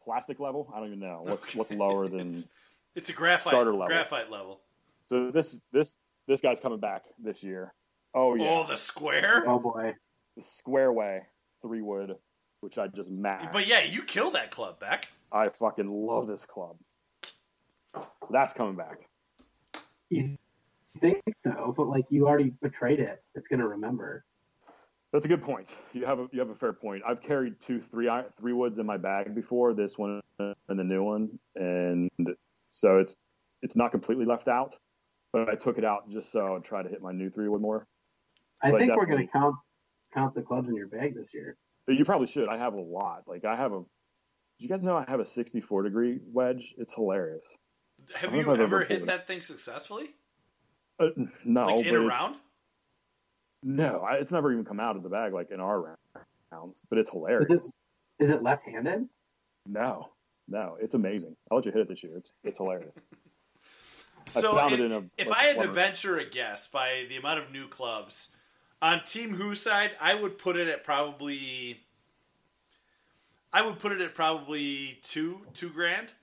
plastic 0.04 0.40
level. 0.40 0.70
I 0.74 0.78
don't 0.78 0.88
even 0.88 1.00
know 1.00 1.22
what's 1.24 1.54
what's 1.54 1.70
lower 1.70 2.08
than. 2.08 2.28
It's, 2.30 2.48
it's 2.94 3.08
a 3.08 3.12
graphite 3.12 3.52
Starter 3.52 3.72
level. 3.72 3.86
graphite 3.86 4.30
level. 4.30 4.60
So 5.08 5.30
this 5.30 5.60
this 5.72 5.96
this 6.26 6.40
guy's 6.40 6.60
coming 6.60 6.80
back 6.80 7.02
this 7.22 7.42
year. 7.42 7.74
Oh 8.14 8.34
yeah, 8.34 8.46
Oh, 8.48 8.66
the 8.66 8.76
square. 8.76 9.44
Oh 9.46 9.58
boy, 9.58 9.94
the 10.36 10.42
square 10.42 10.92
way 10.92 11.22
three 11.60 11.82
wood, 11.82 12.16
which 12.60 12.78
I 12.78 12.88
just 12.88 13.10
mashed. 13.10 13.52
But 13.52 13.66
yeah, 13.66 13.82
you 13.82 14.02
killed 14.02 14.34
that 14.34 14.50
club 14.50 14.80
back. 14.80 15.06
I 15.30 15.48
fucking 15.48 15.88
love 15.88 16.26
this 16.26 16.44
club. 16.44 16.76
That's 18.30 18.52
coming 18.52 18.74
back. 18.76 19.08
you 20.10 20.36
think 21.00 21.22
so? 21.44 21.74
But 21.76 21.88
like, 21.88 22.04
you 22.10 22.26
already 22.26 22.52
betrayed 22.62 23.00
it. 23.00 23.22
It's 23.34 23.48
gonna 23.48 23.66
remember. 23.68 24.24
That's 25.12 25.26
a 25.26 25.28
good 25.28 25.42
point. 25.42 25.68
You 25.92 26.06
have 26.06 26.18
a 26.18 26.28
you 26.32 26.40
have 26.40 26.48
a 26.48 26.54
fair 26.54 26.72
point. 26.72 27.02
I've 27.06 27.20
carried 27.20 27.60
two 27.60 27.80
three 27.80 28.08
woods 28.52 28.78
in 28.78 28.86
my 28.86 28.96
bag 28.96 29.34
before, 29.34 29.74
this 29.74 29.98
one 29.98 30.22
and 30.38 30.54
the 30.68 30.84
new 30.84 31.02
one, 31.02 31.38
and 31.54 32.10
so 32.70 32.98
it's 32.98 33.16
it's 33.60 33.76
not 33.76 33.90
completely 33.90 34.24
left 34.24 34.48
out. 34.48 34.74
But 35.32 35.48
I 35.48 35.54
took 35.54 35.78
it 35.78 35.84
out 35.84 36.08
just 36.10 36.30
so 36.32 36.56
I'd 36.56 36.64
try 36.64 36.82
to 36.82 36.88
hit 36.88 37.02
my 37.02 37.12
new 37.12 37.30
three 37.30 37.48
wood 37.48 37.60
more. 37.60 37.86
I 38.62 38.70
So 38.70 38.76
I 38.76 38.78
think 38.78 38.96
we're 38.96 39.06
gonna 39.06 39.26
count 39.26 39.56
count 40.14 40.34
the 40.34 40.42
clubs 40.42 40.68
in 40.68 40.76
your 40.76 40.88
bag 40.88 41.14
this 41.14 41.34
year. 41.34 41.56
But 41.86 41.96
you 41.96 42.04
probably 42.04 42.26
should. 42.26 42.48
I 42.48 42.56
have 42.56 42.74
a 42.74 42.80
lot. 42.80 43.24
Like 43.26 43.44
I 43.44 43.54
have 43.54 43.72
a. 43.72 43.80
Did 44.58 44.64
you 44.64 44.68
guys 44.68 44.82
know 44.82 44.96
I 44.96 45.04
have 45.08 45.20
a 45.20 45.24
64 45.24 45.82
degree 45.82 46.20
wedge? 46.32 46.74
It's 46.78 46.94
hilarious. 46.94 47.42
Have 48.14 48.32
I 48.32 48.36
don't 48.36 48.46
know 48.46 48.54
you 48.54 48.62
ever 48.62 48.76
ever 48.76 48.84
hit 48.84 49.06
that 49.06 49.26
thing 49.26 49.42
successfully? 49.42 50.10
Uh, 50.98 51.08
no, 51.44 51.66
like 51.66 51.86
in 51.86 51.92
but 51.94 52.00
a 52.00 52.04
it's- 52.06 52.08
round? 52.08 52.36
No, 53.62 54.00
I, 54.00 54.14
it's 54.14 54.30
never 54.30 54.52
even 54.52 54.64
come 54.64 54.80
out 54.80 54.96
of 54.96 55.02
the 55.02 55.08
bag 55.08 55.32
like 55.32 55.50
in 55.50 55.60
our 55.60 55.96
rounds. 56.52 56.80
But 56.90 56.98
it's 56.98 57.08
Is 57.08 57.12
hilarious. 57.12 57.72
it, 58.18 58.24
is 58.24 58.30
it 58.30 58.42
left-handed? 58.42 59.08
No, 59.66 60.08
no, 60.48 60.76
it's 60.80 60.94
amazing. 60.94 61.36
I'll 61.50 61.56
let 61.58 61.66
you 61.66 61.72
hit 61.72 61.82
it 61.82 61.88
this 61.88 62.02
year. 62.02 62.16
It's 62.16 62.32
it's 62.44 62.58
hilarious. 62.58 62.92
I 64.36 64.40
So 64.40 64.54
found 64.54 64.74
if, 64.74 64.80
it 64.80 64.84
in 64.86 64.92
a- 64.92 65.04
if 65.16 65.28
like, 65.28 65.38
I 65.38 65.42
had 65.44 65.62
to 65.62 65.68
venture 65.68 66.18
a 66.18 66.28
guess 66.28 66.66
by 66.68 67.06
the 67.08 67.16
amount 67.16 67.38
of 67.40 67.50
new 67.52 67.68
clubs 67.68 68.30
on 68.80 69.02
Team 69.04 69.34
Who 69.34 69.54
side, 69.54 69.92
I 70.00 70.14
would 70.14 70.38
put 70.38 70.56
it 70.56 70.68
at 70.68 70.84
probably. 70.84 71.80
I 73.52 73.62
would 73.62 73.78
put 73.78 73.92
it 73.92 74.00
at 74.00 74.14
probably 74.14 74.98
two 75.02 75.46
two 75.54 75.70
grand. 75.70 76.14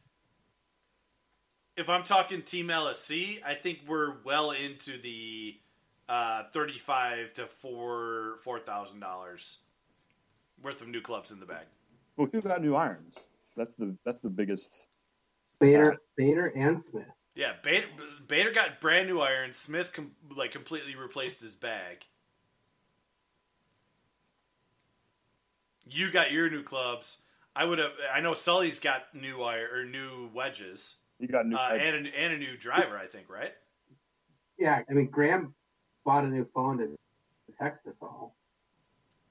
If 1.78 1.88
I'm 1.90 2.04
talking 2.04 2.42
Team 2.42 2.68
LSC, 2.68 3.42
I 3.46 3.54
think 3.54 3.80
we're 3.88 4.16
well 4.26 4.52
into 4.52 5.00
the 5.02 5.56
uh, 6.10 6.44
thirty-five 6.52 7.34
to 7.36 7.46
four 7.48 8.40
four 8.44 8.60
thousand 8.60 9.00
dollars 9.00 9.60
worth 10.62 10.82
of 10.82 10.88
new 10.90 11.02
clubs 11.02 11.32
in 11.32 11.40
the 11.40 11.46
bag. 11.46 11.66
Well, 12.18 12.28
who 12.32 12.42
got 12.42 12.62
new 12.62 12.76
irons? 12.76 13.16
That's 13.56 13.76
the 13.76 13.96
that's 14.06 14.20
the 14.20 14.30
biggest. 14.30 14.88
Bader, 15.60 15.98
Bader, 16.18 16.48
and 16.48 16.84
Smith. 16.90 17.06
Yeah, 17.36 17.54
Bader, 17.64 17.88
Bader 18.28 18.52
got 18.52 18.80
brand 18.82 19.08
new 19.08 19.20
irons. 19.20 19.58
Smith 19.58 19.92
com- 19.94 20.12
like 20.36 20.52
completely 20.52 20.96
replaced 20.96 21.42
his 21.42 21.56
bag. 21.56 22.06
You 25.90 26.12
got 26.12 26.32
your 26.32 26.50
new 26.50 26.64
clubs. 26.64 27.18
I 27.56 27.66
would 27.66 27.80
have. 27.80 27.92
I 28.14 28.22
know 28.22 28.34
Sully's 28.34 28.80
got 28.80 29.14
new 29.14 29.42
iron 29.42 29.70
or 29.74 29.86
new 29.86 30.30
wedges 30.34 30.96
You 31.20 31.28
got 31.28 31.46
new. 31.48 31.56
uh, 31.56 31.70
and 31.74 32.08
a, 32.08 32.18
and 32.20 32.34
a 32.34 32.38
new 32.38 32.56
driver. 32.58 32.98
I 32.98 33.08
think 33.08 33.30
right. 33.30 33.54
Yeah, 34.58 34.82
I 34.90 34.94
mean 34.94 35.08
Graham 35.08 35.54
bought 36.10 36.24
a 36.24 36.28
new 36.28 36.44
phone 36.56 36.80
to 36.80 36.98
text 37.62 37.86
us 37.86 37.98
all. 38.02 38.36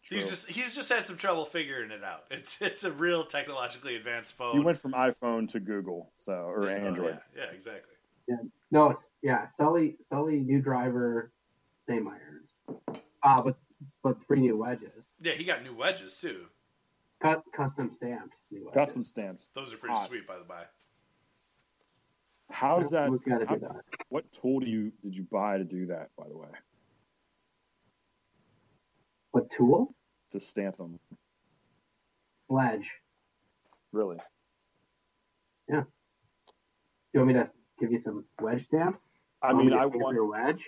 True. 0.04 0.16
He's 0.18 0.28
just 0.30 0.48
he's 0.48 0.76
just 0.76 0.88
had 0.88 1.04
some 1.04 1.16
trouble 1.16 1.44
figuring 1.44 1.90
it 1.90 2.04
out. 2.04 2.22
It's 2.30 2.62
it's 2.62 2.84
a 2.84 2.92
real 2.92 3.24
technologically 3.24 3.96
advanced 3.96 4.34
phone. 4.34 4.56
He 4.56 4.60
went 4.60 4.78
from 4.78 4.92
iPhone 4.92 5.50
to 5.50 5.58
Google, 5.60 6.12
so 6.18 6.32
or 6.32 6.70
Yeah, 6.70 6.76
Android. 6.76 7.18
Yeah, 7.36 7.42
yeah, 7.46 7.50
exactly. 7.52 7.94
No, 8.70 8.90
it's 8.90 9.08
yeah, 9.22 9.48
Sully, 9.56 9.96
Sully, 10.08 10.38
new 10.38 10.60
driver, 10.60 11.32
same 11.88 12.06
irons. 12.06 12.92
Uh, 13.24 13.42
but 13.42 13.56
but 14.04 14.16
three 14.28 14.40
new 14.40 14.56
wedges, 14.56 15.06
Yeah, 15.20 15.32
he 15.32 15.42
got 15.42 15.64
new 15.64 15.74
wedges 15.74 16.16
too. 16.20 16.44
cut 17.20 17.42
custom 17.56 17.90
stamped 17.90 18.36
new 18.52 18.66
wedges. 18.66 18.74
Custom 18.74 19.04
stamps. 19.04 19.48
Those 19.54 19.74
are 19.74 19.78
pretty 19.78 19.96
Hot. 19.96 20.06
sweet, 20.08 20.28
by 20.28 20.38
the 20.38 20.44
by. 20.44 20.62
How's 22.50 22.90
that? 22.90 23.08
Who's 23.08 23.20
got 23.20 23.38
to 23.38 23.46
how- 23.46 23.54
do 23.56 23.60
that? 23.62 23.84
what 24.10 24.30
tool 24.32 24.60
do 24.60 24.66
you 24.66 24.92
did 25.02 25.14
you 25.16 25.24
buy 25.30 25.58
to 25.58 25.64
do 25.64 25.86
that? 25.86 26.10
By 26.16 26.28
the 26.28 26.36
way, 26.36 26.48
What 29.32 29.50
tool? 29.56 29.94
to 30.32 30.40
stamp 30.40 30.76
them. 30.76 30.98
Sledge. 32.48 32.90
Really? 33.92 34.18
Yeah. 35.68 35.82
Do 35.82 35.84
you 37.14 37.20
want 37.20 37.28
me 37.28 37.34
to 37.34 37.50
give 37.80 37.92
you 37.92 38.00
some 38.02 38.24
wedge 38.40 38.64
stamps? 38.66 38.98
I 39.42 39.52
mean, 39.52 39.72
I 39.72 39.86
want 39.86 40.14
your 40.14 40.26
wedge. 40.26 40.64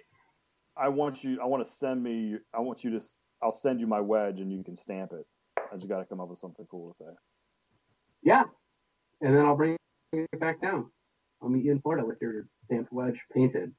I 0.76 0.88
want 0.88 1.24
you. 1.24 1.40
I 1.42 1.46
want 1.46 1.66
to 1.66 1.70
send 1.70 2.02
me. 2.02 2.36
I 2.54 2.60
want 2.60 2.84
you 2.84 2.98
to. 2.98 3.04
I'll 3.42 3.52
send 3.52 3.80
you 3.80 3.86
my 3.86 4.00
wedge, 4.00 4.40
and 4.40 4.52
you 4.52 4.62
can 4.62 4.76
stamp 4.76 5.12
it. 5.12 5.26
I 5.72 5.76
just 5.76 5.88
got 5.88 5.98
to 5.98 6.04
come 6.04 6.20
up 6.20 6.28
with 6.28 6.38
something 6.38 6.66
cool 6.70 6.92
to 6.92 7.04
say. 7.04 7.10
Yeah, 8.22 8.44
and 9.20 9.36
then 9.36 9.44
I'll 9.44 9.56
bring 9.56 9.76
it 10.12 10.40
back 10.40 10.60
down. 10.60 10.90
I'll 11.42 11.48
meet 11.48 11.64
you 11.64 11.72
in 11.72 11.80
Florida 11.80 12.06
with 12.06 12.18
your 12.20 12.46
stamped 12.66 12.92
wedge 12.92 13.18
painted. 13.34 13.72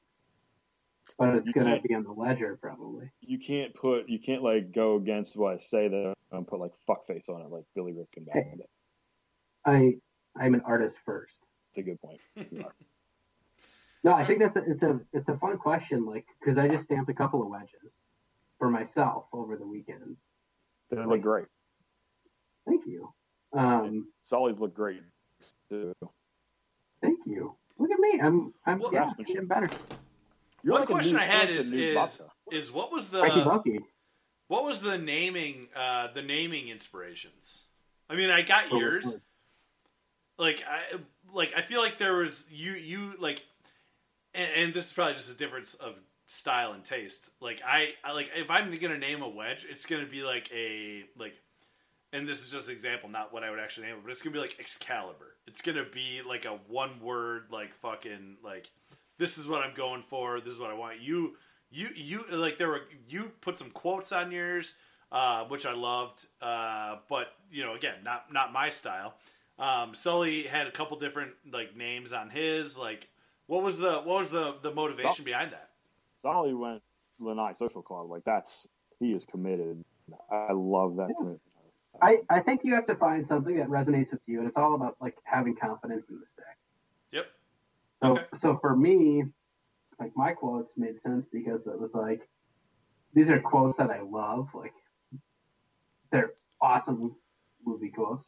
But 1.17 1.35
it's 1.35 1.49
gonna 1.51 1.79
be 1.81 1.93
on 1.93 2.03
the 2.03 2.11
ledger 2.11 2.57
probably. 2.61 3.11
You 3.21 3.39
can't 3.39 3.73
put. 3.73 4.09
You 4.09 4.19
can't 4.19 4.43
like 4.43 4.71
go 4.71 4.95
against 4.95 5.35
what 5.35 5.53
I 5.55 5.59
say 5.59 5.87
there 5.87 6.13
and 6.31 6.47
put 6.47 6.59
like 6.59 6.71
fuck 6.87 7.05
face 7.07 7.25
on 7.29 7.41
it, 7.41 7.49
like 7.49 7.65
Billy 7.75 7.93
Ripken 7.93 8.25
back 8.25 8.37
in 8.37 8.51
the 8.51 8.57
day. 8.57 8.69
I 9.65 10.41
I'm 10.41 10.53
an 10.53 10.61
artist 10.65 10.95
first. 11.05 11.39
That's 11.75 11.85
a 11.87 11.89
good 11.89 11.99
point. 12.01 12.19
No, 14.03 14.13
I 14.13 14.25
think 14.25 14.39
that's 14.39 14.55
a, 14.57 14.63
it's 14.67 14.81
a 14.81 14.99
it's 15.13 15.29
a 15.29 15.37
fun 15.37 15.57
question, 15.59 16.05
like 16.07 16.25
because 16.39 16.57
I 16.57 16.67
just 16.67 16.85
stamped 16.85 17.09
a 17.11 17.13
couple 17.13 17.43
of 17.43 17.49
wedges 17.49 17.93
for 18.57 18.67
myself 18.67 19.25
over 19.31 19.55
the 19.57 19.67
weekend. 19.67 20.17
They 20.89 21.05
look 21.05 21.21
great. 21.21 21.45
Thank 22.67 22.87
you. 22.87 23.13
Um, 23.53 24.07
Sully's 24.23 24.59
look 24.59 24.73
great. 24.73 25.01
Too. 25.69 25.93
thank 27.01 27.19
you. 27.27 27.55
Look 27.77 27.91
at 27.91 27.99
me. 27.99 28.19
I'm 28.21 28.53
I'm 28.65 28.79
Well- 28.79 28.91
yeah, 28.91 29.01
Craftsmanship. 29.03 29.35
getting 29.35 29.47
better. 29.47 29.69
You're 30.63 30.73
One 30.73 30.81
like 30.81 30.89
question 30.89 31.15
new- 31.15 31.21
I 31.23 31.25
had 31.25 31.49
like 31.49 31.59
is 31.59 31.71
is 31.73 31.95
Buster. 31.95 32.25
is 32.51 32.71
what 32.71 32.91
was 32.91 33.09
the 33.09 33.21
what 34.47 34.63
was 34.63 34.81
the 34.81 34.97
naming 34.97 35.67
uh 35.75 36.07
the 36.13 36.21
naming 36.21 36.67
inspirations? 36.69 37.63
I 38.09 38.15
mean, 38.15 38.29
I 38.29 38.41
got 38.41 38.65
Oh, 38.71 38.79
yours. 38.79 39.19
Like 40.37 40.63
I 40.67 40.81
like 41.33 41.53
I 41.55 41.61
feel 41.61 41.81
like 41.81 41.97
there 41.97 42.15
was 42.15 42.45
you 42.51 42.73
you 42.73 43.13
like 43.19 43.43
and, 44.33 44.51
and 44.55 44.73
this 44.73 44.87
is 44.87 44.93
probably 44.93 45.13
just 45.15 45.31
a 45.31 45.37
difference 45.37 45.73
of 45.75 45.95
style 46.27 46.71
and 46.73 46.83
taste. 46.83 47.29
Like 47.41 47.61
I, 47.65 47.93
I 48.03 48.13
like 48.13 48.31
if 48.35 48.49
I'm 48.49 48.73
gonna 48.79 48.97
name 48.97 49.21
a 49.21 49.29
wedge, 49.29 49.65
it's 49.69 49.85
gonna 49.85 50.05
be 50.07 50.23
like 50.23 50.49
a 50.53 51.03
like 51.17 51.33
and 52.13 52.27
this 52.27 52.41
is 52.43 52.49
just 52.51 52.67
an 52.67 52.73
example, 52.73 53.07
not 53.09 53.31
what 53.31 53.43
I 53.43 53.49
would 53.51 53.59
actually 53.59 53.87
name 53.87 53.97
it, 53.97 54.03
but 54.03 54.11
it's 54.11 54.21
gonna 54.21 54.33
be 54.33 54.39
like 54.39 54.57
Excalibur. 54.59 55.35
It's 55.47 55.61
gonna 55.61 55.85
be 55.85 56.21
like 56.27 56.45
a 56.45 56.59
one 56.67 56.99
word 57.01 57.45
like 57.51 57.73
fucking 57.75 58.37
like 58.43 58.69
this 59.21 59.37
is 59.37 59.47
what 59.47 59.61
I'm 59.61 59.75
going 59.75 60.01
for, 60.01 60.41
this 60.41 60.51
is 60.51 60.59
what 60.59 60.71
I 60.71 60.73
want. 60.73 60.99
You 60.99 61.37
you 61.69 61.89
you 61.95 62.25
like 62.31 62.57
there 62.57 62.69
were 62.69 62.81
you 63.07 63.31
put 63.39 63.57
some 63.59 63.69
quotes 63.69 64.11
on 64.11 64.31
yours, 64.31 64.73
uh, 65.11 65.45
which 65.45 65.65
I 65.65 65.73
loved. 65.73 66.25
Uh, 66.41 66.97
but 67.07 67.27
you 67.51 67.63
know, 67.63 67.75
again, 67.75 67.97
not 68.03 68.33
not 68.33 68.51
my 68.51 68.69
style. 68.71 69.13
Um, 69.59 69.93
Sully 69.93 70.43
had 70.43 70.65
a 70.65 70.71
couple 70.71 70.97
different 70.97 71.33
like 71.53 71.77
names 71.77 72.13
on 72.13 72.31
his. 72.31 72.79
Like, 72.79 73.09
what 73.45 73.61
was 73.61 73.77
the 73.77 73.97
what 73.99 74.19
was 74.19 74.31
the 74.31 74.55
the 74.63 74.73
motivation 74.73 75.13
Sol- 75.13 75.25
behind 75.25 75.51
that? 75.51 75.69
Sully 76.17 76.55
went 76.55 76.81
Lanai 77.19 77.53
Social 77.53 77.83
Club. 77.83 78.09
Like 78.09 78.23
that's 78.25 78.67
he 78.99 79.13
is 79.13 79.23
committed. 79.23 79.83
I 80.31 80.51
love 80.51 80.95
that 80.95 81.09
commitment. 81.15 81.41
I, 82.01 82.17
I 82.29 82.39
think 82.39 82.61
you 82.63 82.73
have 82.73 82.87
to 82.87 82.95
find 82.95 83.27
something 83.27 83.57
that 83.57 83.67
resonates 83.67 84.11
with 84.11 84.21
you, 84.25 84.39
and 84.39 84.47
it's 84.47 84.57
all 84.57 84.73
about 84.73 84.95
like 84.99 85.15
having 85.23 85.55
confidence 85.55 86.05
in 86.09 86.19
the 86.19 86.25
stick. 86.25 86.45
So 88.01 88.13
Okay. 88.13 88.25
so 88.39 88.57
for 88.57 88.75
me, 88.75 89.23
like 89.99 90.11
my 90.15 90.33
quotes 90.33 90.71
made 90.77 91.01
sense 91.01 91.25
because 91.31 91.61
it 91.67 91.79
was 91.79 91.91
like 91.93 92.27
these 93.13 93.29
are 93.29 93.39
quotes 93.39 93.77
that 93.77 93.91
I 93.91 94.01
love. 94.01 94.49
Like 94.53 94.73
they're 96.11 96.33
awesome 96.61 97.15
movie 97.63 97.89
quotes 97.89 98.25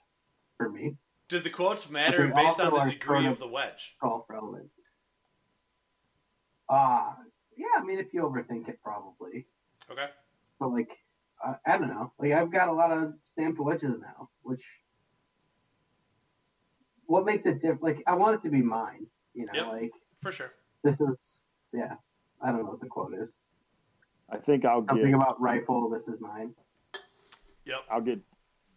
for 0.57 0.69
me. 0.69 0.95
Did 1.27 1.43
the 1.43 1.49
quotes 1.49 1.89
matter 1.89 2.31
based 2.35 2.59
on 2.59 2.73
the 2.73 2.91
degree 2.91 3.25
of 3.25 3.39
the 3.39 3.47
wedge? 3.47 3.95
Golf 4.01 4.25
relevant. 4.29 4.69
Uh 6.69 7.13
yeah, 7.57 7.79
I 7.79 7.83
mean 7.83 7.99
if 7.99 8.13
you 8.13 8.21
overthink 8.21 8.69
it 8.69 8.79
probably. 8.83 9.47
Okay. 9.91 10.07
But 10.59 10.71
like 10.71 10.89
I, 11.43 11.55
I 11.65 11.77
don't 11.77 11.89
know. 11.89 12.13
Like 12.19 12.33
I've 12.33 12.51
got 12.51 12.69
a 12.69 12.73
lot 12.73 12.91
of 12.91 13.13
stamped 13.25 13.59
wedges 13.59 13.99
now, 13.99 14.29
which 14.43 14.63
what 17.05 17.25
makes 17.25 17.45
it 17.45 17.55
different? 17.55 17.81
Like 17.81 18.03
I 18.05 18.13
want 18.13 18.35
it 18.35 18.43
to 18.43 18.51
be 18.51 18.61
mine. 18.61 19.07
You 19.33 19.45
know, 19.45 19.51
Yep. 19.53 19.67
like 19.67 19.91
For 20.21 20.31
sure. 20.31 20.51
this 20.83 20.99
is 21.01 21.17
yeah. 21.73 21.95
I 22.41 22.47
don't 22.51 22.59
know 22.63 22.71
what 22.71 22.81
the 22.81 22.87
quote 22.87 23.13
is. 23.13 23.37
I 24.29 24.37
think 24.37 24.65
I'll 24.65 24.85
Something 24.85 25.07
get 25.11 25.15
about 25.15 25.39
rifle. 25.41 25.89
This 25.89 26.07
is 26.07 26.19
mine. 26.19 26.53
Yep. 27.65 27.79
I'll 27.89 28.01
get 28.01 28.19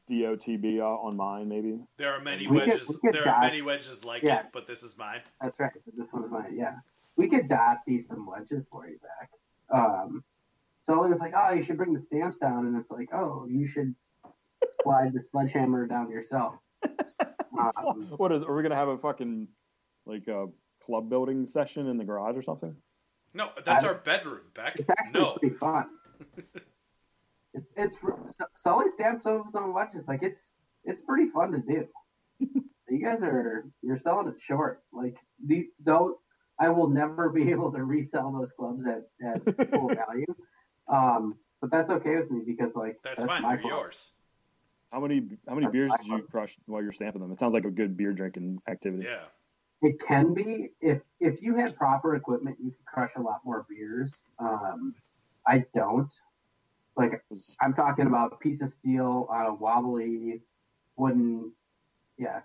DOTB 0.08 0.80
on 0.80 1.16
mine 1.16 1.48
maybe. 1.48 1.80
There 1.96 2.12
are 2.12 2.20
many 2.20 2.46
We 2.46 2.58
wedges. 2.58 2.88
we 2.88 2.96
could 3.10 3.14
there 3.14 3.28
are 3.28 3.40
many 3.40 3.60
wedges 3.62 4.04
like 4.04 4.22
Yeah. 4.22 4.40
it, 4.40 4.46
but 4.52 4.66
this 4.66 4.82
is 4.82 4.96
mine. 4.96 5.20
That's 5.40 5.58
right. 5.58 5.72
This 5.96 6.12
one 6.12 6.24
is 6.24 6.30
mine. 6.30 6.54
Yeah, 6.56 6.76
we 7.16 7.28
could 7.28 7.48
dot 7.48 7.78
these 7.86 8.06
some 8.08 8.24
wedges 8.26 8.66
for 8.70 8.86
you 8.88 8.98
back. 8.98 9.30
Um, 9.70 10.22
it 10.88 10.92
was 10.92 11.18
like, 11.18 11.32
"Oh, 11.36 11.52
you 11.52 11.64
should 11.64 11.76
bring 11.76 11.92
the 11.92 12.00
stamps 12.00 12.38
down," 12.38 12.66
and 12.66 12.76
it's 12.76 12.90
like, 12.90 13.08
"Oh, 13.12 13.46
you 13.48 13.66
should 13.66 13.94
slide 14.84 15.12
the 15.12 15.20
sledgehammer 15.22 15.86
down 15.86 16.10
yourself." 16.10 16.56
Um, 17.58 18.02
What 18.18 18.32
is? 18.32 18.42
Are 18.42 18.54
we 18.54 18.62
gonna 18.62 18.74
have 18.76 18.88
a 18.88 18.98
fucking 18.98 19.48
like 20.06 20.26
a 20.28 20.46
club 20.84 21.08
building 21.10 21.44
session 21.46 21.88
in 21.88 21.96
the 21.98 22.04
garage 22.04 22.36
or 22.36 22.42
something? 22.42 22.76
No, 23.34 23.50
that's 23.64 23.84
I- 23.84 23.88
our 23.88 23.94
bedroom, 23.94 24.40
Beck. 24.54 24.76
it's 24.78 24.88
actually 24.88 25.20
No. 25.20 25.36
pretty 25.40 25.56
fun. 25.56 25.86
it's 27.54 27.66
it's 27.76 27.96
Sully 28.62 28.86
stamps 28.94 29.24
some 29.24 29.52
of 29.54 29.92
his. 29.92 30.06
Like 30.08 30.22
it's 30.22 30.40
it's 30.84 31.02
pretty 31.02 31.30
fun 31.30 31.52
to 31.52 31.58
do. 31.58 31.86
you 32.88 33.04
guys 33.04 33.20
are 33.22 33.64
you're 33.82 33.98
selling 33.98 34.28
it 34.28 34.34
short. 34.40 34.82
Like 34.92 35.16
the 35.44 35.68
though 35.84 36.20
I 36.58 36.68
will 36.70 36.88
never 36.88 37.28
be 37.28 37.50
able 37.50 37.70
to 37.72 37.84
resell 37.84 38.32
those 38.32 38.52
clubs 38.52 38.82
at, 38.86 39.08
at 39.26 39.70
full 39.70 39.88
value. 40.06 40.26
Um, 40.88 41.34
but 41.60 41.70
that's 41.70 41.90
okay 41.90 42.16
with 42.16 42.30
me 42.30 42.42
because 42.46 42.72
like 42.74 42.96
That's, 43.04 43.24
fine. 43.24 43.42
my 43.42 43.52
They're 43.56 43.62
club. 43.62 43.72
yours. 43.72 44.12
How 44.92 45.00
many 45.00 45.22
how 45.48 45.54
many 45.54 45.66
That's 45.66 45.72
beers 45.72 45.92
did 46.00 46.06
you 46.06 46.22
crush 46.30 46.56
while 46.66 46.82
you're 46.82 46.92
stamping 46.92 47.20
them? 47.20 47.32
It 47.32 47.38
sounds 47.38 47.52
like 47.54 47.64
a 47.64 47.70
good 47.70 47.96
beer 47.96 48.12
drinking 48.12 48.60
activity. 48.68 49.04
Yeah. 49.04 49.24
It 49.82 49.96
can 50.06 50.32
be 50.34 50.70
if 50.80 51.00
if 51.20 51.42
you 51.42 51.56
had 51.56 51.76
proper 51.76 52.16
equipment, 52.16 52.56
you 52.62 52.70
could 52.70 52.86
crush 52.86 53.10
a 53.16 53.20
lot 53.20 53.40
more 53.44 53.66
beers. 53.68 54.12
Um, 54.38 54.94
I 55.46 55.64
don't. 55.74 56.10
Like 56.96 57.22
I'm 57.60 57.74
talking 57.74 58.06
about 58.06 58.32
a 58.32 58.36
piece 58.36 58.62
of 58.62 58.72
steel 58.72 59.26
on 59.30 59.46
a 59.46 59.54
wobbly 59.54 60.40
wooden, 60.96 61.52
yeah, 62.18 62.40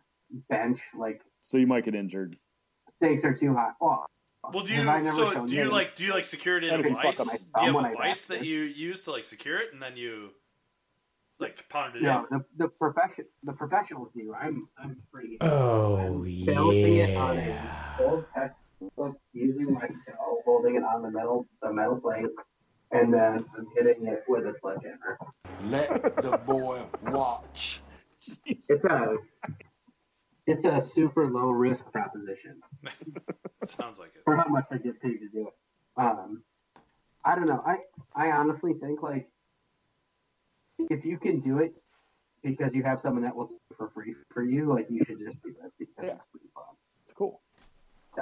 bench. 0.50 0.82
Like 0.98 1.22
So 1.42 1.58
you 1.58 1.68
might 1.68 1.86
get 1.86 1.96
injured. 1.96 2.38
stakes 2.98 3.24
are 3.24 3.34
too 3.34 3.54
high. 3.56 3.72
Oh, 3.80 4.04
Well, 4.54 4.66
do 4.66 4.74
you 4.74 4.84
so 5.08 5.46
do 5.46 5.56
you 5.56 5.64
you? 5.64 5.72
like 5.72 5.96
do 5.96 6.04
you 6.04 6.12
like 6.14 6.26
secure 6.26 6.58
it 6.58 6.66
in 6.66 6.70
a 6.72 6.74
Everything 6.74 6.96
vice? 6.96 7.18
fuck 7.18 7.20
up 7.22 7.28
my 7.28 7.62
Do 7.62 7.66
you 7.72 7.78
have 7.78 7.94
a 7.94 7.96
vice 7.96 8.26
that 8.26 8.44
you 8.44 8.60
use 8.64 9.04
to 9.06 9.12
like 9.12 9.24
secure 9.24 9.58
it, 9.58 9.72
and 9.72 9.82
then 9.82 9.96
you 9.96 10.32
like 11.42 11.68
pound 11.70 11.96
it 11.96 12.04
No, 12.04 12.26
in? 12.32 12.38
the 12.38 12.46
the 12.66 12.68
profession 12.70 13.26
the 13.44 13.54
professionals 13.54 14.10
do. 14.16 14.34
I'm 14.40 14.70
I'm 14.78 14.98
free. 15.12 15.38
Oh 15.42 15.98
I'm 15.98 16.46
balancing 16.46 16.98
it 16.98 17.18
on 17.18 17.38
a 17.38 17.58
old 18.00 18.26
textbook 18.34 19.18
using 19.34 19.74
my 19.74 19.88
toe, 19.88 20.42
holding 20.46 20.76
it 20.76 20.84
on 20.84 21.02
the 21.02 21.12
metal 21.12 21.48
the 21.62 21.74
metal 21.74 22.00
plate, 22.00 22.26
and 22.92 23.14
then 23.14 23.46
I'm 23.58 23.68
hitting 23.76 24.08
it 24.08 24.24
with 24.28 24.46
a 24.46 24.54
sledgehammer. 24.62 25.18
Let 25.66 26.16
the 26.22 26.38
boy 26.46 26.82
watch. 27.08 27.82
It's 28.46 28.70
a 28.86 29.16
it's 30.48 30.66
a 30.66 30.82
super 30.94 31.28
low 31.28 31.50
risk 31.50 31.84
proposition 31.92 32.62
Sounds 33.64 34.00
like 34.00 34.12
it. 34.16 34.22
for 34.26 34.36
how 34.36 34.48
much 34.48 34.66
I 34.72 34.78
get 34.78 35.00
paid 35.02 35.18
to 35.20 35.30
do 35.34 35.48
it. 35.48 35.54
Um, 35.98 36.44
I 37.26 37.36
don't 37.36 37.48
know. 37.48 37.64
I 37.66 37.78
I 38.16 38.32
honestly 38.32 38.74
think 38.74 39.02
like 39.02 39.28
if 40.90 41.06
you 41.06 41.18
can 41.18 41.40
do 41.42 41.60
it 41.60 41.74
because 42.44 42.74
you 42.74 42.84
have 42.84 43.00
someone 43.02 43.24
that 43.24 43.36
will 43.36 43.48
do 43.48 43.56
it 43.70 43.78
for 43.78 43.90
free 43.90 44.16
for 44.34 44.44
you, 44.44 44.66
like 44.74 44.88
you 44.90 45.04
should 45.06 45.20
just 45.20 45.42
do 45.44 45.50
it 45.50 45.72
because 45.78 45.96
Yeah. 46.04 46.14
it's 46.16 46.24
pretty 46.32 46.48
fun. 46.56 46.64
It's 47.06 47.14
cool. 47.14 47.42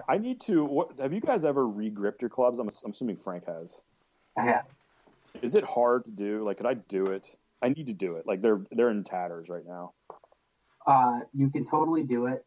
I 0.07 0.17
need 0.17 0.39
to. 0.41 0.65
What 0.65 0.99
have 0.99 1.13
you 1.13 1.21
guys 1.21 1.43
ever 1.43 1.67
re-gripped 1.67 2.21
your 2.21 2.29
clubs? 2.29 2.59
I'm, 2.59 2.69
I'm 2.85 2.91
assuming 2.91 3.17
Frank 3.17 3.45
has. 3.47 3.81
I 4.37 4.43
have. 4.43 4.65
Is 5.41 5.55
it 5.55 5.63
hard 5.63 6.05
to 6.05 6.11
do? 6.11 6.43
Like, 6.43 6.57
could 6.57 6.65
I 6.67 6.75
do 6.75 7.05
it? 7.05 7.27
I 7.61 7.69
need 7.69 7.87
to 7.87 7.93
do 7.93 8.15
it. 8.17 8.27
Like, 8.27 8.41
they're 8.41 8.61
they're 8.71 8.89
in 8.91 9.03
tatters 9.03 9.49
right 9.49 9.65
now. 9.65 9.93
Uh, 10.85 11.19
you 11.33 11.49
can 11.49 11.67
totally 11.69 12.03
do 12.03 12.27
it 12.27 12.45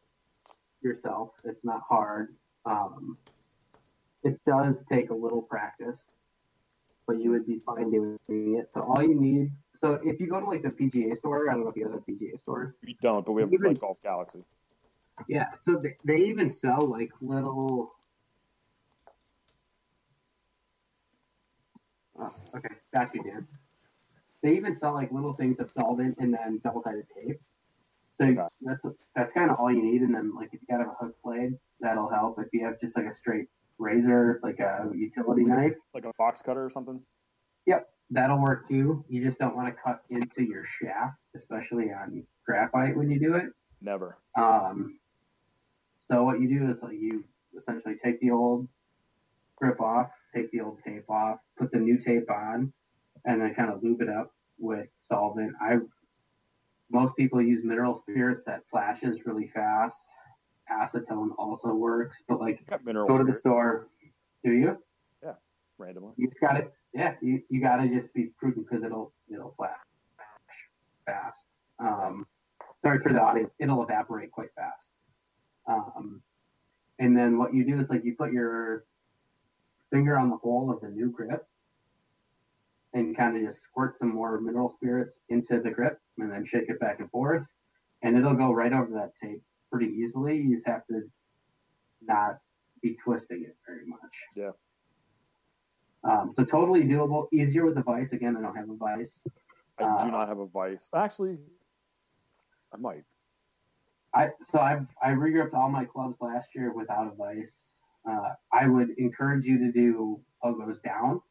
yourself. 0.83 1.31
It's 1.45 1.65
not 1.65 1.81
hard. 1.89 2.35
Um, 2.65 3.19
it 4.23 4.39
does 4.47 4.75
take 4.91 5.11
a 5.11 5.15
little 5.15 5.43
practice. 5.43 5.99
but 7.07 7.21
you 7.21 7.31
would 7.31 7.47
be 7.47 7.59
fine 7.67 7.91
doing 7.91 8.19
it. 8.29 8.71
So 8.75 8.81
all 8.83 9.03
you 9.03 9.21
need. 9.21 9.51
So 9.83 9.99
if 10.05 10.21
you 10.21 10.29
go 10.29 10.39
to 10.39 10.47
like 10.47 10.63
the 10.63 10.69
PGA 10.69 11.17
store, 11.17 11.51
I 11.51 11.55
don't 11.55 11.65
know 11.65 11.71
if 11.71 11.77
you 11.77 11.83
have 11.85 11.93
have 11.95 12.07
PGA 12.07 12.41
store. 12.43 12.77
We 12.87 12.97
don't, 13.03 13.27
but 13.27 13.33
we 13.33 13.43
have 13.43 13.53
Even- 13.53 13.69
like 13.73 13.81
Golf 13.81 14.01
Galaxy. 14.01 14.45
Yeah, 15.29 15.47
so 15.65 15.77
they, 15.77 15.95
they 16.05 16.17
even 16.25 16.51
sell 16.51 16.81
like 16.87 17.11
little. 17.21 17.93
Oh, 22.19 22.33
okay, 22.55 22.69
got 22.93 23.15
you, 23.15 23.23
Dan. 23.23 23.47
They 24.43 24.57
even 24.57 24.77
sell 24.79 24.95
like 24.95 25.13
little 25.13 25.35
things 25.35 25.59
of 25.61 25.71
solvent 25.79 26.17
and 26.19 26.33
then 26.33 26.61
double-sided 26.65 27.07
tape. 27.15 27.41
So 28.19 28.27
Okay. 28.27 28.43
that's 28.63 28.85
that's 29.17 29.33
kind 29.33 29.51
of 29.51 29.59
all 29.59 29.73
you 29.73 29.83
need. 29.83 30.03
And 30.03 30.15
then 30.15 30.35
like 30.35 30.51
if 30.53 30.61
you 30.61 30.67
got 30.77 30.81
a 30.87 30.91
hook 31.01 31.17
blade, 31.25 31.59
that'll 31.81 32.09
help. 32.09 32.39
If 32.39 32.49
you 32.53 32.65
have 32.65 32.81
just 32.81 32.97
like 32.97 33.07
a 33.07 33.15
straight 33.15 33.49
razor, 33.79 34.39
like 34.43 34.61
a 34.61 34.91
utility 34.95 35.45
knife, 35.45 35.75
Like 35.93 36.05
a 36.05 36.13
box 36.19 36.41
cutter 36.41 36.65
or 36.65 36.71
something. 36.71 37.01
That'll 38.11 38.41
work 38.41 38.69
too. 38.69 39.05
You 39.09 39.25
just 39.25 39.39
don't 39.39 39.57
want 39.57 39.69
to 39.69 39.83
cut 39.83 40.03
into 40.11 40.43
your 40.43 40.65
shaft, 40.81 41.19
especially 41.37 41.93
on 41.93 42.25
graphite 42.45 42.97
when 42.97 43.11
you 43.11 43.19
do 43.19 43.35
it. 43.35 43.47
Never. 43.81 44.19
Um, 44.37 44.99
so 46.11 46.25
what 46.25 46.41
you 46.41 46.49
do 46.49 46.71
is 46.71 46.83
like 46.83 46.93
you 46.93 47.25
essentially 47.59 47.95
take 48.03 48.21
the 48.21 48.31
old 48.31 48.69
grip 49.57 49.81
off, 49.81 50.11
take 50.35 50.51
the 50.51 50.61
old 50.61 50.79
tape 50.85 51.09
off, 51.09 51.39
put 51.59 51.71
the 51.73 51.79
new 51.79 51.99
tape 51.99 52.31
on, 52.31 52.73
and 53.25 53.41
then 53.41 53.55
kind 53.55 53.71
of 53.71 53.83
lube 53.83 54.03
it 54.03 54.09
up 54.09 54.33
with 54.59 54.89
solvent. 55.03 55.53
I 55.61 55.77
most 56.91 57.17
people 57.17 57.41
use 57.41 57.65
mineral 57.65 58.03
spirits 58.03 58.43
that 58.47 58.63
flashes 58.71 59.19
really 59.25 59.51
fast. 59.55 59.97
Acetone 60.71 61.31
also 61.39 61.69
works, 61.75 62.23
but 62.29 62.41
like 62.41 62.61
go 62.69 63.19
to 63.19 63.25
the 63.25 63.39
store. 63.39 63.89
Do 64.45 64.53
you? 64.53 64.77
Yeah, 65.23 65.35
randomly. 65.79 66.13
You 66.17 66.29
just 66.29 66.41
got 66.41 66.53
to 66.53 66.67
yeah. 66.95 67.15
You, 67.21 67.43
you 67.49 67.61
got 67.61 67.77
to 67.77 67.89
just 67.89 68.13
be 68.15 68.31
prudent 68.39 68.67
because 68.69 68.85
it'll 68.85 69.13
it'll 69.33 69.55
flash 69.57 69.77
fast. 71.07 71.47
Um, 71.79 72.27
sorry 72.83 73.01
for 73.03 73.13
the 73.13 73.21
audience. 73.21 73.51
It'll 73.59 73.83
evaporate 73.83 74.31
quite 74.31 74.51
fast. 74.55 74.89
Um, 75.67 76.23
and 76.99 77.17
then 77.17 77.39
what 77.39 77.55
you 77.55 77.65
do 77.65 77.81
is 77.81 77.89
like 77.89 78.05
you 78.05 78.15
put 78.17 78.33
your 78.33 78.85
finger 79.91 80.19
on 80.19 80.31
the 80.31 80.37
hole 80.37 80.71
of 80.71 80.81
the 80.81 80.89
new 80.89 81.11
grip 81.11 81.47
and 82.95 83.17
kind 83.17 83.37
of 83.37 83.49
just 83.49 83.63
squirt 83.63 83.99
some 83.99 84.15
more 84.15 84.41
mineral 84.41 84.75
spirits 84.77 85.19
into 85.29 85.61
the 85.61 85.71
grip 85.71 86.01
and 86.19 86.31
then 86.31 86.45
shake 86.45 86.69
it 86.69 86.79
back 86.81 87.01
and 87.01 87.11
forth 87.11 87.47
and 88.03 88.17
it'll 88.17 88.35
go 88.35 88.53
right 88.53 88.73
over 88.73 88.91
that 88.93 89.13
tape 89.23 89.43
pretty 89.71 89.87
easily. 89.87 90.37
You 90.37 90.55
just 90.57 90.67
have 90.67 90.87
to 90.89 91.03
not 92.03 92.39
be 92.83 92.97
twisting 93.03 93.45
it 93.45 93.57
very 93.67 93.87
much. 93.87 94.01
Yeah. 94.35 94.51
Um, 96.05 96.33
so 96.35 96.45
totally 96.45 96.83
doable. 96.83 97.29
Easier 97.33 97.65
with 97.65 97.77
a 97.79 97.83
vice. 97.83 98.13
Again, 98.13 98.37
I 98.37 98.41
don't 98.43 98.57
have 98.57 98.69
a 98.69 98.75
vice. 98.77 99.21
I 99.79 99.85
Uh, 99.85 100.05
do 100.05 100.11
not 100.11 100.29
have 100.29 100.39
a 100.39 100.47
vice. 100.47 100.89
Actually, 100.95 101.39
I 102.73 102.77
might. 102.77 103.05
I 104.15 104.31
so 104.51 104.59
I've 104.59 104.87
I 105.03 105.11
regripped 105.11 105.55
all 105.55 105.71
my 105.71 105.85
clubs 105.85 106.17
last 106.21 106.55
year 106.55 106.73
without 106.73 107.07
a 107.11 107.15
vice. 107.15 107.69
Uh, 108.09 108.35
I 108.53 108.67
would 108.67 108.91
encourage 108.99 109.45
you 109.45 109.59
to 109.59 109.73
do 109.73 110.21
elbows 110.45 110.81
down 110.81 111.23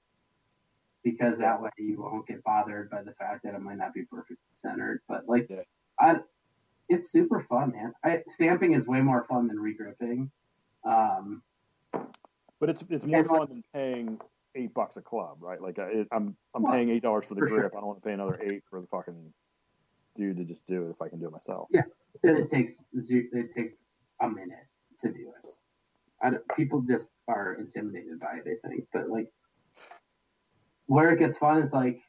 because 1.04 1.38
that 1.40 1.62
way 1.62 1.70
you 1.78 2.02
won't 2.02 2.26
get 2.28 2.42
bothered 2.44 2.90
by 2.90 3.04
the 3.04 3.12
fact 3.14 3.44
that 3.44 3.54
it 3.54 3.60
might 3.62 3.78
not 3.78 3.94
be 3.94 4.04
perfect 4.06 4.40
centered. 4.62 5.02
But 5.08 5.28
like, 5.28 5.50
Yeah. 5.50 5.64
I, 6.00 6.22
it's 6.90 7.12
super 7.12 7.42
fun, 7.42 7.72
man. 7.74 7.94
I, 8.04 8.24
stamping 8.30 8.74
is 8.74 8.88
way 8.88 9.02
more 9.02 9.26
fun 9.26 9.48
than 9.48 9.58
regripping. 9.58 10.30
Um, 10.86 11.44
But 12.60 12.70
it's 12.70 12.84
it's 12.90 13.06
more 13.06 13.20
And 13.20 13.28
like- 13.28 13.38
fun 13.40 13.48
than 13.50 13.64
paying 13.74 14.22
eight 14.56 14.74
bucks 14.74 14.98
a 14.98 15.02
club, 15.02 15.38
right? 15.40 15.62
Like 15.62 15.80
I, 15.80 16.06
I'm 16.12 16.36
I'm 16.56 16.64
Well, 16.64 16.74
paying 16.74 16.90
eight 16.90 17.04
dollars 17.04 17.26
for 17.26 17.36
the 17.36 17.40
for 17.42 17.48
sure. 17.50 17.60
grip. 17.62 17.74
I 17.76 17.80
don't 17.80 17.88
want 17.88 18.02
to 18.02 18.08
pay 18.08 18.14
another 18.14 18.40
eight 18.42 18.64
for 18.70 18.82
the 18.82 18.88
fucking 18.88 19.34
dude 20.18 20.38
to 20.38 20.44
just 20.44 20.66
do 20.66 20.88
it 20.88 20.90
if 20.92 21.02
I 21.02 21.10
can 21.10 21.20
do 21.20 21.28
it 21.28 21.32
myself. 21.32 21.68
Yeah. 21.72 21.84
Then 22.24 22.36
it 22.36 22.50
takes 22.52 22.72
it 22.94 23.56
takes 23.56 23.74
a 24.22 24.28
minute 24.28 24.68
to 25.04 25.12
do 25.12 25.32
it. 25.44 25.52
I 26.22 26.30
don't, 26.32 26.44
people 26.56 26.82
just 26.82 27.06
are 27.28 27.56
intimidated 27.56 28.20
by 28.20 28.40
it, 28.46 28.60
I 28.66 28.68
think. 28.68 28.86
But 28.94 29.10
like, 29.10 29.28
where 30.86 31.12
it 31.12 31.20
gets 31.20 31.38
fun 31.38 31.64
is 31.64 31.72
like, 31.72 32.00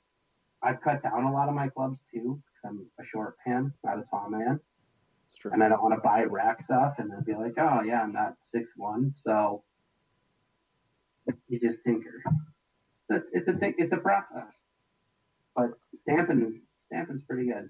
I've 0.63 0.81
cut 0.83 1.03
down 1.03 1.25
a 1.25 1.33
lot 1.33 1.49
of 1.49 1.55
my 1.55 1.69
clubs 1.69 2.01
too 2.13 2.43
because 2.43 2.65
I'm 2.65 2.87
a 3.01 3.05
short 3.05 3.37
man, 3.47 3.73
not 3.85 3.99
a 3.99 4.05
tall 4.11 4.29
man, 4.29 4.61
It's 5.27 5.37
true. 5.37 5.51
and 5.53 5.63
I 5.63 5.69
don't 5.69 5.83
want 5.83 5.95
to 5.95 6.01
buy 6.01 6.25
rack 6.25 6.63
stuff 6.63 6.95
and 6.99 7.11
then 7.11 7.23
be 7.25 7.35
like, 7.35 7.55
oh 7.59 7.83
yeah, 7.83 8.03
I'm 8.03 8.13
not 8.13 8.35
six 8.43 8.71
one, 8.77 9.15
so 9.17 9.63
you 11.49 11.61
just 11.61 11.79
tinker. 11.85 12.23
It's 13.09 13.25
a, 13.25 13.37
it's 13.39 13.49
a 13.49 13.53
thing- 13.55 13.75
it's 13.79 13.93
a 13.93 13.97
process, 13.99 14.53
but 15.55 15.71
stamping 15.97 16.63
stamping's 16.87 17.23
pretty 17.23 17.49
good, 17.51 17.69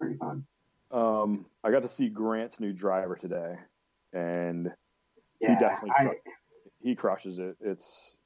pretty 0.00 0.16
fun. 0.16 0.44
Um, 0.90 1.46
I 1.62 1.70
got 1.70 1.82
to 1.82 1.88
see 1.88 2.08
Grant's 2.08 2.60
new 2.60 2.72
driver 2.72 3.14
today, 3.14 3.56
and 4.12 4.72
Yeah, 5.40 5.58
definitely 5.58 5.90
I, 5.98 6.10
he 6.82 6.94
crushes 6.94 7.38
it. 7.38 7.56
It's 7.60 8.18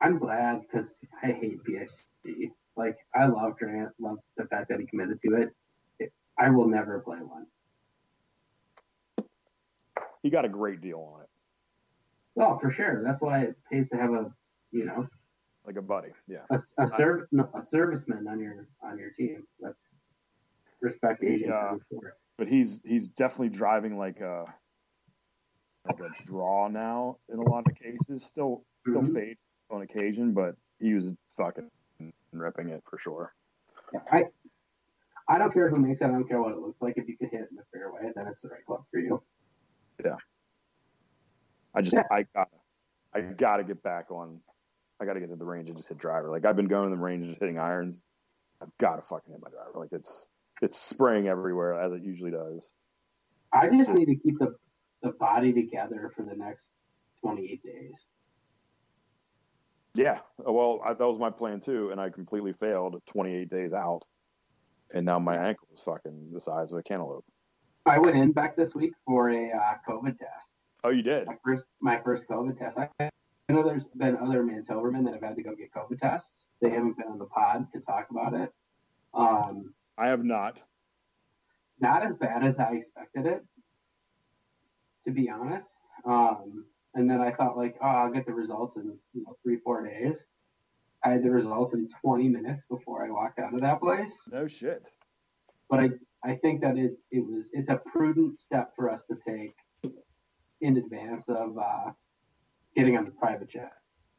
I'm 0.00 0.18
glad 0.18 0.62
because 0.62 0.88
I 1.22 1.26
hate 1.32 1.58
PXG. 1.64 2.50
Like 2.76 2.96
I 3.14 3.26
love 3.26 3.56
Grant, 3.58 3.90
love 3.98 4.18
the 4.36 4.44
fact 4.44 4.68
that 4.68 4.80
he 4.80 4.86
committed 4.86 5.20
to 5.22 5.36
it. 5.42 5.54
it 5.98 6.12
I 6.38 6.50
will 6.50 6.68
never 6.68 7.00
play 7.00 7.18
one. 7.18 7.46
he 10.22 10.30
got 10.30 10.44
a 10.44 10.48
great 10.48 10.80
deal 10.80 11.12
on 11.14 11.22
it, 11.22 11.28
Well, 12.36 12.58
for 12.60 12.70
sure. 12.70 13.02
That's 13.02 13.20
why 13.20 13.40
it 13.40 13.56
pays 13.70 13.88
to 13.88 13.96
have 13.96 14.10
a, 14.12 14.30
you 14.70 14.84
know, 14.84 15.08
like 15.66 15.76
a 15.76 15.82
buddy. 15.82 16.10
Yeah. 16.28 16.42
a, 16.50 16.60
a 16.78 16.88
serv 16.96 17.26
no, 17.32 17.48
a 17.54 17.60
serviceman 17.74 18.28
on 18.30 18.38
your 18.38 18.68
on 18.82 18.98
your 18.98 19.10
team. 19.10 19.42
That's 19.60 19.78
respect 20.80 21.24
agent. 21.24 21.46
Yeah. 21.48 21.74
But 22.38 22.46
he's 22.48 22.82
he's 22.84 23.08
definitely 23.08 23.48
driving 23.48 23.98
like 23.98 24.20
a 24.20 24.44
like 25.86 25.98
a 26.00 26.10
draw 26.24 26.68
now 26.68 27.16
in 27.32 27.38
a 27.38 27.42
lot 27.42 27.64
of 27.66 27.74
cases. 27.74 28.22
Still 28.24 28.62
still 28.82 29.00
Mhm. 29.00 29.14
fades 29.14 29.46
on 29.70 29.82
occasion, 29.82 30.32
but 30.32 30.54
he 30.78 30.92
was 30.94 31.14
fucking 31.30 31.70
ripping 32.32 32.68
it 32.68 32.84
for 32.88 32.98
sure. 32.98 33.34
I 34.12 34.26
I 35.26 35.38
don't 35.38 35.52
care 35.52 35.70
who 35.70 35.78
makes 35.78 36.02
it. 36.02 36.04
I 36.04 36.08
don't 36.08 36.28
care 36.28 36.40
what 36.40 36.52
it 36.52 36.58
looks 36.58 36.80
like. 36.82 36.94
If 36.98 37.08
you 37.08 37.16
can 37.16 37.30
hit 37.30 37.40
it 37.40 37.48
in 37.50 37.56
the 37.56 37.64
fairway, 37.72 38.12
then 38.14 38.26
it's 38.28 38.40
the 38.42 38.48
right 38.48 38.64
club 38.66 38.84
for 38.92 39.00
you. 39.00 39.22
I 41.76 41.82
just. 41.82 41.96
I 42.10 42.26
got 42.34 42.48
I 43.14 43.20
got 43.20 43.58
to 43.58 43.64
get 43.64 43.82
back 43.82 44.10
on. 44.10 44.40
I 45.00 45.04
got 45.04 45.14
to 45.14 45.20
get 45.20 45.28
to 45.30 45.36
the 45.36 45.44
range 45.44 45.68
and 45.68 45.76
just 45.76 45.88
hit 45.88 45.98
driver. 45.98 46.30
Like 46.30 46.44
I've 46.46 46.56
been 46.56 46.68
going 46.68 46.90
to 46.90 46.96
the 46.96 47.02
range 47.02 47.24
and 47.24 47.32
just 47.32 47.40
hitting 47.40 47.58
irons. 47.58 48.02
I've 48.60 48.76
got 48.78 48.96
to 48.96 49.02
fucking 49.02 49.32
hit 49.32 49.42
my 49.42 49.50
driver. 49.50 49.72
Like 49.74 49.92
it's 49.92 50.26
it's 50.62 50.78
spraying 50.78 51.28
everywhere 51.28 51.80
as 51.80 51.92
it 51.92 52.02
usually 52.02 52.30
does. 52.30 52.70
I 53.52 53.68
just 53.68 53.90
need 53.90 54.06
to 54.06 54.16
keep 54.16 54.38
the 54.38 54.56
the 55.02 55.10
body 55.10 55.52
together 55.52 56.10
for 56.16 56.22
the 56.22 56.34
next 56.34 56.64
28 57.22 57.62
days. 57.62 57.92
Yeah. 59.94 60.18
Well, 60.38 60.80
I, 60.84 60.94
that 60.94 61.06
was 61.06 61.18
my 61.18 61.30
plan 61.30 61.60
too, 61.60 61.90
and 61.90 62.00
I 62.00 62.10
completely 62.10 62.52
failed 62.52 63.00
28 63.06 63.48
days 63.48 63.72
out, 63.72 64.02
and 64.92 65.06
now 65.06 65.18
my 65.18 65.36
ankle 65.36 65.68
is 65.74 65.82
fucking 65.82 66.30
the 66.32 66.40
size 66.40 66.72
of 66.72 66.78
a 66.78 66.82
cantaloupe. 66.82 67.24
I 67.86 67.98
went 67.98 68.16
in 68.16 68.32
back 68.32 68.56
this 68.56 68.74
week 68.74 68.92
for 69.06 69.30
a 69.30 69.50
uh, 69.50 69.74
COVID 69.88 70.18
test. 70.18 70.55
Oh, 70.84 70.90
you 70.90 71.02
did? 71.02 71.26
my 71.26 71.36
first 71.44 71.64
my 71.80 72.00
first 72.04 72.28
COVID 72.28 72.58
test. 72.58 72.76
I, 72.78 72.88
I 73.00 73.52
know 73.52 73.62
there's 73.62 73.84
been 73.96 74.16
other 74.16 74.42
Mantober 74.42 74.92
men 74.92 75.04
that 75.04 75.14
have 75.14 75.22
had 75.22 75.36
to 75.36 75.42
go 75.42 75.54
get 75.54 75.72
COVID 75.72 76.00
tests. 76.00 76.30
They 76.60 76.70
haven't 76.70 76.96
been 76.96 77.06
on 77.08 77.18
the 77.18 77.26
pod 77.26 77.66
to 77.72 77.80
talk 77.80 78.08
about 78.10 78.34
it. 78.34 78.52
Um, 79.14 79.74
I 79.98 80.08
have 80.08 80.24
not. 80.24 80.60
not 81.80 82.04
as 82.04 82.16
bad 82.16 82.44
as 82.44 82.58
I 82.58 82.76
expected 82.76 83.26
it, 83.26 83.44
to 85.06 85.12
be 85.12 85.28
honest. 85.30 85.66
Um, 86.04 86.64
and 86.94 87.08
then 87.10 87.20
I 87.20 87.32
thought 87.32 87.56
like, 87.56 87.76
oh, 87.82 87.86
I'll 87.86 88.12
get 88.12 88.26
the 88.26 88.32
results 88.34 88.76
in 88.76 88.96
you 89.14 89.22
know 89.24 89.36
three 89.42 89.58
four 89.64 89.86
days. 89.86 90.16
I 91.04 91.10
had 91.10 91.22
the 91.22 91.30
results 91.30 91.74
in 91.74 91.88
20 92.02 92.28
minutes 92.28 92.62
before 92.68 93.04
I 93.06 93.10
walked 93.10 93.38
out 93.38 93.54
of 93.54 93.60
that 93.60 93.80
place. 93.80 94.12
No 94.30 94.48
shit. 94.48 94.88
But 95.70 95.80
I 95.80 95.88
I 96.24 96.36
think 96.36 96.60
that 96.62 96.76
it 96.76 96.92
it 97.10 97.20
was 97.20 97.46
it's 97.52 97.68
a 97.68 97.80
prudent 97.92 98.40
step 98.40 98.72
for 98.76 98.90
us 98.90 99.02
to 99.08 99.16
take 99.28 99.54
in 100.66 100.76
advance 100.76 101.22
of 101.28 101.56
uh, 101.56 101.90
getting 102.74 102.96
on 102.96 103.04
the 103.04 103.10
private 103.12 103.48
jet. 103.48 103.72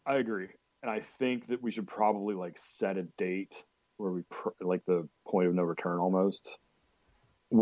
I 0.06 0.16
agree, 0.16 0.48
and 0.82 0.90
I 0.90 1.02
think 1.20 1.48
that 1.48 1.62
we 1.62 1.72
should 1.72 1.88
probably 1.88 2.36
like 2.36 2.58
set 2.78 2.98
a 2.98 3.04
date 3.18 3.54
where 3.98 4.12
we 4.12 4.22
pr- 4.30 4.50
like 4.62 4.82
the 4.86 5.08
point 5.28 5.48
of 5.48 5.54
no 5.56 5.64
return 5.64 6.00
almost. 6.00 6.58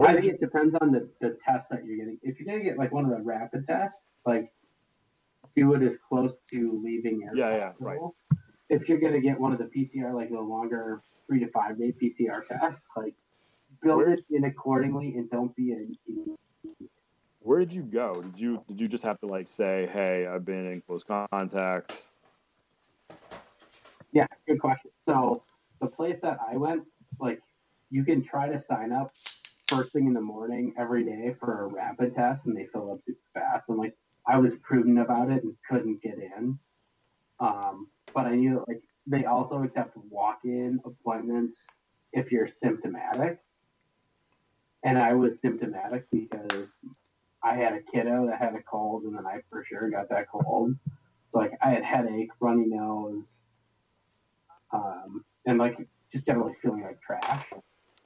I 0.03 0.13
think 0.13 0.25
you- 0.25 0.31
it 0.33 0.39
depends 0.39 0.75
on 0.81 0.91
the, 0.91 1.09
the 1.21 1.37
test 1.43 1.69
that 1.69 1.83
you're 1.85 1.97
getting. 1.97 2.19
If 2.21 2.39
you're 2.39 2.45
gonna 2.53 2.63
get 2.63 2.77
like 2.77 2.91
one 2.91 3.05
of 3.05 3.11
the 3.11 3.21
rapid 3.23 3.65
tests, 3.65 3.97
like 4.25 4.51
do 5.55 5.73
it 5.73 5.81
as 5.81 5.93
close 6.07 6.31
to 6.51 6.81
leaving 6.83 7.27
as 7.31 7.35
Yeah, 7.37 7.55
yeah, 7.55 7.71
possible. 7.71 8.15
If 8.69 8.87
you're 8.87 8.99
gonna 8.99 9.21
get 9.21 9.39
one 9.39 9.51
of 9.51 9.57
the 9.57 9.65
PCR, 9.65 10.13
like 10.13 10.29
the 10.29 10.39
longer 10.39 11.01
three 11.27 11.39
to 11.39 11.47
five 11.51 11.79
day 11.79 11.91
PCR 11.99 12.41
tests, 12.47 12.83
like 12.95 13.15
build 13.81 13.97
Where- 13.97 14.11
it 14.13 14.25
in 14.29 14.43
accordingly 14.43 15.15
and 15.15 15.27
don't 15.31 15.55
be 15.55 15.71
an 15.71 15.95
where 17.45 17.59
did 17.59 17.71
you 17.71 17.83
go? 17.83 18.21
Did 18.21 18.39
you 18.39 18.63
did 18.67 18.81
you 18.81 18.87
just 18.87 19.03
have 19.03 19.19
to 19.19 19.27
like 19.27 19.47
say, 19.47 19.87
hey, 19.93 20.25
I've 20.25 20.45
been 20.45 20.65
in 20.65 20.81
close 20.81 21.03
contact? 21.03 21.93
Yeah, 24.11 24.25
good 24.47 24.59
question. 24.59 24.89
So 25.07 25.43
the 25.79 25.87
place 25.87 26.17
that 26.23 26.39
I 26.51 26.57
went, 26.57 26.83
like, 27.19 27.41
you 27.91 28.03
can 28.03 28.23
try 28.23 28.49
to 28.49 28.59
sign 28.59 28.91
up 28.91 29.11
first 29.67 29.93
thing 29.93 30.07
in 30.07 30.13
the 30.13 30.21
morning 30.21 30.73
every 30.77 31.03
day 31.03 31.35
for 31.39 31.65
a 31.65 31.67
rapid 31.67 32.15
test, 32.15 32.45
and 32.45 32.57
they 32.57 32.65
fill 32.65 32.91
up 32.93 32.99
super 33.05 33.19
fast. 33.33 33.69
And 33.69 33.77
like, 33.77 33.95
I 34.25 34.39
was 34.39 34.53
prudent 34.63 34.99
about 34.99 35.29
it 35.29 35.43
and 35.43 35.55
couldn't 35.69 36.01
get 36.01 36.17
in. 36.17 36.57
Um, 37.39 37.89
but 38.13 38.25
I 38.25 38.35
knew 38.35 38.63
like 38.67 38.81
they 39.05 39.25
also 39.25 39.61
accept 39.61 39.95
walk-in 40.09 40.79
appointments 40.83 41.59
if 42.11 42.31
you're 42.31 42.47
symptomatic. 42.47 43.39
And 44.83 44.97
I 44.97 45.13
was 45.13 45.39
symptomatic 45.41 46.05
because 46.11 46.69
I 47.45 47.55
had 47.55 47.73
a 47.73 47.81
kiddo 47.93 48.25
that 48.25 48.39
had 48.39 48.55
a 48.55 48.63
cold, 48.63 49.03
and 49.03 49.15
then 49.15 49.25
I 49.27 49.41
for 49.51 49.63
sure 49.63 49.89
got 49.91 50.09
that 50.09 50.27
cold. 50.31 50.75
So 51.31 51.39
like 51.39 51.51
I 51.61 51.69
had 51.69 51.83
headache, 51.83 52.31
runny 52.39 52.65
nose, 52.65 53.37
um, 54.73 55.23
and 55.45 55.59
like 55.59 55.77
just 56.11 56.25
generally 56.25 56.53
feeling 56.61 56.81
like 56.81 56.99
trash. 57.01 57.45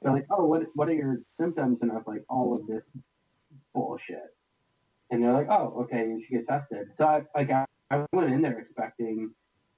They're 0.02 0.12
like, 0.12 0.26
"Oh, 0.30 0.44
what 0.44 0.64
what 0.74 0.88
are 0.88 0.94
your 0.94 1.18
symptoms?" 1.32 1.78
And 1.80 1.90
I 1.90 1.94
was 1.94 2.06
like, 2.06 2.22
"All 2.28 2.54
of 2.54 2.66
this 2.66 2.84
bullshit." 3.74 4.36
And 5.10 5.24
they're 5.24 5.32
like, 5.32 5.48
"Oh, 5.48 5.84
okay, 5.84 6.06
you 6.06 6.22
should 6.22 6.36
get 6.36 6.48
tested." 6.48 6.88
So 6.98 7.06
I 7.06 7.22
like 7.34 7.50
I, 7.50 7.64
I 7.90 8.04
went 8.12 8.32
in 8.32 8.42
there 8.42 8.58
expecting 8.58 9.32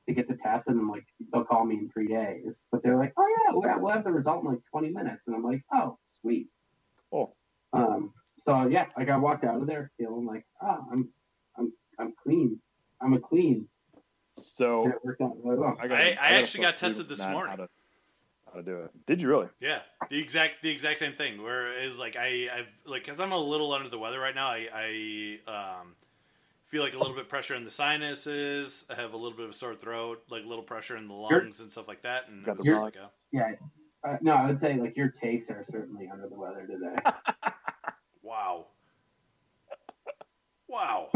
to 0.09 0.13
get 0.15 0.27
the 0.27 0.35
test, 0.35 0.67
and 0.67 0.79
I'm 0.81 0.91
like, 0.91 1.07
they'll 1.33 1.45
call 1.45 1.65
me 1.65 1.77
in 1.77 1.89
three 1.89 2.09
days. 2.09 2.61
But 2.73 2.83
they're 2.83 2.97
like, 2.99 3.13
"Oh 3.17 3.27
yeah, 3.29 3.53
we'll 3.53 3.69
have, 3.69 3.81
we'll 3.81 3.93
have 3.93 4.05
the 4.05 4.11
result 4.11 4.43
in 4.43 4.51
like 4.51 4.61
20 4.73 4.91
minutes," 4.91 5.23
and 5.29 5.37
I'm 5.37 5.45
like, 5.45 5.63
"Oh, 5.73 5.99
sweet." 6.21 6.49
Cool. 7.11 7.37
Um. 7.73 8.13
So 8.45 8.67
yeah, 8.67 8.87
like 8.97 9.09
I 9.09 9.17
walked 9.17 9.45
out 9.45 9.57
of 9.61 9.67
there 9.67 9.91
feeling 9.99 10.27
like, 10.27 10.45
"Oh, 10.63 10.85
I'm 10.91 11.09
I'm 11.57 11.73
I'm 11.99 12.13
clean. 12.23 12.59
I'm 13.01 13.13
a 13.13 13.19
clean." 13.21 13.69
So 14.41 14.85
And 14.85 14.95
it 14.95 15.05
worked 15.05 15.21
out 15.21 15.37
really 15.45 15.59
well. 15.59 15.77
I- 15.81 15.87
gotta- 15.89 16.03
I 16.13 16.15
gotta 16.15 16.35
actually 16.37 16.63
got 16.63 16.77
tested 16.77 17.09
this 17.09 17.25
morning. 17.27 17.51
How 17.51 17.57
to, 17.57 17.69
how 18.47 18.53
to 18.55 18.63
do 18.63 18.77
it? 18.81 18.91
Did 19.07 19.23
you 19.23 19.29
really? 19.29 19.49
Yeah, 19.61 19.81
the 20.11 20.19
exact 20.19 20.63
the 20.63 20.71
exact 20.71 20.99
same 20.99 21.13
thing. 21.13 21.43
Where 21.43 21.73
it's 21.85 21.99
like 21.99 22.17
I 22.17 22.49
I've 22.53 22.67
like 22.85 23.05
because 23.05 23.21
I'm 23.21 23.33
a 23.33 23.39
little 23.39 23.73
under 23.73 23.89
the 23.89 23.99
weather 23.99 24.19
right 24.19 24.35
now. 24.35 24.49
I 24.49 24.67
I 25.47 25.81
um, 25.81 25.95
feel 26.67 26.83
like 26.83 26.95
a 26.95 26.99
little 26.99 27.15
bit 27.15 27.29
pressure 27.29 27.55
in 27.55 27.65
the 27.65 27.71
sinuses. 27.71 28.85
I 28.91 28.95
have 29.01 29.13
a 29.13 29.17
little 29.17 29.37
bit 29.37 29.45
of 29.45 29.51
a 29.51 29.55
sore 29.55 29.75
throat, 29.77 30.23
like 30.31 30.45
a 30.45 30.49
little 30.49 30.65
pressure 30.65 30.97
in 30.97 31.07
the 31.07 31.15
You're- 31.15 31.43
lungs 31.43 31.61
and 31.61 31.71
stuff 31.71 31.87
like 31.87 32.03
that. 32.03 32.29
And 32.29 32.45
Got 32.45 32.59
the 32.59 32.65
just 32.65 32.77
bronch. 32.81 32.83
like, 32.85 32.97
uh, 32.97 33.09
Yeah. 33.31 33.53
Uh, 34.05 34.17
no, 34.21 34.33
I 34.33 34.47
would 34.49 34.61
say 34.61 34.75
like 34.75 34.97
your 34.97 35.11
takes 35.23 35.49
are 35.49 35.65
certainly 35.71 36.09
under 36.13 36.29
the 36.29 36.35
weather 36.35 36.67
today. 36.67 36.97
wow, 38.33 38.67
wow, 40.69 41.09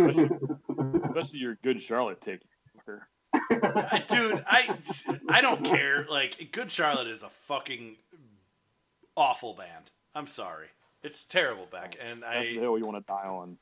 Especially 1.09 1.39
your 1.39 1.57
good 1.63 1.81
Charlotte 1.81 2.21
take. 2.21 2.41
I- 3.51 4.05
dude. 4.09 4.45
I 4.47 4.79
I 5.29 5.41
don't 5.41 5.65
care. 5.65 6.07
Like, 6.09 6.51
Good 6.53 6.71
Charlotte 6.71 7.07
is 7.09 7.23
a 7.23 7.29
fucking 7.29 7.97
awful 9.17 9.55
band. 9.55 9.91
I'm 10.15 10.27
sorry, 10.27 10.69
it's 11.03 11.25
terrible, 11.25 11.67
Beck, 11.71 11.97
and 12.01 12.23
That's 12.23 12.49
the 12.51 12.59
I 12.59 12.61
hill 12.61 12.79
you 12.79 12.87
want 12.87 12.99
to 12.99 13.13
die 13.13 13.27
on. 13.29 13.57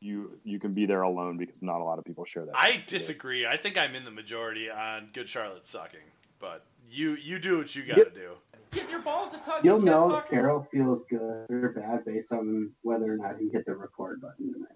You 0.00 0.38
you 0.44 0.58
can 0.58 0.74
be 0.74 0.86
there 0.86 1.02
alone 1.02 1.36
because 1.38 1.62
not 1.62 1.80
a 1.80 1.84
lot 1.84 1.98
of 1.98 2.04
people 2.04 2.24
share 2.24 2.44
that. 2.46 2.56
I 2.56 2.82
disagree. 2.86 3.46
I 3.46 3.56
think 3.56 3.78
I'm 3.78 3.94
in 3.94 4.04
the 4.04 4.10
majority 4.10 4.68
on 4.70 5.10
Good 5.12 5.28
Charlotte 5.28 5.66
sucking, 5.66 6.00
but 6.40 6.64
you 6.90 7.14
you 7.14 7.38
do 7.38 7.58
what 7.58 7.74
you 7.76 7.84
got 7.84 7.96
to 7.96 8.10
do. 8.10 8.30
Give 8.72 8.88
your 8.88 9.00
balls 9.00 9.34
a 9.34 9.38
tug. 9.38 9.64
You'll 9.64 9.80
know 9.80 10.08
tit 10.08 10.24
if. 10.24 10.30
Carroll 10.30 10.66
feels 10.72 11.02
good 11.08 11.46
or 11.50 11.74
bad 11.76 12.04
based 12.04 12.32
on 12.32 12.72
whether 12.82 13.12
or 13.12 13.16
not 13.16 13.36
he 13.38 13.48
hit 13.50 13.66
the 13.66 13.74
record 13.74 14.20
button 14.20 14.52
tonight. 14.52 14.68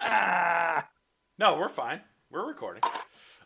Ah! 0.00 0.88
No, 1.38 1.56
we're 1.56 1.68
fine. 1.68 2.00
We're 2.30 2.46
recording. 2.46 2.82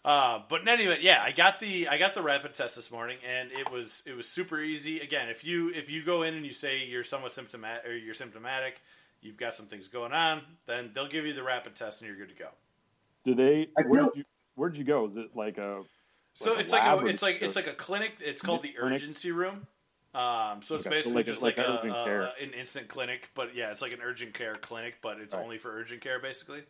Uh, 0.05 0.41
but 0.49 0.67
anyway, 0.67 0.99
yeah, 1.03 1.23
I 1.23 1.33
got 1.33 1.61
the 1.61 1.89
I 1.89 1.99
got 1.99 2.15
the 2.15 2.23
rapid 2.23 2.55
test 2.55 2.77
this 2.77 2.91
morning, 2.91 3.19
and 3.29 3.53
it 3.53 3.71
was 3.71 4.03
it 4.07 4.17
was 4.17 4.29
super 4.29 4.61
easy. 4.61 5.01
Again, 5.01 5.29
if 5.29 5.45
you 5.45 5.71
if 5.71 5.91
you 5.91 6.03
go 6.05 6.23
in 6.23 6.35
and 6.35 6.47
you 6.47 6.53
say 6.53 6.85
you're 6.85 7.05
somewhat 7.05 7.33
symptomatic 7.33 7.85
or 7.87 7.95
you're 7.95 8.15
symptomatic, 8.15 8.81
you've 9.21 9.37
got 9.37 9.55
some 9.57 9.67
things 9.67 9.89
going 9.89 10.13
on, 10.13 10.43
then 10.67 10.93
they'll 10.95 11.09
give 11.09 11.27
you 11.27 11.35
the 11.35 11.43
rapid 11.43 11.75
test 11.75 12.01
and 12.01 12.09
you're 12.09 12.17
good 12.17 12.35
to 12.35 12.41
go. 12.43 12.49
Do 13.25 13.35
they? 13.35 13.69
Where 13.75 13.85
feel- 14.01 14.11
did 14.11 14.19
you 14.19 14.25
Where 14.55 14.69
did 14.71 14.79
you 14.79 14.85
go? 14.85 15.07
Is 15.07 15.17
it 15.17 15.31
like 15.35 15.59
a? 15.59 15.83
So 16.37 16.53
Like 16.53 16.61
it's 16.65 16.73
like 16.73 17.03
a, 17.03 17.07
it's 17.07 17.23
like 17.23 17.39
it's 17.41 17.57
like 17.57 17.67
a 17.67 17.73
clinic. 17.73 18.17
It's 18.21 18.43
called 18.43 18.61
the 18.61 18.69
clinic? 18.69 19.01
urgency 19.01 19.33
room. 19.33 19.67
Um, 20.15 20.61
so 20.61 20.75
it's 20.75 20.87
Okay, 20.87 20.91
so 20.91 20.91
basically 20.91 21.15
like 21.15 21.27
just 21.27 21.43
like 21.43 21.57
like, 21.57 21.67
a 21.67 21.71
a, 21.71 21.75
urgent 21.79 21.97
a- 21.97 22.05
care. 22.05 22.31
an 22.43 22.53
instant 22.53 22.89
clinic, 22.89 23.31
but 23.35 23.55
yeah, 23.55 23.71
it's 23.71 23.81
like 23.81 23.93
an 23.93 24.01
urgent 24.05 24.35
care 24.35 24.55
clinic, 24.55 24.97
but 25.01 25.19
it's 25.19 25.35
Right. 25.35 25.43
only 25.43 25.57
for 25.57 25.73
urgent 25.73 26.03
care, 26.03 26.21
basically. 26.21 26.65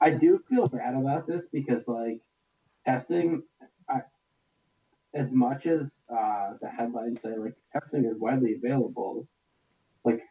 I 0.00 0.10
do 0.10 0.42
feel 0.48 0.66
bad 0.66 0.94
about 0.94 1.28
this 1.28 1.42
because 1.52 1.86
like 1.86 2.18
testing, 2.84 3.44
I, 3.88 4.00
as 5.14 5.30
much 5.30 5.66
as 5.66 5.92
uh, 6.12 6.54
the 6.60 6.68
headlines 6.68 7.22
say 7.22 7.36
like 7.36 7.54
testing 7.72 8.04
is 8.04 8.18
widely 8.18 8.54
available, 8.56 9.28
like 10.04 10.22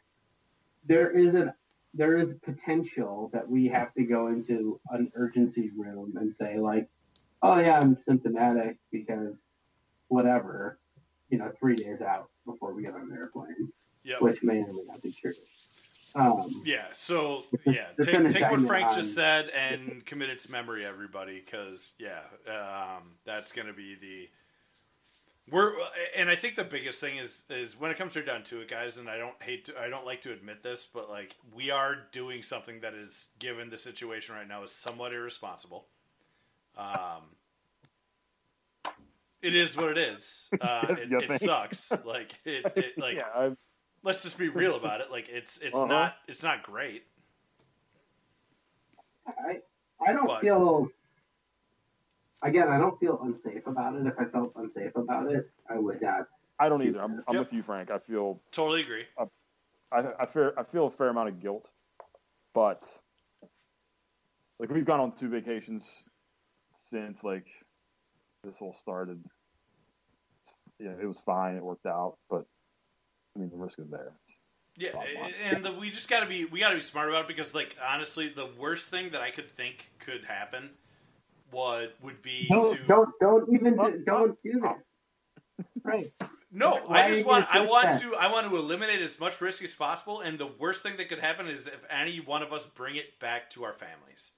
there 0.86 1.10
is 1.10 1.36
an 1.36 1.54
there 1.94 2.18
is 2.18 2.34
potential 2.44 3.30
that 3.32 3.50
we 3.50 3.68
have 3.70 3.94
to 3.94 4.04
go 4.04 4.28
into 4.28 4.82
an 4.90 5.10
urgency 5.16 5.70
room 5.78 6.18
and 6.18 6.36
say 6.36 6.60
like, 6.60 6.90
oh 7.44 7.60
yeah, 7.60 7.80
I'm 7.82 7.98
symptomatic 8.04 8.78
because 8.92 9.36
whatever, 10.08 10.80
you 11.30 11.38
know, 11.38 11.52
three 11.60 11.76
days 11.76 12.02
out 12.02 12.30
before 12.46 12.74
we 12.74 12.82
get 12.84 12.94
on 12.96 13.10
the 13.10 13.16
airplane, 13.16 13.72
Yep. 14.06 14.22
which 14.22 14.44
may 14.44 14.60
or 14.62 14.74
may 14.74 14.84
not 14.88 15.02
be 15.02 15.12
true. 15.12 15.32
Um, 16.16 16.62
Yeah. 16.66 16.86
So 16.94 17.44
yeah, 17.66 17.88
take, 18.02 18.30
take 18.30 18.52
what 18.52 18.62
Frank 18.62 18.88
on- 18.92 18.96
just 18.96 19.16
said 19.16 19.50
and 19.50 20.06
commit 20.06 20.30
it 20.30 20.40
to 20.42 20.52
memory, 20.52 20.86
everybody, 20.86 21.40
because 21.40 21.94
yeah, 22.00 22.20
um, 22.48 23.16
that's 23.26 23.52
going 23.52 23.68
to 23.68 23.74
be 23.74 23.96
the. 23.96 24.30
We're 25.50 25.74
and 26.16 26.30
I 26.30 26.36
think 26.38 26.56
the 26.56 26.64
biggest 26.64 27.02
thing 27.02 27.18
is 27.18 27.44
is 27.50 27.78
when 27.78 27.92
it 27.92 27.98
comes 27.98 28.16
right 28.16 28.26
down 28.26 28.44
to 28.46 28.62
it, 28.62 28.70
guys. 28.70 28.98
And 28.98 29.10
I 29.10 29.18
don't 29.18 29.42
hate 29.42 29.66
to, 29.66 29.78
I 29.78 29.90
don't 29.90 30.06
like 30.06 30.22
to 30.22 30.32
admit 30.32 30.64
this, 30.64 30.86
but 30.94 31.10
like 31.10 31.36
we 31.54 31.70
are 31.72 31.98
doing 32.14 32.44
something 32.44 32.80
that 32.82 32.94
is 32.94 33.28
given 33.40 33.70
the 33.70 33.78
situation 33.78 34.36
right 34.36 34.48
now 34.48 34.64
is 34.64 34.72
somewhat 34.72 35.12
irresponsible. 35.14 35.88
Um, 36.78 37.24
it 39.42 39.56
is 39.56 39.76
what 39.76 39.90
it 39.92 39.98
is. 39.98 40.50
Uh, 40.60 40.86
it, 40.90 41.10
You 41.10 41.20
it 41.20 41.42
sucks. 41.42 41.92
Like 42.06 42.34
it, 42.46 42.66
it 42.76 42.86
like 42.98 43.18
yeah, 43.18 43.50
let's 44.04 44.24
just 44.24 44.38
be 44.38 44.50
real 44.50 44.76
about 44.76 45.02
it. 45.02 45.12
Like 45.12 45.30
it's 45.30 45.58
it's 45.60 45.76
Uh-huh. 45.76 45.86
not 45.86 46.16
it's 46.28 46.44
not 46.44 46.64
great. 46.64 47.04
I 49.28 49.60
I 50.06 50.14
don't 50.14 50.28
But- 50.28 50.42
feel 50.42 50.88
again. 52.42 52.68
I 52.70 52.78
don't 52.78 53.00
feel 53.00 53.20
unsafe 53.24 53.66
about 53.68 53.96
it. 53.96 54.06
If 54.08 54.14
I 54.20 54.26
felt 54.26 54.52
unsafe 54.56 54.96
about 54.96 55.32
it, 55.32 55.50
I 55.70 55.78
would 55.78 56.02
not. 56.02 56.28
I 56.60 56.70
don't 56.70 56.84
either. 56.84 57.02
I'm, 57.02 57.24
I'm 57.28 57.36
Yep. 57.36 57.40
with 57.46 57.54
you, 57.54 57.64
Frank. 57.64 57.92
I 57.92 57.98
feel 58.00 58.42
Totally 58.52 58.82
agree. 58.82 59.06
I, 59.92 60.06
I 60.20 60.26
fear 60.26 60.54
I 60.58 60.64
feel 60.64 60.88
a 60.88 60.90
fair 60.90 61.10
amount 61.10 61.30
of 61.30 61.40
guilt, 61.40 61.70
but 62.54 62.88
like 64.60 64.70
we've 64.72 64.86
gone 64.86 65.00
on 65.00 65.12
two 65.12 65.30
vacations 65.30 65.88
since 66.94 67.24
like 67.24 67.48
this 68.44 68.58
whole 68.58 68.76
started. 68.80 69.24
Yeah, 70.80 70.92
it 71.02 71.06
was 71.08 71.20
fine. 71.20 71.56
It 71.56 71.64
worked 71.64 71.86
out, 71.86 72.18
but 72.30 72.46
I 73.36 73.40
mean 73.40 73.50
the 73.50 73.58
risk 73.58 73.80
is 73.80 73.90
there. 73.90 74.12
Yeah, 74.76 74.92
Blah, 74.92 75.04
blah. 75.16 75.28
and 75.46 75.64
the, 75.64 75.72
we 75.72 75.92
just 75.92 76.10
got 76.10 76.22
to 76.22 76.26
be 76.26 76.46
we 76.46 76.60
got 76.60 76.70
to 76.70 76.76
be 76.76 76.82
smart 76.82 77.10
about 77.10 77.22
it 77.24 77.28
because 77.28 77.54
like 77.54 77.76
honestly, 77.88 78.30
the 78.30 78.48
worst 78.58 78.90
thing 78.90 79.12
that 79.12 79.22
I 79.22 79.32
could 79.32 79.50
think 79.50 79.92
could 80.00 80.24
happen 80.26 80.72
would 81.52 81.92
would 82.02 82.22
be 82.22 82.48
Don't 82.50 82.78
to 82.78 82.84
don't 82.86 83.10
don't 83.20 83.54
even 83.54 83.80
Oh, 83.80 83.92
don't 84.06 84.38
do 84.44 84.60
this. 84.62 85.68
Right. 85.84 86.12
no. 86.52 86.78
Why 86.88 87.04
I 87.04 87.08
just 87.12 87.26
want 87.26 87.48
I 87.50 87.60
gonna 87.60 87.70
want 87.70 87.88
push 87.90 88.02
to 88.02 88.16
I 88.16 88.32
want 88.32 88.50
to 88.50 88.56
eliminate 88.56 89.02
as 89.02 89.20
much 89.20 89.40
risk 89.42 89.64
as 89.64 89.76
possible. 89.76 90.22
And 90.22 90.40
the 90.40 90.48
worst 90.48 90.82
thing 90.82 90.98
that 90.98 91.08
could 91.08 91.20
happen 91.20 91.48
is 91.48 91.68
if 91.68 91.86
any 91.90 92.20
one 92.20 92.42
of 92.42 92.52
us 92.52 92.66
bring 92.66 92.96
it 92.96 93.20
back 93.20 93.50
to 93.52 93.64
our 93.64 93.74
families. 93.74 94.32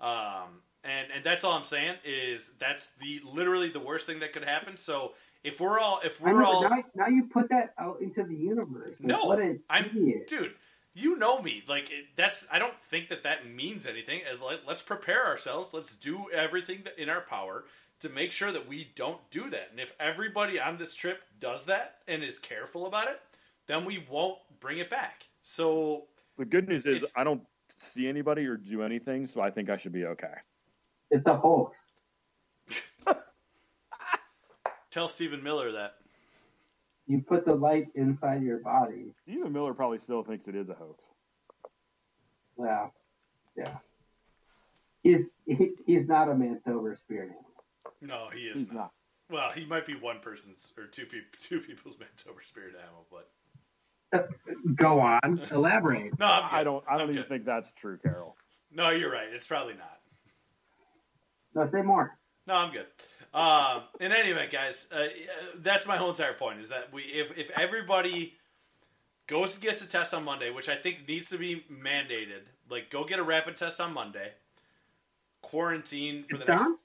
Um, 0.00 0.62
and 0.84 1.08
and 1.14 1.24
that's 1.24 1.44
all 1.44 1.52
I'm 1.52 1.64
saying 1.64 1.96
is 2.04 2.50
that's 2.58 2.88
the 3.00 3.20
literally 3.24 3.68
the 3.68 3.80
worst 3.80 4.06
thing 4.06 4.20
that 4.20 4.32
could 4.32 4.44
happen. 4.44 4.76
So 4.76 5.12
if 5.44 5.60
we're 5.60 5.78
all 5.78 6.00
if 6.04 6.20
we're 6.20 6.40
know, 6.40 6.44
all 6.46 6.62
now, 6.62 6.84
now 6.94 7.06
you 7.08 7.24
put 7.24 7.48
that 7.50 7.74
out 7.78 8.00
into 8.00 8.22
the 8.22 8.34
universe. 8.34 8.90
Like, 9.00 9.00
No, 9.00 9.24
what 9.24 9.38
an 9.40 9.60
I'm 9.70 9.86
idiot. 9.86 10.26
dude. 10.28 10.54
You 10.92 11.16
know 11.16 11.40
me. 11.40 11.62
Like 11.68 11.90
it, 11.90 12.06
that's. 12.16 12.46
I 12.52 12.58
don't 12.58 12.74
think 12.82 13.08
that 13.10 13.22
that 13.22 13.48
means 13.48 13.86
anything. 13.86 14.22
Let- 14.44 14.66
Let's 14.66 14.82
prepare 14.82 15.24
ourselves. 15.26 15.72
Let's 15.72 15.94
do 15.94 16.26
everything 16.34 16.82
in 16.98 17.08
our 17.08 17.20
power 17.20 17.64
to 18.00 18.08
make 18.08 18.32
sure 18.32 18.50
that 18.50 18.66
we 18.66 18.90
don't 18.96 19.20
do 19.30 19.48
that. 19.50 19.68
And 19.70 19.78
if 19.78 19.94
everybody 20.00 20.58
on 20.58 20.78
this 20.78 20.94
trip 20.94 21.22
does 21.38 21.66
that 21.66 21.96
and 22.08 22.24
is 22.24 22.38
careful 22.40 22.86
about 22.86 23.06
it, 23.08 23.20
then 23.66 23.84
we 23.84 24.04
won't 24.10 24.38
bring 24.58 24.78
it 24.78 24.90
back. 24.90 25.28
So 25.42 26.04
The 26.38 26.44
good 26.44 26.66
news 26.68 26.86
is 26.86 27.04
I 27.14 27.22
don't 27.24 27.42
see 27.78 28.08
anybody 28.08 28.44
or 28.46 28.56
do 28.56 28.82
anything, 28.82 29.26
so 29.26 29.40
I 29.40 29.50
think 29.50 29.70
I 29.70 29.76
should 29.76 29.92
be 29.92 30.06
okay. 30.06 30.34
It's 31.10 31.26
a 31.26 31.36
hoax. 31.36 31.76
tell 34.90 35.08
Stephen 35.08 35.42
Miller 35.42 35.72
that. 35.72 35.94
You 37.06 37.20
put 37.20 37.44
the 37.44 37.54
light 37.54 37.88
inside 37.94 38.42
your 38.42 38.58
body. 38.58 39.14
Stephen 39.22 39.52
Miller 39.52 39.74
probably 39.74 39.98
still 39.98 40.22
thinks 40.22 40.46
it 40.46 40.54
is 40.54 40.68
a 40.68 40.74
hoax. 40.74 41.04
Yeah. 42.58 42.86
Yeah. 43.56 43.76
He's 45.02 45.26
he, 45.46 45.72
he's 45.86 46.06
not 46.06 46.28
a 46.28 46.32
Mantober 46.32 46.96
spirit 46.98 47.30
animal. 47.30 47.46
No, 48.00 48.28
he 48.32 48.42
is 48.42 48.66
not. 48.68 48.74
not. 48.74 48.92
Well, 49.30 49.50
he 49.54 49.64
might 49.64 49.86
be 49.86 49.94
one 49.94 50.20
person's 50.20 50.72
or 50.78 50.86
two 50.86 51.04
people, 51.06 51.26
two 51.40 51.60
people's 51.60 51.96
Mantober 51.96 52.44
spirit 52.44 52.74
animal, 52.80 53.06
but 53.10 53.28
Go 54.74 55.00
on, 55.00 55.40
elaborate. 55.52 56.18
no, 56.18 56.26
I'm 56.26 56.54
I 56.54 56.64
don't. 56.64 56.84
I 56.88 56.92
don't 56.98 57.02
I'm 57.02 57.10
even 57.10 57.22
good. 57.22 57.28
think 57.28 57.44
that's 57.44 57.72
true, 57.72 57.96
Carroll. 58.02 58.36
No, 58.72 58.90
you're 58.90 59.10
right. 59.10 59.28
It's 59.32 59.46
probably 59.46 59.74
not. 59.74 59.99
No, 61.54 61.68
say 61.70 61.82
more. 61.82 62.16
No, 62.46 62.54
I'm 62.54 62.72
good. 62.72 62.86
Um, 63.32 63.82
in 64.00 64.12
any 64.12 64.30
event, 64.30 64.50
guys, 64.50 64.86
uh, 64.92 65.06
that's 65.56 65.86
my 65.86 65.96
whole 65.96 66.10
entire 66.10 66.32
point. 66.32 66.60
Is 66.60 66.68
that 66.70 66.92
we 66.92 67.02
if 67.02 67.36
if 67.38 67.50
everybody 67.50 68.34
goes 69.26 69.54
and 69.54 69.62
gets 69.62 69.82
a 69.82 69.86
test 69.86 70.12
on 70.12 70.24
Monday, 70.24 70.50
which 70.50 70.68
I 70.68 70.74
think 70.76 71.06
needs 71.06 71.30
to 71.30 71.38
be 71.38 71.64
mandated, 71.70 72.42
like 72.68 72.90
go 72.90 73.04
get 73.04 73.18
a 73.20 73.22
rapid 73.22 73.56
test 73.56 73.80
on 73.80 73.94
Monday, 73.94 74.32
quarantine 75.42 76.24
for 76.28 76.36
It 76.36 76.38
the 76.40 76.44
next 76.46 76.62
sounds, 76.62 76.78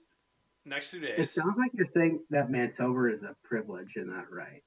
next 0.66 0.92
two 0.92 1.00
days. 1.00 1.20
it 1.20 1.30
sounds 1.30 1.58
like 1.58 1.72
you're 1.74 1.88
saying 1.96 2.20
that 2.30 2.50
Mantober 2.52 3.12
is 3.14 3.24
a 3.24 3.36
privilege 3.44 3.94
and 3.96 4.08
not 4.08 4.32
right. 4.32 4.62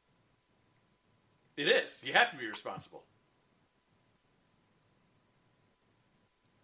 It 1.57 1.69
is. 1.69 2.03
You 2.05 2.13
have 2.13 2.31
to 2.33 2.37
be 2.37 2.47
responsible. 2.47 3.05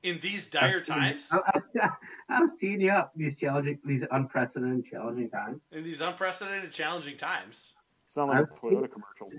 In 0.05 0.21
these 0.21 0.49
dire 0.49 0.83
times, 0.83 1.31
I, 1.33 1.89
I, 2.29 2.41
was, 2.41 2.51
teeing 2.61 2.83
you 2.83 2.91
up 2.91 3.13
these 3.17 3.35
challenging, 3.37 3.79
these 3.87 4.03
unprecedented, 4.11 4.85
challenging 4.85 5.31
times. 5.31 5.63
in 5.73 5.83
these 5.83 6.03
unprecedented, 6.03 6.71
challenging 6.73 7.17
times, 7.17 7.73
Sound 8.15 8.29
like 8.29 8.39
a 8.39 8.43
I've 8.43 8.49
seen- 8.49 8.79
Toyota 8.79 8.91
commercial. 8.93 9.31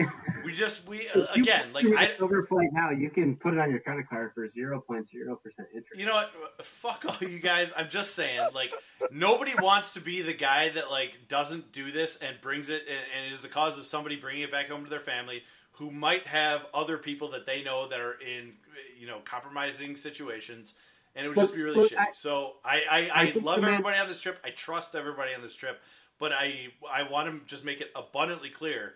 we 0.44 0.54
just 0.54 0.86
we 0.86 1.08
uh, 1.08 1.26
again 1.34 1.72
like 1.72 1.84
book 1.84 1.90
your 1.90 1.98
I 1.98 2.16
overflight 2.18 2.68
now, 2.72 2.90
you 2.90 3.10
can 3.10 3.36
put 3.36 3.54
it 3.54 3.60
on 3.60 3.70
your 3.70 3.80
credit 3.80 4.08
card 4.08 4.32
for 4.34 4.48
zero 4.48 4.80
point 4.80 5.08
zero 5.08 5.36
percent 5.36 5.68
interest. 5.74 5.98
You 5.98 6.06
know 6.06 6.14
what? 6.14 6.30
Fuck 6.64 7.04
all 7.04 7.28
you 7.28 7.40
guys. 7.40 7.72
I'm 7.76 7.88
just 7.90 8.14
saying, 8.14 8.40
like, 8.54 8.72
nobody 9.10 9.54
wants 9.60 9.94
to 9.94 10.00
be 10.00 10.22
the 10.22 10.32
guy 10.34 10.68
that 10.70 10.90
like 10.90 11.28
doesn't 11.28 11.72
do 11.72 11.90
this 11.90 12.16
and 12.16 12.40
brings 12.40 12.70
it 12.70 12.82
and, 12.88 13.24
and 13.24 13.32
is 13.32 13.40
the 13.40 13.48
cause 13.48 13.78
of 13.78 13.86
somebody 13.86 14.16
bringing 14.16 14.42
it 14.42 14.52
back 14.52 14.68
home 14.68 14.84
to 14.84 14.90
their 14.90 15.00
family 15.00 15.42
who 15.78 15.90
might 15.90 16.26
have 16.26 16.66
other 16.74 16.98
people 16.98 17.30
that 17.30 17.46
they 17.46 17.62
know 17.62 17.88
that 17.88 18.00
are 18.00 18.14
in 18.20 18.52
you 18.98 19.06
know 19.06 19.20
compromising 19.24 19.96
situations, 19.96 20.74
and 21.14 21.24
it 21.24 21.28
would 21.28 21.38
just 21.38 21.54
be 21.54 21.62
really 21.62 21.88
shitty. 21.88 21.98
I- 21.98 22.12
so 22.12 22.54
I 22.64 22.82
I, 22.90 22.98
I, 22.98 23.22
I 23.28 23.32
love 23.40 23.60
man- 23.60 23.70
everybody 23.74 23.98
on 23.98 24.08
this 24.08 24.20
trip. 24.20 24.38
I 24.44 24.50
trust 24.50 24.94
everybody 24.94 25.34
on 25.34 25.42
this 25.42 25.54
trip, 25.54 25.80
but 26.18 26.32
I 26.32 26.68
I 26.90 27.04
want 27.10 27.28
to 27.30 27.46
just 27.48 27.64
make 27.64 27.80
it 27.80 27.90
abundantly 27.96 28.50
clear 28.50 28.94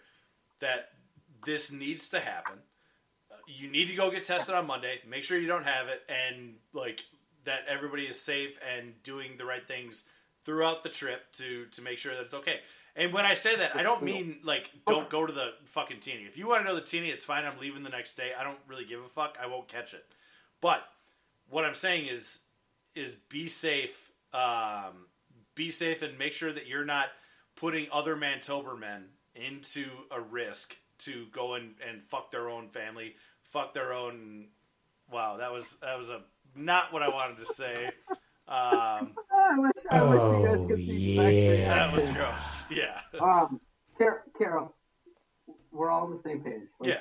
that 0.60 0.90
this 1.44 1.72
needs 1.72 2.08
to 2.10 2.20
happen 2.20 2.58
you 3.48 3.68
need 3.68 3.88
to 3.88 3.94
go 3.94 4.08
get 4.08 4.22
tested 4.24 4.54
on 4.54 4.66
Monday. 4.68 5.00
Make 5.08 5.24
sure 5.24 5.36
you 5.36 5.48
don't 5.48 5.64
have 5.64 5.88
it, 5.88 6.00
and 6.08 6.54
like 6.72 7.02
that 7.44 7.60
everybody 7.68 8.04
is 8.04 8.20
safe 8.20 8.56
and 8.72 8.94
doing 9.02 9.32
the 9.36 9.44
right 9.44 9.66
things 9.66 10.04
throughout 10.44 10.84
the 10.84 10.88
trip 10.88 11.20
to 11.32 11.66
to 11.72 11.82
make 11.82 11.98
sure 11.98 12.14
that 12.14 12.22
it's 12.22 12.34
okay. 12.34 12.60
And 12.94 13.12
when 13.12 13.24
I 13.24 13.34
say 13.34 13.56
that, 13.56 13.74
I 13.74 13.82
don't 13.82 14.02
mean 14.02 14.40
like 14.44 14.70
don't 14.86 15.08
go 15.08 15.24
to 15.24 15.32
the 15.32 15.52
fucking 15.64 16.00
teeny. 16.00 16.24
If 16.24 16.36
you 16.36 16.46
want 16.46 16.62
to 16.62 16.68
know 16.68 16.74
the 16.74 16.82
teeny, 16.82 17.08
it's 17.08 17.24
fine. 17.24 17.44
I'm 17.44 17.58
leaving 17.58 17.82
the 17.82 17.90
next 17.90 18.14
day. 18.14 18.32
I 18.38 18.44
don't 18.44 18.58
really 18.68 18.84
give 18.84 19.00
a 19.00 19.08
fuck. 19.08 19.38
I 19.42 19.46
won't 19.46 19.68
catch 19.68 19.94
it. 19.94 20.04
But 20.60 20.82
what 21.48 21.64
I'm 21.64 21.74
saying 21.74 22.08
is 22.08 22.40
is 22.94 23.14
be 23.14 23.48
safe. 23.48 24.10
Um, 24.34 25.06
be 25.54 25.70
safe 25.70 26.02
and 26.02 26.18
make 26.18 26.32
sure 26.32 26.52
that 26.52 26.66
you're 26.66 26.84
not 26.84 27.08
putting 27.56 27.86
other 27.92 28.16
Mantober 28.16 28.78
men 28.78 29.04
into 29.34 29.86
a 30.10 30.20
risk 30.20 30.76
to 30.98 31.26
go 31.32 31.54
and, 31.54 31.74
and 31.86 32.02
fuck 32.04 32.30
their 32.30 32.48
own 32.48 32.68
family, 32.68 33.16
fuck 33.42 33.74
their 33.74 33.92
own. 33.92 34.48
Wow, 35.10 35.38
that 35.38 35.52
was 35.52 35.76
that 35.82 35.98
was 35.98 36.10
a 36.10 36.20
not 36.54 36.92
what 36.92 37.02
I 37.02 37.08
wanted 37.08 37.38
to 37.38 37.46
say. 37.46 37.90
Um, 38.48 39.14
I 39.40 39.58
wish, 39.58 39.72
I 39.90 40.02
wish 40.02 40.12
you 40.20 40.46
guys 40.46 40.58
Oh, 40.58 40.66
could 40.68 40.76
see 40.78 41.14
Spectre. 41.16 41.32
yeah. 41.54 41.74
that 41.86 41.94
was 41.96 42.10
gross. 42.10 42.62
Yeah, 42.70 43.00
Um, 43.20 43.60
Car- 43.98 44.24
Carroll, 44.38 44.74
we're 45.70 45.90
all 45.90 46.04
on 46.04 46.10
the 46.10 46.20
same 46.28 46.40
page. 46.40 46.62
Like, 46.80 46.90
yeah, 46.90 46.98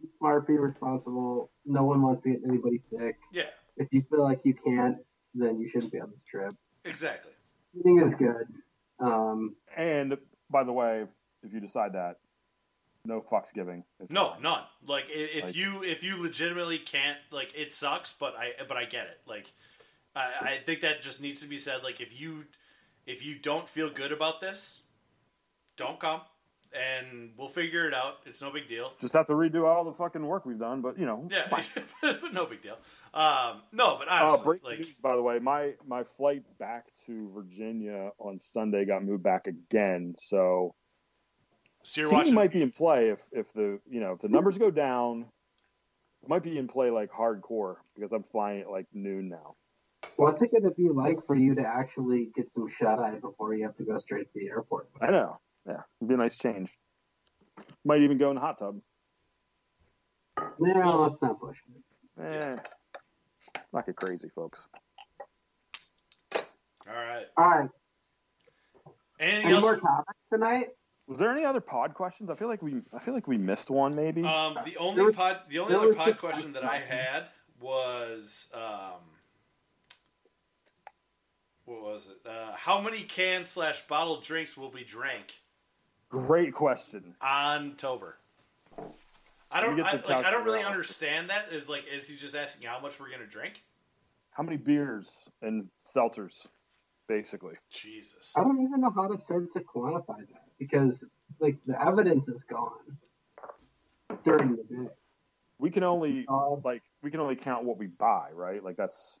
be 0.00 0.08
Smart, 0.18 0.46
be 0.46 0.54
responsible. 0.54 1.50
No 1.66 1.84
one 1.84 2.02
wants 2.02 2.22
to 2.24 2.30
get 2.30 2.40
anybody 2.48 2.80
sick. 2.90 3.16
yeah. 3.32 3.44
If 3.76 3.88
you 3.90 4.04
feel 4.08 4.22
like 4.22 4.40
you 4.44 4.54
can't, 4.54 4.98
then 5.34 5.58
you 5.58 5.68
shouldn't 5.68 5.90
be 5.92 6.00
on 6.00 6.10
this 6.10 6.20
trip. 6.30 6.54
Exactly. 6.84 7.32
Eating 7.78 8.00
is 8.02 8.12
good. 8.16 8.46
Um, 9.00 9.56
And 9.76 10.16
by 10.48 10.62
the 10.62 10.72
way, 10.72 11.00
if, 11.02 11.08
if 11.42 11.52
you 11.52 11.58
decide 11.60 11.94
that, 11.94 12.18
no 13.04 13.20
fucks 13.20 13.52
giving. 13.52 13.82
It's 13.98 14.12
No, 14.12 14.30
fine. 14.34 14.42
none. 14.42 14.62
Like 14.86 15.06
if 15.08 15.44
Like- 15.46 15.56
you 15.56 15.82
if 15.82 16.04
you 16.04 16.22
legitimately 16.22 16.78
can't, 16.78 17.18
like 17.32 17.48
it 17.56 17.72
sucks, 17.72 18.12
but 18.12 18.34
I 18.36 18.52
but 18.68 18.76
I 18.76 18.84
get 18.84 19.06
it. 19.06 19.20
Like 19.26 19.52
I, 20.14 20.30
I 20.40 20.58
think 20.64 20.80
that 20.80 21.02
just 21.02 21.20
needs 21.20 21.40
to 21.40 21.46
be 21.46 21.56
said. 21.56 21.82
Like 21.82 22.00
if 22.00 22.18
you 22.18 22.44
if 23.06 23.24
you 23.24 23.38
don't 23.38 23.68
feel 23.68 23.90
good 23.90 24.12
about 24.12 24.40
this, 24.40 24.82
don't 25.76 25.98
come, 25.98 26.20
and 26.72 27.32
we'll 27.36 27.48
figure 27.48 27.86
it 27.86 27.94
out. 27.94 28.18
It's 28.26 28.40
no 28.40 28.50
big 28.50 28.68
deal. 28.68 28.92
Just 29.00 29.14
have 29.14 29.26
to 29.26 29.34
redo 29.34 29.66
all 29.66 29.84
the 29.84 29.92
fucking 29.92 30.24
work 30.26 30.46
we've 30.46 30.58
done, 30.58 30.80
but 30.80 30.98
you 30.98 31.06
know, 31.06 31.28
Yeah, 31.30 31.46
but 32.02 32.32
no 32.32 32.46
big 32.46 32.62
deal. 32.62 32.78
Um, 33.12 33.62
no, 33.72 33.96
but 33.98 34.08
Uh, 34.08 34.20
honestly, 34.22 34.44
breaking 34.44 34.70
like 34.70 34.78
news, 34.80 34.98
by 34.98 35.16
the 35.16 35.22
way, 35.22 35.38
my 35.38 35.74
my 35.86 36.04
flight 36.04 36.42
back 36.58 36.86
to 37.06 37.30
Virginia 37.34 38.10
on 38.18 38.40
Sunday 38.40 38.84
got 38.84 39.04
moved 39.04 39.22
back 39.22 39.46
again, 39.46 40.14
so 40.18 40.74
so 41.82 42.00
you're 42.00 42.08
team 42.08 42.18
watching. 42.18 42.34
might 42.34 42.52
be 42.52 42.62
in 42.62 42.70
play 42.70 43.10
if 43.10 43.20
if 43.32 43.52
the 43.52 43.78
you 43.88 44.00
know 44.00 44.12
if 44.12 44.20
the 44.20 44.28
numbers 44.28 44.58
go 44.58 44.70
down, 44.70 45.26
it 46.22 46.28
might 46.28 46.42
be 46.42 46.56
in 46.56 46.66
play 46.66 46.90
like 46.90 47.10
hardcore 47.12 47.76
because 47.94 48.12
I'm 48.12 48.22
flying 48.22 48.62
at 48.62 48.70
like 48.70 48.86
noon 48.92 49.28
now. 49.28 49.56
What's 50.16 50.40
it 50.42 50.50
going 50.50 50.62
to 50.64 50.70
be 50.70 50.88
like 50.88 51.24
for 51.26 51.34
you 51.36 51.54
to 51.54 51.62
actually 51.62 52.30
get 52.34 52.52
some 52.52 52.68
shut 52.78 52.98
eye 52.98 53.18
before 53.20 53.54
you 53.54 53.64
have 53.64 53.76
to 53.76 53.84
go 53.84 53.98
straight 53.98 54.32
to 54.32 54.38
the 54.38 54.48
airport? 54.48 54.88
I 55.00 55.10
know, 55.10 55.38
yeah, 55.66 55.80
it'd 56.00 56.08
be 56.08 56.14
a 56.14 56.18
nice 56.18 56.36
change. 56.36 56.76
Might 57.84 58.02
even 58.02 58.18
go 58.18 58.30
in 58.30 58.34
the 58.36 58.40
hot 58.40 58.58
tub. 58.58 58.80
No, 60.58 60.90
let's 61.02 61.20
not 61.22 61.40
push 61.40 61.56
it. 62.16 62.22
Eh, 62.22 62.56
not 63.72 63.86
get 63.86 63.96
crazy, 63.96 64.28
folks. 64.28 64.66
All 66.86 66.94
right. 66.94 67.24
All 67.36 67.48
right. 67.48 67.70
Anything 69.20 69.44
Any 69.46 69.54
else? 69.54 69.62
more 69.62 69.76
topics 69.76 70.18
tonight? 70.32 70.68
Was 71.06 71.18
there 71.18 71.30
any 71.30 71.44
other 71.44 71.60
pod 71.60 71.94
questions? 71.94 72.30
I 72.30 72.34
feel 72.34 72.48
like 72.48 72.62
we 72.62 72.82
I 72.92 72.98
feel 72.98 73.14
like 73.14 73.28
we 73.28 73.38
missed 73.38 73.70
one 73.70 73.94
maybe. 73.94 74.22
Um, 74.24 74.58
the 74.64 74.76
only 74.78 75.02
was- 75.04 75.14
pod, 75.14 75.40
the 75.48 75.58
only 75.60 75.74
other 75.74 75.94
pod 75.94 76.18
question 76.18 76.52
that 76.54 76.64
I 76.64 76.78
had 76.78 77.26
was, 77.60 78.48
um, 78.52 79.00
what 81.74 81.92
was 81.92 82.08
it? 82.08 82.28
Uh, 82.28 82.52
how 82.56 82.80
many 82.80 83.02
cans 83.02 83.48
slash 83.48 83.86
bottled 83.86 84.22
drinks 84.22 84.56
will 84.56 84.70
be 84.70 84.84
drank 84.84 85.40
Great 86.08 86.54
question. 86.54 87.14
on 87.20 87.74
Tober? 87.76 88.16
I 89.50 89.60
don't, 89.60 89.80
I, 89.80 89.92
like, 89.92 90.24
I 90.24 90.30
don't 90.30 90.44
really 90.44 90.60
out. 90.62 90.70
understand 90.70 91.30
that. 91.30 91.52
Is 91.52 91.68
like, 91.68 91.84
is 91.92 92.08
he 92.08 92.16
just 92.16 92.34
asking 92.34 92.68
how 92.68 92.80
much 92.80 92.98
we're 92.98 93.10
gonna 93.10 93.26
drink? 93.26 93.62
How 94.30 94.42
many 94.42 94.56
beers 94.56 95.10
and 95.42 95.68
seltzers, 95.94 96.46
basically? 97.08 97.54
Jesus. 97.70 98.32
I 98.36 98.42
don't 98.42 98.60
even 98.62 98.80
know 98.80 98.90
how 98.90 99.06
to 99.06 99.20
start 99.24 99.52
to 99.52 99.60
quantify 99.60 100.18
that 100.18 100.48
because 100.58 101.04
like 101.40 101.56
the 101.66 101.80
evidence 101.80 102.26
is 102.28 102.42
gone 102.50 102.98
during 104.24 104.56
the 104.56 104.62
day. 104.64 104.90
We 105.58 105.70
can 105.70 105.84
only 105.84 106.26
Uh, 106.28 106.56
like 106.64 106.82
we 107.02 107.10
can 107.12 107.20
only 107.20 107.36
count 107.36 107.64
what 107.64 107.78
we 107.78 107.86
buy, 107.86 108.30
right? 108.34 108.62
Like 108.62 108.76
that's. 108.76 109.18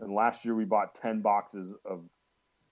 And 0.00 0.14
last 0.14 0.44
year 0.44 0.54
we 0.54 0.64
bought 0.64 0.94
ten 0.94 1.20
boxes 1.20 1.74
of 1.84 2.04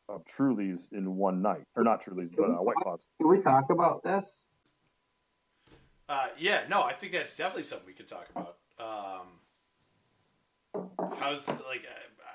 of 0.09 0.25
Trulies 0.25 0.93
in 0.93 1.17
one 1.17 1.43
night, 1.43 1.65
or 1.77 1.85
not 1.85 2.03
Trulies, 2.03 2.31
but 2.35 2.51
uh, 2.51 2.63
White 2.63 2.77
Claws. 2.83 3.07
can 3.19 3.29
we 3.29 3.41
talk 3.41 3.71
about 3.71 4.03
this? 4.03 4.25
Uh, 6.09 6.29
yeah, 6.39 6.63
no, 6.69 6.83
I 6.83 6.95
think 6.95 7.13
that's 7.13 7.37
definitely 7.37 7.65
something 7.65 7.87
we 7.87 7.93
could 7.93 8.09
talk 8.09 8.27
about. 8.35 8.57
Um, 8.81 9.27
how's 11.19 11.47
like, 11.49 11.85
uh, 11.87 12.31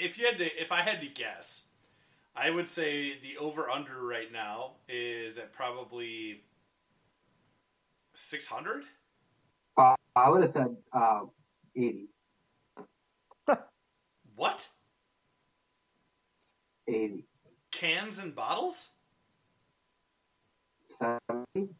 if 0.00 0.18
you 0.18 0.24
had 0.24 0.38
to, 0.38 0.44
if 0.60 0.72
I 0.72 0.80
had 0.80 1.02
to 1.02 1.06
guess, 1.06 1.64
I 2.34 2.48
would 2.48 2.68
say 2.68 3.18
the 3.20 3.36
over 3.38 3.68
under 3.68 4.02
right 4.02 4.32
now 4.32 4.72
is 4.88 5.36
at 5.36 5.52
probably 5.52 6.42
six 8.14 8.46
hundred. 8.46 8.84
Uh, 9.76 9.94
I 10.16 10.30
would 10.30 10.42
have 10.42 10.52
said 10.52 10.76
uh, 10.92 11.20
80. 11.76 12.08
What 14.40 14.66
80. 16.88 17.26
cans 17.70 18.16
and 18.16 18.34
bottles? 18.34 18.88
70. 20.98 21.74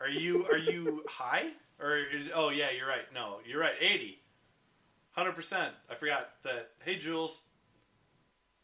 Are 0.00 0.08
you 0.08 0.44
are 0.46 0.58
you 0.58 1.04
high 1.08 1.50
or 1.78 1.98
is, 1.98 2.30
oh 2.34 2.50
yeah, 2.50 2.72
you're 2.76 2.88
right. 2.88 3.04
No, 3.14 3.38
you're 3.46 3.60
right. 3.60 3.74
Eighty. 3.80 4.18
Hundred 5.12 5.36
percent. 5.36 5.72
I 5.88 5.94
forgot 5.94 6.30
that. 6.42 6.70
Hey, 6.84 6.96
Jules, 6.96 7.42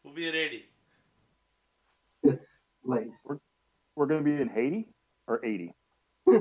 we'll 0.03 0.13
be 0.13 0.27
at 0.27 0.35
eighty. 0.35 0.65
It's 2.25 2.49
laced. 2.85 3.29
We're 3.95 4.07
going 4.07 4.25
to 4.25 4.29
be 4.29 4.43
in 4.43 4.49
Haiti 4.49 4.89
or 5.29 5.45
eighty. 5.47 5.73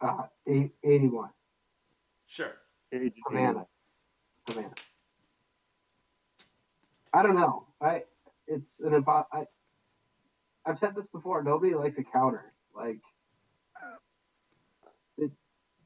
Uh, 0.00 0.26
eight, 0.48 0.72
81. 0.82 1.28
Sure. 2.26 2.50
Age 2.92 3.14
Havana. 3.24 3.66
Havana. 4.54 4.74
I 7.12 7.22
don't 7.22 7.34
know. 7.36 7.66
I 7.80 8.02
it's 8.46 8.64
an 8.84 8.92
impo- 9.02 9.26
I 9.32 9.44
I've 10.64 10.78
said 10.78 10.94
this 10.94 11.06
before. 11.08 11.42
Nobody 11.42 11.74
likes 11.74 11.98
a 11.98 12.04
counter. 12.04 12.52
Like 12.74 13.00
it, 15.18 15.30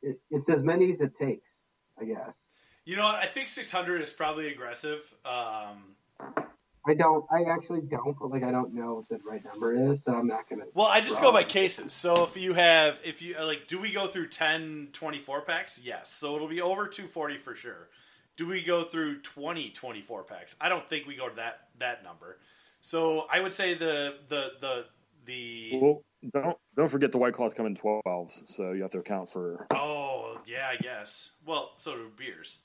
it 0.03 0.21
it's 0.31 0.49
as 0.49 0.63
many 0.63 0.93
as 0.93 1.01
it 1.01 1.13
takes. 1.21 1.47
I 2.01 2.05
guess. 2.05 2.31
You 2.85 2.97
know 2.97 3.05
what? 3.05 3.17
I 3.17 3.27
think 3.27 3.49
600 3.49 4.03
is 4.03 4.13
probably 4.13 4.49
aggressive. 4.53 5.01
Um, 5.25 5.97
I 6.87 6.95
don't. 6.95 7.25
I 7.33 7.45
actually 7.51 7.81
don't. 7.81 8.17
But 8.19 8.31
like, 8.31 8.45
I 8.45 8.53
don't 8.53 8.73
know 8.75 8.95
what 8.95 9.09
the 9.09 9.19
right 9.29 9.45
number 9.45 9.91
is, 9.91 10.05
so 10.05 10.15
I'm 10.15 10.29
not 10.29 10.49
gonna. 10.49 10.65
well, 10.73 10.87
I 10.87 11.01
just 11.01 11.21
go 11.21 11.33
by 11.33 11.43
cases. 11.43 11.93
So 11.93 12.23
if 12.25 12.37
you 12.37 12.55
have, 12.55 12.99
if 13.05 13.23
you 13.23 13.35
like, 13.41 13.67
do 13.67 13.81
we 13.81 13.93
go 13.93 14.07
through 14.07 14.29
10 14.29 14.91
24 14.93 15.41
packs? 15.43 15.81
Yes. 15.83 16.13
So 16.13 16.37
it'll 16.37 16.47
be 16.47 16.61
over 16.61 16.87
240 16.87 17.39
for 17.39 17.57
sure. 17.57 17.89
Do 18.37 18.47
we 18.47 18.63
go 18.63 18.85
through 18.85 19.21
20 19.23 19.71
24 19.71 20.25
packs? 20.25 20.57
I 20.61 20.69
don't 20.69 20.87
think 20.89 21.07
we 21.07 21.17
go 21.17 21.29
to 21.29 21.37
that 21.37 21.69
that 21.79 22.05
number. 22.05 22.39
So 22.81 23.27
I 23.31 23.41
would 23.41 23.53
say 23.53 23.75
the 23.75 24.17
the 24.29 24.53
the 24.61 24.85
the 25.25 25.71
Well, 25.81 26.03
don't 26.33 26.57
don't 26.77 26.89
forget 26.91 27.13
the 27.13 27.19
White 27.19 27.33
Claws 27.35 27.55
come 27.55 27.67
in 27.67 27.75
twelves, 27.75 28.43
so 28.47 28.73
you 28.73 28.83
have 28.83 28.91
to 28.93 28.99
account 28.99 29.31
for. 29.31 29.67
oh 29.75 30.39
yeah, 30.47 30.69
I 30.71 30.77
guess. 30.77 31.31
Well, 31.47 31.73
so 31.79 31.95
do 31.97 32.11
beers. 32.17 32.59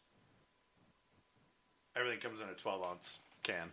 Everything 1.95 2.19
comes 2.19 2.39
in 2.39 2.48
a 2.48 2.53
12 2.53 2.84
ounce 2.85 3.19
can, 3.43 3.69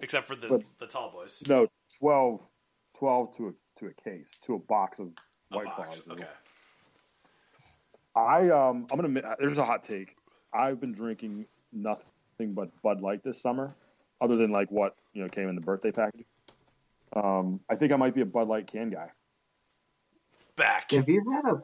except 0.00 0.26
for 0.26 0.34
the 0.34 0.48
But- 0.48 0.62
the 0.78 0.86
tall 0.86 1.10
boys. 1.12 1.42
No, 1.46 1.68
12, 2.00 2.40
12 2.98 3.36
to 3.36 3.48
a 3.48 3.52
to 3.78 3.86
a 3.86 3.94
case 3.94 4.30
to 4.46 4.54
a 4.54 4.58
box 4.58 4.98
of 4.98 5.08
A 5.52 5.56
White 5.56 5.66
box. 5.76 6.00
Claws. 6.00 6.18
Okay. 6.18 6.28
I 8.14 8.48
um 8.50 8.86
I'm 8.90 9.00
gonna 9.00 9.36
there's 9.40 9.58
a 9.58 9.64
hot 9.64 9.82
take. 9.82 10.16
I've 10.52 10.80
been 10.80 10.92
drinking 10.92 11.46
nothing 11.72 12.52
but 12.54 12.70
Bud 12.82 13.00
Light 13.00 13.22
this 13.22 13.40
summer, 13.40 13.74
other 14.20 14.36
than 14.36 14.50
like 14.50 14.70
what 14.70 14.96
you 15.12 15.22
know 15.22 15.28
came 15.28 15.48
in 15.48 15.54
the 15.54 15.60
birthday 15.60 15.90
package. 15.92 16.26
Um, 17.14 17.60
I 17.70 17.74
think 17.74 17.92
I 17.92 17.96
might 17.96 18.14
be 18.14 18.20
a 18.22 18.26
Bud 18.26 18.48
Light 18.48 18.66
can 18.66 18.90
guy. 18.90 19.08
Back. 20.56 20.90
Have 20.92 21.08
you 21.08 21.24
had 21.30 21.52
a? 21.52 21.62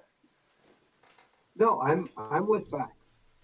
No, 1.57 1.81
I'm 1.81 2.09
I'm 2.17 2.47
with 2.47 2.71
back. 2.71 2.93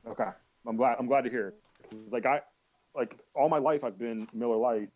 Okay, 0.07 0.29
I'm 0.67 0.77
glad 0.77 0.97
I'm 0.99 1.07
glad 1.07 1.25
to 1.25 1.31
hear. 1.31 1.49
it. 1.49 1.55
'Cause, 1.91 2.13
Like 2.13 2.27
I, 2.27 2.41
like 2.95 3.19
all 3.35 3.49
my 3.49 3.59
life 3.59 3.85
I've 3.85 3.99
been 3.99 4.27
Miller 4.33 4.57
Lite, 4.57 4.91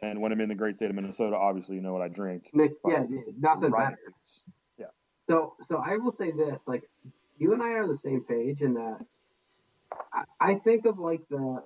and 0.00 0.20
when 0.20 0.32
I'm 0.32 0.40
in 0.40 0.48
the 0.48 0.54
great 0.54 0.76
state 0.76 0.90
of 0.90 0.96
Minnesota, 0.96 1.36
obviously 1.36 1.76
you 1.76 1.82
know 1.82 1.92
what 1.92 2.02
I 2.02 2.08
drink. 2.08 2.50
Nick, 2.52 2.72
yeah, 2.86 3.04
nothing 3.38 3.70
Right. 3.70 3.90
better. 3.90 3.98
Yeah. 4.78 4.86
So, 5.28 5.54
so 5.68 5.76
I 5.84 5.96
will 5.96 6.14
say 6.18 6.30
this: 6.32 6.58
like, 6.66 6.88
you 7.38 7.52
and 7.52 7.62
I 7.62 7.70
are 7.72 7.82
on 7.82 7.88
the 7.90 7.98
same 7.98 8.22
page 8.22 8.60
in 8.60 8.74
that. 8.74 8.98
I, 10.12 10.24
I 10.40 10.54
think 10.56 10.86
of 10.86 10.98
like 10.98 11.20
the. 11.30 11.62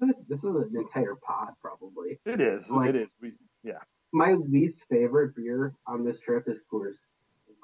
This 0.00 0.10
is, 0.10 0.14
this 0.28 0.38
is 0.38 0.44
an 0.44 0.70
entire 0.76 1.16
pod, 1.16 1.54
probably. 1.60 2.18
It 2.24 2.40
is. 2.40 2.70
Like- 2.70 2.90
it 2.90 2.96
is. 2.96 3.08
We 3.20 3.32
yeah. 3.64 3.78
My 4.12 4.34
least 4.34 4.78
favorite 4.90 5.34
beer 5.34 5.74
on 5.86 6.04
this 6.04 6.20
trip 6.20 6.44
is 6.46 6.58
Coors, 6.70 6.96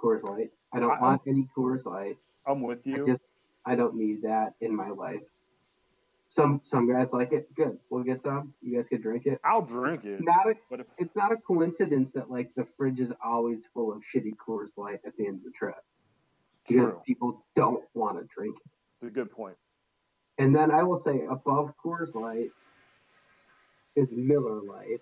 Coors 0.02 0.22
Light. 0.22 0.50
I 0.72 0.80
don't 0.80 0.90
I- 0.92 1.00
want 1.00 1.22
any 1.26 1.46
Coors 1.56 1.84
Light. 1.84 2.16
I'm 2.46 2.62
with 2.62 2.78
I 2.86 2.90
you. 2.90 3.06
just, 3.06 3.22
I 3.66 3.74
don't 3.74 3.94
need 3.96 4.22
that 4.22 4.54
in 4.60 4.74
my 4.74 4.88
life. 4.88 5.20
Some 6.30 6.60
some 6.64 6.90
guys 6.90 7.08
like 7.12 7.32
it. 7.32 7.54
Good, 7.54 7.78
we'll 7.90 8.02
get 8.04 8.22
some. 8.22 8.52
You 8.62 8.76
guys 8.76 8.88
can 8.88 9.00
drink 9.00 9.24
it. 9.26 9.40
I'll 9.44 9.62
drink 9.62 10.04
it, 10.04 10.20
Not 10.22 10.48
a 10.48 10.54
but 10.70 10.80
if 10.80 10.86
it's 10.98 11.14
not 11.16 11.32
a 11.32 11.36
coincidence 11.36 12.10
that 12.14 12.30
like 12.30 12.50
the 12.54 12.66
fridge 12.76 13.00
is 13.00 13.10
always 13.24 13.58
full 13.74 13.92
of 13.92 14.02
shitty 14.14 14.32
Coors 14.36 14.68
Light 14.76 15.00
at 15.06 15.16
the 15.16 15.26
end 15.26 15.38
of 15.38 15.44
the 15.44 15.50
trip 15.58 15.76
because 16.68 16.90
true, 16.90 17.02
people 17.06 17.44
don't 17.56 17.82
want 17.94 18.18
to 18.18 18.26
drink 18.34 18.56
it. 18.56 18.70
it's 19.02 19.10
a 19.10 19.14
good 19.14 19.30
point. 19.30 19.56
And 20.38 20.54
then 20.54 20.70
I 20.70 20.82
will 20.84 21.02
say 21.04 21.22
above 21.28 21.72
Coors 21.84 22.14
Light 22.14 22.50
is 23.96 24.08
Miller 24.12 24.60
Lite. 24.62 25.00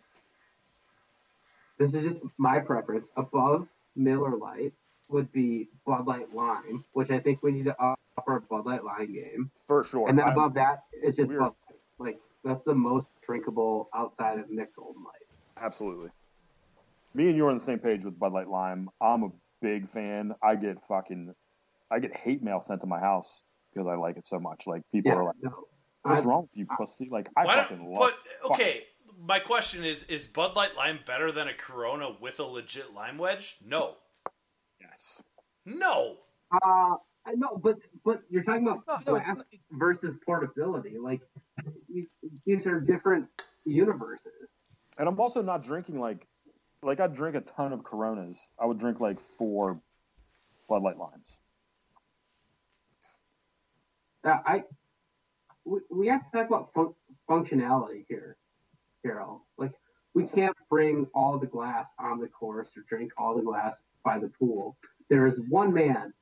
This 1.78 1.94
is 1.94 2.04
just 2.12 2.24
my 2.38 2.58
preference. 2.58 3.06
Above 3.16 3.66
Miller 3.94 4.36
Lite 4.36 4.72
would 5.10 5.30
be 5.32 5.68
Bud 5.86 6.06
Light 6.06 6.32
Lime, 6.34 6.84
which 6.92 7.10
I 7.10 7.20
think 7.20 7.42
we 7.42 7.52
need 7.52 7.66
to 7.66 7.78
up 7.82 7.98
our 8.26 8.40
Bud 8.40 8.64
Light 8.64 8.82
Lime 8.84 9.12
game. 9.12 9.50
For 9.66 9.84
sure. 9.84 10.08
And 10.08 10.18
then 10.18 10.26
I'm- 10.26 10.32
above 10.38 10.54
that 10.54 10.84
is 11.02 11.16
just 11.16 11.28
Bud 11.28 11.38
Light. 11.40 11.54
Like 11.98 12.20
that's 12.44 12.64
the 12.64 12.74
most 12.74 13.06
drinkable 13.26 13.88
outside 13.94 14.38
of 14.38 14.48
Mich 14.50 14.68
Golden 14.74 15.02
Light. 15.04 15.26
Absolutely. 15.58 16.10
Me 17.14 17.28
and 17.28 17.36
you 17.36 17.46
are 17.46 17.50
on 17.50 17.56
the 17.56 17.62
same 17.62 17.78
page 17.78 18.04
with 18.04 18.18
Bud 18.18 18.32
Light 18.32 18.48
Lime. 18.48 18.88
I'm 19.00 19.22
a 19.22 19.30
big 19.62 19.88
fan. 19.88 20.34
I 20.42 20.54
get 20.54 20.82
fucking, 20.82 21.34
I 21.90 21.98
get 22.00 22.16
hate 22.16 22.42
mail 22.42 22.62
sent 22.62 22.80
to 22.82 22.86
my 22.86 22.98
house 23.00 23.42
because 23.72 23.86
I 23.88 23.94
like 23.96 24.16
it 24.16 24.26
so 24.26 24.38
much. 24.38 24.66
Like 24.66 24.82
people 24.92 25.12
Yeah, 25.12 25.18
are 25.18 25.24
like, 25.24 25.36
no. 25.42 25.68
"What's 26.02 26.24
I- 26.24 26.28
wrong 26.28 26.42
with 26.42 26.56
you, 26.56 26.66
pussy?" 26.76 27.08
Like 27.10 27.28
I 27.36 27.44
fucking 27.46 27.84
love. 27.90 28.10
but 28.42 28.50
okay, 28.52 28.84
my 29.18 29.38
question 29.38 29.84
is: 29.84 30.04
Is 30.04 30.26
Bud 30.26 30.54
Light 30.56 30.74
Lime 30.76 31.00
better 31.06 31.30
than 31.32 31.48
a 31.48 31.54
Corona 31.54 32.16
with 32.20 32.40
a 32.40 32.44
legit 32.44 32.92
lime 32.94 33.18
wedge? 33.18 33.56
No, 33.64 33.96
Yes. 34.80 35.22
no. 35.64 36.16
Uh, 36.52 36.96
I 37.28 37.32
know, 37.34 37.56
but 37.56 37.76
but 38.04 38.22
you're 38.30 38.44
talking 38.44 38.66
about 38.68 38.84
No, 39.06 39.14
no, 39.14 39.16
it's 39.16 39.62
versus 39.72 40.14
portability. 40.24 40.96
Like 40.98 41.20
these 42.44 42.66
are 42.66 42.80
different 42.80 43.26
universes. 43.64 44.48
And 44.98 45.08
I'm 45.08 45.18
also 45.20 45.42
not 45.42 45.62
drinking 45.62 45.98
like, 46.00 46.26
like 46.82 47.00
I 47.00 47.06
drink 47.08 47.36
a 47.36 47.40
ton 47.40 47.72
of 47.72 47.82
Coronas. 47.84 48.38
I 48.60 48.66
would 48.66 48.78
drink 48.78 49.00
like 49.00 49.18
four 49.20 49.80
Bud 50.68 50.82
Light 50.82 50.98
Limes. 50.98 51.35
Uh, 54.26 54.38
I 54.44 54.64
we, 55.64 55.80
we 55.90 56.06
have 56.08 56.20
to 56.30 56.36
talk 56.36 56.48
about 56.48 56.72
fun- 56.74 56.94
functionality 57.30 58.04
here, 58.08 58.36
Carroll. 59.04 59.46
Like 59.56 59.72
we 60.14 60.24
can't 60.24 60.56
bring 60.68 61.06
all 61.14 61.38
the 61.38 61.46
glass 61.46 61.86
on 61.98 62.18
the 62.20 62.26
course 62.28 62.68
or 62.76 62.82
drink 62.88 63.12
all 63.16 63.36
the 63.36 63.42
glass 63.42 63.76
by 64.04 64.18
the 64.18 64.28
pool. 64.38 64.76
There 65.08 65.26
is 65.28 65.38
one 65.48 65.72
man 65.72 66.12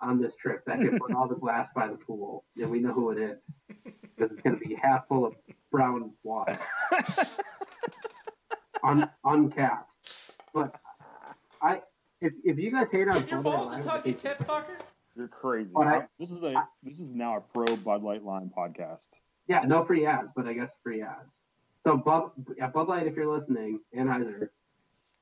on 0.00 0.20
this 0.20 0.36
trip 0.36 0.64
that 0.66 0.78
can 0.80 0.98
bring 0.98 1.16
all 1.16 1.26
the 1.26 1.36
glass 1.36 1.68
by 1.74 1.88
the 1.88 1.96
pool, 1.96 2.44
and 2.56 2.70
we 2.70 2.80
know 2.80 2.92
who 2.92 3.10
it 3.12 3.18
is 3.18 3.38
because 4.02 4.30
it's 4.32 4.42
going 4.42 4.58
to 4.58 4.66
be 4.66 4.74
half 4.74 5.08
full 5.08 5.24
of 5.24 5.34
brown 5.70 6.10
water, 6.22 6.58
Un, 8.84 9.08
uncapped. 9.24 9.90
But 10.52 10.74
I, 11.62 11.80
if, 12.20 12.34
if 12.44 12.58
you 12.58 12.70
guys 12.70 12.88
hate 12.90 13.08
on 13.08 13.20
Give 13.20 13.30
your 13.30 13.40
Bud 13.40 13.52
balls 13.52 13.72
a 13.72 13.74
Lime, 13.76 13.82
tug, 13.82 14.18
tip 14.18 14.38
fucker. 14.46 14.78
You're 15.16 15.28
crazy. 15.28 15.70
But 15.72 15.86
I- 15.86 15.96
I- 16.00 16.06
this 16.18 16.30
is 16.30 16.42
a 16.42 16.68
this 16.82 17.00
is 17.00 17.14
now 17.14 17.36
a 17.38 17.40
pro 17.40 17.76
Bud 17.76 18.02
Light 18.02 18.22
Lime 18.22 18.50
podcast. 18.56 19.08
Yeah, 19.48 19.60
no 19.60 19.84
free 19.84 20.04
ads, 20.06 20.28
but 20.36 20.46
I 20.46 20.52
guess 20.52 20.70
free 20.82 21.02
ads. 21.02 21.30
So 21.84 21.96
Bud, 21.96 22.30
yeah, 22.56 22.68
Bud 22.68 22.88
Light, 22.88 23.06
if 23.06 23.14
you're 23.14 23.32
listening, 23.32 23.80
Anheuser, 23.94 24.48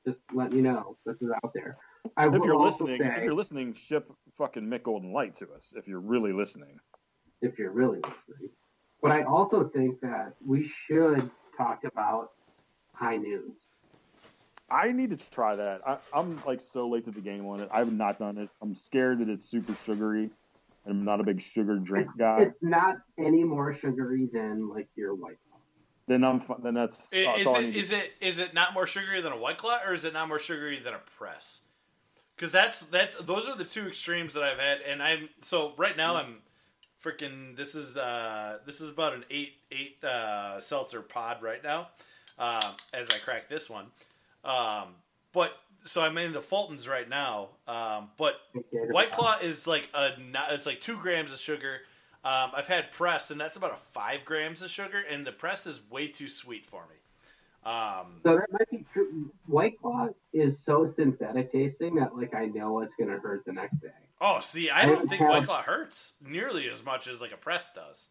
just 0.05 0.17
let 0.33 0.51
me 0.51 0.61
know 0.61 0.97
this 1.05 1.21
is 1.21 1.29
out 1.43 1.53
there. 1.53 1.75
I 2.17 2.25
If 2.25 2.33
will 2.33 2.45
you're 2.45 2.55
also 2.55 2.85
listening, 2.85 3.01
say, 3.09 3.17
if 3.17 3.23
you're 3.23 3.33
listening, 3.33 3.73
ship 3.73 4.11
fucking 4.37 4.67
Mich 4.67 4.83
Golden 4.83 5.13
Light 5.13 5.35
to 5.37 5.51
us. 5.53 5.71
If 5.75 5.87
you're 5.87 5.99
really 5.99 6.33
listening. 6.33 6.79
if 7.41 7.59
you're 7.59 7.71
really 7.71 7.97
listening. 7.99 8.49
But 9.01 9.11
I 9.11 9.23
also 9.23 9.67
think 9.69 9.99
that 10.01 10.35
we 10.43 10.67
should 10.67 11.29
talk 11.55 11.83
about 11.83 12.31
high 12.93 13.17
noons. 13.17 13.64
I 14.69 14.91
need 14.91 15.11
to 15.11 15.29
try 15.29 15.55
that. 15.55 15.81
I, 15.87 15.97
I'm 16.13 16.41
like 16.45 16.59
so 16.59 16.87
late 16.87 17.05
to 17.05 17.11
the 17.11 17.21
game 17.21 17.45
on 17.45 17.61
it. 17.61 17.69
I've 17.71 17.93
not 17.93 18.19
done 18.19 18.37
it. 18.37 18.49
I'm 18.61 18.75
scared 18.75 19.19
that 19.19 19.29
it's 19.29 19.45
super 19.45 19.75
sugary, 19.85 20.23
and 20.85 20.91
I'm 20.99 21.05
not 21.05 21.19
a 21.19 21.23
big 21.23 21.39
sugar 21.41 21.77
drink 21.77 22.07
guy. 22.17 22.41
It's 22.41 22.63
not 22.63 22.97
any 23.19 23.43
more 23.43 23.75
sugary 23.77 24.27
than 24.31 24.69
like 24.69 24.87
your 24.95 25.13
white. 25.13 25.37
Claw. 25.49 25.59
Then 26.07 26.23
I'm 26.23 26.39
fu- 26.39 26.59
then 26.61 26.73
that's, 26.73 27.09
I- 27.13 27.23
that's 27.25 27.41
Is 27.41 27.47
all 27.47 27.55
I 27.55 27.59
it 27.59 27.65
need 27.67 27.75
is 27.75 27.91
it 27.91 28.13
is 28.21 28.39
it 28.39 28.53
not 28.53 28.73
more 28.73 28.87
sugary 28.87 29.21
than 29.21 29.31
a 29.33 29.37
White 29.37 29.57
Claw, 29.57 29.79
or 29.85 29.93
is 29.93 30.03
it 30.03 30.13
not 30.13 30.27
more 30.27 30.39
sugary 30.39 30.79
than 30.79 30.93
a 30.93 30.99
press? 31.17 31.61
Because 32.35 32.51
that's 32.51 32.81
that's 32.81 33.15
those 33.17 33.47
are 33.47 33.55
the 33.55 33.63
two 33.63 33.87
extremes 33.87 34.33
that 34.33 34.43
I've 34.43 34.59
had, 34.59 34.79
and 34.81 35.01
I'm 35.01 35.29
so 35.41 35.73
right 35.77 35.95
now 35.95 36.15
I'm 36.15 36.37
freaking. 37.03 37.55
This 37.55 37.75
is 37.75 37.95
uh 37.95 38.57
this 38.65 38.81
is 38.81 38.89
about 38.89 39.13
an 39.13 39.25
eight 39.29 39.53
eight 39.71 40.03
uh, 40.03 40.59
seltzer 40.59 41.01
pod 41.01 41.41
right 41.43 41.63
now, 41.63 41.89
um, 42.39 42.61
as 42.93 43.09
I 43.11 43.19
crack 43.23 43.47
this 43.47 43.69
one. 43.69 43.85
Um, 44.45 44.89
but 45.33 45.51
so 45.85 46.01
I'm 46.01 46.17
in 46.17 46.33
the 46.33 46.39
Fultons 46.39 46.87
right 46.87 47.07
now, 47.09 47.49
um, 47.67 48.09
but 48.17 48.35
White. 48.71 49.11
Claw 49.11 49.37
is 49.41 49.67
like 49.67 49.89
a 49.93 50.11
it's 50.51 50.65
like 50.65 50.81
two 50.81 50.97
grams 50.97 51.33
of 51.33 51.39
sugar. 51.39 51.79
Um, 52.23 52.51
I've 52.55 52.67
had 52.67 52.91
pressed, 52.91 53.29
and 53.31 53.39
that's 53.39 53.55
about 53.55 53.71
a 53.73 53.77
five 53.93 54.25
grams 54.25 54.61
of 54.61 54.69
sugar, 54.71 54.99
and 54.99 55.25
the 55.27 55.31
press 55.31 55.67
is 55.67 55.81
way 55.91 56.07
too 56.07 56.27
sweet 56.27 56.65
for 56.65 56.83
me. 56.87 56.95
Um, 57.71 58.19
So 58.23 58.35
that 58.35 58.51
might 58.51 58.69
be 58.71 58.85
true. 58.93 59.31
White 59.47 59.79
Claw 59.81 60.09
is 60.33 60.57
so 60.63 60.85
synthetic 60.95 61.51
tasting 61.51 61.95
that 61.95 62.15
like 62.15 62.33
I 62.35 62.45
know 62.45 62.79
it's 62.81 62.93
gonna 62.99 63.17
hurt 63.19 63.43
the 63.45 63.53
next 63.53 63.79
day. 63.81 63.89
oh, 64.21 64.39
see, 64.39 64.69
I 64.69 64.83
I 64.83 64.85
don't 64.85 65.07
think 65.09 65.21
have- 65.21 65.29
White 65.29 65.45
Claw 65.45 65.61
hurts 65.63 66.15
nearly 66.21 66.69
as 66.69 66.83
much 66.85 67.07
as 67.07 67.21
like 67.21 67.31
a 67.31 67.37
press 67.37 67.71
does. 67.73 68.09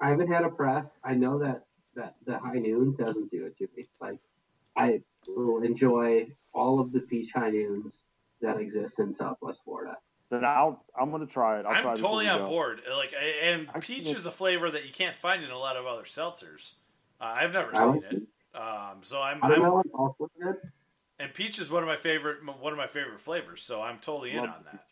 I 0.00 0.08
haven't 0.10 0.32
had 0.32 0.44
a 0.44 0.48
press. 0.50 0.86
I 1.04 1.14
know 1.14 1.38
that 1.38 1.64
that 1.94 2.14
the 2.24 2.38
high 2.38 2.58
noon 2.58 2.94
doesn't 2.96 3.30
do 3.30 3.46
it 3.46 3.56
to 3.58 3.68
me. 3.76 3.88
Like 4.00 4.18
I 4.76 5.02
will 5.26 5.62
enjoy 5.62 6.28
all 6.52 6.80
of 6.80 6.92
the 6.92 7.00
peach 7.00 7.30
high 7.34 7.50
noons 7.50 7.94
that 8.40 8.58
exist 8.60 8.98
in 8.98 9.14
Southwest 9.14 9.60
Florida. 9.64 9.96
Then 10.30 10.44
I'll 10.44 10.84
I'm 10.98 11.10
gonna 11.10 11.26
try 11.26 11.60
it. 11.60 11.66
I'll 11.66 11.80
try 11.80 11.90
I'm 11.92 11.96
it 11.98 12.00
totally 12.00 12.28
on 12.28 12.48
board. 12.48 12.80
Like, 12.90 13.12
and 13.42 13.68
I 13.74 13.80
peach 13.80 14.08
is 14.08 14.24
a 14.26 14.30
flavor 14.32 14.70
that 14.70 14.86
you 14.86 14.92
can't 14.92 15.14
find 15.16 15.44
in 15.44 15.50
a 15.50 15.58
lot 15.58 15.76
of 15.76 15.86
other 15.86 16.04
seltzers. 16.04 16.74
Uh, 17.20 17.24
I've 17.36 17.52
never 17.52 17.70
I 17.76 17.84
seen 17.84 18.02
it. 18.10 18.22
Um, 18.58 18.98
so 19.02 19.20
I'm, 19.20 19.38
I 19.42 19.48
don't 19.48 19.58
I'm 19.58 19.62
know. 19.64 19.82
Also 19.94 20.30
good. 20.40 20.56
and 21.18 21.32
peach 21.34 21.58
is 21.58 21.70
one 21.70 21.82
of 21.82 21.86
my 21.88 21.96
favorite 21.96 22.38
one 22.60 22.72
of 22.72 22.78
my 22.78 22.86
favorite 22.86 23.20
flavors. 23.20 23.62
So 23.62 23.82
I'm 23.82 23.98
totally 23.98 24.30
in 24.32 24.38
Love 24.38 24.48
on 24.50 24.64
that. 24.72 24.84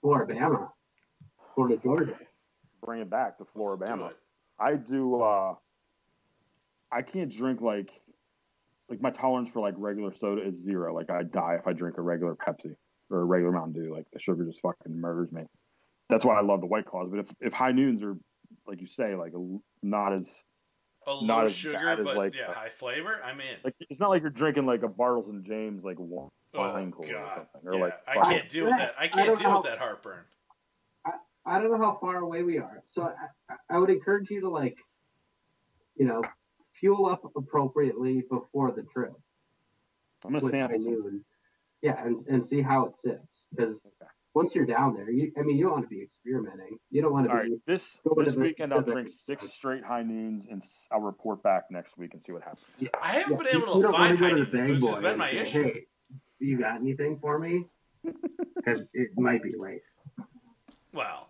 Florida, 0.00 0.34
Bama, 0.34 0.68
Florida, 1.54 1.80
Georgia. 1.82 2.18
Bring 2.84 3.00
it 3.00 3.10
back 3.10 3.38
to 3.38 3.44
Let's 3.44 3.52
Florida. 3.52 3.86
do 3.96 4.04
it. 4.06 4.16
I 4.58 4.74
do. 4.74 5.20
uh 5.22 5.54
I 6.92 7.02
can't 7.02 7.30
drink 7.30 7.60
like 7.60 7.90
like 8.88 9.00
my 9.00 9.10
tolerance 9.10 9.50
for 9.50 9.60
like 9.60 9.74
regular 9.76 10.12
soda 10.12 10.46
is 10.46 10.56
zero. 10.62 10.94
Like 10.94 11.10
I 11.10 11.22
die 11.22 11.56
if 11.58 11.66
I 11.66 11.72
drink 11.72 11.98
a 11.98 12.02
regular 12.02 12.34
Pepsi 12.36 12.74
or 13.10 13.20
a 13.20 13.24
regular 13.24 13.52
Mountain 13.52 13.72
Dew. 13.82 13.92
Like 13.94 14.06
the 14.12 14.18
sugar 14.18 14.44
just 14.44 14.60
fucking 14.60 15.00
murders 15.00 15.32
me. 15.32 15.42
That's 16.08 16.24
why 16.24 16.38
I 16.38 16.42
love 16.42 16.60
the 16.60 16.66
White 16.66 16.86
Claws. 16.86 17.08
But 17.10 17.20
if 17.20 17.30
if 17.40 17.52
high 17.52 17.72
noons 17.72 18.02
are 18.02 18.16
like 18.66 18.80
you 18.80 18.86
say, 18.86 19.14
like 19.16 19.32
a, 19.34 19.58
not 19.82 20.12
as 20.12 20.28
A 21.06 21.24
Not 21.24 21.38
low 21.40 21.44
as 21.46 21.54
sugar, 21.54 21.78
bad 21.78 22.00
as, 22.00 22.04
but 22.06 22.16
like, 22.16 22.34
yeah, 22.34 22.52
high 22.52 22.68
flavor. 22.68 23.20
I'm 23.24 23.40
in. 23.40 23.56
like 23.64 23.74
it's 23.90 23.98
not 24.00 24.10
like 24.10 24.22
you're 24.22 24.30
drinking 24.30 24.66
like 24.66 24.82
a 24.84 24.88
Bartles 24.88 25.28
and 25.30 25.44
Jaymes 25.44 25.82
like 25.84 25.96
wine 25.98 26.28
Oh 26.54 26.60
wine 26.72 26.92
cooler 26.92 27.08
or 27.08 27.12
god, 27.12 27.34
something. 27.52 27.68
Or 27.68 27.74
yeah, 27.74 27.80
like 27.80 27.94
I 28.06 28.14
can't 28.32 28.48
deal 28.48 28.64
with 28.66 28.78
that. 28.78 28.94
I 28.98 29.04
I 29.04 29.08
can't 29.08 29.26
don't 29.26 29.38
deal 29.38 29.50
know. 29.50 29.56
with 29.58 29.66
that 29.66 29.78
heartburn. 29.78 30.22
I 31.44 31.60
don't 31.60 31.70
know 31.70 31.78
how 31.78 31.96
far 32.00 32.16
away 32.16 32.42
we 32.42 32.58
are, 32.58 32.82
so 32.92 33.02
I, 33.02 33.52
I- 33.52 33.56
I 33.76 33.78
would 33.78 33.90
encourage 33.90 34.30
you 34.30 34.40
to 34.40 34.48
like, 34.48 34.76
you 35.96 36.04
know, 36.06 36.22
fuel 36.78 37.06
up 37.06 37.22
appropriately 37.36 38.22
before 38.30 38.72
the 38.72 38.82
trip. 38.92 39.12
I'm 40.24 40.32
gonna 40.32 40.42
with 40.44 40.50
sample 40.52 40.78
high 40.78 40.84
some. 40.84 40.92
noon. 40.94 41.24
Yeah, 41.82 42.02
and, 42.04 42.26
and 42.26 42.46
see 42.46 42.62
how 42.62 42.86
it 42.86 42.92
sits. 43.00 43.46
Because 43.54 43.76
Okay. 43.86 44.10
once 44.34 44.54
you're 44.54 44.66
down 44.66 44.94
there, 44.94 45.10
you 45.10 45.32
I 45.38 45.42
mean, 45.42 45.56
you 45.56 45.64
don't 45.64 45.72
want 45.74 45.84
to 45.84 45.88
be 45.94 46.02
experimenting. 46.02 46.78
You 46.90 47.02
don't 47.02 47.12
want 47.12 47.26
to 47.26 47.32
All 47.32 47.42
be. 47.42 47.50
right, 47.50 47.60
this 47.66 47.98
Go 48.06 48.14
to 48.14 48.24
this 48.24 48.34
the- 48.34 48.40
weekend 48.40 48.72
I'll 48.72 48.80
to 48.80 48.86
the- 48.86 48.92
drink 48.92 49.08
six 49.08 49.48
straight 49.52 49.84
high 49.84 50.02
noons, 50.02 50.46
and 50.50 50.62
I'll 50.90 51.00
report 51.00 51.42
back 51.42 51.64
next 51.70 51.96
week 51.98 52.14
and 52.14 52.22
see 52.22 52.32
what 52.32 52.42
happens. 52.42 52.64
I 53.00 53.12
haven't 53.20 53.32
Yeah, 53.32 53.36
been 53.38 53.46
you- 53.46 53.50
able 53.64 53.74
you 53.76 53.82
to 53.82 53.82
don't 53.82 53.92
find 53.92 54.18
high 54.18 54.30
go 54.30 54.36
to 54.36 54.44
the 54.46 54.56
noons, 54.56 54.66
bag 54.66 54.70
which 54.74 54.80
boy 54.80 54.88
has 54.88 54.96
been 54.98 55.06
and 55.10 55.18
my 55.18 55.30
say, 55.30 55.38
issue. 55.38 55.62
Hey, 55.64 55.86
you 56.38 56.58
got 56.58 56.76
anything 56.76 57.18
for 57.20 57.38
me? 57.38 57.66
Because 58.56 58.84
it 58.94 59.10
might 59.16 59.42
be 59.44 59.54
late. 59.56 59.82
Well, 60.92 61.28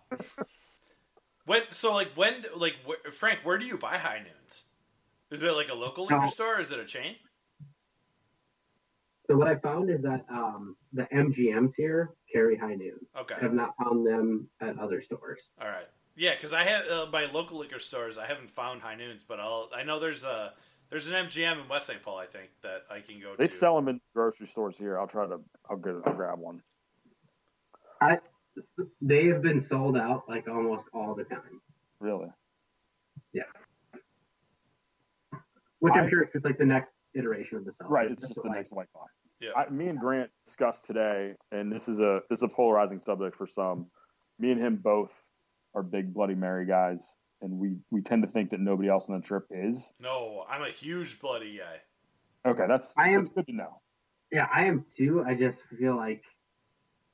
when 1.45 1.61
so 1.71 1.93
like 1.93 2.09
when 2.15 2.45
like 2.55 2.73
wh- 2.87 3.11
Frank, 3.11 3.41
where 3.43 3.57
do 3.59 3.65
you 3.65 3.77
buy 3.77 3.97
high 3.97 4.19
noons? 4.23 4.63
Is 5.31 5.43
it 5.43 5.51
like 5.53 5.69
a 5.69 5.73
local 5.73 6.05
liquor 6.05 6.19
No. 6.21 6.25
store? 6.25 6.55
Or 6.57 6.59
is 6.59 6.71
it 6.71 6.79
a 6.79 6.85
chain? 6.85 7.15
So 9.29 9.35
what 9.35 9.47
I 9.47 9.55
found 9.55 9.89
is 9.89 10.01
that 10.03 10.25
um, 10.29 10.77
the 10.93 11.03
MGMs 11.13 11.73
here 11.75 12.11
carry 12.31 12.55
high 12.55 12.75
noon. 12.75 12.97
Okay, 13.19 13.35
I 13.35 13.39
have 13.41 13.53
not 13.53 13.73
found 13.83 14.07
them 14.07 14.47
at 14.61 14.79
other 14.79 15.01
stores. 15.01 15.51
all 15.61 15.67
right, 15.67 15.87
yeah, 16.15 16.33
because 16.35 16.53
I 16.53 16.63
have 16.63 16.85
uh, 16.89 17.05
by 17.07 17.25
local 17.25 17.59
liquor 17.59 17.79
stores. 17.79 18.17
I 18.17 18.25
haven't 18.25 18.49
found 18.51 18.81
high 18.81 18.95
noons, 18.95 19.25
but 19.27 19.41
I'll 19.41 19.69
I 19.75 19.83
know 19.83 19.99
there's 19.99 20.23
a 20.23 20.53
there's 20.89 21.07
an 21.07 21.13
MGM 21.13 21.61
in 21.63 21.67
West 21.67 21.87
St. 21.87 22.01
Paul. 22.01 22.17
I 22.17 22.25
think 22.25 22.51
that 22.63 22.83
I 22.89 23.01
can 23.01 23.19
go 23.19 23.31
to. 23.31 23.37
They 23.37 23.47
to. 23.47 23.53
sell 23.53 23.75
them 23.75 23.89
in 23.89 23.99
grocery 24.15 24.47
stores 24.47 24.77
here. 24.77 24.97
I'll 24.97 25.07
try 25.07 25.27
to. 25.27 25.41
I'll 25.69 25.75
get. 25.75 25.95
I'll 26.05 26.13
grab 26.13 26.39
one. 26.39 26.61
I 27.99 28.19
they 29.01 29.25
have 29.27 29.41
been 29.41 29.59
sold 29.59 29.97
out 29.97 30.23
like 30.29 30.47
almost 30.47 30.85
all 30.93 31.13
the 31.15 31.25
time, 31.25 31.59
Really. 31.99 32.29
Which 35.79 35.93
I'm 35.95 36.09
sure 36.09 36.23
is 36.23 36.29
just 36.33 36.45
like 36.45 36.57
the 36.57 36.65
next 36.65 36.91
iteration 37.13 37.57
of 37.57 37.65
the 37.65 37.71
cell. 37.71 37.87
Right. 37.89 38.09
It's 38.09 38.27
just 38.27 38.35
the 38.35 38.49
like, 38.49 38.57
next 38.57 38.71
white 38.71 38.87
claw. 38.93 39.05
Yeah. 39.39 39.51
I, 39.55 39.69
me 39.69 39.87
and 39.87 39.99
Grant 39.99 40.31
discussed 40.45 40.85
today, 40.85 41.33
and 41.51 41.71
this 41.71 41.87
is 41.87 41.99
a 41.99 42.21
this 42.29 42.39
is 42.39 42.43
a 42.43 42.47
polarizing 42.47 42.99
subject 42.99 43.35
for 43.35 43.45
some. 43.45 43.87
Me 44.39 44.51
and 44.51 44.59
him 44.59 44.77
both 44.77 45.13
are 45.75 45.83
big 45.83 46.13
Bloody 46.13 46.35
Mary 46.35 46.65
guys, 46.65 47.13
and 47.41 47.59
we 47.59 47.75
we 47.91 48.01
tend 48.01 48.23
to 48.23 48.27
think 48.27 48.49
that 48.51 48.59
nobody 48.59 48.89
else 48.89 49.09
on 49.09 49.15
the 49.15 49.25
trip 49.25 49.45
is. 49.51 49.93
No, 49.99 50.45
I'm 50.49 50.63
a 50.63 50.71
huge 50.71 51.19
bloody 51.19 51.59
guy. 51.59 52.49
Okay, 52.49 52.65
that's 52.67 52.97
I 52.97 53.09
am- 53.09 53.21
that's 53.21 53.29
good 53.29 53.47
to 53.47 53.53
know. 53.55 53.81
Yeah, 54.31 54.47
I 54.53 54.65
am 54.65 54.85
too. 54.95 55.23
I 55.25 55.35
just 55.35 55.59
feel 55.77 55.95
like 55.95 56.23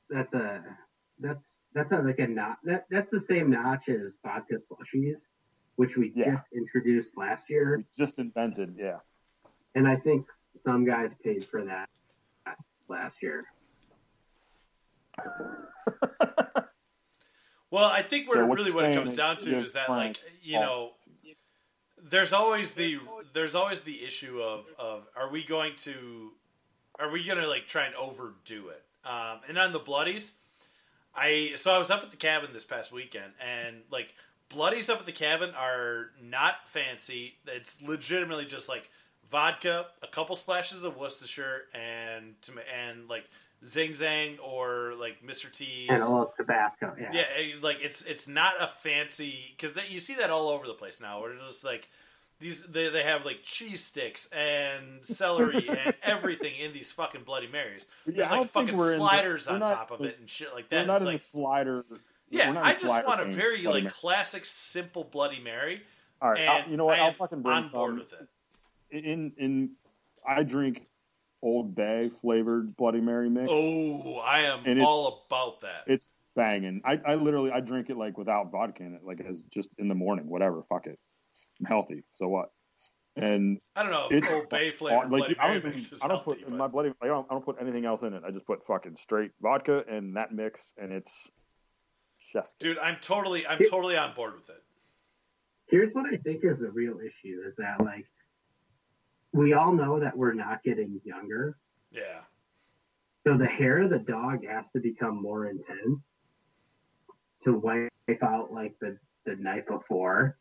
that's 0.08 0.32
a 0.32 0.64
that's 1.18 1.44
that's 1.74 1.92
a, 1.92 1.98
like 1.98 2.18
a 2.18 2.26
not 2.26 2.56
that 2.64 2.86
that's 2.90 3.10
the 3.10 3.24
same 3.28 3.50
notch 3.50 3.88
as 3.88 4.14
vodka 4.24 4.56
slushies, 4.56 5.18
which 5.76 5.96
we 5.96 6.12
Yeah. 6.14 6.32
just 6.32 6.44
introduced 6.52 7.16
last 7.16 7.48
year, 7.50 7.78
We 7.78 7.84
just 7.96 8.18
invented, 8.18 8.76
yeah. 8.78 8.98
and 9.74 9.86
I 9.88 9.96
think 9.96 10.26
some 10.64 10.84
guys 10.84 11.10
paid 11.22 11.44
for 11.46 11.64
that 11.64 11.88
last 12.88 13.22
year. 13.22 13.44
Well, 17.70 17.86
I 17.90 18.02
think 18.02 18.28
So 18.28 18.34
where 18.36 18.46
really 18.46 18.70
what 18.70 18.84
it 18.84 18.94
comes 18.94 19.16
down 19.16 19.36
to 19.38 19.60
is 19.60 19.72
that 19.72 19.88
like 19.90 20.16
you 20.42 20.60
know 20.60 20.92
there's 22.00 22.32
always 22.32 22.70
the 22.72 23.00
there's 23.32 23.56
always 23.56 23.80
the 23.80 24.04
issue 24.04 24.40
of 24.40 24.66
of 24.78 25.08
are 25.16 25.28
we 25.28 25.42
going 25.42 25.74
to 25.78 26.30
are 27.00 27.10
we 27.10 27.24
gonna 27.24 27.48
like 27.48 27.66
try 27.66 27.86
and 27.86 27.94
overdo 27.96 28.68
it 28.68 28.84
um, 29.04 29.40
and 29.48 29.58
on 29.58 29.72
the 29.72 29.80
bloodies 29.80 30.34
i 31.16 31.50
so 31.56 31.72
i 31.72 31.78
was 31.78 31.90
up 31.90 32.04
at 32.04 32.12
the 32.12 32.16
cabin 32.16 32.50
this 32.52 32.64
past 32.64 32.92
weekend 32.92 33.32
and 33.44 33.78
like 33.90 34.14
bloodies 34.54 34.88
up 34.88 35.00
at 35.00 35.06
the 35.06 35.12
cabin 35.12 35.50
are 35.56 36.10
not 36.22 36.66
fancy 36.66 37.34
it's 37.46 37.80
legitimately 37.82 38.44
just 38.44 38.68
like 38.68 38.90
vodka 39.30 39.86
a 40.02 40.06
couple 40.06 40.36
splashes 40.36 40.84
of 40.84 40.96
worcestershire 40.96 41.62
and 41.74 42.34
and 42.82 43.08
like 43.08 43.24
zing 43.66 43.90
zang 43.92 44.36
or 44.42 44.94
like 44.98 45.16
mr 45.26 45.50
t's 45.52 45.88
And 45.90 46.02
a 46.02 46.06
little 46.06 46.32
Tabasco, 46.36 46.94
yeah. 47.00 47.10
yeah, 47.12 47.24
eh, 47.36 47.52
like 47.62 47.78
it's 47.82 48.02
it's 48.02 48.28
not 48.28 48.54
a 48.60 48.66
fancy 48.66 49.54
because 49.56 49.74
you 49.88 49.98
see 50.00 50.14
that 50.16 50.30
all 50.30 50.48
over 50.48 50.66
the 50.66 50.74
place 50.74 51.00
now. 51.00 51.20
Where 51.20 51.32
it's 51.32 51.42
just 51.42 51.64
like 51.64 51.88
these 52.40 52.62
they, 52.62 52.90
they 52.90 53.02
have 53.04 53.24
like 53.24 53.42
cheese 53.42 53.82
sticks 53.82 54.28
and 54.32 55.02
celery 55.04 55.66
and 55.84 55.94
everything 56.02 56.54
in 56.56 56.72
these 56.74 56.92
fucking 56.92 57.22
Bloody 57.22 57.46
Marys. 57.46 57.86
Yeah, 58.06 58.12
There's 58.16 58.28
I 58.32 58.38
like 58.38 58.52
think 58.52 58.66
fucking 58.66 58.76
we're 58.76 58.90
the- 58.90 58.96
sliders 58.96 59.46
on 59.48 59.60
not- 59.60 59.68
top 59.68 59.90
of 59.92 60.02
it 60.02 60.18
and 60.20 60.28
shit 60.28 60.52
like 60.54 60.66
We're 60.70 60.78
that. 60.80 60.86
not 60.86 60.96
It's 60.96 61.02
in 61.04 61.08
like 61.12 61.18
the 61.20 61.24
slider. 61.24 61.84
Yeah, 62.30 62.58
I 62.62 62.72
just 62.72 62.84
want 63.06 63.20
a 63.20 63.26
very 63.26 63.62
Bloody 63.62 63.82
like 63.82 63.82
Mary. 63.84 63.94
classic, 64.00 64.44
simple 64.44 65.04
Bloody 65.04 65.40
Mary, 65.40 65.82
All 66.20 66.30
right, 66.30 66.40
and 66.40 66.70
you 66.70 66.76
know 66.76 66.86
what? 66.86 66.98
I 66.98 67.02
I'll 67.02 67.08
am 67.10 67.14
fucking 67.14 67.42
bring 67.42 67.56
on 67.56 67.68
board 67.68 67.90
some. 67.90 67.98
with 67.98 68.12
it. 68.12 69.04
In 69.04 69.32
in, 69.38 69.70
I 70.26 70.42
drink 70.42 70.86
Old 71.42 71.74
Bay 71.74 72.08
flavored 72.20 72.76
Bloody 72.76 73.00
Mary 73.00 73.28
mix. 73.28 73.48
Oh, 73.50 74.18
I 74.20 74.40
am 74.42 74.64
And 74.66 74.80
all 74.80 75.20
about 75.28 75.60
that. 75.62 75.84
It's 75.86 76.08
banging. 76.36 76.80
I, 76.84 76.98
I 77.06 77.14
literally 77.16 77.50
I 77.52 77.60
drink 77.60 77.90
it 77.90 77.96
like 77.96 78.16
without 78.18 78.50
vodka 78.50 78.82
in 78.82 78.94
it, 78.94 79.02
like 79.04 79.20
as 79.20 79.42
just 79.44 79.68
in 79.78 79.88
the 79.88 79.94
morning, 79.94 80.26
whatever. 80.28 80.62
Fuck 80.68 80.86
it. 80.86 80.98
I'm 81.60 81.66
healthy, 81.66 82.04
so 82.12 82.28
what? 82.28 82.50
And 83.16 83.58
I 83.76 83.84
don't 83.84 83.92
know. 83.92 84.08
it's 84.10 84.28
Old 84.32 84.48
Bay 84.48 84.72
flavored 84.72 85.10
like 85.10 85.20
Bloody 85.20 85.38
I 85.38 85.46
Mary 85.48 85.60
don't 85.60 85.70
mix 85.72 85.92
is 85.92 86.02
I 86.02 86.08
don't 86.08 86.16
healthy, 86.24 86.40
put 86.42 86.50
but- 86.50 86.56
my 86.58 86.66
bloody 86.66 86.92
I 87.00 87.06
don't, 87.06 87.26
I 87.30 87.34
don't 87.34 87.44
put 87.44 87.56
anything 87.60 87.84
else 87.84 88.02
in 88.02 88.12
it. 88.14 88.22
I 88.26 88.30
just 88.32 88.46
put 88.46 88.66
fucking 88.66 88.96
straight 88.96 89.30
vodka 89.40 89.84
and 89.88 90.16
that 90.16 90.32
mix, 90.34 90.72
and 90.78 90.92
it's 90.92 91.12
dude, 92.58 92.78
I'm 92.78 92.96
totally 93.00 93.46
I'm 93.46 93.58
totally 93.70 93.96
on 93.96 94.14
board 94.14 94.34
with 94.34 94.48
it. 94.48 94.62
Here's 95.66 95.94
what 95.94 96.06
I 96.12 96.16
think 96.16 96.44
is 96.44 96.58
the 96.58 96.70
real 96.70 96.98
issue 97.00 97.42
is 97.46 97.54
that 97.56 97.80
like 97.80 98.06
we 99.32 99.52
all 99.52 99.72
know 99.72 99.98
that 100.00 100.16
we're 100.16 100.34
not 100.34 100.62
getting 100.62 101.00
younger. 101.04 101.56
Yeah. 101.90 102.20
So 103.26 103.36
the 103.36 103.46
hair 103.46 103.82
of 103.82 103.90
the 103.90 103.98
dog 103.98 104.44
has 104.46 104.64
to 104.74 104.80
become 104.80 105.20
more 105.20 105.46
intense 105.46 106.02
to 107.42 107.54
wipe 107.54 108.22
out 108.22 108.52
like 108.52 108.74
the, 108.80 108.98
the 109.24 109.36
night 109.36 109.66
before. 109.66 110.36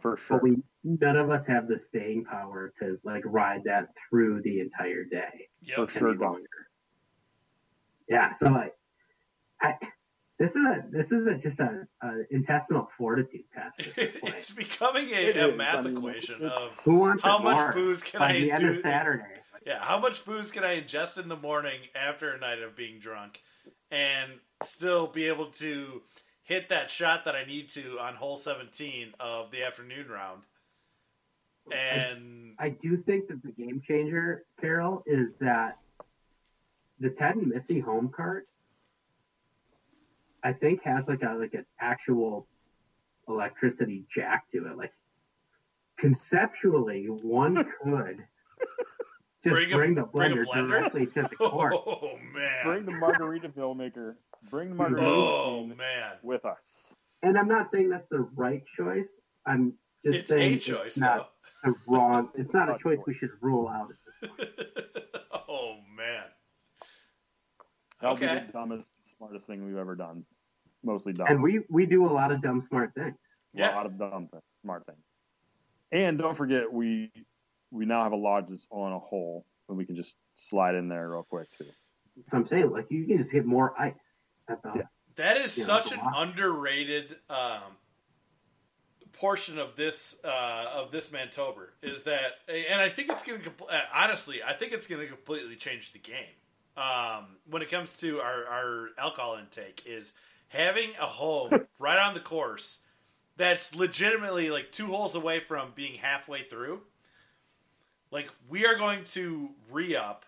for 0.00 0.16
sure. 0.16 0.38
But 0.38 0.42
we 0.42 0.56
none 0.82 1.16
of 1.16 1.30
us 1.30 1.46
have 1.46 1.68
the 1.68 1.78
staying 1.78 2.24
power 2.24 2.72
to 2.80 2.98
like 3.04 3.22
ride 3.24 3.62
that 3.64 3.88
through 4.10 4.42
the 4.42 4.60
entire 4.60 5.04
day. 5.04 5.48
Yep. 5.62 5.90
For 5.90 5.98
sure, 5.98 6.14
longer. 6.14 6.48
Yeah, 8.08 8.32
so 8.34 8.48
I, 8.48 8.70
I 9.62 9.74
this 10.38 10.50
is 10.50 10.56
a 10.56 10.84
this 10.90 11.12
is 11.12 11.26
a, 11.26 11.34
just 11.34 11.60
a, 11.60 11.86
a 12.02 12.12
intestinal 12.30 12.88
fortitude 12.98 13.44
test. 13.54 13.80
At 13.80 13.94
this 13.96 14.16
point. 14.20 14.34
it's 14.36 14.50
becoming 14.50 15.08
It 15.10 15.36
a, 15.36 15.52
a 15.52 15.56
math 15.56 15.76
I 15.76 15.82
mean, 15.82 15.96
equation 15.96 16.42
of 16.42 16.78
Who 16.84 16.96
wants 16.96 17.22
how 17.22 17.38
much 17.38 17.74
booze 17.74 18.02
can 18.02 18.20
by 18.20 18.30
I 18.30 18.32
the 18.32 18.50
end 18.50 18.60
do? 18.60 18.70
of 18.74 18.80
Saturday? 18.82 19.24
Yeah, 19.66 19.78
how 19.80 19.98
much 19.98 20.24
booze 20.24 20.50
can 20.50 20.64
I 20.64 20.80
ingest 20.80 21.16
in 21.18 21.28
the 21.28 21.36
morning 21.36 21.80
after 21.94 22.30
a 22.30 22.38
night 22.38 22.60
of 22.60 22.76
being 22.76 22.98
drunk, 22.98 23.40
and 23.90 24.32
still 24.62 25.06
be 25.06 25.26
able 25.28 25.46
to 25.52 26.02
hit 26.42 26.68
that 26.68 26.90
shot 26.90 27.24
that 27.24 27.34
I 27.34 27.44
need 27.44 27.70
to 27.70 27.98
on 27.98 28.14
hole 28.16 28.36
seventeen 28.36 29.14
of 29.20 29.50
the 29.50 29.62
afternoon 29.64 30.08
round? 30.08 30.42
And 31.72 32.54
I 32.58 32.68
do 32.68 32.98
think 32.98 33.28
that 33.28 33.42
the 33.42 33.52
game 33.52 33.80
changer, 33.86 34.44
Carroll, 34.60 35.02
is 35.06 35.34
that 35.40 35.78
the 37.00 37.08
Ted 37.08 37.36
and 37.36 37.46
Missy 37.46 37.80
home 37.80 38.10
cart, 38.14 38.46
I 40.44 40.52
think 40.52 40.82
has 40.84 41.04
like 41.08 41.22
a 41.22 41.34
like 41.34 41.54
an 41.54 41.64
actual 41.80 42.46
electricity 43.28 44.04
jack 44.14 44.50
to 44.52 44.66
it. 44.70 44.76
Like 44.76 44.92
conceptually, 45.98 47.06
one 47.06 47.56
could 47.82 48.18
just 49.42 49.54
Bring 49.54 49.70
bring, 49.70 49.92
a- 49.92 49.94
the 50.02 50.02
bring 50.06 50.32
blender 50.32 50.44
blender? 50.44 50.68
directly 50.68 51.06
to 51.06 51.22
the 51.22 51.28
court. 51.36 51.74
oh 51.74 52.18
man, 52.34 52.64
Bring 52.64 52.84
the 52.86 52.92
Margaritaville 52.92 53.76
maker. 53.76 54.18
Bring 54.50 54.68
the 54.70 54.74
margarita 54.74 55.06
Oh 55.06 55.66
man, 55.66 56.12
with 56.22 56.44
us. 56.44 56.94
And 57.22 57.38
I'm 57.38 57.48
not 57.48 57.70
saying 57.72 57.88
that's 57.88 58.08
the 58.10 58.20
right 58.36 58.62
choice. 58.76 59.08
I'm 59.46 59.72
just 60.04 60.18
it's 60.18 60.28
saying 60.28 60.54
a 60.54 60.58
choice 60.58 60.86
it's 60.88 60.98
not 60.98 61.30
though. 61.64 61.70
a 61.70 61.74
wrong. 61.88 62.28
It's 62.34 62.52
not 62.52 62.68
a 62.68 62.72
choice 62.74 62.98
choice. 62.98 63.06
we 63.06 63.14
should 63.14 63.30
rule 63.40 63.68
out 63.68 63.88
at 63.90 63.96
this 64.20 64.30
point. 64.30 65.48
oh 65.48 65.76
man. 65.96 66.24
That 68.02 68.10
would 68.12 68.22
Okay. 68.22 68.40
be 68.40 68.46
the 68.46 68.52
dumbest, 68.52 68.92
smartest 69.16 69.46
thing 69.46 69.64
we've 69.64 69.78
ever 69.78 69.94
done. 69.94 70.24
Mostly 70.84 71.12
dumb. 71.12 71.26
And 71.28 71.42
we 71.42 71.60
we 71.68 71.86
do 71.86 72.06
a 72.06 72.12
lot 72.12 72.30
of 72.30 72.42
dumb 72.42 72.62
smart 72.68 72.92
things. 72.94 73.16
Yeah, 73.54 73.74
a 73.74 73.76
lot 73.76 73.86
of 73.86 73.98
dumb 73.98 74.28
things, 74.30 74.42
smart 74.62 74.84
things. 74.86 74.98
And 75.92 76.18
don't 76.18 76.36
forget, 76.36 76.72
we 76.72 77.10
we 77.70 77.86
now 77.86 78.02
have 78.02 78.12
a 78.12 78.16
lodge 78.16 78.46
that's 78.48 78.66
on 78.70 78.92
a 78.92 78.98
hole, 78.98 79.46
and 79.68 79.78
we 79.78 79.86
can 79.86 79.96
just 79.96 80.16
slide 80.34 80.74
in 80.74 80.88
there 80.88 81.10
real 81.10 81.26
quick 81.28 81.48
too. 81.56 81.66
So 82.30 82.36
I'm 82.36 82.46
saying 82.46 82.70
like 82.70 82.86
you 82.90 83.06
can 83.06 83.18
just 83.18 83.30
hit 83.30 83.46
more 83.46 83.74
ice 83.80 83.94
at 84.48 84.62
the 84.62 84.72
Yeah. 84.76 84.82
That 85.16 85.36
is 85.38 85.56
Yeah, 85.56 85.64
such 85.64 85.92
an 85.92 86.00
underrated 86.16 87.16
um, 87.30 87.76
portion 89.12 89.58
of 89.58 89.76
this 89.76 90.16
uh, 90.24 90.70
of 90.74 90.90
this 90.90 91.10
Mantober 91.10 91.68
is 91.82 92.02
that, 92.02 92.32
and 92.48 92.80
I 92.80 92.88
think 92.88 93.10
it's 93.10 93.22
going 93.22 93.40
to 93.42 93.50
uh, 93.68 93.80
honestly, 93.94 94.42
I 94.42 94.52
think 94.52 94.72
it's 94.72 94.86
going 94.86 95.00
to 95.00 95.06
completely 95.06 95.56
change 95.56 95.92
the 95.92 95.98
game 95.98 96.34
um, 96.76 97.36
when 97.48 97.62
it 97.62 97.70
comes 97.70 97.96
to 97.98 98.20
our, 98.20 98.44
our 98.46 98.88
alcohol 98.98 99.36
intake. 99.36 99.84
Is 99.86 100.12
having 100.54 100.90
a 101.00 101.06
home 101.06 101.66
right 101.78 101.98
on 101.98 102.14
the 102.14 102.20
course 102.20 102.80
that's 103.36 103.74
legitimately 103.74 104.50
like 104.50 104.72
two 104.72 104.86
holes 104.86 105.14
away 105.14 105.40
from 105.40 105.72
being 105.74 105.98
halfway 105.98 106.44
through. 106.44 106.80
Like 108.10 108.30
we 108.48 108.64
are 108.64 108.76
going 108.76 109.04
to 109.04 109.50
re 109.70 109.96
up 109.96 110.24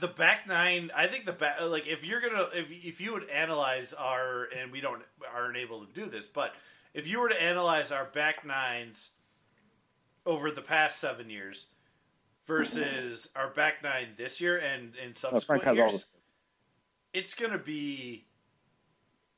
the 0.00 0.08
back 0.08 0.46
nine. 0.46 0.90
I 0.94 1.06
think 1.06 1.26
the 1.26 1.32
back 1.32 1.60
like 1.60 1.86
if 1.86 2.04
you're 2.04 2.20
gonna 2.20 2.48
if 2.54 2.66
if 2.70 3.00
you 3.00 3.12
would 3.12 3.28
analyze 3.28 3.92
our 3.92 4.44
and 4.44 4.72
we 4.72 4.80
don't 4.80 5.02
aren't 5.34 5.56
able 5.56 5.84
to 5.84 5.92
do 5.92 6.08
this, 6.08 6.28
but 6.28 6.54
if 6.94 7.06
you 7.06 7.20
were 7.20 7.28
to 7.28 7.42
analyze 7.42 7.92
our 7.92 8.06
back 8.06 8.44
nines 8.44 9.10
over 10.24 10.50
the 10.50 10.62
past 10.62 10.98
seven 10.98 11.28
years 11.30 11.66
versus 12.46 13.28
our 13.36 13.50
back 13.50 13.82
nine 13.82 14.08
this 14.16 14.40
year 14.40 14.56
and 14.56 14.94
in 14.96 15.10
Oh, 15.10 15.12
subsequent 15.14 15.66
all 15.66 15.74
years, 15.74 16.04
it's 17.12 17.34
gonna 17.34 17.58
be 17.58 18.25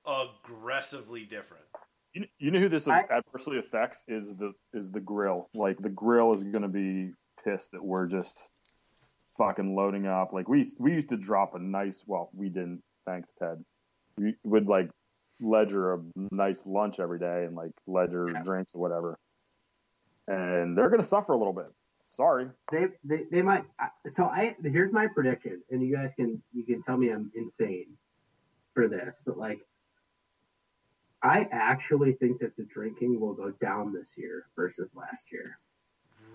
aggressively 0.08 1.24
different. 1.24 1.64
You, 2.14 2.24
you 2.38 2.50
know 2.50 2.58
who 2.58 2.68
this 2.68 2.88
I- 2.88 3.04
adversely 3.10 3.58
affects 3.58 4.02
is 4.08 4.34
the 4.36 4.52
is 4.72 4.90
the 4.90 5.00
grill. 5.00 5.48
Like 5.54 5.78
the 5.78 5.90
grill 5.90 6.32
is 6.32 6.42
going 6.42 6.62
to 6.62 6.68
be 6.68 7.12
pissed 7.44 7.70
that 7.72 7.84
we're 7.84 8.06
just 8.06 8.50
fucking 9.36 9.74
loading 9.76 10.06
up. 10.06 10.32
Like 10.32 10.48
we 10.48 10.70
we 10.78 10.94
used 10.94 11.10
to 11.10 11.16
drop 11.16 11.54
a 11.54 11.58
nice. 11.58 12.02
Well, 12.06 12.30
we 12.34 12.48
didn't. 12.48 12.82
Thanks, 13.06 13.28
Ted. 13.38 13.62
We 14.16 14.34
would 14.44 14.66
like 14.66 14.90
ledger 15.40 15.94
a 15.94 15.98
nice 16.32 16.64
lunch 16.66 16.98
every 16.98 17.18
day 17.18 17.44
and 17.44 17.54
like 17.54 17.70
ledger 17.86 18.28
Yeah. 18.32 18.42
drinks 18.42 18.74
or 18.74 18.80
whatever. 18.80 19.16
And 20.26 20.76
they're 20.76 20.90
going 20.90 21.00
to 21.00 21.06
suffer 21.06 21.32
a 21.32 21.38
little 21.38 21.52
bit. 21.52 21.66
Sorry. 22.10 22.48
they, 22.72 22.86
they 23.04 23.24
they 23.30 23.42
might 23.42 23.64
so 24.16 24.24
i 24.24 24.56
here's 24.64 24.90
my 24.94 25.06
prediction 25.06 25.60
and 25.70 25.82
you 25.82 25.94
guys 25.94 26.10
can 26.16 26.42
you 26.54 26.64
can 26.64 26.82
tell 26.82 26.96
me 26.96 27.10
i'm 27.10 27.30
insane 27.36 27.84
for 28.72 28.88
this 28.88 29.14
but 29.26 29.36
like 29.36 29.58
i 31.22 31.46
actually 31.52 32.12
think 32.12 32.38
that 32.40 32.56
the 32.56 32.64
drinking 32.64 33.18
will 33.20 33.34
go 33.34 33.50
down 33.60 33.92
this 33.92 34.12
year 34.16 34.46
versus 34.56 34.90
last 34.94 35.24
year 35.32 35.58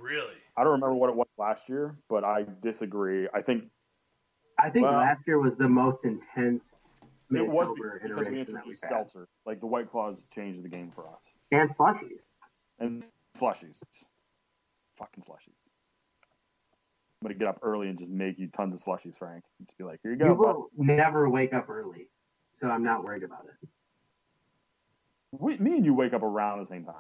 Really? 0.01 0.34
I 0.57 0.64
don't 0.65 0.73
remember 0.73 0.95
what 0.95 1.10
it 1.10 1.15
was 1.15 1.27
last 1.38 1.69
year, 1.69 1.95
but 2.10 2.26
I 2.26 2.45
disagree. 2.61 3.26
I 3.34 3.41
think 3.41 3.64
i 4.60 4.69
think 4.69 4.84
Well- 4.84 4.97
last 4.97 5.26
year 5.26 5.39
was 5.39 5.55
the 5.55 5.69
most 5.69 6.03
intense 6.03 6.65
it 7.31 7.47
was 7.47 7.72
because 7.73 8.01
we 8.03 8.10
iteration 8.10 8.34
we've 8.34 8.47
introduced 8.49 8.85
seltzer. 8.85 9.27
Like 9.45 9.61
the 9.61 9.65
White 9.65 9.89
Claws 9.89 10.26
changed 10.26 10.61
the 10.61 10.68
game 10.68 10.91
for 10.91 11.07
us. 11.07 11.22
and 11.51 11.69
slushies 11.69 12.31
and 12.80 13.03
slushies. 13.39 13.80
Fucking 14.97 15.23
slushies. 15.23 15.55
I'm 17.22 17.27
gonna 17.27 17.35
get 17.35 17.47
up 17.47 17.60
early 17.61 17.88
and 17.88 17.97
just 17.97 18.11
make 18.11 18.38
you 18.38 18.49
tons 18.49 18.73
of 18.76 18.84
slushies, 18.84 19.15
Frank. 19.18 19.45
And 19.60 19.68
just 19.69 19.77
be 19.77 19.85
like, 19.85 20.01
here 20.03 20.11
you 20.11 20.18
go. 20.18 20.26
you 20.26 20.35
bud." 20.35 20.55
will 20.55 20.69
never 20.76 21.30
wake 21.30 21.53
up 21.53 21.69
early 21.69 22.10
so 22.55 22.68
i'm 22.69 22.84
not 22.84 23.03
worried 23.05 23.23
about 23.23 23.45
it 23.45 23.69
We, 25.39 25.57
me 25.57 25.72
and 25.77 25.85
you 25.85 25.93
wake 25.93 26.14
up 26.14 26.22
around 26.23 26.60
the 26.61 26.68
same 26.68 26.85
time. 26.85 26.93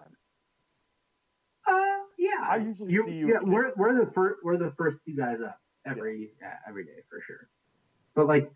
uh 1.67 2.03
yeah. 2.17 2.45
I 2.49 2.57
usually 2.57 2.93
You- 2.93 3.05
see 3.05 3.13
you. 3.13 3.27
yeah 3.29 3.39
we're, 3.41 3.73
we're 3.75 4.05
the 4.05 4.11
first 4.11 4.39
we're 4.43 4.57
the 4.57 4.73
first 4.77 4.97
two 5.05 5.15
guys 5.15 5.37
up 5.45 5.59
every 5.85 6.31
yeah, 6.41 6.55
every 6.67 6.83
day 6.85 7.03
for 7.09 7.21
sure. 7.25 7.47
But 8.15 8.27
like 8.27 8.51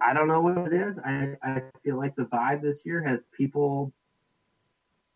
i 0.00 0.12
don't 0.12 0.28
know 0.28 0.40
what 0.40 0.58
it 0.58 0.72
is. 0.72 0.96
I 1.04 1.36
i 1.42 1.62
feel 1.84 1.96
like 1.96 2.14
the 2.16 2.24
vibe 2.24 2.62
this 2.62 2.80
year 2.84 3.02
has 3.02 3.20
people 3.36 3.92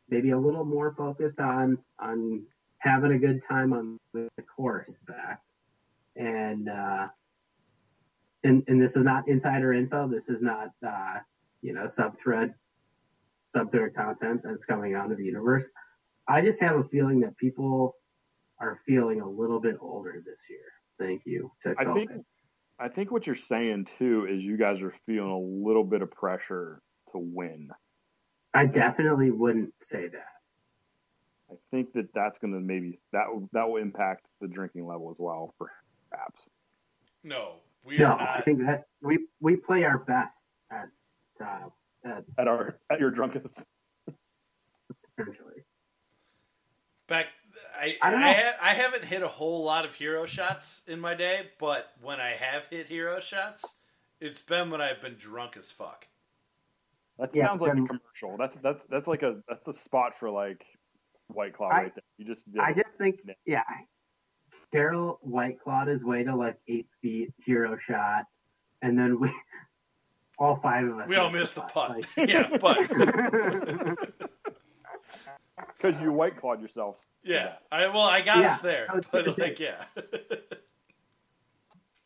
maybe 0.09 0.31
a 0.31 0.39
little 0.39 0.65
more 0.65 0.95
focused 0.97 1.41
on 1.41 1.79
on 1.99 2.43
having 2.79 3.13
a 3.13 3.19
good 3.19 3.43
time 3.49 3.73
on 3.73 3.99
the 4.13 4.29
course 4.57 4.93
back. 5.09 5.41
And 6.17 6.69
uh 6.69 7.09
and 8.45 8.63
and 8.69 8.81
this 8.81 8.95
is 8.95 9.03
not 9.05 9.27
insider 9.29 9.73
info. 9.73 10.07
This 10.07 10.29
is 10.29 10.43
not 10.43 10.71
uh 10.87 11.19
you 11.63 11.73
know 11.73 11.87
sub 11.89 12.19
thread 12.21 12.55
sub 13.57 13.71
thread 13.71 13.95
content 13.95 14.41
that's 14.45 14.65
coming 14.65 14.95
out 14.95 15.11
of 15.11 15.17
the 15.19 15.25
universe 15.25 15.65
I 16.29 16.41
just 16.41 16.61
have 16.61 16.77
a 16.77 16.85
feeling 16.85 17.21
that 17.21 17.37
people 17.37 17.95
are 18.61 18.81
feeling 18.85 19.21
a 19.21 19.29
little 19.29 19.61
bit 19.61 19.77
older 19.81 20.21
this 20.27 20.41
year. 20.51 20.59
Thank 20.99 21.23
you 21.25 21.53
to 21.63 21.75
I 21.79 21.85
think. 21.95 22.11
I 22.81 22.89
think 22.89 23.13
what 23.13 23.27
you're 23.29 23.37
saying 23.37 23.87
too 23.99 24.27
is 24.29 24.43
you 24.45 24.57
guys 24.57 24.81
are 24.83 24.93
feeling 25.07 25.31
a 25.31 25.39
little 25.39 25.85
bit 25.85 26.03
of 26.03 26.11
pressure 26.11 26.83
to 27.13 27.19
win. 27.19 27.69
I 28.55 28.67
definitely 28.67 29.31
wouldn't 29.31 29.73
say 29.83 30.09
that. 30.09 30.33
I 31.51 31.55
think 31.71 31.93
that 31.93 32.13
that's 32.13 32.39
going 32.41 32.55
to 32.55 32.61
maybe 32.61 32.99
that 33.13 33.33
will- 33.33 33.49
that 33.53 33.69
will 33.69 33.77
impact 33.77 34.27
the 34.41 34.49
drinking 34.49 34.85
level 34.85 35.11
as 35.13 35.17
well, 35.21 35.55
for 35.59 35.71
perhaps. 36.11 36.43
No, 37.23 37.61
we 37.85 37.99
No, 37.99 38.07
are 38.07 38.21
I 38.39 38.41
think 38.41 38.59
that 38.67 38.89
we 39.01 39.29
we 39.41 39.55
play 39.57 39.85
our 39.85 39.99
best 39.99 40.35
at 40.73 40.89
uh, 41.41 41.69
at 42.07 42.25
At 42.39 42.49
our 42.49 42.79
at 42.91 43.01
your 43.01 43.11
drunkest. 43.11 43.59
essentially. 45.19 45.63
Back, 47.09 47.27
I 47.79 47.97
I 48.03 48.11
don't 48.11 48.21
know. 48.21 48.27
I, 48.27 48.33
ha- 48.33 48.57
I 48.63 48.75
haven't 48.75 49.05
hit 49.05 49.23
a 49.23 49.29
whole 49.29 49.65
lot 49.65 49.85
of 49.85 49.95
hero 49.95 50.27
shots 50.27 50.83
in 50.87 51.01
my 51.01 51.15
day, 51.15 51.51
but 51.59 51.91
when 52.01 52.21
I 52.21 52.31
have 52.31 52.67
hit 52.67 52.87
hero 52.89 53.21
shots, 53.21 53.77
it's 54.21 54.43
been 54.43 54.71
when 54.71 54.81
I've 54.81 55.01
been 55.01 55.15
drunk 55.15 55.57
as 55.57 55.71
fuck. 55.71 56.07
That 57.19 57.35
Yeah, 57.35 57.47
sounds 57.47 57.63
like 57.63 57.73
a 57.73 57.77
commercial. 57.77 58.37
That's 58.39 58.57
that's 58.63 58.85
that's 58.91 59.07
like 59.07 59.23
a 59.23 59.37
that's 59.49 59.65
the 59.65 59.73
spot 59.73 60.13
for 60.19 60.31
like 60.31 60.65
White 61.29 61.55
Claw 61.55 61.69
I- 61.69 61.83
right 61.85 61.95
there. 61.95 62.03
You 62.19 62.25
just 62.27 62.51
did 62.53 62.61
I 62.61 62.71
it. 62.71 62.77
just 62.83 62.97
think 62.97 63.21
yeah, 63.47 63.63
Carroll 64.73 65.19
White 65.23 65.61
clawed 65.61 65.87
his 65.89 66.03
way 66.05 66.25
to 66.25 66.35
like 66.35 66.59
eight 66.69 66.89
feet 67.01 67.33
hero 67.45 67.79
shot, 67.79 68.25
and 68.83 68.99
then 68.99 69.21
we 69.21 69.33
all 70.39 70.57
five 70.57 70.87
of 70.87 70.99
us 70.99 71.09
We 71.09 71.17
all 71.17 71.31
missed 71.31 71.55
the 71.55 71.63
putt. 71.63 71.91
Like, 71.91 72.07
yeah, 72.29 72.57
but 72.61 72.79
because 75.77 76.01
you 76.01 76.13
White 76.13 76.37
Clawed 76.41 76.61
yourself. 76.61 77.05
yeah, 77.25 77.55
I 77.73 77.87
well, 77.89 78.03
I 78.03 78.21
got 78.23 78.39
Yeah, 78.39 78.49
us 78.49 78.61
there, 78.61 78.87
I 78.91 78.97
was 78.97 79.05
but 79.11 79.25
gonna 79.25 79.37
like, 79.39 79.59
yeah, 79.61 79.85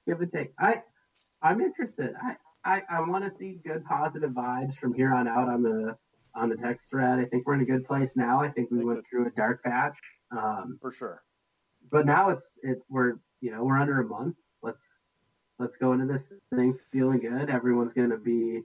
give 0.06 0.20
and 0.20 0.32
take. 0.32 0.52
I 0.58 0.82
I'm 1.42 1.60
interested. 1.60 2.14
I 2.22 2.36
I, 2.64 2.82
I 2.90 3.00
want 3.00 3.24
to 3.24 3.30
see 3.38 3.58
good 3.66 3.84
positive 3.84 4.30
vibes 4.30 4.76
from 4.76 4.92
here 4.94 5.14
on 5.14 5.26
out 5.26 5.48
on 5.48 5.62
the 5.62 5.96
on 6.34 6.48
the 6.50 6.56
text 6.56 6.86
thread. 6.90 7.18
I 7.18 7.24
think 7.24 7.46
we're 7.46 7.54
in 7.54 7.62
a 7.62 7.64
good 7.66 7.84
place 7.86 8.10
now. 8.14 8.40
I 8.42 8.50
think 8.50 8.70
we 8.70 8.78
Think 8.78 8.88
went 8.88 9.00
so. 9.00 9.04
through 9.10 9.26
a 9.26 9.30
dark 9.30 9.62
patch, 9.64 9.96
um, 10.30 10.78
for 10.80 10.92
sure. 10.92 11.22
but 11.90 12.06
now 12.06 12.30
it's 12.30 12.44
it 12.62 12.78
we're 12.88 13.14
you 13.40 13.50
know 13.50 13.64
we're 13.64 13.78
under 13.78 14.00
a 14.00 14.04
month. 14.06 14.36
Let's 14.62 14.78
let's 15.60 15.76
go 15.76 15.92
into 15.92 16.06
this 16.06 16.22
thing 16.54 16.76
feeling 16.90 17.20
good. 17.20 17.50
Everyone's 17.50 17.92
gonna 17.92 18.16
be 18.16 18.62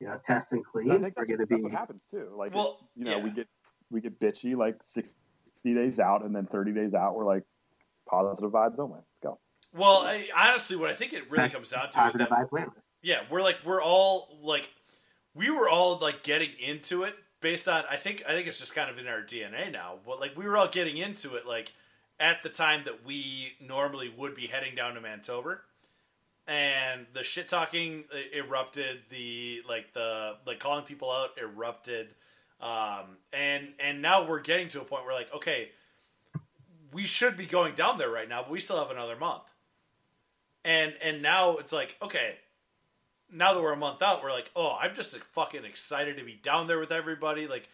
you 0.00 0.06
know 0.06 0.20
test 0.26 0.52
and 0.52 0.64
clean. 0.64 0.90
I 0.90 0.98
think 0.98 1.16
We're 1.16 1.24
that's, 1.24 1.30
gonna 1.30 1.46
that's 1.46 1.48
be 1.48 1.62
what 1.62 1.72
happens 1.72 2.02
too. 2.10 2.28
Like 2.36 2.54
Well, 2.54 2.78
you 2.96 3.04
know, 3.04 3.16
yeah. 3.16 3.24
we 3.24 3.30
get 3.30 3.46
we 3.90 4.00
get 4.00 4.20
bitchy 4.20 4.56
like 4.56 4.76
sixty 4.82 5.14
days 5.62 6.00
out, 6.00 6.24
and 6.24 6.34
then 6.34 6.46
thirty 6.46 6.72
days 6.72 6.92
out, 6.92 7.14
we're 7.14 7.24
like 7.24 7.44
positive 8.06 8.50
vibes 8.50 8.78
only. 8.78 8.96
Let's 8.96 9.18
go. 9.22 9.38
well, 9.72 10.02
I, 10.02 10.28
honestly, 10.36 10.76
what 10.76 10.90
I 10.90 10.94
think 10.94 11.12
it 11.12 11.30
really 11.30 11.48
comes 11.48 11.70
down 11.70 11.90
to 11.92 12.06
is 12.06 12.14
that 12.14 12.28
vibe 12.28 12.50
playlist. 12.50 12.72
yeah, 13.02 13.20
we're 13.30 13.42
like 13.42 13.56
we're 13.64 13.82
all 13.82 14.36
like 14.42 14.68
we 15.34 15.50
were 15.50 15.68
all 15.68 15.98
like 15.98 16.22
getting 16.22 16.50
into 16.60 17.04
it 17.04 17.14
based 17.40 17.68
on 17.68 17.84
I 17.88 17.96
think 17.96 18.24
I 18.28 18.32
think 18.32 18.48
it's 18.48 18.58
just 18.58 18.74
kind 18.74 18.90
of 18.90 18.98
in 18.98 19.06
our 19.06 19.22
DNA 19.22 19.70
now. 19.72 19.96
But 20.04 20.20
like 20.20 20.36
we 20.36 20.46
were 20.46 20.56
all 20.56 20.68
getting 20.68 20.96
into 20.98 21.36
it 21.36 21.46
like 21.46 21.72
at 22.18 22.42
the 22.42 22.48
time 22.48 22.82
that 22.84 23.04
we 23.04 23.52
normally 23.60 24.12
would 24.16 24.34
be 24.34 24.46
heading 24.46 24.74
down 24.74 24.94
to 24.94 25.00
Mantober. 25.00 25.58
And 26.46 27.06
the 27.14 27.22
shit 27.22 27.48
talking 27.48 28.04
uh, 28.12 28.36
erupted, 28.36 29.00
the 29.08 29.62
like 29.68 29.94
the 29.94 30.36
like 30.46 30.58
calling 30.58 30.84
people 30.84 31.10
out 31.10 31.30
erupted. 31.38 32.08
Um 32.60 33.16
and 33.32 33.68
and 33.80 34.02
now 34.02 34.26
we're 34.26 34.40
getting 34.40 34.68
to 34.68 34.80
a 34.80 34.84
point 34.84 35.04
where 35.04 35.14
like, 35.14 35.32
okay, 35.34 35.70
we 36.92 37.06
should 37.06 37.36
be 37.36 37.46
going 37.46 37.74
down 37.74 37.98
there 37.98 38.10
right 38.10 38.28
now, 38.28 38.42
but 38.42 38.50
we 38.50 38.60
still 38.60 38.78
have 38.78 38.90
another 38.90 39.16
month. 39.16 39.42
And 40.64 40.94
and 41.02 41.22
now 41.22 41.56
it's 41.56 41.72
like, 41.72 41.96
okay, 42.02 42.36
now 43.32 43.52
that 43.52 43.60
we're 43.60 43.72
a 43.72 43.76
month 43.76 44.00
out, 44.00 44.22
we're 44.22 44.30
like, 44.30 44.50
oh, 44.54 44.76
I'm 44.80 44.94
just 44.94 45.16
fucking 45.16 45.64
excited 45.64 46.16
to 46.18 46.24
be 46.24 46.34
down 46.34 46.66
there 46.66 46.78
with 46.78 46.92
everybody. 46.92 47.46
Like 47.46 47.68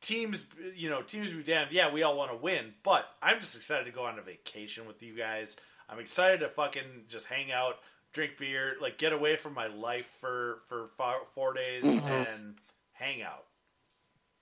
teams, 0.00 0.44
you 0.76 0.90
know, 0.90 1.02
teams 1.02 1.32
be 1.32 1.42
damned. 1.42 1.72
Yeah, 1.72 1.92
we 1.92 2.02
all 2.02 2.16
want 2.16 2.30
to 2.30 2.36
win, 2.36 2.74
but 2.82 3.08
I'm 3.22 3.40
just 3.40 3.56
excited 3.56 3.86
to 3.86 3.90
go 3.90 4.04
on 4.04 4.18
a 4.18 4.22
vacation 4.22 4.86
with 4.86 5.02
you 5.02 5.16
guys. 5.16 5.56
I'm 5.88 5.98
excited 5.98 6.40
to 6.40 6.48
fucking 6.48 7.04
just 7.08 7.26
hang 7.26 7.52
out, 7.52 7.76
drink 8.12 8.32
beer, 8.38 8.76
like 8.80 8.98
get 8.98 9.12
away 9.12 9.36
from 9.36 9.54
my 9.54 9.66
life 9.66 10.08
for 10.20 10.60
for 10.68 10.88
four, 10.96 11.14
four 11.34 11.54
days 11.54 11.84
and 12.06 12.54
hang 12.92 13.22
out. 13.22 13.44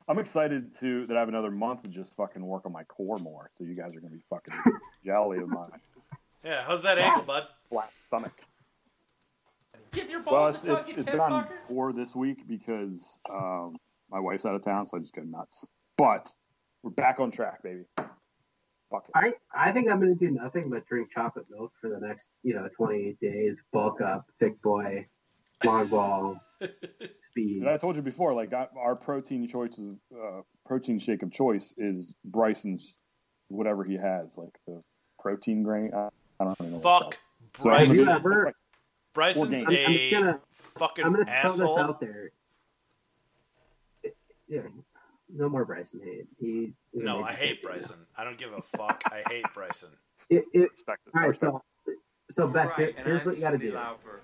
I'm 0.08 0.18
excited 0.18 0.78
to 0.80 1.06
that 1.06 1.16
I 1.16 1.20
have 1.20 1.28
another 1.28 1.50
month 1.50 1.82
to 1.84 1.88
just 1.88 2.14
fucking 2.16 2.44
work 2.44 2.66
on 2.66 2.72
my 2.72 2.82
core 2.84 3.18
more. 3.18 3.50
So 3.56 3.64
you 3.64 3.74
guys 3.74 3.94
are 3.94 4.00
gonna 4.00 4.12
be 4.14 4.22
fucking 4.30 4.54
jelly 5.04 5.38
of 5.38 5.48
my 5.48 5.66
Yeah, 6.44 6.62
how's 6.64 6.82
that 6.82 6.98
ankle, 6.98 7.22
bud? 7.22 7.46
flat 7.68 7.90
stomach. 8.06 8.32
Give 9.92 10.08
your 10.08 10.22
Well, 10.22 10.44
balls 10.44 10.54
it's, 10.56 10.64
a 10.64 10.66
tug, 10.68 10.78
it's, 10.80 10.88
you 10.88 10.94
it's 10.94 11.04
tit 11.04 11.12
been 11.14 11.20
on 11.20 11.44
fucker. 11.44 11.48
four 11.68 11.92
this 11.92 12.14
week 12.14 12.46
because 12.48 13.20
um, 13.28 13.76
my 14.10 14.20
wife's 14.20 14.46
out 14.46 14.54
of 14.54 14.62
town, 14.62 14.86
so 14.86 14.96
I 14.96 15.00
just 15.00 15.14
go 15.14 15.22
nuts. 15.22 15.66
But 15.96 16.32
we're 16.82 16.90
back 16.92 17.18
on 17.18 17.30
track, 17.32 17.62
baby. 17.62 17.84
Fuck 18.90 19.04
it. 19.08 19.12
I, 19.14 19.68
I 19.68 19.72
think 19.72 19.88
I'm 19.88 20.00
going 20.00 20.16
to 20.16 20.18
do 20.26 20.30
nothing 20.32 20.68
but 20.68 20.86
drink 20.86 21.10
chocolate 21.12 21.46
milk 21.50 21.72
for 21.80 21.88
the 21.88 21.98
next, 22.00 22.24
you 22.42 22.54
know, 22.54 22.68
28 22.76 23.20
days, 23.20 23.62
bulk 23.72 24.00
up, 24.00 24.26
thick 24.40 24.60
boy, 24.62 25.06
long 25.64 25.86
ball, 25.86 26.40
speed. 27.30 27.60
And 27.62 27.68
I 27.68 27.76
told 27.76 27.94
you 27.96 28.02
before, 28.02 28.34
like 28.34 28.52
I, 28.52 28.66
our 28.76 28.96
protein 28.96 29.46
choice 29.46 29.78
is 29.78 29.94
uh, 30.12 30.40
protein 30.66 30.98
shake 30.98 31.22
of 31.22 31.30
choice 31.30 31.72
is 31.78 32.12
Bryson's 32.24 32.98
whatever 33.48 33.84
he 33.84 33.94
has, 33.96 34.36
like 34.36 34.58
the 34.66 34.82
protein 35.20 35.62
grain. 35.62 35.92
I, 35.94 36.08
I 36.40 36.44
don't 36.44 36.56
even 36.60 36.72
know. 36.72 36.78
what 36.78 37.02
Fuck 37.04 37.18
it's 37.54 37.62
called. 37.62 37.64
So 37.64 37.70
I'm 37.70 37.86
Bryson. 37.86 37.96
You 37.98 38.04
gonna- 38.06 38.18
ever- 38.18 38.54
Bryson's 39.12 39.50
games. 39.50 39.68
I'm, 39.68 39.74
I'm 39.86 39.92
a 39.94 40.10
gonna, 40.10 40.40
fucking 40.78 41.04
I'm 41.04 41.12
gonna 41.12 41.24
throw 41.24 41.34
this 41.34 41.60
asshole. 41.60 41.78
out 41.78 42.00
there. 42.00 42.30
Yeah, 44.48 44.62
no 45.34 45.48
more 45.48 45.64
Bryson 45.64 46.00
hate. 46.04 46.26
He 46.38 46.72
No, 46.92 47.22
I 47.22 47.32
hate 47.32 47.58
you 47.62 47.68
know. 47.68 47.72
Bryson. 47.74 47.96
I 48.16 48.24
don't 48.24 48.38
give 48.38 48.52
a 48.52 48.62
fuck. 48.62 49.02
I 49.06 49.22
hate 49.28 49.46
Bryson. 49.54 49.90
It, 50.28 50.44
it, 50.52 50.68
all 50.86 51.22
right, 51.22 51.36
so 51.40 51.60
so 52.30 52.46
Beck, 52.46 52.76
Right, 52.78 52.94
and 52.96 53.04
here's 53.06 53.24
what 53.24 53.34
you 53.36 53.40
got 53.40 53.50
to 53.52 53.58
do 53.58 53.72
Lauper. 53.72 54.20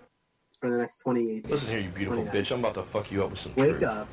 for 0.61 0.70
the 0.70 0.77
next 0.77 0.99
28. 1.01 1.49
Listen 1.51 1.74
here, 1.74 1.81
you 1.89 1.89
beautiful 1.93 2.23
29. 2.23 2.43
bitch. 2.45 2.53
I'm 2.53 2.61
about 2.61 2.74
to 2.74 2.83
fuck 2.85 3.11
you 3.11 3.24
up 3.24 3.31
with 3.31 3.39
some 3.41 3.53
Wake 3.57 3.70
truth. 3.78 3.83
up, 3.85 4.07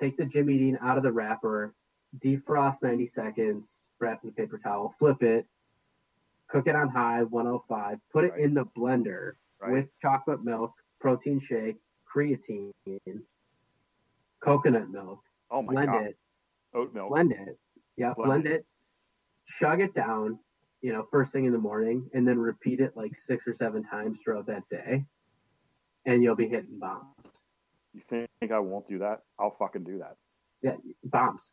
take 0.00 0.16
the 0.16 0.24
Jimmy 0.24 0.56
Dean 0.58 0.78
out 0.80 0.96
of 0.96 1.02
the 1.02 1.12
wrapper, 1.12 1.74
defrost 2.24 2.82
90 2.82 3.08
seconds, 3.08 3.68
wrap 4.00 4.22
in 4.22 4.30
a 4.30 4.32
paper 4.32 4.56
towel, 4.56 4.94
flip 4.98 5.22
it, 5.22 5.44
cook 6.48 6.66
it 6.68 6.76
on 6.76 6.88
high 6.88 7.24
105, 7.24 7.98
put 8.12 8.24
it 8.24 8.30
Right. 8.32 8.40
in 8.40 8.54
the 8.54 8.64
blender 8.64 9.32
Right. 9.60 9.72
with 9.72 9.88
chocolate 10.00 10.42
milk, 10.44 10.72
protein 11.00 11.40
shake, 11.40 11.76
creatine, 12.10 12.70
coconut 14.40 14.88
milk, 14.90 15.20
oh 15.52 15.62
my 15.62 15.72
blend 15.74 15.88
god, 15.88 16.06
it, 16.06 16.18
oat 16.74 16.94
milk. 16.94 17.10
blend 17.10 17.32
it, 17.32 17.58
yeah, 17.96 18.14
Blend 18.14 18.28
blend 18.42 18.46
it. 18.46 18.52
it, 18.52 18.66
chug 19.46 19.80
it 19.80 19.94
down, 19.94 20.38
you 20.80 20.92
know, 20.92 21.06
first 21.10 21.32
thing 21.32 21.44
in 21.44 21.52
the 21.52 21.58
morning, 21.58 22.08
and 22.14 22.26
then 22.26 22.38
repeat 22.38 22.80
it 22.80 22.96
like 22.96 23.12
six 23.16 23.46
or 23.46 23.54
seven 23.54 23.84
times 23.84 24.18
throughout 24.24 24.46
that 24.46 24.68
day, 24.68 25.04
and 26.06 26.22
you'll 26.22 26.34
be 26.36 26.48
hitting 26.48 26.78
bombs. 26.78 27.04
You 27.94 28.00
think 28.08 28.50
I 28.50 28.58
won't 28.58 28.88
do 28.88 28.98
that? 29.00 29.20
I'll 29.38 29.54
fucking 29.58 29.84
do 29.84 29.98
that. 29.98 30.16
Yeah, 30.62 30.76
bombs. 31.04 31.52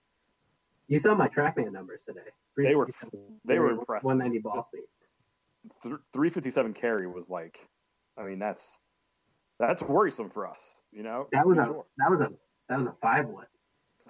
You 0.87 0.97
saw 0.99 1.13
my 1.13 1.27
TrackMan 1.27 1.71
numbers 1.71 2.01
today. 2.07 2.21
They 2.57 2.75
were 2.75 2.87
they 3.45 3.59
were 3.59 3.71
impressive. 3.71 4.05
190 4.05 4.39
ball 4.39 4.67
speed. 4.71 4.85
357 6.13 6.73
carry 6.73 7.05
was 7.07 7.29
like, 7.29 7.59
I 8.17 8.23
mean 8.23 8.39
that's 8.39 8.65
that's 9.59 9.83
worrisome 9.83 10.29
for 10.29 10.47
us. 10.47 10.59
You 10.91 11.03
know, 11.03 11.27
That 11.31 11.45
was 11.45 11.57
a 11.57 11.65
Sure. 11.65 11.85
that 11.97 12.09
was 12.09 12.21
a 12.21 12.31
that 12.69 12.79
was 12.79 12.87
a 12.87 12.95
five 13.01 13.27
wood 13.27 13.45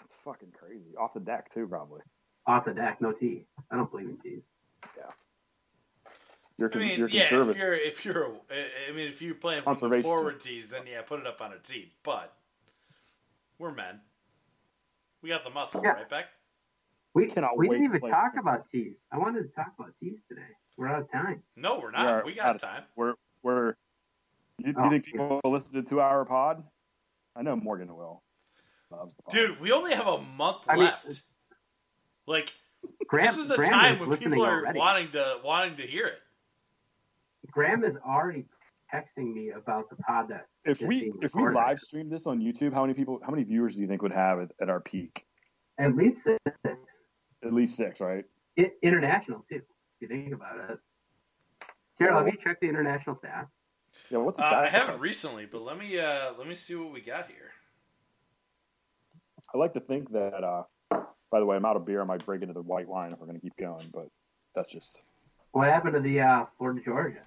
that's 0.10 0.22
fucking 0.23 0.52
crazy 0.57 0.95
off 0.99 1.14
the 1.14 1.19
deck 1.19 1.53
too, 1.53 1.68
probably. 1.68 2.02
off 2.48 2.65
the 2.65 2.73
deck, 2.73 3.02
no 3.02 3.11
tee. 3.11 3.45
I 3.72 3.76
don't 3.76 3.90
believe 3.91 4.10
in 4.10 4.18
tees. 4.18 4.41
You're 6.57 6.69
I 6.76 6.77
mean, 6.77 6.99
you're 6.99 7.07
yeah, 7.07 7.22
if 7.22 7.30
conservative. 7.30 7.57
you're 7.57 7.73
if 7.73 8.03
you're 8.06 8.31
I 8.90 8.91
mean 8.91 9.07
if 9.07 9.22
you're 9.22 9.34
playing 9.34 9.61
from 9.64 9.76
the 9.76 9.80
Conservation. 9.80 10.03
forward 10.03 10.41
tees, 10.41 10.68
then 10.69 10.81
yeah, 10.91 11.02
put 11.02 11.22
it 11.22 11.26
up 11.27 11.40
on 11.40 11.53
a 11.53 11.57
tee. 11.60 11.94
But 12.03 12.34
we're 13.57 13.72
men. 13.73 14.02
We 15.22 15.30
got 15.30 15.45
the 15.45 15.52
muscle, 15.52 15.81
Yeah. 15.81 15.91
right, 15.91 16.10
Beck? 16.10 16.26
We 17.14 17.27
Cannot 17.27 17.57
we 17.57 17.69
wait 17.69 17.77
didn't 17.80 17.95
even 17.95 18.10
talk 18.10 18.34
cricket. 18.34 18.41
about 18.41 18.69
tees. 18.69 18.98
I 19.10 19.18
wanted 19.18 19.44
to 19.44 19.48
talk 19.56 19.72
about 19.80 19.94
tees 20.02 20.19
today. 20.27 20.41
We're 20.76 20.88
out 20.88 20.99
of 21.03 21.10
time. 21.11 21.44
No, 21.56 21.80
we're 21.80 21.91
We 21.91 21.91
not. 21.94 22.06
are 22.07 22.26
We, 22.26 22.34
got 22.36 22.60
time. 22.60 22.84
We're 22.98 23.14
we're. 23.41 23.76
You, 24.57 24.73
Oh, 24.77 24.84
you 24.84 24.90
think 24.90 25.06
people 25.06 25.40
will 25.41 25.52
listen 25.52 25.73
to 25.76 25.81
two 25.81 26.02
hour 26.02 26.26
pod? 26.26 26.61
I 27.38 27.41
know 27.41 27.56
Morgan 27.56 27.95
will. 27.95 28.22
Loves 28.91 29.13
the 29.15 29.23
pod. 29.23 29.33
Dude, 29.33 29.59
we 29.61 29.71
only 29.71 29.93
have 29.93 30.07
a 30.07 30.21
month 30.21 30.65
I 30.67 30.75
mean- 30.75 30.83
left. 30.85 31.21
like 32.27 32.51
Graham, 33.07 33.27
this 33.27 33.37
is 33.37 33.47
the 33.47 33.55
Graham 33.55 33.71
time 33.71 33.95
is 33.95 34.07
when 34.07 34.17
people 34.17 34.43
are 34.45 34.61
already. 34.61 34.79
wanting 34.79 35.11
to 35.11 35.39
wanting 35.43 35.77
to 35.77 35.83
hear 35.87 36.05
it. 36.07 36.19
Graham 37.51 37.83
is 37.83 37.95
already 38.07 38.45
texting 38.93 39.33
me 39.33 39.49
about 39.51 39.89
the 39.89 39.95
pod 39.97 40.29
that 40.29 40.47
if 40.65 40.81
we 40.81 41.11
if 41.21 41.35
we 41.35 41.47
live 41.49 41.79
stream 41.79 42.09
this 42.09 42.25
on 42.27 42.39
YouTube, 42.39 42.73
how 42.73 42.81
many 42.81 42.93
people, 42.93 43.19
how 43.23 43.31
many 43.31 43.43
viewers 43.43 43.75
do 43.75 43.81
you 43.81 43.87
think 43.87 44.01
would 44.01 44.11
have 44.11 44.39
at, 44.39 44.51
at 44.61 44.69
our 44.69 44.79
peak? 44.79 45.25
at 45.77 45.95
least 45.95 46.17
six. 46.23 46.39
At 47.43 47.53
least 47.53 47.77
six, 47.77 48.01
right? 48.01 48.25
I- 48.57 48.71
international 48.81 49.45
too. 49.49 49.61
If 50.01 50.01
you 50.01 50.07
think 50.07 50.33
about 50.33 50.57
it. 50.69 50.79
Here, 51.97 52.13
let 52.15 52.25
me 52.25 52.33
check 52.41 52.59
the 52.61 52.67
international 52.69 53.15
stats. 53.17 53.47
Yeah. 54.09 54.19
What's 54.19 54.37
the 54.37 54.45
Uh, 54.45 54.49
stat? 54.49 54.63
I 54.65 54.69
haven't 54.69 54.99
recently, 55.01 55.45
but 55.45 55.61
let 55.61 55.77
me 55.77 55.99
uh 55.99 56.33
let 56.37 56.47
me 56.47 56.55
see 56.55 56.75
what 56.75 56.91
we 56.93 57.01
got 57.01 57.27
here. 57.27 57.51
I 59.53 59.57
like 59.57 59.73
to 59.73 59.80
think 59.80 60.11
that. 60.11 60.43
uh 60.43 60.63
By 61.31 61.39
the 61.39 61.45
way, 61.45 61.55
I'm 61.55 61.65
out 61.65 61.76
of 61.76 61.85
beer. 61.85 62.01
I 62.01 62.05
might 62.05 62.26
break 62.26 62.41
into 62.41 62.53
the 62.53 62.61
white 62.61 62.89
line 62.89 63.11
if 63.13 63.19
we're 63.19 63.27
going 63.27 63.39
to 63.39 63.41
keep 63.41 63.55
going, 63.57 63.89
but 63.93 64.07
that's 64.55 64.71
just 64.71 65.01
What 65.51 65.67
happened 65.67 65.93
to 65.95 65.99
the 65.99 66.21
uh, 66.21 66.45
Florida 66.57 66.81
Georgia? 66.84 67.21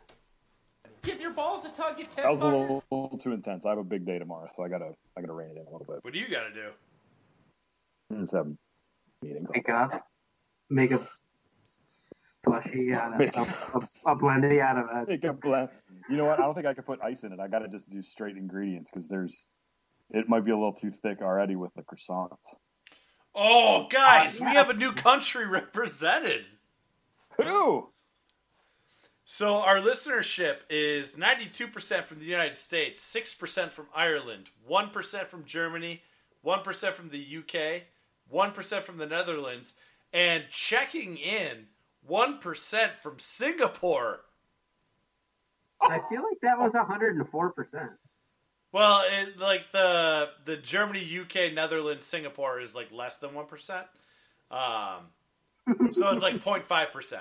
Give 1.02 1.20
your 1.20 1.32
balls 1.32 1.64
a 1.64 1.68
tug, 1.70 1.98
you 1.98 2.04
tit 2.04 2.16
that 2.16 2.30
was 2.30 2.40
a 2.42 2.44
fucker. 2.44 2.60
little, 2.60 2.84
little 2.92 3.18
too 3.18 3.32
intense. 3.32 3.66
I 3.66 3.70
have 3.70 3.78
a 3.78 3.84
big 3.84 4.06
day 4.06 4.18
tomorrow, 4.20 4.48
so 4.56 4.62
I 4.62 4.68
gotta 4.68 4.92
I 5.16 5.20
gotta 5.20 5.32
rein 5.32 5.48
it 5.50 5.56
in 5.56 5.66
a 5.66 5.70
little 5.70 5.84
bit. 5.88 5.98
What 6.02 6.12
do 6.12 6.18
you 6.20 6.28
got 6.28 6.44
to 6.44 6.54
do? 6.54 8.20
Just 8.20 8.34
have 8.34 8.46
meetings. 9.22 9.48
Make 9.52 9.68
up, 9.68 10.06
make 10.70 10.92
a 10.92 11.00
slushy 12.44 12.92
out 12.94 13.14
of 13.14 13.20
a, 13.20 13.78
a, 13.78 14.12
a 14.12 14.16
blendy 14.16 14.60
out 14.60 14.78
of 14.78 14.86
it. 15.02 15.08
Make 15.08 15.24
a 15.24 15.32
blend. 15.32 15.70
You 16.08 16.16
know 16.18 16.26
what? 16.26 16.38
I 16.38 16.42
don't 16.42 16.54
think 16.54 16.66
I 16.66 16.74
could 16.74 16.86
put 16.86 17.00
ice 17.02 17.24
in 17.24 17.32
it. 17.32 17.40
I 17.40 17.48
got 17.48 17.60
to 17.60 17.68
just 17.68 17.88
do 17.90 18.00
straight 18.00 18.36
ingredients 18.36 18.90
because 18.90 19.08
there's. 19.08 19.48
It 20.12 20.28
might 20.28 20.44
be 20.44 20.50
a 20.50 20.56
little 20.56 20.74
too 20.74 20.90
thick 20.90 21.20
already 21.22 21.56
with 21.56 21.72
the 21.74 21.82
croissants. 21.82 22.58
Oh, 23.34 23.86
guys, 23.88 24.40
Uh, 24.40 24.44
we 24.44 24.50
have 24.50 24.68
a 24.70 24.74
new 24.74 24.92
country 24.92 25.46
represented. 25.60 26.44
Who? 27.42 27.88
So 29.24 29.56
our 29.60 29.78
listenership 29.78 30.58
is 30.68 31.14
92% 31.14 32.04
from 32.04 32.18
the 32.18 32.26
United 32.26 32.56
States, 32.56 33.00
6% 33.00 33.70
from 33.72 33.86
Ireland, 33.94 34.50
1% 34.68 35.26
from 35.26 35.44
Germany, 35.46 36.02
1% 36.44 36.92
from 36.92 37.08
the 37.08 37.38
UK, 37.38 37.84
1% 38.30 38.82
from 38.82 38.98
the 38.98 39.06
Netherlands, 39.06 39.74
and 40.12 40.44
checking 40.50 41.16
in 41.16 41.68
1% 42.06 42.96
from 42.98 43.18
Singapore. 43.18 44.20
I 45.80 46.00
feel 46.10 46.22
like 46.22 46.40
that 46.42 46.58
was 46.58 46.72
hundred 46.74 47.16
and 47.16 47.28
four 47.28 47.50
percent. 47.50 47.90
Well, 48.72 49.02
it, 49.06 49.38
like 49.38 49.70
the 49.72 50.30
the 50.44 50.56
Germany, 50.56 51.06
UK, 51.20 51.52
Netherlands, 51.52 52.04
Singapore 52.04 52.58
is 52.60 52.74
like 52.74 52.90
less 52.90 53.16
than 53.16 53.30
1%. 53.30 53.84
Um, 54.50 55.90
so 55.92 56.10
it's 56.10 56.22
like 56.22 56.42
0.5%. 56.42 57.18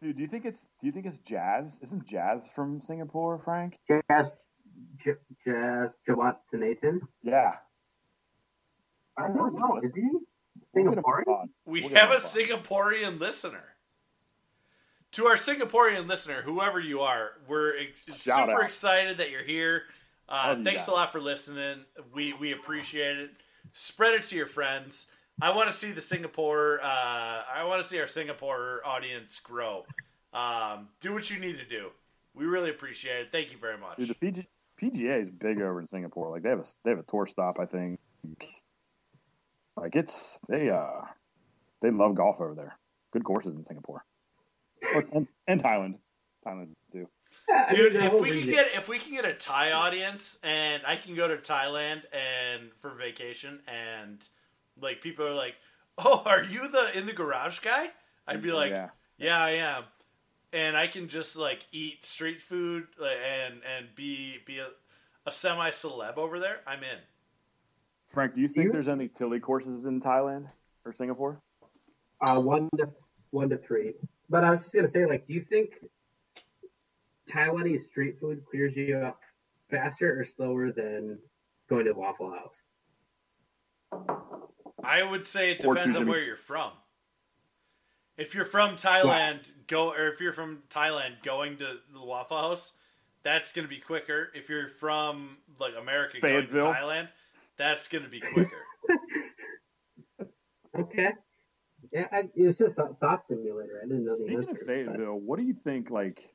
Dude, 0.00 0.16
do 0.16 0.22
you 0.22 0.28
think 0.28 0.44
it's 0.44 0.66
do 0.80 0.86
you 0.86 0.92
think 0.92 1.06
it's 1.06 1.18
Jazz? 1.18 1.80
Isn't 1.82 2.06
Jazz 2.06 2.48
from 2.54 2.80
Singapore, 2.80 3.38
Frank? 3.38 3.78
Jazz, 3.88 4.26
J- 5.04 5.12
Jazz, 5.44 5.90
Jawat 6.08 6.36
Nathan. 6.52 7.00
Yeah. 7.22 7.54
I 9.18 9.28
don't 9.28 9.54
know. 9.58 9.78
Is 9.82 9.92
he 9.94 10.08
We'll 10.72 10.84
get 10.84 10.98
him 10.98 11.04
Singaporean? 11.04 11.48
We 11.64 11.80
We'll 11.82 11.94
have 11.94 12.10
a 12.10 12.14
on. 12.14 12.20
Singaporean 12.20 13.18
listener. 13.20 13.64
To 15.12 15.26
our 15.26 15.36
Singaporean 15.36 16.08
listener, 16.08 16.42
whoever 16.42 16.80
you 16.80 17.00
are, 17.00 17.30
we're 17.46 17.78
ex- 17.78 18.04
super 18.16 18.50
out. 18.52 18.64
excited 18.64 19.18
that 19.18 19.30
you're 19.30 19.44
here. 19.44 19.84
Uh, 20.28 20.56
thanks 20.62 20.82
guys. 20.82 20.88
a 20.88 20.92
lot 20.92 21.12
for 21.12 21.20
listening. 21.20 21.84
We 22.14 22.32
we 22.32 22.52
appreciate 22.52 23.18
it. 23.18 23.30
Spread 23.72 24.14
it 24.14 24.22
to 24.24 24.36
your 24.36 24.46
friends. 24.46 25.06
I 25.40 25.50
want 25.50 25.68
to 25.70 25.76
see 25.76 25.90
the 25.90 26.00
Singapore. 26.00 26.80
Uh, 26.82 26.86
I 26.86 27.64
want 27.64 27.82
to 27.82 27.88
see 27.88 27.98
our 27.98 28.06
Singapore 28.06 28.80
audience 28.86 29.40
grow. 29.40 29.84
Um, 30.32 30.88
do 31.00 31.12
what 31.12 31.30
you 31.30 31.38
need 31.40 31.58
to 31.58 31.66
do. 31.66 31.90
We 32.34 32.44
really 32.44 32.70
appreciate 32.70 33.20
it. 33.20 33.32
Thank 33.32 33.52
you 33.52 33.58
very 33.58 33.78
much. 33.78 33.98
Dude, 33.98 34.08
the 34.08 34.14
PG, 34.14 34.46
PGA 34.80 35.20
is 35.20 35.30
big 35.30 35.60
over 35.60 35.80
in 35.80 35.86
Singapore. 35.86 36.30
Like 36.30 36.42
they 36.42 36.50
have 36.50 36.60
a 36.60 36.64
they 36.84 36.90
have 36.90 36.98
a 36.98 37.04
tour 37.04 37.26
stop, 37.26 37.58
I 37.60 37.66
think. 37.66 37.98
Like 39.76 39.96
it's 39.96 40.38
they 40.48 40.70
uh 40.70 41.02
they 41.82 41.90
love 41.90 42.14
golf 42.14 42.40
over 42.40 42.54
there. 42.54 42.78
Good 43.12 43.24
courses 43.24 43.54
in 43.54 43.64
Singapore, 43.64 44.04
or, 44.94 45.04
and, 45.12 45.28
and 45.46 45.62
Thailand, 45.62 45.98
Thailand 46.44 46.70
too. 46.90 47.08
Yeah, 47.48 47.66
I 47.68 47.72
mean, 47.72 47.82
Dude, 47.92 47.96
if 47.96 48.20
we 48.20 48.40
can 48.42 48.50
get 48.50 48.66
if 48.74 48.88
we 48.88 48.98
can 48.98 49.12
get 49.12 49.24
a 49.24 49.34
Thai 49.34 49.72
audience 49.72 50.38
and 50.42 50.82
I 50.86 50.96
can 50.96 51.14
go 51.14 51.28
to 51.28 51.36
Thailand 51.36 52.02
and 52.12 52.70
for 52.78 52.90
vacation 52.90 53.60
and 53.68 54.26
like 54.80 55.00
people 55.00 55.26
are 55.26 55.34
like, 55.34 55.54
"Oh, 55.98 56.22
are 56.26 56.42
you 56.42 56.68
the 56.68 56.96
in 56.98 57.06
the 57.06 57.12
garage 57.12 57.60
guy?" 57.60 57.88
I'd 58.26 58.42
be 58.42 58.52
like, 58.52 58.70
Yeah. 58.70 58.88
"Yeah, 59.18 59.42
I 59.42 59.50
am." 59.50 59.84
And 60.52 60.76
I 60.76 60.86
can 60.86 61.08
just 61.08 61.36
like 61.36 61.66
eat 61.72 62.04
street 62.04 62.40
food 62.40 62.86
and 62.98 63.54
and 63.76 63.94
be 63.94 64.38
be 64.46 64.58
a, 64.60 64.68
a 65.26 65.30
semi 65.32 65.70
celeb 65.70 66.16
over 66.16 66.38
there. 66.38 66.60
I'm 66.66 66.82
in. 66.82 66.98
Frank, 68.08 68.34
do 68.34 68.40
you 68.40 68.48
think 68.48 68.66
You- 68.66 68.72
there's 68.72 68.88
any 68.88 69.08
Tilly 69.08 69.40
courses 69.40 69.84
in 69.84 70.00
Thailand 70.00 70.48
or 70.84 70.92
Singapore? 70.92 71.40
Uh, 72.26 72.40
one 72.40 72.70
to 72.78 72.88
one 73.32 73.48
to 73.50 73.58
three. 73.58 73.94
But 74.30 74.44
I 74.44 74.50
was 74.52 74.60
just 74.60 74.72
gonna 74.74 74.90
say, 74.90 75.04
like, 75.06 75.26
do 75.26 75.34
you 75.34 75.44
think 75.44 75.72
Taiwanese 77.30 77.86
street 77.86 78.18
food 78.20 78.42
clears 78.50 78.76
you 78.76 78.96
up 78.98 79.20
faster 79.70 80.20
or 80.20 80.24
slower 80.24 80.72
than 80.72 81.18
going 81.68 81.86
to 81.86 81.92
Waffle 81.92 82.30
House? 82.30 82.56
I 84.82 85.02
would 85.02 85.26
say 85.26 85.52
it 85.52 85.60
depends 85.60 85.96
on 85.96 86.06
where 86.06 86.20
you're 86.22 86.36
from. 86.36 86.72
If 88.16 88.34
you're 88.34 88.44
from 88.44 88.76
Thailand, 88.76 89.50
go 89.66 89.90
or 89.92 90.08
if 90.08 90.20
you're 90.20 90.32
from 90.32 90.62
Thailand 90.68 91.22
going 91.22 91.56
to 91.58 91.78
the 91.92 92.02
Waffle 92.04 92.36
House, 92.36 92.72
that's 93.22 93.52
going 93.52 93.64
to 93.64 93.68
be 93.68 93.80
quicker. 93.80 94.28
If 94.34 94.48
you're 94.48 94.68
from 94.68 95.38
like 95.58 95.72
America 95.80 96.20
going 96.20 96.46
to 96.46 96.52
Thailand, 96.54 97.08
that's 97.56 97.88
going 97.88 98.04
to 98.04 98.10
be 98.10 98.20
quicker. 98.20 98.62
Okay. 100.76 101.10
Yeah, 101.92 102.06
I, 102.10 102.28
it's 102.34 102.58
just 102.58 102.78
a 102.78 102.88
thought 103.00 103.22
stimulator. 103.26 103.80
I 103.80 103.86
didn't 103.86 104.06
know 104.06 104.16
the 104.16 104.24
Speaking 104.24 104.38
answer. 104.38 104.50
of 104.50 104.56
but- 104.58 104.66
Fayetteville, 104.66 105.20
what 105.20 105.38
do 105.38 105.44
you 105.44 105.54
think? 105.54 105.90
Like, 105.90 106.33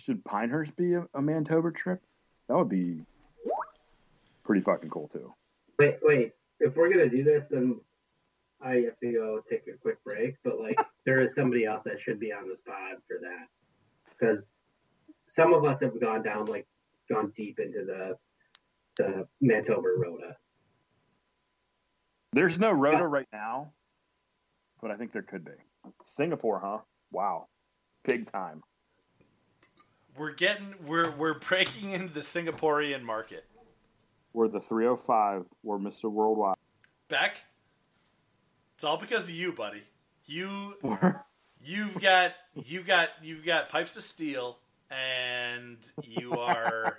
should 0.00 0.24
Pinehurst 0.24 0.76
be 0.76 0.94
a, 0.94 1.06
a 1.14 1.70
trip? 1.72 2.02
That 2.48 2.56
would 2.56 2.68
be 2.68 3.02
pretty 4.44 4.60
fucking 4.60 4.90
cool 4.90 5.08
too. 5.08 5.34
Wait, 5.78 5.98
wait. 6.02 6.32
If 6.60 6.76
we're 6.76 6.90
gonna 6.90 7.08
do 7.08 7.22
this, 7.22 7.44
then 7.50 7.80
I 8.62 8.76
have 8.76 8.98
to 9.00 9.12
go 9.12 9.40
take 9.48 9.64
a 9.72 9.76
quick 9.78 10.02
break. 10.04 10.36
But 10.44 10.60
like, 10.60 10.78
there 11.06 11.20
is 11.20 11.34
somebody 11.34 11.64
else 11.64 11.82
that 11.84 12.00
should 12.00 12.18
be 12.20 12.32
on 12.32 12.48
this 12.48 12.60
pod 12.60 12.96
for 13.06 13.18
that, 13.20 13.46
because 14.10 14.46
some 15.26 15.52
of 15.52 15.64
us 15.64 15.80
have 15.80 16.00
gone 16.00 16.22
down, 16.22 16.46
like, 16.46 16.66
gone 17.10 17.32
deep 17.36 17.58
into 17.58 17.84
the 17.84 18.16
the 18.96 19.26
Mantober 19.42 19.98
Rota. 19.98 20.36
There's 22.32 22.58
no 22.58 22.70
Rota 22.70 22.98
Yeah. 22.98 23.04
right 23.04 23.28
now, 23.32 23.72
but 24.80 24.90
I 24.90 24.96
think 24.96 25.12
there 25.12 25.22
could 25.22 25.44
be. 25.44 25.52
Singapore, 26.04 26.60
huh? 26.60 26.78
Wow, 27.12 27.48
big 28.04 28.30
time. 28.30 28.62
We're 30.18 30.32
getting 30.32 30.74
we're 30.86 31.10
we're 31.10 31.38
breaking 31.38 31.92
into 31.92 32.12
the 32.12 32.20
Singaporean 32.20 33.02
market. 33.02 33.44
We're 34.32 34.48
the 34.48 34.60
305. 34.60 35.44
We're 35.62 35.78
Mr. 35.78 36.10
Worldwide. 36.10 36.56
Beck, 37.08 37.38
it's 38.74 38.84
all 38.84 38.98
because 38.98 39.28
of 39.28 39.34
you, 39.34 39.52
buddy. 39.52 39.82
You 40.26 40.74
you've 41.64 42.00
got 42.00 42.34
you 42.54 42.82
got 42.82 43.10
you've 43.22 43.44
got 43.44 43.68
pipes 43.68 43.96
of 43.96 44.02
steel 44.02 44.58
and 44.90 45.78
you 46.02 46.32
are 46.32 46.98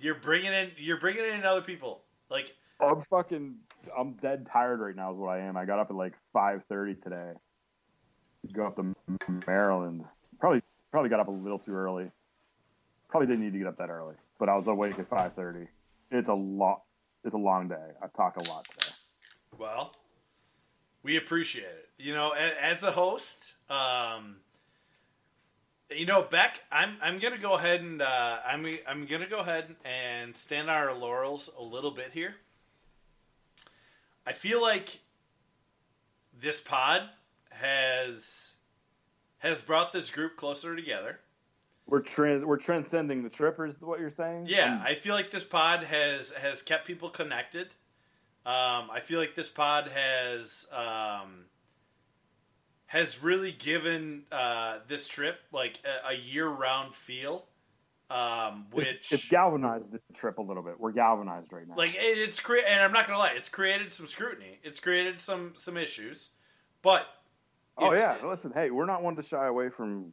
you're 0.00 0.14
bringing 0.14 0.52
in 0.52 0.70
you're 0.76 0.98
bringing 0.98 1.24
in 1.24 1.44
other 1.44 1.60
people 1.60 2.02
like 2.30 2.54
I'm 2.80 3.00
fucking. 3.02 3.56
I'm 3.96 4.14
dead 4.14 4.46
tired 4.46 4.80
right 4.80 4.96
now. 4.96 5.12
Is 5.12 5.18
what 5.18 5.28
I 5.28 5.40
am. 5.40 5.56
I 5.56 5.64
got 5.64 5.78
up 5.78 5.90
at 5.90 5.96
like 5.96 6.14
5:30 6.34 7.02
today. 7.02 7.32
Go 8.52 8.66
up 8.66 8.76
to 8.76 8.94
Maryland. 9.46 10.04
Probably 10.38 10.62
probably 10.94 11.10
got 11.10 11.18
up 11.18 11.26
a 11.26 11.32
little 11.32 11.58
too 11.58 11.74
early. 11.74 12.08
Probably 13.08 13.26
didn't 13.26 13.42
need 13.42 13.52
to 13.54 13.58
get 13.58 13.66
up 13.66 13.78
that 13.78 13.90
early, 13.90 14.14
but 14.38 14.48
I 14.48 14.54
was 14.54 14.68
awake 14.68 14.96
at 14.96 15.08
5:30. 15.08 15.66
It's 16.12 16.28
a 16.28 16.34
lot. 16.34 16.84
It's 17.24 17.34
a 17.34 17.38
long 17.38 17.66
day. 17.66 17.90
I've 18.00 18.12
talked 18.12 18.40
a 18.40 18.48
lot 18.48 18.64
today. 18.66 18.92
well 19.58 19.92
we 21.02 21.16
appreciate 21.16 21.64
it 21.64 21.88
you 21.98 22.12
know 22.12 22.30
as 22.30 22.82
a 22.82 22.90
host 22.90 23.54
um 23.70 24.36
you 25.90 26.06
know 26.06 26.22
beck 26.22 26.60
i'm 26.72 26.96
i'm 27.00 27.20
gonna 27.20 27.38
go 27.38 27.52
ahead 27.52 27.80
and 27.80 28.02
uh 28.02 28.38
i'm 28.44 28.66
i'm 28.88 29.06
gonna 29.06 29.28
go 29.28 29.38
ahead 29.38 29.76
and 29.84 30.36
stand 30.36 30.68
on 30.68 30.74
our 30.76 30.92
laurels 30.92 31.50
a 31.56 31.62
little 31.62 31.92
bit 31.92 32.10
here 32.12 32.34
i 34.26 34.32
feel 34.32 34.60
like 34.60 34.98
this 36.40 36.60
pod 36.60 37.02
has 37.50 38.53
has 39.44 39.60
brought 39.60 39.92
this 39.92 40.10
group 40.10 40.36
closer 40.36 40.74
together 40.74 41.20
We're 41.86 42.00
trans. 42.00 42.44
We're 42.44 42.56
transcending 42.56 43.22
the 43.22 43.28
trippers. 43.30 43.76
Is 43.76 43.82
what 43.82 44.00
you're 44.00 44.10
saying? 44.10 44.46
Yeah, 44.48 44.74
Um, 44.76 44.82
I 44.82 44.94
feel 44.94 45.14
like 45.14 45.30
this 45.30 45.44
pod 45.44 45.84
has 45.84 46.30
has 46.32 46.62
kept 46.62 46.86
people 46.86 47.10
connected. 47.10 47.68
Um, 48.46 48.90
I 48.90 49.00
feel 49.02 49.20
like 49.20 49.34
this 49.34 49.48
pod 49.48 49.88
has 49.88 50.66
um, 50.72 51.44
has 52.86 53.22
really 53.22 53.52
given 53.52 54.24
uh, 54.32 54.78
this 54.88 55.08
trip 55.08 55.36
like 55.52 55.78
a, 55.84 56.10
a 56.10 56.14
year 56.14 56.46
round 56.48 56.94
feel, 56.94 57.44
um, 58.10 58.66
which 58.70 58.86
it's, 58.88 59.12
it's 59.12 59.28
galvanized 59.28 59.92
the 59.92 60.00
trip 60.14 60.38
a 60.38 60.42
little 60.42 60.62
bit. 60.62 60.78
We're 60.78 60.92
galvanized 60.92 61.52
right 61.52 61.66
now. 61.66 61.74
like 61.76 61.94
it, 61.94 62.18
it's 62.18 62.40
cre- 62.40 62.64
and 62.66 62.82
I'm 62.82 62.92
not 62.92 63.06
gonna 63.06 63.18
lie, 63.18 63.32
it's 63.36 63.48
created 63.48 63.90
some 63.92 64.06
scrutiny. 64.06 64.58
It's 64.62 64.80
created 64.80 65.20
some 65.20 65.54
some 65.56 65.76
issues, 65.76 66.30
but 66.82 67.06
oh 67.78 67.94
yeah. 67.94 68.16
Listen, 68.24 68.52
hey, 68.54 68.70
we're 68.70 68.86
not 68.86 69.02
one 69.02 69.16
to 69.16 69.22
shy 69.22 69.46
away 69.46 69.68
from 69.70 70.12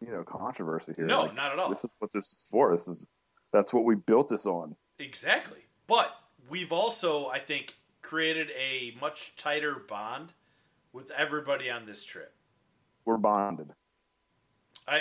you 0.00 0.10
know 0.12 0.22
controversy 0.24 0.92
here. 0.96 1.06
No, 1.06 1.22
Like, 1.22 1.34
not 1.34 1.52
at 1.52 1.58
all. 1.58 1.70
This 1.70 1.84
is 1.84 1.90
what 1.98 2.12
this 2.12 2.26
is 2.26 2.46
for. 2.50 2.76
This 2.76 2.88
is 2.88 3.06
that's 3.52 3.72
what 3.72 3.84
we 3.84 3.94
built 3.94 4.28
this 4.28 4.46
on. 4.46 4.74
Exactly. 4.98 5.58
But 5.86 6.14
we've 6.48 6.72
also, 6.72 7.26
I 7.26 7.38
think, 7.38 7.74
created 8.00 8.50
a 8.58 8.94
much 9.00 9.34
tighter 9.36 9.74
bond 9.88 10.32
with 10.92 11.10
everybody 11.10 11.68
on 11.70 11.84
this 11.86 12.04
trip. 12.04 12.32
We're 13.04 13.16
bonded. 13.18 13.70
I, 14.86 14.96
i- 14.96 15.00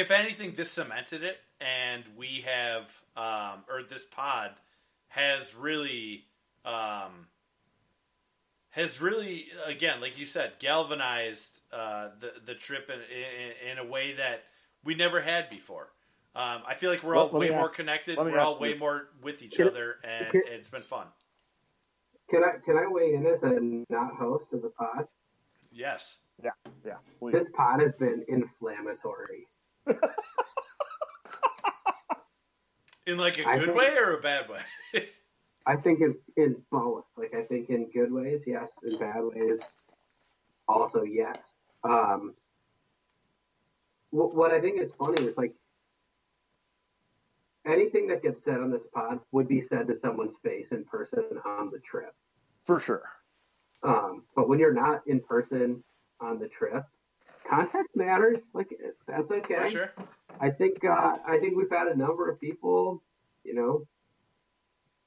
if 0.00 0.10
anything, 0.10 0.54
this 0.54 0.70
cemented 0.70 1.22
it, 1.24 1.38
and 1.60 2.04
we 2.16 2.44
have, 2.46 3.02
um, 3.16 3.64
or 3.68 3.82
this 3.88 4.04
pod 4.04 4.52
has 5.08 5.54
really, 5.54 6.24
um, 6.64 7.26
has 8.70 9.00
really, 9.00 9.46
again, 9.66 10.00
like 10.00 10.18
you 10.18 10.26
said, 10.26 10.52
galvanized 10.58 11.60
uh, 11.72 12.08
the 12.20 12.32
the 12.44 12.54
trip 12.54 12.88
in, 12.90 13.00
in 13.00 13.72
in 13.72 13.78
a 13.78 13.90
way 13.90 14.14
that 14.14 14.44
we 14.84 14.94
never 14.94 15.20
had 15.20 15.50
before. 15.50 15.88
Um, 16.34 16.62
I 16.66 16.74
feel 16.74 16.90
like 16.90 17.02
we're 17.02 17.14
Well, 17.16 17.26
all 17.26 17.38
let 17.38 17.40
way 17.40 17.50
more 17.50 17.64
ask- 17.64 17.74
connected. 17.74 18.16
We're 18.16 18.38
all 18.38 18.58
way 18.58 18.70
this. 18.72 18.80
more 18.80 19.08
with 19.22 19.42
each 19.42 19.56
Can- 19.56 19.68
other, 19.68 19.96
and 20.04 20.28
can- 20.30 20.42
it's 20.46 20.68
been 20.68 20.82
fun. 20.82 21.06
Can 22.30 22.44
I 22.44 22.58
can 22.64 22.76
I 22.78 22.86
weigh 22.86 23.14
in 23.14 23.26
as 23.26 23.42
a 23.42 23.58
not 23.92 24.14
host 24.14 24.46
of 24.52 24.62
the 24.62 24.68
pod? 24.70 25.08
Yes. 25.72 26.18
Yeah, 26.42 26.94
please. 27.18 27.32
This 27.32 27.48
pod 27.54 27.80
has 27.82 27.92
been 27.98 28.24
inflammatory. 28.28 29.46
In 33.06 33.16
like 33.18 33.38
a 33.38 33.42
good 33.42 33.64
think- 33.64 33.76
way 33.76 33.96
or 33.96 34.14
a 34.16 34.20
bad 34.20 34.48
way? 34.48 34.60
I 35.66 35.76
think 35.76 36.00
in 36.00 36.16
in 36.36 36.56
both. 36.70 37.04
Like 37.16 37.34
I 37.34 37.42
think 37.42 37.70
in 37.70 37.90
good 37.90 38.12
ways, 38.12 38.42
yes. 38.46 38.70
In 38.82 38.98
bad 38.98 39.20
ways, 39.22 39.60
also 40.68 41.02
yes. 41.02 41.38
Um, 41.84 42.34
wh- 44.10 44.34
what 44.34 44.52
I 44.52 44.60
think 44.60 44.80
is 44.80 44.90
funny 44.98 45.22
is 45.22 45.36
like 45.36 45.54
anything 47.66 48.08
that 48.08 48.22
gets 48.22 48.42
said 48.44 48.60
on 48.60 48.70
this 48.70 48.82
pod 48.92 49.20
would 49.32 49.48
be 49.48 49.60
said 49.60 49.86
to 49.88 49.98
someone's 50.00 50.36
face 50.42 50.68
in 50.72 50.84
person 50.84 51.24
on 51.44 51.70
the 51.70 51.78
trip. 51.78 52.14
For 52.64 52.80
sure. 52.80 53.02
Um, 53.82 54.24
but 54.36 54.48
when 54.48 54.58
you're 54.58 54.74
not 54.74 55.06
in 55.06 55.20
person 55.20 55.82
on 56.20 56.38
the 56.38 56.48
trip, 56.48 56.84
context 57.48 57.96
matters. 57.96 58.38
Like 58.54 58.68
that's 59.06 59.30
okay. 59.30 59.64
For 59.64 59.70
sure. 59.70 59.92
I 60.40 60.50
think 60.50 60.84
uh, 60.84 61.16
I 61.26 61.38
think 61.38 61.56
we've 61.56 61.70
had 61.70 61.88
a 61.88 61.96
number 61.96 62.30
of 62.30 62.40
people, 62.40 63.02
you 63.44 63.54
know, 63.54 63.86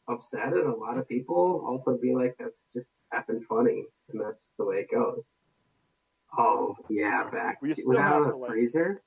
upset, 0.07 0.53
and 0.53 0.67
a 0.67 0.75
lot 0.75 0.97
of 0.97 1.07
people 1.07 1.63
also 1.67 1.97
be 1.97 2.13
like, 2.13 2.35
"That's 2.39 2.55
just 2.75 2.87
effing 3.13 3.43
funny," 3.45 3.85
and 4.09 4.21
that's 4.21 4.43
the 4.57 4.65
way 4.65 4.77
it 4.77 4.91
goes. 4.91 5.21
Oh 6.37 6.75
yeah, 6.89 7.29
back. 7.31 7.61
We 7.61 7.69
Was 7.69 7.81
still 7.81 7.93
that 7.93 8.01
have 8.01 8.21
on 8.23 8.29
to, 8.29 8.35
a 8.35 8.37
like- 8.37 8.51
freezer? 8.51 9.01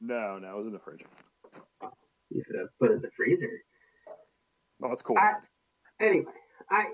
No, 0.00 0.38
no, 0.38 0.54
it 0.54 0.56
was 0.56 0.66
in 0.66 0.72
the 0.72 0.78
fridge. 0.78 1.04
You 2.30 2.42
should 2.46 2.56
have 2.58 2.68
put 2.78 2.90
it 2.90 2.94
in 2.94 3.02
the 3.02 3.10
freezer. 3.16 3.50
Oh, 4.08 4.86
no, 4.86 4.92
it's 4.92 5.02
cool. 5.02 5.18
I- 5.18 5.34
Anyway, 6.00 6.32
I 6.70 6.86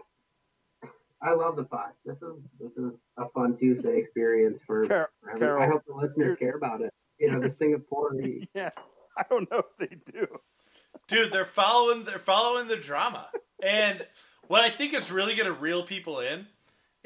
I 1.23 1.33
love 1.33 1.55
the 1.55 1.63
pod. 1.65 1.93
This 2.05 2.17
is 2.21 2.35
this 2.59 2.73
is 2.77 2.93
a 3.17 3.29
fun 3.29 3.57
Tuesday 3.57 3.99
experience 3.99 4.61
for. 4.67 4.85
Car- 4.87 5.11
for 5.23 5.31
everyone. 5.31 5.39
Carroll, 5.59 5.63
I 5.63 5.67
hope 5.69 5.83
the 5.87 5.95
listeners 5.95 6.17
you're- 6.27 6.37
care 6.37 6.57
about 6.57 6.81
it. 6.83 6.93
You 7.21 7.31
know, 7.31 7.39
the 7.41 7.49
Singapore. 7.49 8.15
yeah, 8.55 8.71
I 9.17 9.23
don't 9.31 9.49
know 9.51 9.59
if 9.61 9.77
they 9.79 9.97
do. 10.13 10.27
Dude, 11.09 11.33
they're 11.33 11.45
following 11.45 12.05
they're 12.05 12.19
following 12.19 12.69
the 12.69 12.77
drama. 12.77 13.29
And 13.63 14.07
what 14.49 14.65
I 14.65 14.71
think 14.71 14.95
is 14.95 15.11
really 15.11 15.35
gonna 15.35 15.53
reel 15.53 15.83
people 15.83 16.21
in 16.21 16.47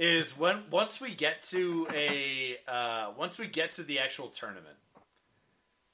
is 0.01 0.37
when 0.37 0.63
once 0.71 1.01
we 1.01 1.15
get 1.15 1.43
to 1.43 1.87
a 1.95 2.57
uh, 2.67 3.13
once 3.17 3.39
we 3.39 3.47
get 3.47 3.73
to 3.73 3.83
the 3.83 3.99
actual 3.99 4.29
tournament. 4.29 4.77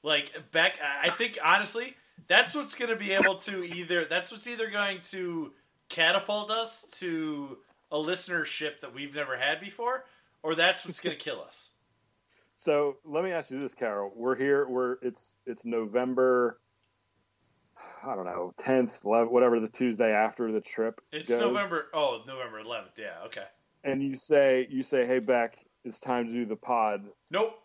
Like 0.01 0.31
Beck, 0.51 0.79
I 0.81 1.09
think 1.09 1.37
honestly, 1.43 1.95
that's 2.27 2.55
what's 2.55 2.75
going 2.75 2.89
to 2.89 2.95
be 2.95 3.11
able 3.11 3.35
to 3.39 3.63
either. 3.63 4.05
That's 4.05 4.31
what's 4.31 4.47
either 4.47 4.69
going 4.69 4.99
to 5.09 5.51
catapult 5.89 6.49
us 6.51 6.85
to 6.99 7.57
a 7.91 7.97
listenership 7.97 8.79
that 8.81 8.93
we've 8.93 9.13
never 9.13 9.37
had 9.37 9.59
before, 9.59 10.05
or 10.43 10.55
that's 10.55 10.85
what's 10.85 10.99
going 10.99 11.17
to 11.17 11.23
kill 11.23 11.41
us. 11.41 11.71
So 12.57 12.97
let 13.05 13.23
me 13.23 13.31
ask 13.31 13.51
you 13.51 13.59
this, 13.59 13.73
Carroll. 13.73 14.11
We're 14.15 14.35
here. 14.35 14.67
We're 14.67 14.93
it's 15.01 15.35
it's 15.45 15.65
November. 15.65 16.59
I 18.07 18.15
don't 18.15 18.25
know, 18.25 18.53
tenth, 18.63 18.99
whatever 19.03 19.59
the 19.59 19.67
Tuesday 19.67 20.11
after 20.13 20.51
the 20.51 20.61
trip. 20.61 21.01
It's 21.11 21.27
goes. 21.29 21.41
November. 21.41 21.87
Oh, 21.93 22.21
November 22.25 22.61
11th. 22.63 22.97
Yeah. 22.97 23.17
Okay. 23.25 23.43
and 23.83 24.01
you 24.01 24.15
say 24.15 24.67
you 24.69 24.81
say, 24.83 25.05
"Hey 25.05 25.19
Beck, 25.19 25.57
it's 25.83 25.99
time 25.99 26.27
to 26.27 26.33
do 26.33 26.45
the 26.45 26.55
pod." 26.55 27.05
Nope. 27.29 27.59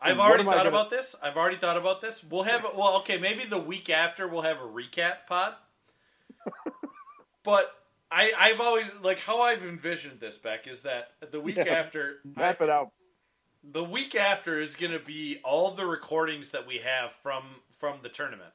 I've 0.00 0.18
already 0.20 0.44
thought 0.44 0.56
gonna- 0.58 0.68
about 0.68 0.90
this. 0.90 1.14
I've 1.22 1.36
already 1.36 1.56
thought 1.56 1.76
about 1.76 2.00
this. 2.00 2.22
We'll 2.22 2.44
have 2.44 2.64
well, 2.76 2.96
okay, 2.98 3.18
maybe 3.18 3.44
the 3.44 3.58
week 3.58 3.90
after 3.90 4.28
we'll 4.28 4.42
have 4.42 4.58
a 4.58 4.66
recap 4.66 5.26
pod. 5.28 5.54
but 7.44 7.72
I, 8.10 8.32
I've 8.38 8.60
always 8.60 8.86
like 9.02 9.18
how 9.20 9.40
I've 9.40 9.64
envisioned 9.64 10.20
this, 10.20 10.38
Beck, 10.38 10.66
is 10.66 10.82
that 10.82 11.12
the 11.30 11.40
week 11.40 11.56
Yeah. 11.56 11.68
after 11.72 12.18
I- 12.36 12.40
Wrap 12.40 12.60
it 12.62 12.70
out. 12.70 12.90
the 13.64 13.82
week 13.84 14.14
after 14.14 14.60
is 14.60 14.74
going 14.76 14.92
to 14.92 14.98
be 14.98 15.38
all 15.44 15.72
the 15.72 15.86
recordings 15.86 16.50
that 16.50 16.66
we 16.66 16.78
have 16.78 17.12
from 17.22 17.44
from 17.72 17.98
the 18.02 18.08
tournament. 18.08 18.52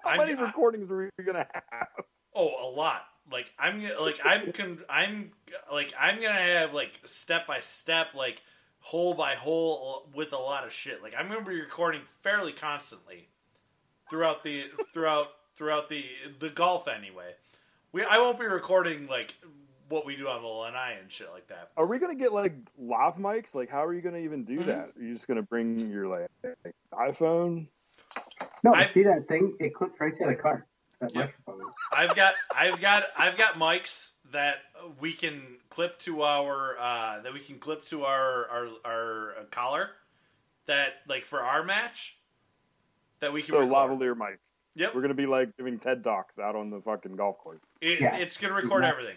How 0.04 0.10
I'm- 0.10 0.18
many 0.18 0.34
recordings 0.34 0.90
are 0.90 1.10
we 1.18 1.24
gonna 1.24 1.46
have? 1.70 1.88
Oh, 2.34 2.68
a 2.68 2.70
lot. 2.70 3.02
Like 3.30 3.52
I'm 3.58 3.82
like 4.00 4.18
I'm 4.24 4.52
con- 4.52 4.84
I'm 4.88 5.32
like 5.72 5.92
I'm 5.98 6.16
gonna 6.16 6.32
have 6.32 6.72
like 6.72 6.98
step 7.04 7.46
by 7.46 7.60
step, 7.60 8.14
like 8.14 8.40
hole 8.80 9.12
by 9.14 9.34
hole 9.34 10.08
with 10.14 10.32
a 10.32 10.38
lot 10.38 10.64
of 10.64 10.72
shit. 10.72 11.02
Like 11.02 11.14
I'm 11.18 11.28
gonna 11.28 11.42
be 11.44 11.60
recording 11.60 12.00
fairly 12.22 12.52
constantly 12.52 13.28
throughout 14.08 14.42
the 14.44 14.64
throughout 14.94 15.28
throughout 15.56 15.88
the 15.90 16.04
the 16.38 16.48
golf 16.48 16.88
anyway. 16.88 17.34
We 17.92 18.02
I 18.04 18.18
won't 18.18 18.38
be 18.38 18.46
recording 18.46 19.08
like 19.08 19.34
what 19.90 20.06
we 20.06 20.16
do 20.16 20.28
on 20.28 20.40
the 20.42 20.48
lanai 20.48 20.92
and 21.00 21.10
shit 21.10 21.30
like 21.32 21.48
that. 21.48 21.70
Are 21.76 21.86
we 21.86 21.98
gonna 21.98 22.14
get 22.14 22.32
like 22.32 22.54
lav 22.78 23.16
mics? 23.18 23.54
Like, 23.54 23.68
how 23.68 23.84
are 23.84 23.92
you 23.92 24.00
gonna 24.00 24.18
even 24.18 24.44
do 24.44 24.60
Mhm. 24.60 24.66
that? 24.66 24.92
Are 24.96 25.02
you 25.02 25.12
just 25.12 25.28
gonna 25.28 25.42
bring 25.42 25.90
your 25.90 26.06
like 26.06 26.28
iPhone? 26.94 27.68
No, 28.62 28.74
I- 28.74 28.88
see 28.92 29.02
that 29.04 29.26
thing? 29.28 29.56
It 29.60 29.74
clips 29.74 29.98
right 30.00 30.14
to 30.16 30.26
the 30.26 30.34
car. 30.34 30.66
That 31.00 31.14
Yep. 31.14 31.26
microphone. 31.46 31.72
I've 31.92 32.14
got 32.16 32.34
I've 32.54 32.80
got 32.80 33.04
I've 33.16 33.36
got 33.38 33.54
mics 33.54 34.12
that 34.32 34.56
we 35.00 35.12
can 35.12 35.58
clip 35.70 35.98
to 36.00 36.22
our 36.22 36.76
uh, 36.78 37.20
that 37.22 37.32
we 37.32 37.38
can 37.40 37.58
clip 37.60 37.84
to 37.86 38.04
our 38.04 38.48
our, 38.48 38.68
our 38.84 39.30
uh, 39.40 39.44
collar 39.52 39.90
that 40.66 40.94
like 41.08 41.24
for 41.24 41.40
our 41.40 41.62
match 41.62 42.18
that 43.20 43.32
we 43.32 43.42
can 43.42 43.52
So 43.52 43.60
record. 43.60 43.72
lavalier 43.72 44.14
mics. 44.16 44.38
Yep. 44.74 44.94
We're 44.94 45.02
gonna 45.02 45.14
be 45.14 45.26
like 45.26 45.56
giving 45.56 45.78
TED 45.78 46.02
talks 46.02 46.38
out 46.38 46.56
on 46.56 46.70
the 46.70 46.80
fucking 46.80 47.14
golf 47.14 47.38
course. 47.38 47.60
It, 47.80 48.00
Yeah. 48.00 48.16
It's 48.16 48.36
going 48.36 48.52
to 48.52 48.60
record 48.60 48.82
Yeah. 48.82 48.90
everything. 48.90 49.16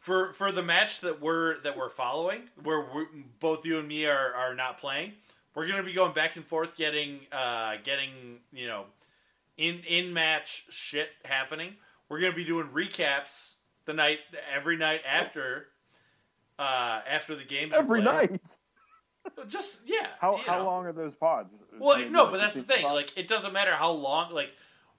For 0.00 0.34
for 0.34 0.52
the 0.52 0.62
match 0.62 1.00
that 1.00 1.20
we're 1.22 1.58
that 1.62 1.74
we're 1.76 1.88
following, 1.88 2.50
where 2.62 2.80
we're, 2.80 3.06
both 3.40 3.64
you 3.64 3.78
and 3.78 3.88
me 3.88 4.04
are, 4.06 4.34
are 4.34 4.54
not 4.54 4.76
playing, 4.76 5.14
we're 5.54 5.66
going 5.66 5.78
to 5.78 5.84
be 5.84 5.92
going 5.92 6.12
back 6.14 6.36
and 6.36 6.44
forth, 6.46 6.76
getting 6.76 7.20
uh, 7.32 7.74
getting 7.84 8.38
you 8.52 8.66
know 8.66 8.84
in 9.56 9.80
in 9.88 10.12
match 10.12 10.64
shit 10.70 11.08
happening. 11.24 11.74
We're 12.08 12.20
going 12.20 12.32
to 12.32 12.36
be 12.36 12.44
doing 12.44 12.68
recaps 12.68 13.54
the 13.86 13.92
night 13.94 14.18
every 14.54 14.76
night 14.76 15.00
after 15.08 15.66
uh, 16.58 17.00
after 17.08 17.34
the 17.36 17.44
games 17.44 17.72
Every 17.74 18.02
played. 18.02 18.30
night. 18.30 18.40
Just 19.48 19.80
yeah. 19.86 20.06
How 20.20 20.36
how 20.36 20.58
know. 20.58 20.66
long 20.66 20.86
are 20.86 20.92
those 20.92 21.14
pods? 21.14 21.48
Well, 21.78 21.98
Maybe 21.98 22.10
no, 22.10 22.26
but 22.30 22.38
that's 22.38 22.54
the 22.54 22.62
thing. 22.62 22.82
pods? 22.82 22.94
Like, 22.94 23.12
it 23.16 23.26
doesn't 23.26 23.52
matter 23.52 23.72
how 23.74 23.92
long. 23.92 24.32
Like, 24.32 24.50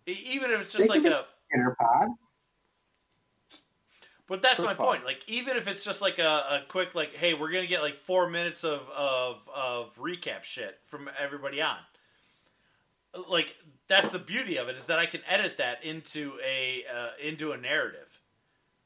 e- 0.07 0.18
even 0.32 0.49
if 0.52 0.61
it's 0.61 0.73
They 0.73 0.80
just 0.80 0.90
like 0.90 1.03
can 1.03 1.14
a 1.14 1.26
Interpods. 1.56 2.15
But 4.28 4.42
that's 4.42 4.60
my 4.60 4.74
point. 4.74 5.06
Like, 5.06 5.24
even 5.28 5.56
if 5.56 5.68
it's 5.68 5.86
just 5.86 6.02
like 6.02 6.18
a, 6.18 6.24
a 6.24 6.62
quick, 6.68 6.96
like, 6.96 7.14
hey, 7.14 7.34
we're 7.34 7.52
gonna 7.52 7.68
get 7.68 7.82
like 7.82 7.98
four 7.98 8.30
minutes 8.30 8.64
of 8.64 8.82
of 8.90 9.38
of 9.54 9.96
recap 9.98 10.44
shit 10.44 10.80
from 10.88 11.10
everybody 11.20 11.62
on. 11.62 11.78
Like, 13.30 13.56
that's 13.88 14.10
the 14.10 14.20
beauty 14.20 14.58
of 14.58 14.68
it 14.68 14.76
is 14.76 14.86
that 14.86 15.00
I 15.00 15.06
can 15.06 15.22
edit 15.28 15.58
that 15.58 15.84
into 15.84 16.34
a 16.46 16.84
uh, 16.92 17.10
into 17.24 17.52
a 17.52 17.58
narrative 17.58 18.20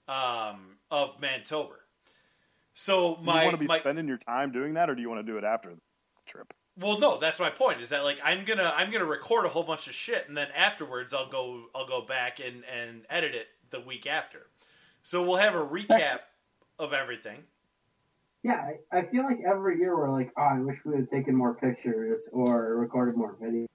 um, 0.07 0.77
of 0.91 1.19
Mantober. 1.21 1.77
So 2.73 3.15
do 3.15 3.21
you 3.21 3.25
my 3.25 3.43
want 3.45 3.53
to 3.53 3.57
be 3.57 3.67
my 3.67 3.79
spending 3.79 4.07
your 4.07 4.17
time 4.17 4.51
doing 4.51 4.73
that, 4.73 4.89
or 4.89 4.95
do 4.95 5.01
you 5.01 5.09
want 5.09 5.25
to 5.25 5.31
do 5.31 5.37
it 5.37 5.43
after 5.43 5.69
the 5.69 5.77
trip? 6.25 6.53
well, 6.79 6.99
no, 6.99 7.19
that's 7.19 7.39
my 7.39 7.49
point. 7.49 7.81
Is 7.81 7.89
that 7.89 8.03
like 8.03 8.19
I'm 8.23 8.45
gonna 8.45 8.73
I'm 8.75 8.91
gonna 8.91 9.05
record 9.05 9.45
a 9.45 9.49
whole 9.49 9.63
bunch 9.63 9.87
of 9.87 9.93
shit, 9.93 10.27
and 10.27 10.37
then 10.37 10.47
afterwards 10.55 11.13
I'll 11.13 11.29
go 11.29 11.65
I'll 11.75 11.87
go 11.87 12.01
back 12.01 12.39
and 12.39 12.63
and 12.65 13.01
edit 13.09 13.35
it 13.35 13.47
the 13.69 13.79
week 13.79 14.07
after. 14.07 14.47
So 15.09 15.23
we'll 15.23 15.37
have 15.37 15.55
a 15.55 15.65
recap 15.65 16.19
of 16.77 16.93
everything. 16.93 17.39
Yeah, 18.43 18.63
I, 18.93 18.99
I 18.99 19.05
feel 19.07 19.23
like 19.23 19.39
every 19.43 19.79
year 19.79 19.97
we're 19.97 20.11
like, 20.11 20.31
oh, 20.37 20.41
I 20.43 20.59
wish 20.59 20.77
we 20.85 20.97
had 20.97 21.09
taken 21.09 21.35
more 21.35 21.55
pictures 21.55 22.19
or 22.31 22.75
recorded 22.75 23.17
more 23.17 23.35
video. 23.41 23.65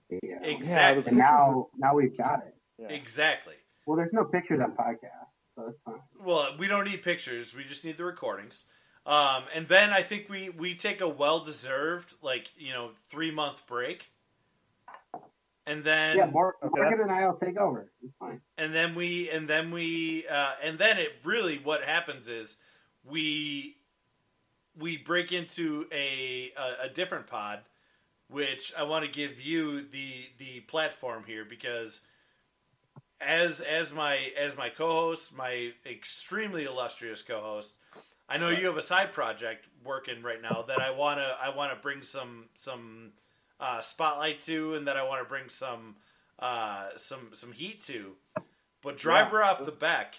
Exactly. 0.43 1.03
And 1.09 1.19
now, 1.19 1.71
now 1.77 1.97
we've 1.97 2.17
got 2.17 2.45
it. 2.47 2.55
Yeah. 2.79 2.87
Exactly. 2.87 3.55
Well, 3.85 3.97
there's 3.97 4.13
no 4.13 4.23
pictures 4.23 4.61
on 4.63 4.77
podcasts, 4.77 5.33
so 5.57 5.65
that's 5.67 5.79
fine. 5.85 5.99
Well, 6.25 6.55
we 6.57 6.69
don't 6.69 6.85
need 6.85 7.03
pictures. 7.03 7.53
We 7.53 7.65
just 7.65 7.85
need 7.85 7.97
the 7.97 8.05
recordings. 8.05 8.67
Um, 9.05 9.43
and 9.53 9.67
then 9.67 9.91
I 9.91 10.03
think 10.03 10.29
we 10.29 10.51
we 10.51 10.77
take 10.77 11.01
a 11.01 11.09
well 11.09 11.45
deserved 11.45 12.15
like 12.23 12.51
you 12.57 12.73
know 12.73 12.93
three 13.11 13.33
month 13.33 13.67
break, 13.67 14.13
and 15.67 15.83
then 15.85 16.17
yeah, 16.17 16.27
Mor- 16.27 16.57
okay, 16.63 16.81
Morgan 16.81 17.01
and 17.03 17.11
I'll 17.13 17.37
take 17.37 17.57
over. 17.57 17.91
It's 18.03 18.13
fine. 18.19 18.41
and 18.59 18.75
then 18.75 18.95
we 18.95 19.31
and 19.31 19.49
then 19.49 19.71
we 19.71 20.27
uh, 20.29 20.53
and 20.63 20.79
then 20.79 20.99
it 20.99 21.13
really 21.25 21.59
what 21.59 21.83
happens 21.83 22.29
is 22.29 22.57
we 23.05 23.77
we 24.79 24.97
break 24.97 25.33
into 25.33 25.87
a 25.93 26.53
a, 26.59 26.87
a 26.87 26.89
different 26.89 27.27
pod 27.27 27.61
which 28.29 28.73
i 28.79 28.83
want 28.83 29.05
to 29.05 29.11
give 29.11 29.39
you 29.41 29.87
the 29.91 30.25
the 30.39 30.61
platform 30.61 31.23
here 31.27 31.45
because 31.45 32.01
as 33.21 33.61
as 33.61 33.93
my 33.93 34.17
as 34.39 34.57
my 34.57 34.71
co-host 34.71 35.37
my 35.37 35.71
extremely 35.87 36.65
illustrious 36.65 37.23
co-host 37.23 37.75
i 38.29 38.39
know 38.39 38.49
you 38.49 38.67
have 38.67 38.79
a 38.79 38.83
side 38.83 39.13
project 39.13 39.67
working 39.85 40.23
right 40.23 40.41
now 40.43 40.65
that 40.67 40.81
i 40.81 40.91
want 40.91 41.19
to 41.19 41.37
i 41.43 41.55
want 41.55 41.71
to 41.73 41.81
bring 41.81 42.01
some 42.03 42.47
some 42.55 43.13
uh, 43.61 43.81
spotlight 43.81 44.41
to 44.41 44.75
and 44.75 44.87
that 44.89 44.97
i 44.97 45.03
want 45.03 45.21
to 45.23 45.29
bring 45.29 45.49
some 45.49 45.97
uh, 46.41 46.89
some 46.97 47.29
some 47.33 47.53
heat 47.53 47.81
to 47.83 48.13
but 48.83 48.97
driver 48.97 49.43
off 49.43 49.65
the 49.65 49.71
back 49.73 50.17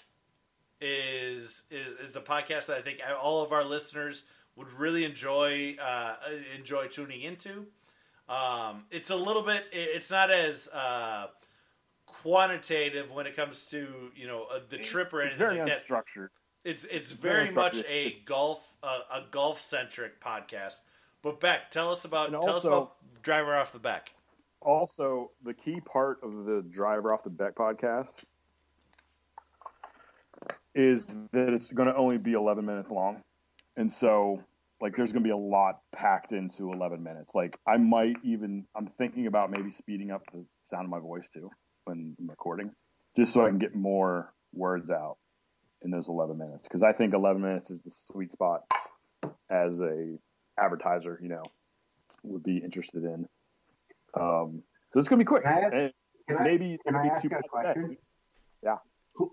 is 0.82 1.64
is 1.72 2.10
is 2.10 2.16
a 2.16 2.22
podcast 2.22 2.66
that 2.68 2.78
I 2.78 2.82
think 2.82 3.00
all 3.22 3.44
of 3.44 3.52
our 3.52 3.64
listeners 3.64 4.24
would 4.56 4.72
really 4.74 5.04
enjoy 5.06 5.76
uh, 5.82 6.16
enjoy 6.58 6.88
tuning 6.88 7.22
into. 7.22 7.66
Um, 8.28 8.84
it's 8.92 9.10
a 9.10 9.16
little 9.16 9.42
bit. 9.44 9.66
It's 9.72 10.10
not 10.10 10.32
as 10.32 10.68
uh, 10.70 11.28
quantitative 12.06 13.12
when 13.12 13.28
it 13.28 13.36
comes 13.36 13.68
to 13.68 14.12
you 14.16 14.28
know 14.28 14.46
uh, 14.54 14.60
the 14.70 14.78
trip 14.78 15.14
or 15.14 15.22
It's 15.22 15.36
anything 15.36 15.58
very 15.58 15.70
like 15.72 15.80
that. 15.80 15.88
unstructured. 15.88 16.30
It's 16.64 16.86
it's 16.86 17.12
very 17.12 17.44
very 17.46 17.56
much 17.56 17.76
a 17.88 18.08
It's- 18.08 18.24
golf 18.24 18.74
uh, 18.84 19.00
a 19.12 19.24
golf 19.32 19.60
centric 19.60 20.22
podcast. 20.22 20.80
But 21.26 21.40
Beck, 21.40 21.72
tell 21.72 21.92
us 21.92 22.06
about 22.06 22.32
And 22.32 22.40
tell 22.44 22.56
us 22.56 22.66
about 22.66 22.98
driver 23.24 23.58
off 23.58 23.74
the 23.74 23.80
back. 23.80 24.14
Also, 24.62 25.32
the 25.44 25.56
key 25.56 25.82
part 25.82 26.20
of 26.22 26.46
the 26.46 26.62
Driver 26.62 27.12
Off 27.12 27.24
the 27.24 27.32
Beck 27.32 27.56
podcast 27.56 28.14
is 30.76 31.08
that 31.32 31.50
it's 31.50 31.72
going 31.72 31.88
to 31.88 31.96
only 31.96 32.20
be 32.20 32.34
11 32.34 32.64
minutes 32.64 32.92
long. 32.92 33.24
And 33.76 33.92
so, 33.92 34.44
like, 34.80 34.96
there's 34.96 35.14
going 35.14 35.24
to 35.24 35.28
be 35.28 35.32
a 35.34 35.38
lot 35.38 35.80
packed 35.92 36.32
into 36.32 36.72
11 36.72 37.02
minutes. 37.02 37.34
Like, 37.34 37.58
I 37.66 37.78
might 37.78 38.18
even, 38.22 38.68
I'm 38.76 38.86
thinking 38.86 39.26
about 39.26 39.50
maybe 39.50 39.72
speeding 39.72 40.12
up 40.12 40.22
the 40.32 40.46
sound 40.66 40.86
of 40.86 40.92
my 40.92 41.00
voice 41.00 41.28
too 41.34 41.50
when 41.86 42.16
I'm 42.20 42.30
recording, 42.30 42.70
just 43.18 43.34
so 43.34 43.44
I 43.44 43.50
can 43.50 43.58
get 43.58 43.74
more 43.74 44.32
words 44.54 44.92
out 44.92 45.18
in 45.82 45.90
those 45.90 46.08
11 46.08 46.38
minutes. 46.38 46.68
Because 46.68 46.84
I 46.84 46.92
think 46.92 47.16
11 47.16 47.42
minutes 47.42 47.72
is 47.72 47.80
the 47.80 47.90
sweet 47.90 48.32
spot 48.32 48.62
as 49.50 49.82
a 49.82 50.20
advertiser, 50.58 51.20
you 51.22 51.30
know, 51.30 51.44
would 52.24 52.44
be 52.44 52.58
interested 52.58 53.04
in. 53.04 53.28
Um, 54.20 54.64
so 54.90 55.00
it's 55.00 55.10
going 55.10 55.20
to 55.20 55.26
be 55.26 55.28
quick. 55.28 55.44
Can 55.44 55.54
I 55.54 55.60
ask- 55.62 55.74
And 55.74 55.94
Can 56.28 56.38
I, 56.38 56.44
maybe 56.44 56.78
can 56.86 56.96
I 56.96 57.08
ask 57.08 57.22
two 57.22 57.30
a 57.36 57.48
question? 57.48 57.98
Yeah. 58.64 58.78
Who, 59.14 59.32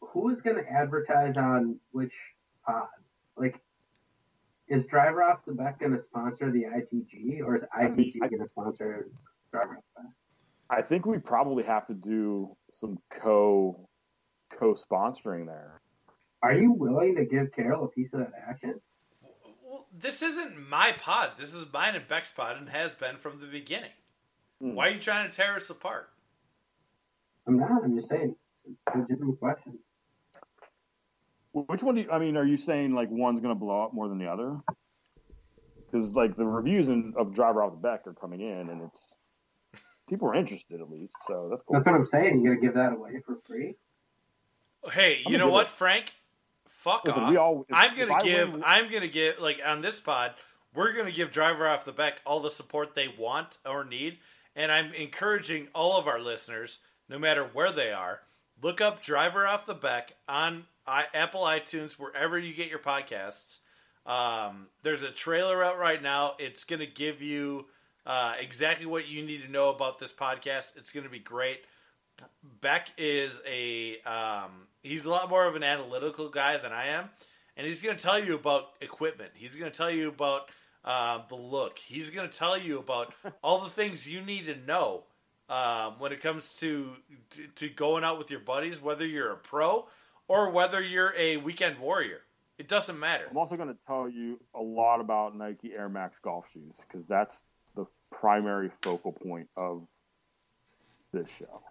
who 0.00 0.28
is 0.30 0.40
going 0.40 0.56
to 0.56 0.68
advertise 0.70 1.36
on 1.36 1.76
which 1.92 2.12
pod? 2.66 2.88
Like, 3.36 3.60
is 4.68 4.86
Driver 4.86 5.22
Off 5.22 5.44
the 5.46 5.52
Back 5.52 5.80
going 5.80 5.96
to 5.96 6.02
sponsor 6.02 6.50
the 6.50 6.64
ITG, 6.64 7.40
or 7.44 7.56
is 7.56 7.62
ITG 7.76 8.14
I- 8.22 8.28
going 8.28 8.42
to 8.42 8.48
sponsor 8.48 9.08
Driver 9.52 9.76
Off 9.76 9.84
the 9.96 10.02
Back? 10.02 10.12
I 10.72 10.82
think 10.82 11.04
we 11.06 11.18
probably 11.18 11.64
have 11.64 11.86
to 11.86 11.94
do 11.94 12.56
some 12.70 12.98
co 13.10 13.88
co 14.52 14.74
sponsoring 14.74 15.46
there. 15.46 15.80
Are 16.42 16.52
you 16.54 16.72
willing 16.72 17.16
to 17.16 17.24
give 17.24 17.52
Carroll 17.52 17.84
a 17.84 17.88
piece 17.88 18.12
of 18.12 18.20
that 18.20 18.32
action? 18.48 18.80
Well, 19.90 20.00
this 20.02 20.22
isn't 20.22 20.68
my 20.68 20.92
pod. 20.92 21.32
This 21.38 21.54
is 21.54 21.64
mine 21.72 21.94
and 21.94 22.06
Beck's 22.06 22.32
pod, 22.32 22.56
and 22.56 22.68
has 22.68 22.94
been 22.94 23.16
from 23.16 23.40
the 23.40 23.46
beginning. 23.46 23.90
Hmm. 24.60 24.74
Why 24.74 24.88
are 24.88 24.90
you 24.90 25.00
trying 25.00 25.28
to 25.28 25.36
tear 25.36 25.54
us 25.54 25.70
apart? 25.70 26.10
I'm 27.46 27.58
not. 27.58 27.82
I'm 27.84 27.96
just 27.96 28.08
saying. 28.08 28.34
It's 28.66 28.94
a 28.94 28.98
legitimate 28.98 29.38
question. 29.40 29.78
Which 31.52 31.82
one 31.82 31.96
do 31.96 32.02
you, 32.02 32.10
I 32.10 32.18
mean, 32.18 32.36
are 32.36 32.44
you 32.44 32.56
saying 32.56 32.94
like 32.94 33.08
one's 33.10 33.40
going 33.40 33.54
to 33.54 33.58
blow 33.58 33.82
up 33.82 33.92
more 33.92 34.08
than 34.08 34.18
the 34.18 34.28
other? 34.28 34.58
Because 35.90 36.12
like 36.12 36.36
the 36.36 36.46
reviews 36.46 36.88
in, 36.88 37.14
of 37.16 37.34
Driver 37.34 37.64
Off 37.64 37.72
the 37.72 37.78
Beck 37.78 38.06
are 38.06 38.12
coming 38.12 38.40
in 38.40 38.68
and 38.68 38.82
it's 38.82 39.16
people 40.08 40.28
are 40.28 40.34
interested 40.36 40.80
at 40.80 40.88
least. 40.88 41.14
So 41.26 41.48
that's 41.50 41.62
cool. 41.64 41.74
That's 41.74 41.86
what 41.86 41.96
I'm 41.96 42.06
saying. 42.06 42.40
You 42.40 42.50
gotta 42.50 42.60
give 42.60 42.74
that 42.74 42.92
away 42.92 43.20
for 43.26 43.38
free. 43.46 43.74
Hey, 44.92 45.22
you 45.26 45.38
know 45.38 45.50
what, 45.50 45.66
it- 45.66 45.72
Frank? 45.72 46.12
Fuck 46.80 47.04
Listen, 47.04 47.24
off. 47.24 47.30
we 47.30 47.36
all- 47.36 47.66
if- 47.68 47.74
I'm 47.74 47.94
gonna 47.94 48.22
give. 48.24 48.52
win- 48.54 48.64
I'm 48.64 48.90
gonna 48.90 49.06
give 49.06 49.38
like 49.38 49.60
on 49.64 49.82
this 49.82 50.00
pod. 50.00 50.34
We're 50.74 50.92
gonna 50.94 51.12
give 51.12 51.30
Driver 51.30 51.68
Off 51.68 51.84
the 51.84 51.92
back 51.92 52.22
all 52.24 52.40
the 52.40 52.50
support 52.50 52.94
they 52.94 53.06
want 53.08 53.58
or 53.66 53.84
need, 53.84 54.18
and 54.56 54.72
I'm 54.72 54.94
encouraging 54.94 55.68
all 55.74 55.98
of 55.98 56.08
our 56.08 56.18
listeners, 56.18 56.80
no 57.06 57.18
matter 57.18 57.44
where 57.44 57.70
they 57.70 57.92
are, 57.92 58.22
look 58.62 58.80
up 58.80 59.02
Driver 59.02 59.46
Off 59.46 59.66
the 59.66 59.74
back 59.74 60.14
on 60.26 60.66
I, 60.86 61.04
Apple 61.12 61.42
iTunes, 61.42 61.98
wherever 61.98 62.38
you 62.38 62.54
get 62.54 62.70
your 62.70 62.78
podcasts. 62.78 63.58
Um, 64.06 64.68
there's 64.82 65.02
a 65.02 65.10
trailer 65.10 65.62
out 65.62 65.78
right 65.78 66.02
now. 66.02 66.34
It's 66.38 66.64
gonna 66.64 66.86
give 66.86 67.20
you 67.20 67.66
uh, 68.06 68.34
exactly 68.40 68.86
what 68.86 69.06
you 69.06 69.22
need 69.22 69.42
to 69.42 69.48
know 69.52 69.68
about 69.68 69.98
this 69.98 70.14
podcast. 70.14 70.76
It's 70.76 70.92
gonna 70.92 71.10
be 71.10 71.18
great. 71.18 71.62
Beck 72.60 72.88
is 72.96 73.40
a 73.46 74.00
um, 74.02 74.66
he's 74.82 75.04
a 75.04 75.10
lot 75.10 75.28
more 75.28 75.46
of 75.46 75.56
an 75.56 75.62
analytical 75.62 76.28
guy 76.28 76.56
than 76.58 76.72
I 76.72 76.88
am, 76.88 77.10
and 77.56 77.66
he's 77.66 77.82
going 77.82 77.96
to 77.96 78.02
tell 78.02 78.22
you 78.22 78.34
about 78.34 78.70
equipment. 78.80 79.32
He's 79.34 79.56
going 79.56 79.70
to 79.70 79.76
tell 79.76 79.90
you 79.90 80.08
about 80.08 80.50
uh, 80.84 81.20
the 81.28 81.36
look. 81.36 81.78
He's 81.78 82.10
going 82.10 82.28
to 82.28 82.36
tell 82.36 82.58
you 82.58 82.78
about 82.78 83.14
all 83.42 83.62
the 83.62 83.70
things 83.70 84.10
you 84.10 84.22
need 84.22 84.46
to 84.46 84.56
know 84.56 85.04
um, 85.48 85.94
when 85.98 86.12
it 86.12 86.20
comes 86.20 86.56
to, 86.56 86.92
to 87.30 87.46
to 87.56 87.68
going 87.68 88.04
out 88.04 88.18
with 88.18 88.30
your 88.30 88.40
buddies, 88.40 88.80
whether 88.80 89.06
you're 89.06 89.32
a 89.32 89.36
pro 89.36 89.86
or 90.28 90.50
whether 90.50 90.80
you're 90.80 91.14
a 91.16 91.38
weekend 91.38 91.78
warrior. 91.78 92.20
It 92.58 92.68
doesn't 92.68 92.98
matter. 92.98 93.24
I'm 93.30 93.38
also 93.38 93.56
going 93.56 93.70
to 93.70 93.78
tell 93.86 94.08
you 94.08 94.38
a 94.54 94.60
lot 94.60 95.00
about 95.00 95.34
Nike 95.34 95.72
Air 95.72 95.88
Max 95.88 96.18
golf 96.18 96.46
shoes 96.52 96.74
because 96.86 97.06
that's 97.08 97.42
the 97.74 97.86
primary 98.10 98.70
focal 98.82 99.12
point 99.12 99.48
of 99.56 99.86
this 101.12 101.30
show 101.30 101.62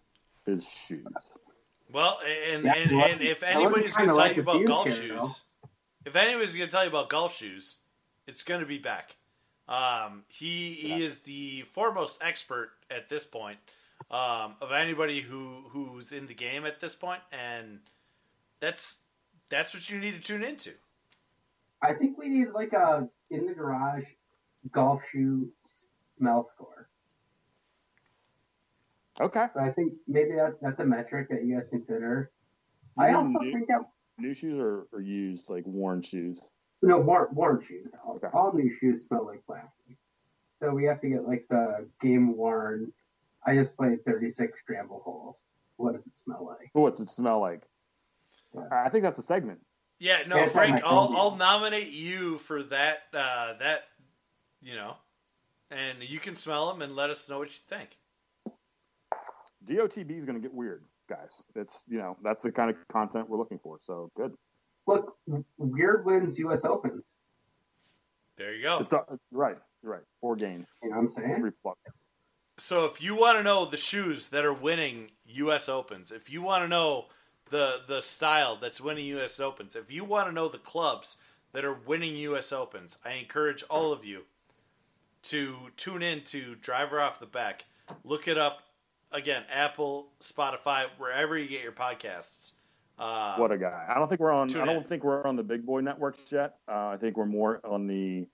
is 0.50 0.70
shoes. 0.70 1.06
Well, 1.92 2.20
and 2.52 2.64
Yeah, 2.64 2.76
and, 2.76 2.92
and 2.92 3.22
if 3.22 3.44
anybody's 3.44 3.96
going 3.96 4.10
to 4.10 4.14
tell 4.14 4.26
like 4.26 4.36
you 4.36 4.42
about 4.44 4.66
golf 4.66 4.94
shoes, 4.94 5.44
if 6.06 6.16
anybody's 6.16 6.56
going 6.56 6.68
to 6.68 6.72
tell 6.72 6.84
you 6.84 6.90
about 6.90 7.10
golf 7.10 7.36
shoes, 7.36 7.78
it's 8.28 8.44
going 8.44 8.60
to 8.60 8.66
be 8.66 8.78
Beck. 8.78 9.16
Um, 9.68 10.24
he 10.28 10.74
he 10.74 11.04
is 11.04 11.20
the 11.20 11.62
foremost 11.62 12.18
expert 12.22 12.72
at 12.90 13.08
this 13.08 13.26
point 13.26 13.60
um, 14.10 14.56
of 14.62 14.72
anybody 14.72 15.22
who 15.22 15.64
who's 15.70 16.12
in 16.12 16.26
the 16.26 16.34
game 16.34 16.66
at 16.66 16.80
this 16.80 16.96
point, 16.96 17.22
and 17.32 17.80
that's 18.60 19.00
that's 19.50 19.74
what 19.74 19.90
you 19.90 20.00
need 20.00 20.16
to 20.16 20.20
tune 20.20 20.44
into. 20.44 20.72
I 21.82 21.94
think 21.94 22.18
we 22.18 22.30
need 22.30 22.50
like 22.54 22.74
a 22.74 23.08
in 23.30 23.46
the 23.46 23.54
garage 23.54 24.06
golf 24.72 25.02
shoe 25.12 25.52
smell 26.18 26.50
score. 26.56 26.89
Okay. 29.22 29.46
So 29.54 29.60
I 29.60 29.72
think 29.72 29.94
maybe 30.08 30.32
that, 30.36 30.56
that's 30.62 30.80
a 30.80 30.86
metric 30.86 31.28
that 31.30 31.44
you 31.44 31.56
guys 31.60 31.68
consider. 31.70 32.32
I 32.98 33.10
You 33.12 33.18
also 33.18 33.40
mean 33.40 33.54
think 33.54 33.68
that 33.68 33.82
New 34.18 34.34
shoes 34.34 34.60
are, 34.60 34.88
are 34.94 35.02
used 35.02 35.50
like 35.50 35.66
worn 35.66 36.02
shoes. 36.02 36.40
no 36.82 37.00
worn, 37.00 37.28
worn 37.32 37.64
shoes. 37.68 37.88
All, 38.06 38.16
Okay. 38.16 38.28
all 38.34 38.52
new 38.54 38.70
shoes 38.80 39.02
smell 39.08 39.26
like 39.26 39.46
plastic. 39.46 39.98
So 40.62 40.72
we 40.72 40.84
have 40.86 41.00
to 41.02 41.10
get 41.10 41.26
like 41.28 41.46
the 41.50 41.88
game 42.02 42.36
worn. 42.36 42.92
I 43.46 43.56
just 43.56 43.76
played 43.78 44.04
36 44.06 44.60
scramble 44.60 45.02
holes. 45.06 45.36
What 45.78 45.94
does 45.94 46.06
it 46.06 46.12
smell 46.22 46.46
like? 46.46 46.70
But 46.74 46.82
what's 46.82 47.00
it 47.00 47.10
smell 47.10 47.40
like? 47.40 47.64
Yeah. 48.54 48.64
I 48.72 48.90
think 48.90 49.04
that's 49.04 49.20
a 49.20 49.24
segment. 49.24 49.60
Yeah, 50.00 50.24
no, 50.28 50.38
Yeah, 50.38 50.48
Frank, 50.48 50.82
I'll. 50.84 51.14
I'll 51.16 51.36
nominate 51.36 51.92
you 51.92 52.38
for 52.40 52.64
that 52.64 53.04
uh, 53.14 53.54
that 53.60 53.84
you 54.62 54.76
know, 54.76 54.96
and 55.72 56.02
you 56.04 56.20
can 56.20 56.36
smell 56.36 56.68
them 56.72 56.82
and 56.82 56.96
let 56.96 57.10
us 57.10 57.30
know 57.30 57.38
what 57.40 57.48
you 57.50 57.60
think. 57.70 57.98
DOTB 59.66 60.18
is 60.18 60.26
going 60.26 60.36
to 60.36 60.42
get 60.42 60.54
weird, 60.54 60.84
guys. 61.10 61.30
It's 61.56 61.80
you 61.88 61.98
know 61.98 62.18
that's 62.24 62.42
the 62.42 62.52
kind 62.52 62.70
of 62.70 62.76
content 62.92 63.30
we're 63.30 63.38
looking 63.38 63.60
for. 63.60 63.78
So 63.82 64.10
good. 64.16 64.34
Look, 64.88 65.16
Weird 65.58 66.06
wins 66.06 66.40
U.S. 66.40 66.62
Opens. 66.64 67.04
There 68.38 68.56
you 68.56 68.64
go. 68.64 68.80
It's 68.80 68.90
right, 69.32 69.58
right. 69.84 70.02
Or 70.22 70.36
gain, 70.36 70.66
You 70.82 70.90
know 70.90 70.96
what 70.96 71.02
I'm 71.04 71.10
saying? 71.12 71.40
free 71.40 71.52
flux. 71.62 71.78
So 72.58 72.86
if 72.86 73.02
you 73.02 73.16
want 73.16 73.38
to 73.38 73.44
know 73.44 73.66
the 73.66 73.78
shoes 73.78 74.30
that 74.30 74.46
are 74.46 74.54
winning 74.54 75.12
U.S. 75.26 75.70
Opens, 75.70 76.12
if 76.12 76.30
you 76.30 76.42
want 76.42 76.64
to 76.64 76.68
know 76.68 77.06
the 77.52 77.82
the 77.88 78.02
style 78.02 78.58
that's 78.60 78.82
winning 78.82 79.06
U.S. 79.08 79.40
Opens, 79.40 79.76
if 79.76 79.92
you 79.92 80.04
want 80.04 80.28
to 80.28 80.34
know 80.34 80.48
the 80.50 80.58
clubs 80.58 81.18
that 81.52 81.66
are 81.66 81.74
winning 81.74 82.16
U.S. 82.18 82.52
Opens, 82.52 82.98
I 83.06 83.12
encourage 83.14 83.64
all 83.70 83.92
of 83.94 84.06
you 84.06 84.24
to 85.24 85.56
tune 85.76 86.02
in 86.02 86.24
to 86.24 86.56
Driver 86.56 87.00
Off 87.02 87.20
the 87.20 87.26
Back. 87.26 87.66
Look 88.04 88.28
it 88.28 88.38
up 88.38 88.62
again, 89.12 89.44
Apple, 89.52 90.10
Spotify, 90.22 90.86
wherever 90.98 91.38
you 91.38 91.48
get 91.48 91.62
your 91.64 91.72
podcasts. 91.72 92.54
Uh, 92.98 93.36
What 93.38 93.52
a 93.52 93.58
guy! 93.58 93.86
I 93.90 93.94
don't 93.96 94.10
think 94.10 94.20
we're 94.20 94.32
on. 94.32 94.50
I 94.58 94.66
don't 94.66 94.78
in. 94.78 94.84
think 94.84 95.04
we're 95.04 95.26
on 95.26 95.36
the 95.38 95.44
big 95.44 95.66
boy 95.66 95.80
networks 95.80 96.32
yet. 96.32 96.56
Uh, 96.68 96.88
I 96.88 96.98
think 97.00 97.16
we're 97.16 97.26
more 97.26 97.62
on 97.64 97.88
the 97.88 98.28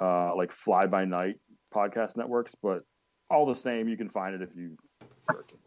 uh, 0.00 0.34
like 0.34 0.50
fly 0.50 0.86
by 0.86 1.04
night 1.04 1.36
podcast 1.74 2.16
networks. 2.16 2.54
But 2.62 2.84
all 3.30 3.44
the 3.44 3.54
same, 3.54 3.86
you 3.88 3.96
can 3.98 4.08
find 4.08 4.34
it 4.34 4.40
if 4.40 4.48
you 4.56 4.78
search 5.30 5.50
it. 5.52 5.58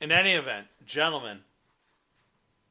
In 0.00 0.12
any 0.12 0.34
event, 0.34 0.68
gentlemen, 0.86 1.40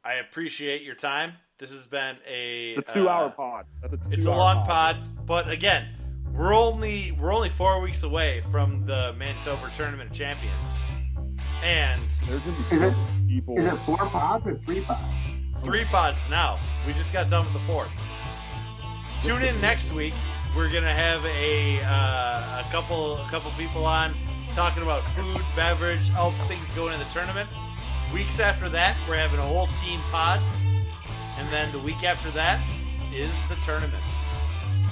I 0.05 0.13
appreciate 0.15 0.83
your 0.83 0.95
time. 0.95 1.33
This 1.57 1.73
has 1.73 1.85
been 1.87 2.15
a 2.25 2.71
It's 2.77 2.89
a 2.89 2.93
two-hour 2.93 3.25
uh, 3.25 3.31
pod. 3.31 3.65
That's 3.81 3.93
a 3.95 3.97
two 3.97 4.09
It's 4.11 4.25
a 4.25 4.31
long 4.31 4.65
pod, 4.65 4.99
but 5.25 5.49
again, 5.49 5.89
we're 6.37 6.53
only 6.53 7.11
we're 7.13 7.33
only 7.33 7.49
four 7.49 7.81
weeks 7.81 8.03
away 8.03 8.41
from 8.51 8.85
the 8.85 9.15
Mantober 9.17 9.73
Tournament 9.73 10.11
of 10.11 10.15
Champions, 10.15 10.77
and 11.63 12.09
There's 12.27 12.43
gonna 12.43 12.57
be 12.57 12.63
Is 12.63 12.69
so 12.69 12.79
many 12.79 12.95
people. 13.27 13.57
Is 13.57 13.73
it 13.73 13.77
four 13.85 13.97
pods 13.97 14.45
or 14.45 14.59
three 14.65 14.81
pods? 14.81 15.01
three 15.63 15.85
pods 15.85 16.29
now. 16.29 16.59
We 16.85 16.93
just 16.93 17.11
got 17.11 17.29
done 17.29 17.45
with 17.45 17.53
the 17.53 17.59
fourth. 17.61 17.91
Tune 19.23 19.41
in 19.41 19.59
next 19.59 19.91
week. 19.93 20.13
We're 20.55 20.71
gonna 20.71 20.93
have 20.93 21.25
a 21.25 21.81
uh, 21.83 22.63
a 22.65 22.71
couple 22.71 23.17
a 23.17 23.27
couple 23.29 23.51
people 23.57 23.85
on 23.85 24.13
talking 24.53 24.83
about 24.83 25.03
food, 25.15 25.41
beverage, 25.55 26.11
all 26.13 26.31
the 26.31 26.45
things 26.45 26.71
going 26.71 26.93
in 26.93 26.99
the 26.99 27.05
tournament. 27.05 27.49
Weeks 28.13 28.39
after 28.39 28.69
that, 28.69 28.95
we're 29.09 29.17
having 29.17 29.39
a 29.39 29.43
whole 29.43 29.67
team 29.81 29.99
pods, 30.11 30.61
and 31.37 31.49
then 31.51 31.71
the 31.71 31.79
week 31.79 32.03
after 32.03 32.29
that 32.31 32.59
is 33.11 33.33
the 33.49 33.55
tournament 33.55 34.03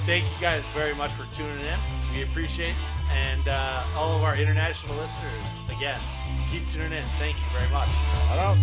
thank 0.06 0.24
you 0.26 0.40
guys 0.40 0.68
very 0.68 0.94
much 0.96 1.12
for 1.12 1.26
tuning 1.36 1.60
in. 1.66 1.80
We 2.14 2.24
appreciate 2.24 2.70
it. 2.70 2.76
And 3.14 3.48
uh, 3.48 3.84
all 3.96 4.16
of 4.16 4.24
our 4.24 4.36
international 4.36 4.96
listeners, 4.98 5.44
again, 5.70 6.00
keep 6.52 6.68
tuning 6.70 6.94
in. 6.94 7.04
Thank 7.18 7.38
you 7.38 7.58
very 7.58 7.72
much. 7.72 7.90
Hello. 8.30 8.56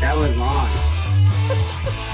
That 0.00 0.16
was 0.16 0.36
long. 0.36 0.93